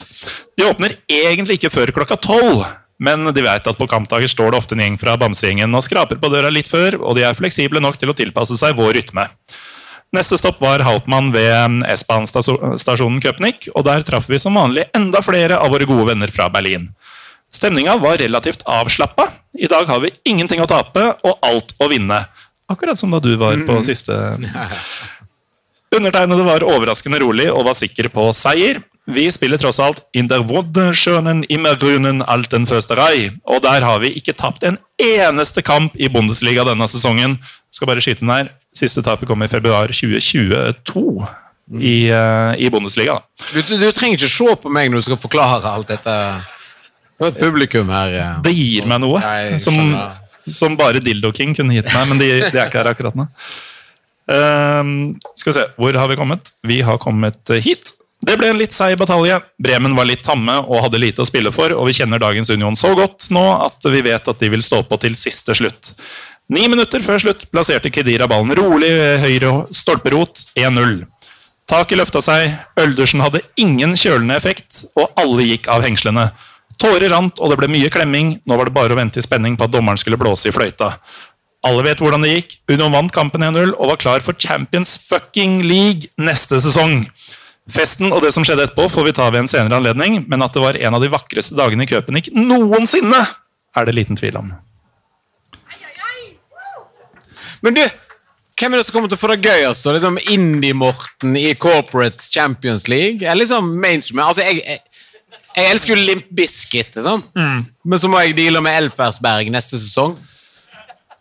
De 0.54 0.68
åpner 0.70 1.00
egentlig 1.10 1.58
ikke 1.58 1.74
før 1.74 1.94
klokka 1.96 2.20
tolv, 2.22 2.68
men 3.02 3.32
de 3.34 3.46
vet 3.48 3.66
at 3.66 3.80
på 3.80 3.90
kampdager 3.90 4.30
står 4.30 4.52
det 4.52 4.62
ofte 4.62 4.78
en 4.78 4.84
gjeng 4.84 5.00
fra 5.02 5.18
bamsegjengen 5.18 5.74
og 5.74 5.88
skraper 5.88 6.22
på 6.22 6.30
døra 6.30 6.54
litt 6.54 6.70
før, 6.70 7.00
og 7.02 7.18
de 7.18 7.26
er 7.26 7.38
fleksible 7.38 7.82
nok 7.82 7.98
til 7.98 8.14
å 8.14 8.18
tilpasse 8.18 8.60
seg 8.60 8.78
vår 8.78 9.00
rytme. 9.00 9.26
Neste 10.16 10.40
stopp 10.42 10.58
var 10.62 10.82
Hauptmann 10.82 11.30
ved 11.34 11.84
S-banestasjonen 11.94 13.22
Köpenick, 13.22 13.68
og 13.76 13.86
der 13.86 14.02
traff 14.08 14.26
vi 14.30 14.40
som 14.42 14.58
vanlig 14.58 14.88
enda 14.98 15.22
flere 15.22 15.60
av 15.62 15.70
våre 15.70 15.86
gode 15.86 16.08
venner 16.10 16.34
fra 16.34 16.48
Berlin. 16.50 16.90
Stemninga 17.54 17.98
var 18.02 18.18
relativt 18.18 18.66
avslappa. 18.66 19.28
I 19.54 19.70
dag 19.70 19.86
har 19.90 20.02
vi 20.02 20.14
ingenting 20.26 20.62
å 20.62 20.70
tape 20.70 21.12
og 21.26 21.46
alt 21.46 21.76
å 21.78 21.90
vinne. 21.92 22.24
Akkurat 22.70 22.98
som 22.98 23.14
da 23.14 23.22
du 23.22 23.36
var 23.38 23.58
på 23.66 23.80
mm. 23.80 23.86
siste 23.86 24.14
Undertegnede 25.96 26.46
var 26.46 26.66
overraskende 26.66 27.18
rolig 27.22 27.48
og 27.50 27.64
var 27.66 27.78
sikker 27.78 28.12
på 28.14 28.28
seier. 28.38 28.84
Vi 29.10 29.24
spiller 29.34 29.58
tross 29.58 29.80
alt 29.82 30.04
In 30.14 30.28
der 30.30 30.44
Wunderschönen 30.46 31.42
Immergrünen 31.50 32.22
Alten 32.22 32.68
Försterei, 32.70 33.32
og 33.42 33.64
der 33.66 33.82
har 33.82 33.98
vi 34.04 34.14
ikke 34.14 34.38
tapt 34.38 34.64
en 34.64 34.78
eneste 35.02 35.64
kamp 35.66 35.98
i 35.98 36.10
Bundesliga 36.14 36.66
denne 36.68 36.86
sesongen. 36.86 37.40
Skal 37.74 37.90
bare 37.90 38.06
skyte 38.06 38.22
den 38.22 38.36
her. 38.36 38.52
Siste 38.76 39.02
tapet 39.06 39.28
kom 39.30 39.42
i 39.44 39.50
februar 39.52 39.92
2022 39.94 41.04
i, 41.80 42.12
uh, 42.14 42.54
i 42.58 42.70
Bundesliga. 42.70 43.20
Du, 43.54 43.62
du, 43.62 43.76
du, 43.78 43.92
trenger 43.94 44.18
ikke 44.18 44.32
se 44.32 44.56
på 44.64 44.72
meg 44.74 44.90
når 44.90 45.02
du 45.02 45.08
skal 45.10 45.22
forklare 45.22 45.74
alt 45.74 45.92
dette. 45.92 46.16
Det 47.20 47.28
er 47.28 47.34
et 47.34 47.42
publikum 47.42 47.92
her. 47.94 48.14
Ja. 48.16 48.30
Det 48.46 48.54
gir 48.56 48.88
meg 48.90 49.02
noe 49.04 49.22
som, 49.62 49.80
som, 50.48 50.78
bare 50.80 51.02
Dildo 51.04 51.34
King 51.36 51.56
kunne 51.58 51.78
gitt 51.78 51.92
meg, 51.94 52.10
men 52.10 52.22
det 52.22 52.30
de 52.30 52.58
er 52.58 52.70
ikke 52.70 52.82
her 52.82 52.94
akkurat 52.94 53.18
nå. 53.20 53.28
Uh, 54.30 55.14
skal 55.34 55.52
vi 55.52 55.58
se, 55.60 55.70
hvor 55.78 55.98
har 56.02 56.12
vi 56.12 56.20
kommet? 56.20 56.54
Vi 56.66 56.82
har 56.86 57.02
kommet 57.02 57.58
hit. 57.66 57.94
Det 58.20 58.36
ble 58.36 58.50
en 58.52 58.60
litt 58.60 58.76
seig 58.76 58.98
batalje. 59.00 59.38
Bremen 59.64 59.96
var 59.96 60.08
litt 60.10 60.26
tamme 60.26 60.58
og 60.66 60.84
hadde 60.84 61.00
lite 61.00 61.24
å 61.24 61.28
spille 61.28 61.54
for, 61.56 61.72
og 61.72 61.88
vi 61.88 61.96
kjenner 62.02 62.20
dagens 62.20 62.52
Union 62.52 62.76
så 62.76 62.92
godt 62.98 63.30
nå 63.32 63.46
at 63.64 63.86
vi 63.88 64.02
vet 64.04 64.28
at 64.28 64.42
de 64.42 64.50
vil 64.52 64.64
stå 64.66 64.82
på 64.90 65.00
til 65.00 65.16
siste 65.20 65.56
slutt. 65.56 65.94
Ni 66.50 66.66
minutter 66.66 67.04
før 67.06 67.22
slutt 67.22 67.44
plasserte 67.54 67.92
Kedira 67.94 68.26
ballen 68.30 68.56
rolig 68.58 68.90
ved 68.90 69.20
høyre 69.22 69.52
stolperot 69.76 70.48
1-0. 70.58 71.04
Taket 71.70 72.00
løfta 72.00 72.22
seg, 72.26 72.56
øldusjen 72.82 73.22
hadde 73.22 73.44
ingen 73.62 73.94
kjølende 73.94 74.34
effekt, 74.40 74.88
og 74.98 75.12
alle 75.22 75.46
gikk 75.46 75.68
av 75.70 75.84
hengslene. 75.86 76.32
Tårer 76.82 77.12
rant, 77.14 77.38
og 77.38 77.52
det 77.52 77.60
ble 77.60 77.70
mye 77.70 77.92
klemming. 77.94 78.40
Nå 78.50 78.58
var 78.58 78.66
det 78.66 78.74
bare 78.74 78.96
å 78.96 78.98
vente 78.98 79.22
i 79.22 79.26
spenning 79.26 79.60
på 79.60 79.68
at 79.68 79.74
dommeren 79.76 80.00
skulle 80.02 80.18
blåse 80.18 80.50
i 80.50 80.54
fløyta. 80.56 80.96
Alle 81.70 81.84
vet 81.86 82.02
hvordan 82.02 82.26
det 82.26 82.32
gikk. 82.32 82.56
Union 82.72 82.96
vant 82.96 83.14
kampen 83.14 83.46
1-0 83.46 83.76
og 83.76 83.92
var 83.92 84.00
klar 84.02 84.26
for 84.26 84.34
Champions 84.40 84.96
fucking 85.06 85.60
League 85.68 86.10
neste 86.18 86.58
sesong. 86.64 87.04
Festen 87.70 88.10
og 88.10 88.24
det 88.26 88.32
som 88.34 88.48
skjedde 88.48 88.66
etterpå, 88.66 88.88
får 88.90 89.06
vi 89.06 89.14
ta 89.20 89.28
ved 89.30 89.44
en 89.44 89.52
senere 89.52 89.78
anledning, 89.78 90.24
men 90.26 90.42
at 90.42 90.56
det 90.56 90.64
var 90.64 90.80
en 90.80 90.98
av 90.98 91.06
de 91.06 91.12
vakreste 91.14 91.60
dagene 91.60 91.86
i 91.86 91.92
Köpenick 91.92 92.32
noensinne, 92.34 93.22
er 93.78 93.86
det 93.86 93.94
liten 94.00 94.18
tvil 94.18 94.42
om. 94.42 94.50
Men 97.66 97.76
du, 97.76 97.82
hvem 98.60 98.74
er 98.74 98.82
det 98.82 98.88
som 98.88 98.96
kommer 98.96 99.12
til 99.12 99.20
å 99.20 99.22
få 99.22 99.32
det 99.34 99.48
gøyest? 99.48 99.88
Liksom 99.96 100.20
Indie-Morten 100.36 101.36
i 101.40 101.54
Corporate 101.60 102.24
Champions 102.28 102.88
League? 102.92 103.24
Eller 103.24 103.46
liksom 103.46 103.74
mainstream? 103.80 104.24
Altså, 104.26 104.44
jeg, 104.48 104.64
jeg, 104.66 104.82
jeg 105.56 105.70
elsker 105.74 105.96
jo 105.96 106.02
Limp 106.02 106.34
Biscuit, 106.36 106.90
liksom. 106.96 107.24
Mm. 107.36 107.64
men 107.84 108.02
så 108.02 108.12
må 108.12 108.20
jeg 108.24 108.36
deale 108.38 108.64
med 108.64 108.84
Elfersberg 108.84 109.52
neste 109.54 109.80
sesong. 109.80 110.18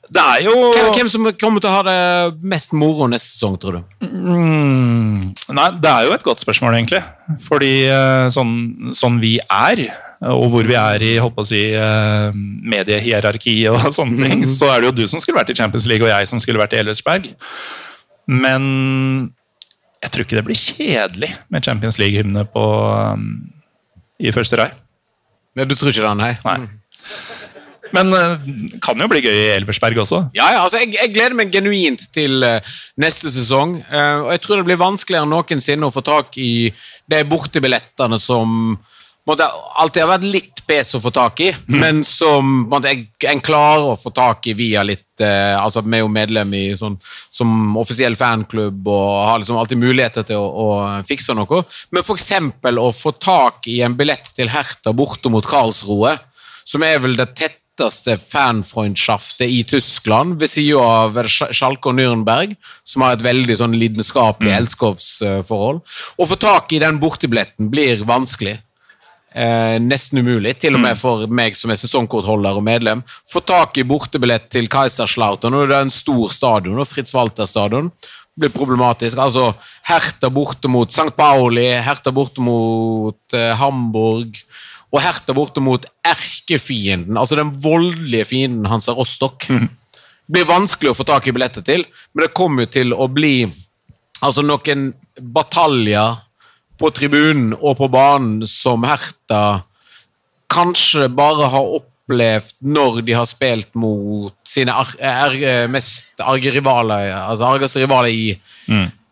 Det 0.09 0.23
er 0.25 0.45
jo 0.47 0.53
hvem, 0.73 0.87
hvem, 0.97 1.09
som 1.13 1.27
kommer 1.37 1.61
til 1.61 1.69
å 1.69 1.75
ha 1.75 1.81
det 1.85 2.45
mest 2.49 2.73
moro 2.73 3.07
neste 3.13 3.35
sesong, 3.35 3.59
tror 3.61 3.77
du? 3.77 4.07
Mm, 4.09 5.35
nei, 5.53 5.67
det 5.83 5.91
er 5.91 6.07
jo 6.09 6.15
et 6.17 6.25
godt 6.25 6.41
spørsmål, 6.41 6.79
egentlig. 6.79 7.03
Fordi 7.45 7.73
eh, 7.85 8.29
sånn, 8.33 8.55
sånn 8.97 9.19
vi 9.21 9.35
er 9.45 9.85
og 10.27 10.49
hvor 10.51 10.67
vi 10.67 10.75
er 10.75 11.03
i 11.07 11.13
holdt 11.23 11.37
på 11.37 11.45
å 11.45 11.47
si, 11.47 11.61
uh, 11.79 12.35
mediehierarki 12.35 13.55
og 13.71 13.87
sånne 13.99 14.19
ting, 14.25 14.43
mm. 14.43 14.51
så 14.51 14.73
er 14.73 14.83
det 14.83 14.91
jo 14.91 14.97
du 15.03 15.05
som 15.11 15.23
skulle 15.23 15.39
vært 15.39 15.53
i 15.55 15.59
Champions 15.59 15.87
League, 15.91 16.03
og 16.03 16.11
jeg 16.11 16.31
som 16.31 16.43
skulle 16.43 16.63
vært 16.63 16.75
i 16.75 16.81
Ellersberg. 16.83 17.31
Men 18.29 18.65
jeg 20.03 20.13
tror 20.13 20.27
ikke 20.27 20.41
det 20.41 20.47
blir 20.49 20.59
kjedelig 20.59 21.31
med 21.55 21.65
Champions 21.65 22.01
League-hymne 22.03 22.45
um, 22.59 23.31
i 24.19 24.35
første 24.35 24.59
rei. 24.59 24.69
Ja, 25.59 25.67
du 25.67 25.79
tror 25.79 25.95
ikke 25.95 26.05
det, 26.05 26.19
nei? 26.19 26.35
nei. 26.45 26.59
Men 27.95 28.13
det 28.13 28.83
kan 28.85 29.01
jo 29.01 29.09
bli 29.09 29.23
gøy 29.25 29.33
i 29.33 29.55
Elversberg 29.55 30.03
også. 30.03 30.27
Ja, 30.37 30.51
ja 30.53 30.61
altså, 30.67 30.83
jeg, 30.83 30.93
jeg, 30.99 31.15
gleder 31.15 31.39
meg 31.39 31.55
genuint 31.55 32.05
til 32.15 32.45
neste 33.01 33.33
sesong. 33.33 33.79
Og 33.81 34.29
jeg 34.35 34.43
tror 34.45 34.61
det 34.61 34.67
blir 34.69 34.79
vanskeligere 34.79 35.25
enn 35.25 35.33
noensinne 35.33 35.89
å 35.89 35.95
få 35.95 36.05
tak 36.05 36.37
i 36.39 36.69
de 37.09 37.23
bortebillettene 37.27 38.21
som 38.21 38.77
måte, 39.29 39.49
alltid 39.81 40.03
har 40.03 40.11
vært 40.15 40.27
litt 40.29 40.63
pes 40.69 40.95
å 40.97 41.01
få 41.01 41.13
tak 41.15 41.41
i, 41.45 41.51
mm. 41.53 41.77
men 41.81 42.01
som 42.07 42.65
måte, 42.69 42.93
en 43.29 43.43
klarer 43.45 43.93
å 43.93 43.99
få 43.99 44.13
tak 44.17 44.49
i 44.51 44.57
via 44.59 44.83
litt 44.85 45.23
eh, 45.25 45.55
altså 45.57 45.83
Vi 45.85 45.97
er 45.97 46.03
jo 46.03 46.11
medlem 46.13 46.53
i 46.57 46.65
sånn, 46.79 46.99
som 47.33 47.77
offisiell 47.81 48.17
fanklubb 48.19 48.89
og 48.89 49.07
har 49.31 49.41
liksom 49.43 49.61
alltid 49.61 49.81
muligheter 49.81 50.27
til 50.29 50.41
å, 50.41 50.49
å 50.49 50.69
fikse 51.09 51.37
noe. 51.37 51.63
Men 51.93 52.05
f.eks. 52.05 52.33
å 52.69 52.91
få 52.97 53.15
tak 53.21 53.69
i 53.71 53.81
en 53.87 53.97
billett 53.99 54.35
til 54.37 54.53
Hertha 54.53 54.93
borte 54.97 55.33
mot 55.33 55.47
Karlsroe, 55.47 56.17
som 56.69 56.85
er 56.85 57.01
vel 57.01 57.17
det 57.17 57.33
tette 57.39 57.65
heteste 57.79 58.17
fanfreundschaftet 58.17 59.49
i 59.49 59.63
Tyskland, 59.65 60.39
ved 60.41 60.51
siden 60.51 60.83
av 60.83 61.19
Schalke 61.29 61.91
og 61.91 61.99
Nürnberg, 61.99 62.55
som 62.85 63.03
har 63.03 63.15
et 63.15 63.25
veldig 63.25 63.59
sånn 63.59 63.77
lidenskapelig 63.79 64.55
elskovsforhold. 64.57 65.83
Å 66.19 66.27
få 66.27 66.37
tak 66.41 66.73
i 66.73 66.83
den 66.83 66.99
bortebilletten 66.99 67.71
blir 67.71 68.05
vanskelig. 68.09 68.59
Eh, 69.29 69.77
nesten 69.85 70.23
umulig, 70.23 70.55
til 70.63 70.79
og 70.79 70.81
med 70.81 70.97
for 70.97 71.27
meg 71.29 71.57
som 71.59 71.69
er 71.69 71.77
sesongkortholder 71.77 72.57
og 72.57 72.65
medlem. 72.65 73.03
Få 73.29 73.43
tak 73.45 73.77
i 73.77 73.85
bortebillett 73.85 74.49
til 74.55 74.71
Kaiserslautern, 74.73 75.55
og 75.55 75.69
det 75.69 75.77
er 75.77 75.85
en 75.85 75.93
stor 75.93 76.33
stadion, 76.33 76.79
og 76.81 76.89
Fritz 76.89 77.13
Walter 77.17 77.49
stadion, 77.49 77.91
blir 78.39 78.53
problematisk. 78.55 79.19
Altså, 79.21 79.51
Hertha 79.89 80.31
borte 80.33 80.71
mot 80.71 80.89
St. 80.95 81.13
Pauli, 81.19 81.67
Herta 81.85 82.13
borte 82.15 82.41
mot 82.45 83.37
eh, 83.37 83.53
Hamburg, 83.59 84.41
og 84.89 85.03
Herta 85.05 85.35
borte 85.37 85.61
mot 85.61 85.85
erkefienden, 86.07 87.19
altså 87.21 87.37
den 87.37 87.53
voldelige 87.63 88.31
fienden 88.31 88.71
Hansa 88.71 88.97
Rostock. 88.97 89.51
Mm. 89.51 89.69
blir 90.29 90.45
vanskelig 90.45 90.91
å 90.93 90.97
få 90.97 91.07
tak 91.09 91.25
i 91.29 91.33
billetter 91.33 91.65
til, 91.65 91.87
men 92.13 92.27
det 92.27 92.35
kommer 92.37 92.67
jo 92.67 92.73
til 92.73 92.93
å 92.93 93.07
bli 93.09 93.47
altså 94.21 94.43
noen 94.45 94.91
bataljer 95.21 96.19
på 96.79 96.91
tribunen 96.95 97.53
og 97.59 97.77
på 97.81 97.89
banen 97.93 98.47
som 98.49 98.87
Hertha 98.87 99.61
kanskje 100.53 101.09
bare 101.13 101.51
har 101.53 101.73
opplevd 101.79 102.63
når 102.65 103.03
de 103.07 103.17
har 103.19 103.29
spilt 103.29 103.75
mot 103.79 104.35
sine 104.49 104.73
ar 104.73 105.37
mest 105.71 106.23
arge 106.25 106.55
rivaler, 106.55 107.13
altså 107.19 107.51
argeste 107.51 107.83
rivaler 107.83 108.15
i, 108.15 108.37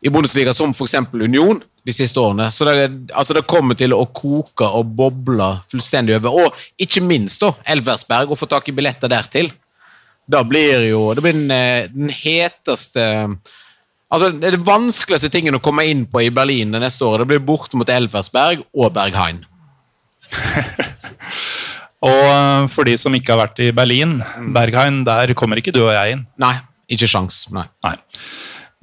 i 0.01 0.13
Bundesliga, 0.13 0.55
som 0.57 0.73
f.eks. 0.73 0.97
Union 1.13 1.61
de 1.87 1.95
siste 1.95 2.21
årene. 2.21 2.49
Så 2.51 2.67
det, 2.67 2.89
altså 3.15 3.37
det 3.37 3.47
kommer 3.49 3.79
til 3.79 3.95
å 3.95 4.07
koke 4.11 4.67
og 4.67 4.91
boble 4.99 5.53
fullstendig 5.71 6.17
over. 6.19 6.41
Og 6.47 6.83
ikke 6.83 7.05
minst 7.05 7.43
da, 7.45 7.53
Elversberg, 7.77 8.33
å 8.33 8.39
få 8.39 8.49
tak 8.51 8.71
i 8.71 8.75
billetter 8.75 9.13
dertil. 9.13 9.53
Da 10.27 10.43
blir 10.43 10.89
jo 10.89 11.15
Det 11.15 11.23
blir 11.23 11.37
den, 11.37 11.51
eh, 11.55 11.87
den 11.93 12.11
heteste 12.11 13.05
Altså, 14.13 14.31
Det 14.31 14.47
er 14.47 14.57
det 14.57 14.67
vanskeligste 14.67 15.31
tingen 15.35 15.57
å 15.59 15.63
komme 15.63 15.85
inn 15.91 16.05
på 16.07 16.23
i 16.23 16.31
Berlin 16.31 16.75
det 16.75 16.81
neste 16.85 17.05
året. 17.07 17.25
Det 17.25 17.33
blir 17.35 17.47
bort 17.47 17.73
mot 17.75 17.89
Elversberg 17.91 18.63
og 18.75 18.93
Berghain. 18.95 19.45
Og 22.07 22.13
eh, 22.13 22.67
for 22.71 22.87
de 22.87 22.95
som 23.01 23.15
ikke 23.17 23.33
har 23.35 23.41
vært 23.47 23.63
i 23.65 23.71
Berlin, 23.75 24.19
Berghain, 24.55 25.01
der 25.07 25.33
kommer 25.39 25.59
ikke 25.59 25.73
du 25.75 25.81
og 25.87 25.95
jeg 25.95 26.17
inn. 26.17 26.27
Nei, 26.39 26.53
ikke 26.93 27.09
sjans. 27.11 27.47
Nei. 27.55 27.65
Nei. 27.87 27.97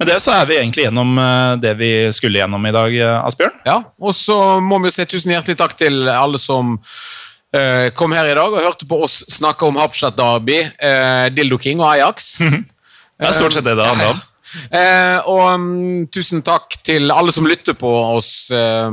Med 0.00 0.10
det 0.10 0.16
så 0.24 0.34
er 0.34 0.48
vi 0.50 0.56
egentlig 0.58 0.88
gjennom 0.88 1.14
eh, 1.22 1.52
det 1.62 1.76
vi 1.78 1.90
skulle 2.12 2.40
gjennom 2.42 2.66
i 2.66 2.74
dag, 2.74 2.96
eh, 2.98 3.18
Asbjørn. 3.28 3.54
Ja, 3.68 3.78
Og 4.02 4.16
så 4.18 4.38
må 4.60 4.80
vi 4.82 4.92
si 4.92 5.06
tusen 5.08 5.32
hjertelig 5.32 5.56
takk 5.60 5.76
til 5.78 6.10
alle 6.10 6.40
som 6.42 6.74
eh, 7.54 7.88
kom 7.96 8.12
her 8.18 8.28
i 8.32 8.34
dag 8.36 8.50
og 8.50 8.60
hørte 8.66 8.88
på 8.90 8.98
oss 9.06 9.20
snakke 9.30 9.70
om 9.70 9.78
Hauptstadt 9.80 10.18
Derby, 10.18 10.58
eh, 10.74 11.30
Dildo 11.32 11.60
King 11.62 11.80
og 11.84 11.92
Ajax. 11.94 12.34
Det 13.14 13.28
er 13.30 13.36
stort 13.36 13.54
sett 13.54 13.64
det 13.64 13.76
det 13.78 13.84
handler 13.86 14.16
om. 14.16 14.22
Eh, 14.70 15.18
og 15.30 15.42
um, 15.54 16.06
tusen 16.12 16.42
takk 16.46 16.78
til 16.86 17.10
alle 17.14 17.32
som 17.34 17.46
lytter 17.48 17.76
på 17.78 17.90
oss 18.16 18.50
eh, 18.54 18.90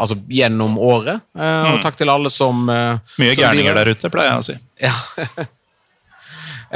altså 0.00 0.16
gjennom 0.30 0.78
året. 0.80 1.20
Eh, 1.36 1.70
Og 1.74 1.80
takk 1.84 1.98
til 2.00 2.10
alle 2.12 2.30
som 2.32 2.68
eh, 2.72 3.00
Mye 3.20 3.34
som 3.34 3.42
gærninger 3.44 3.80
der 3.80 3.90
ute, 3.94 4.12
pleier 4.12 4.32
jeg 4.34 4.42
å 4.42 4.46
si. 4.46 4.56
Ja. 4.80 4.94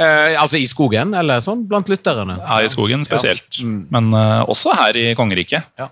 eh, 0.03 0.35
altså 0.41 0.59
i 0.59 0.67
skogen, 0.69 1.15
eller 1.17 1.41
sånn, 1.45 1.65
blant 1.69 1.89
lytterne. 1.91 2.37
Ja, 2.43 2.59
i 2.61 2.69
skogen 2.71 3.05
spesielt. 3.07 3.61
Men 3.63 4.11
eh, 4.13 4.43
også 4.51 4.75
her 4.77 4.99
i 5.01 5.07
kongeriket. 5.17 5.71
Ja. 5.79 5.89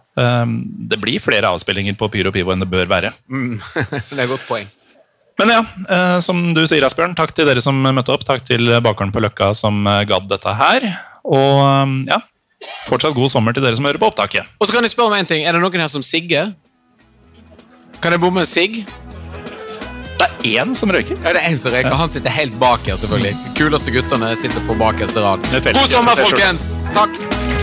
Det 0.93 1.01
blir 1.01 1.23
flere 1.23 1.51
avspillinger 1.53 1.97
på 1.99 2.11
Pyro 2.13 2.33
Pivo 2.35 2.53
enn 2.53 2.63
det 2.63 2.69
bør 2.71 2.91
være. 2.91 3.13
det 3.33 4.17
er 4.19 4.25
et 4.27 4.33
godt 4.35 4.47
poeng. 4.49 4.69
Men 5.41 5.49
ja, 5.49 5.63
som 6.21 6.51
du 6.53 6.59
sier, 6.69 6.83
Asbjørn, 6.85 7.15
takk 7.17 7.31
til 7.33 7.47
dere 7.49 7.61
som 7.65 7.73
møtte 7.81 8.13
opp. 8.13 8.21
Takk 8.27 8.43
til 8.45 8.69
Bakeren 8.85 9.09
på 9.09 9.23
Løkka 9.23 9.47
som 9.57 9.79
gadd 10.05 10.27
dette 10.29 10.53
her. 10.59 10.85
Og 11.23 11.63
eh, 11.63 11.95
ja, 12.11 12.19
fortsatt 12.87 13.15
god 13.15 13.31
sommer 13.31 13.55
til 13.55 13.63
dere 13.65 13.79
som 13.79 13.87
hører 13.87 14.01
på 14.01 14.11
opptaket. 14.11 14.49
Og 14.59 14.67
så 14.67 14.75
kan 14.75 14.85
jeg 14.85 14.95
spørre 14.95 15.13
om 15.13 15.17
en 15.19 15.29
ting. 15.29 15.45
Er 15.47 15.55
det 15.55 15.63
noen 15.63 15.85
her 15.85 15.91
som 15.91 16.03
sigger? 16.05 16.53
Kan 18.03 18.15
jeg 18.15 18.23
bomme 18.23 18.43
en 18.43 18.49
sigg? 18.49 18.83
Det 20.19 20.27
er 20.29 20.63
én 20.63 20.73
som 20.77 20.91
røyker. 20.93 21.17
Ja, 21.23 21.33
det 21.35 21.41
er 21.41 21.51
en 21.51 21.59
som 21.59 21.73
røyker. 21.73 21.95
Han 21.99 22.11
sitter 22.13 22.31
helt 22.35 22.55
bak 22.61 22.85
her, 22.87 22.99
selvfølgelig. 22.99 23.35
Kuleste 23.59 23.95
guttene 23.95 24.33
sitter 24.39 24.63
på 24.67 24.77
bakerste 24.79 25.23
rad. 25.23 25.51
God 25.63 25.91
sommer, 25.91 26.19
folkens! 26.19 26.73
Takk! 26.95 27.62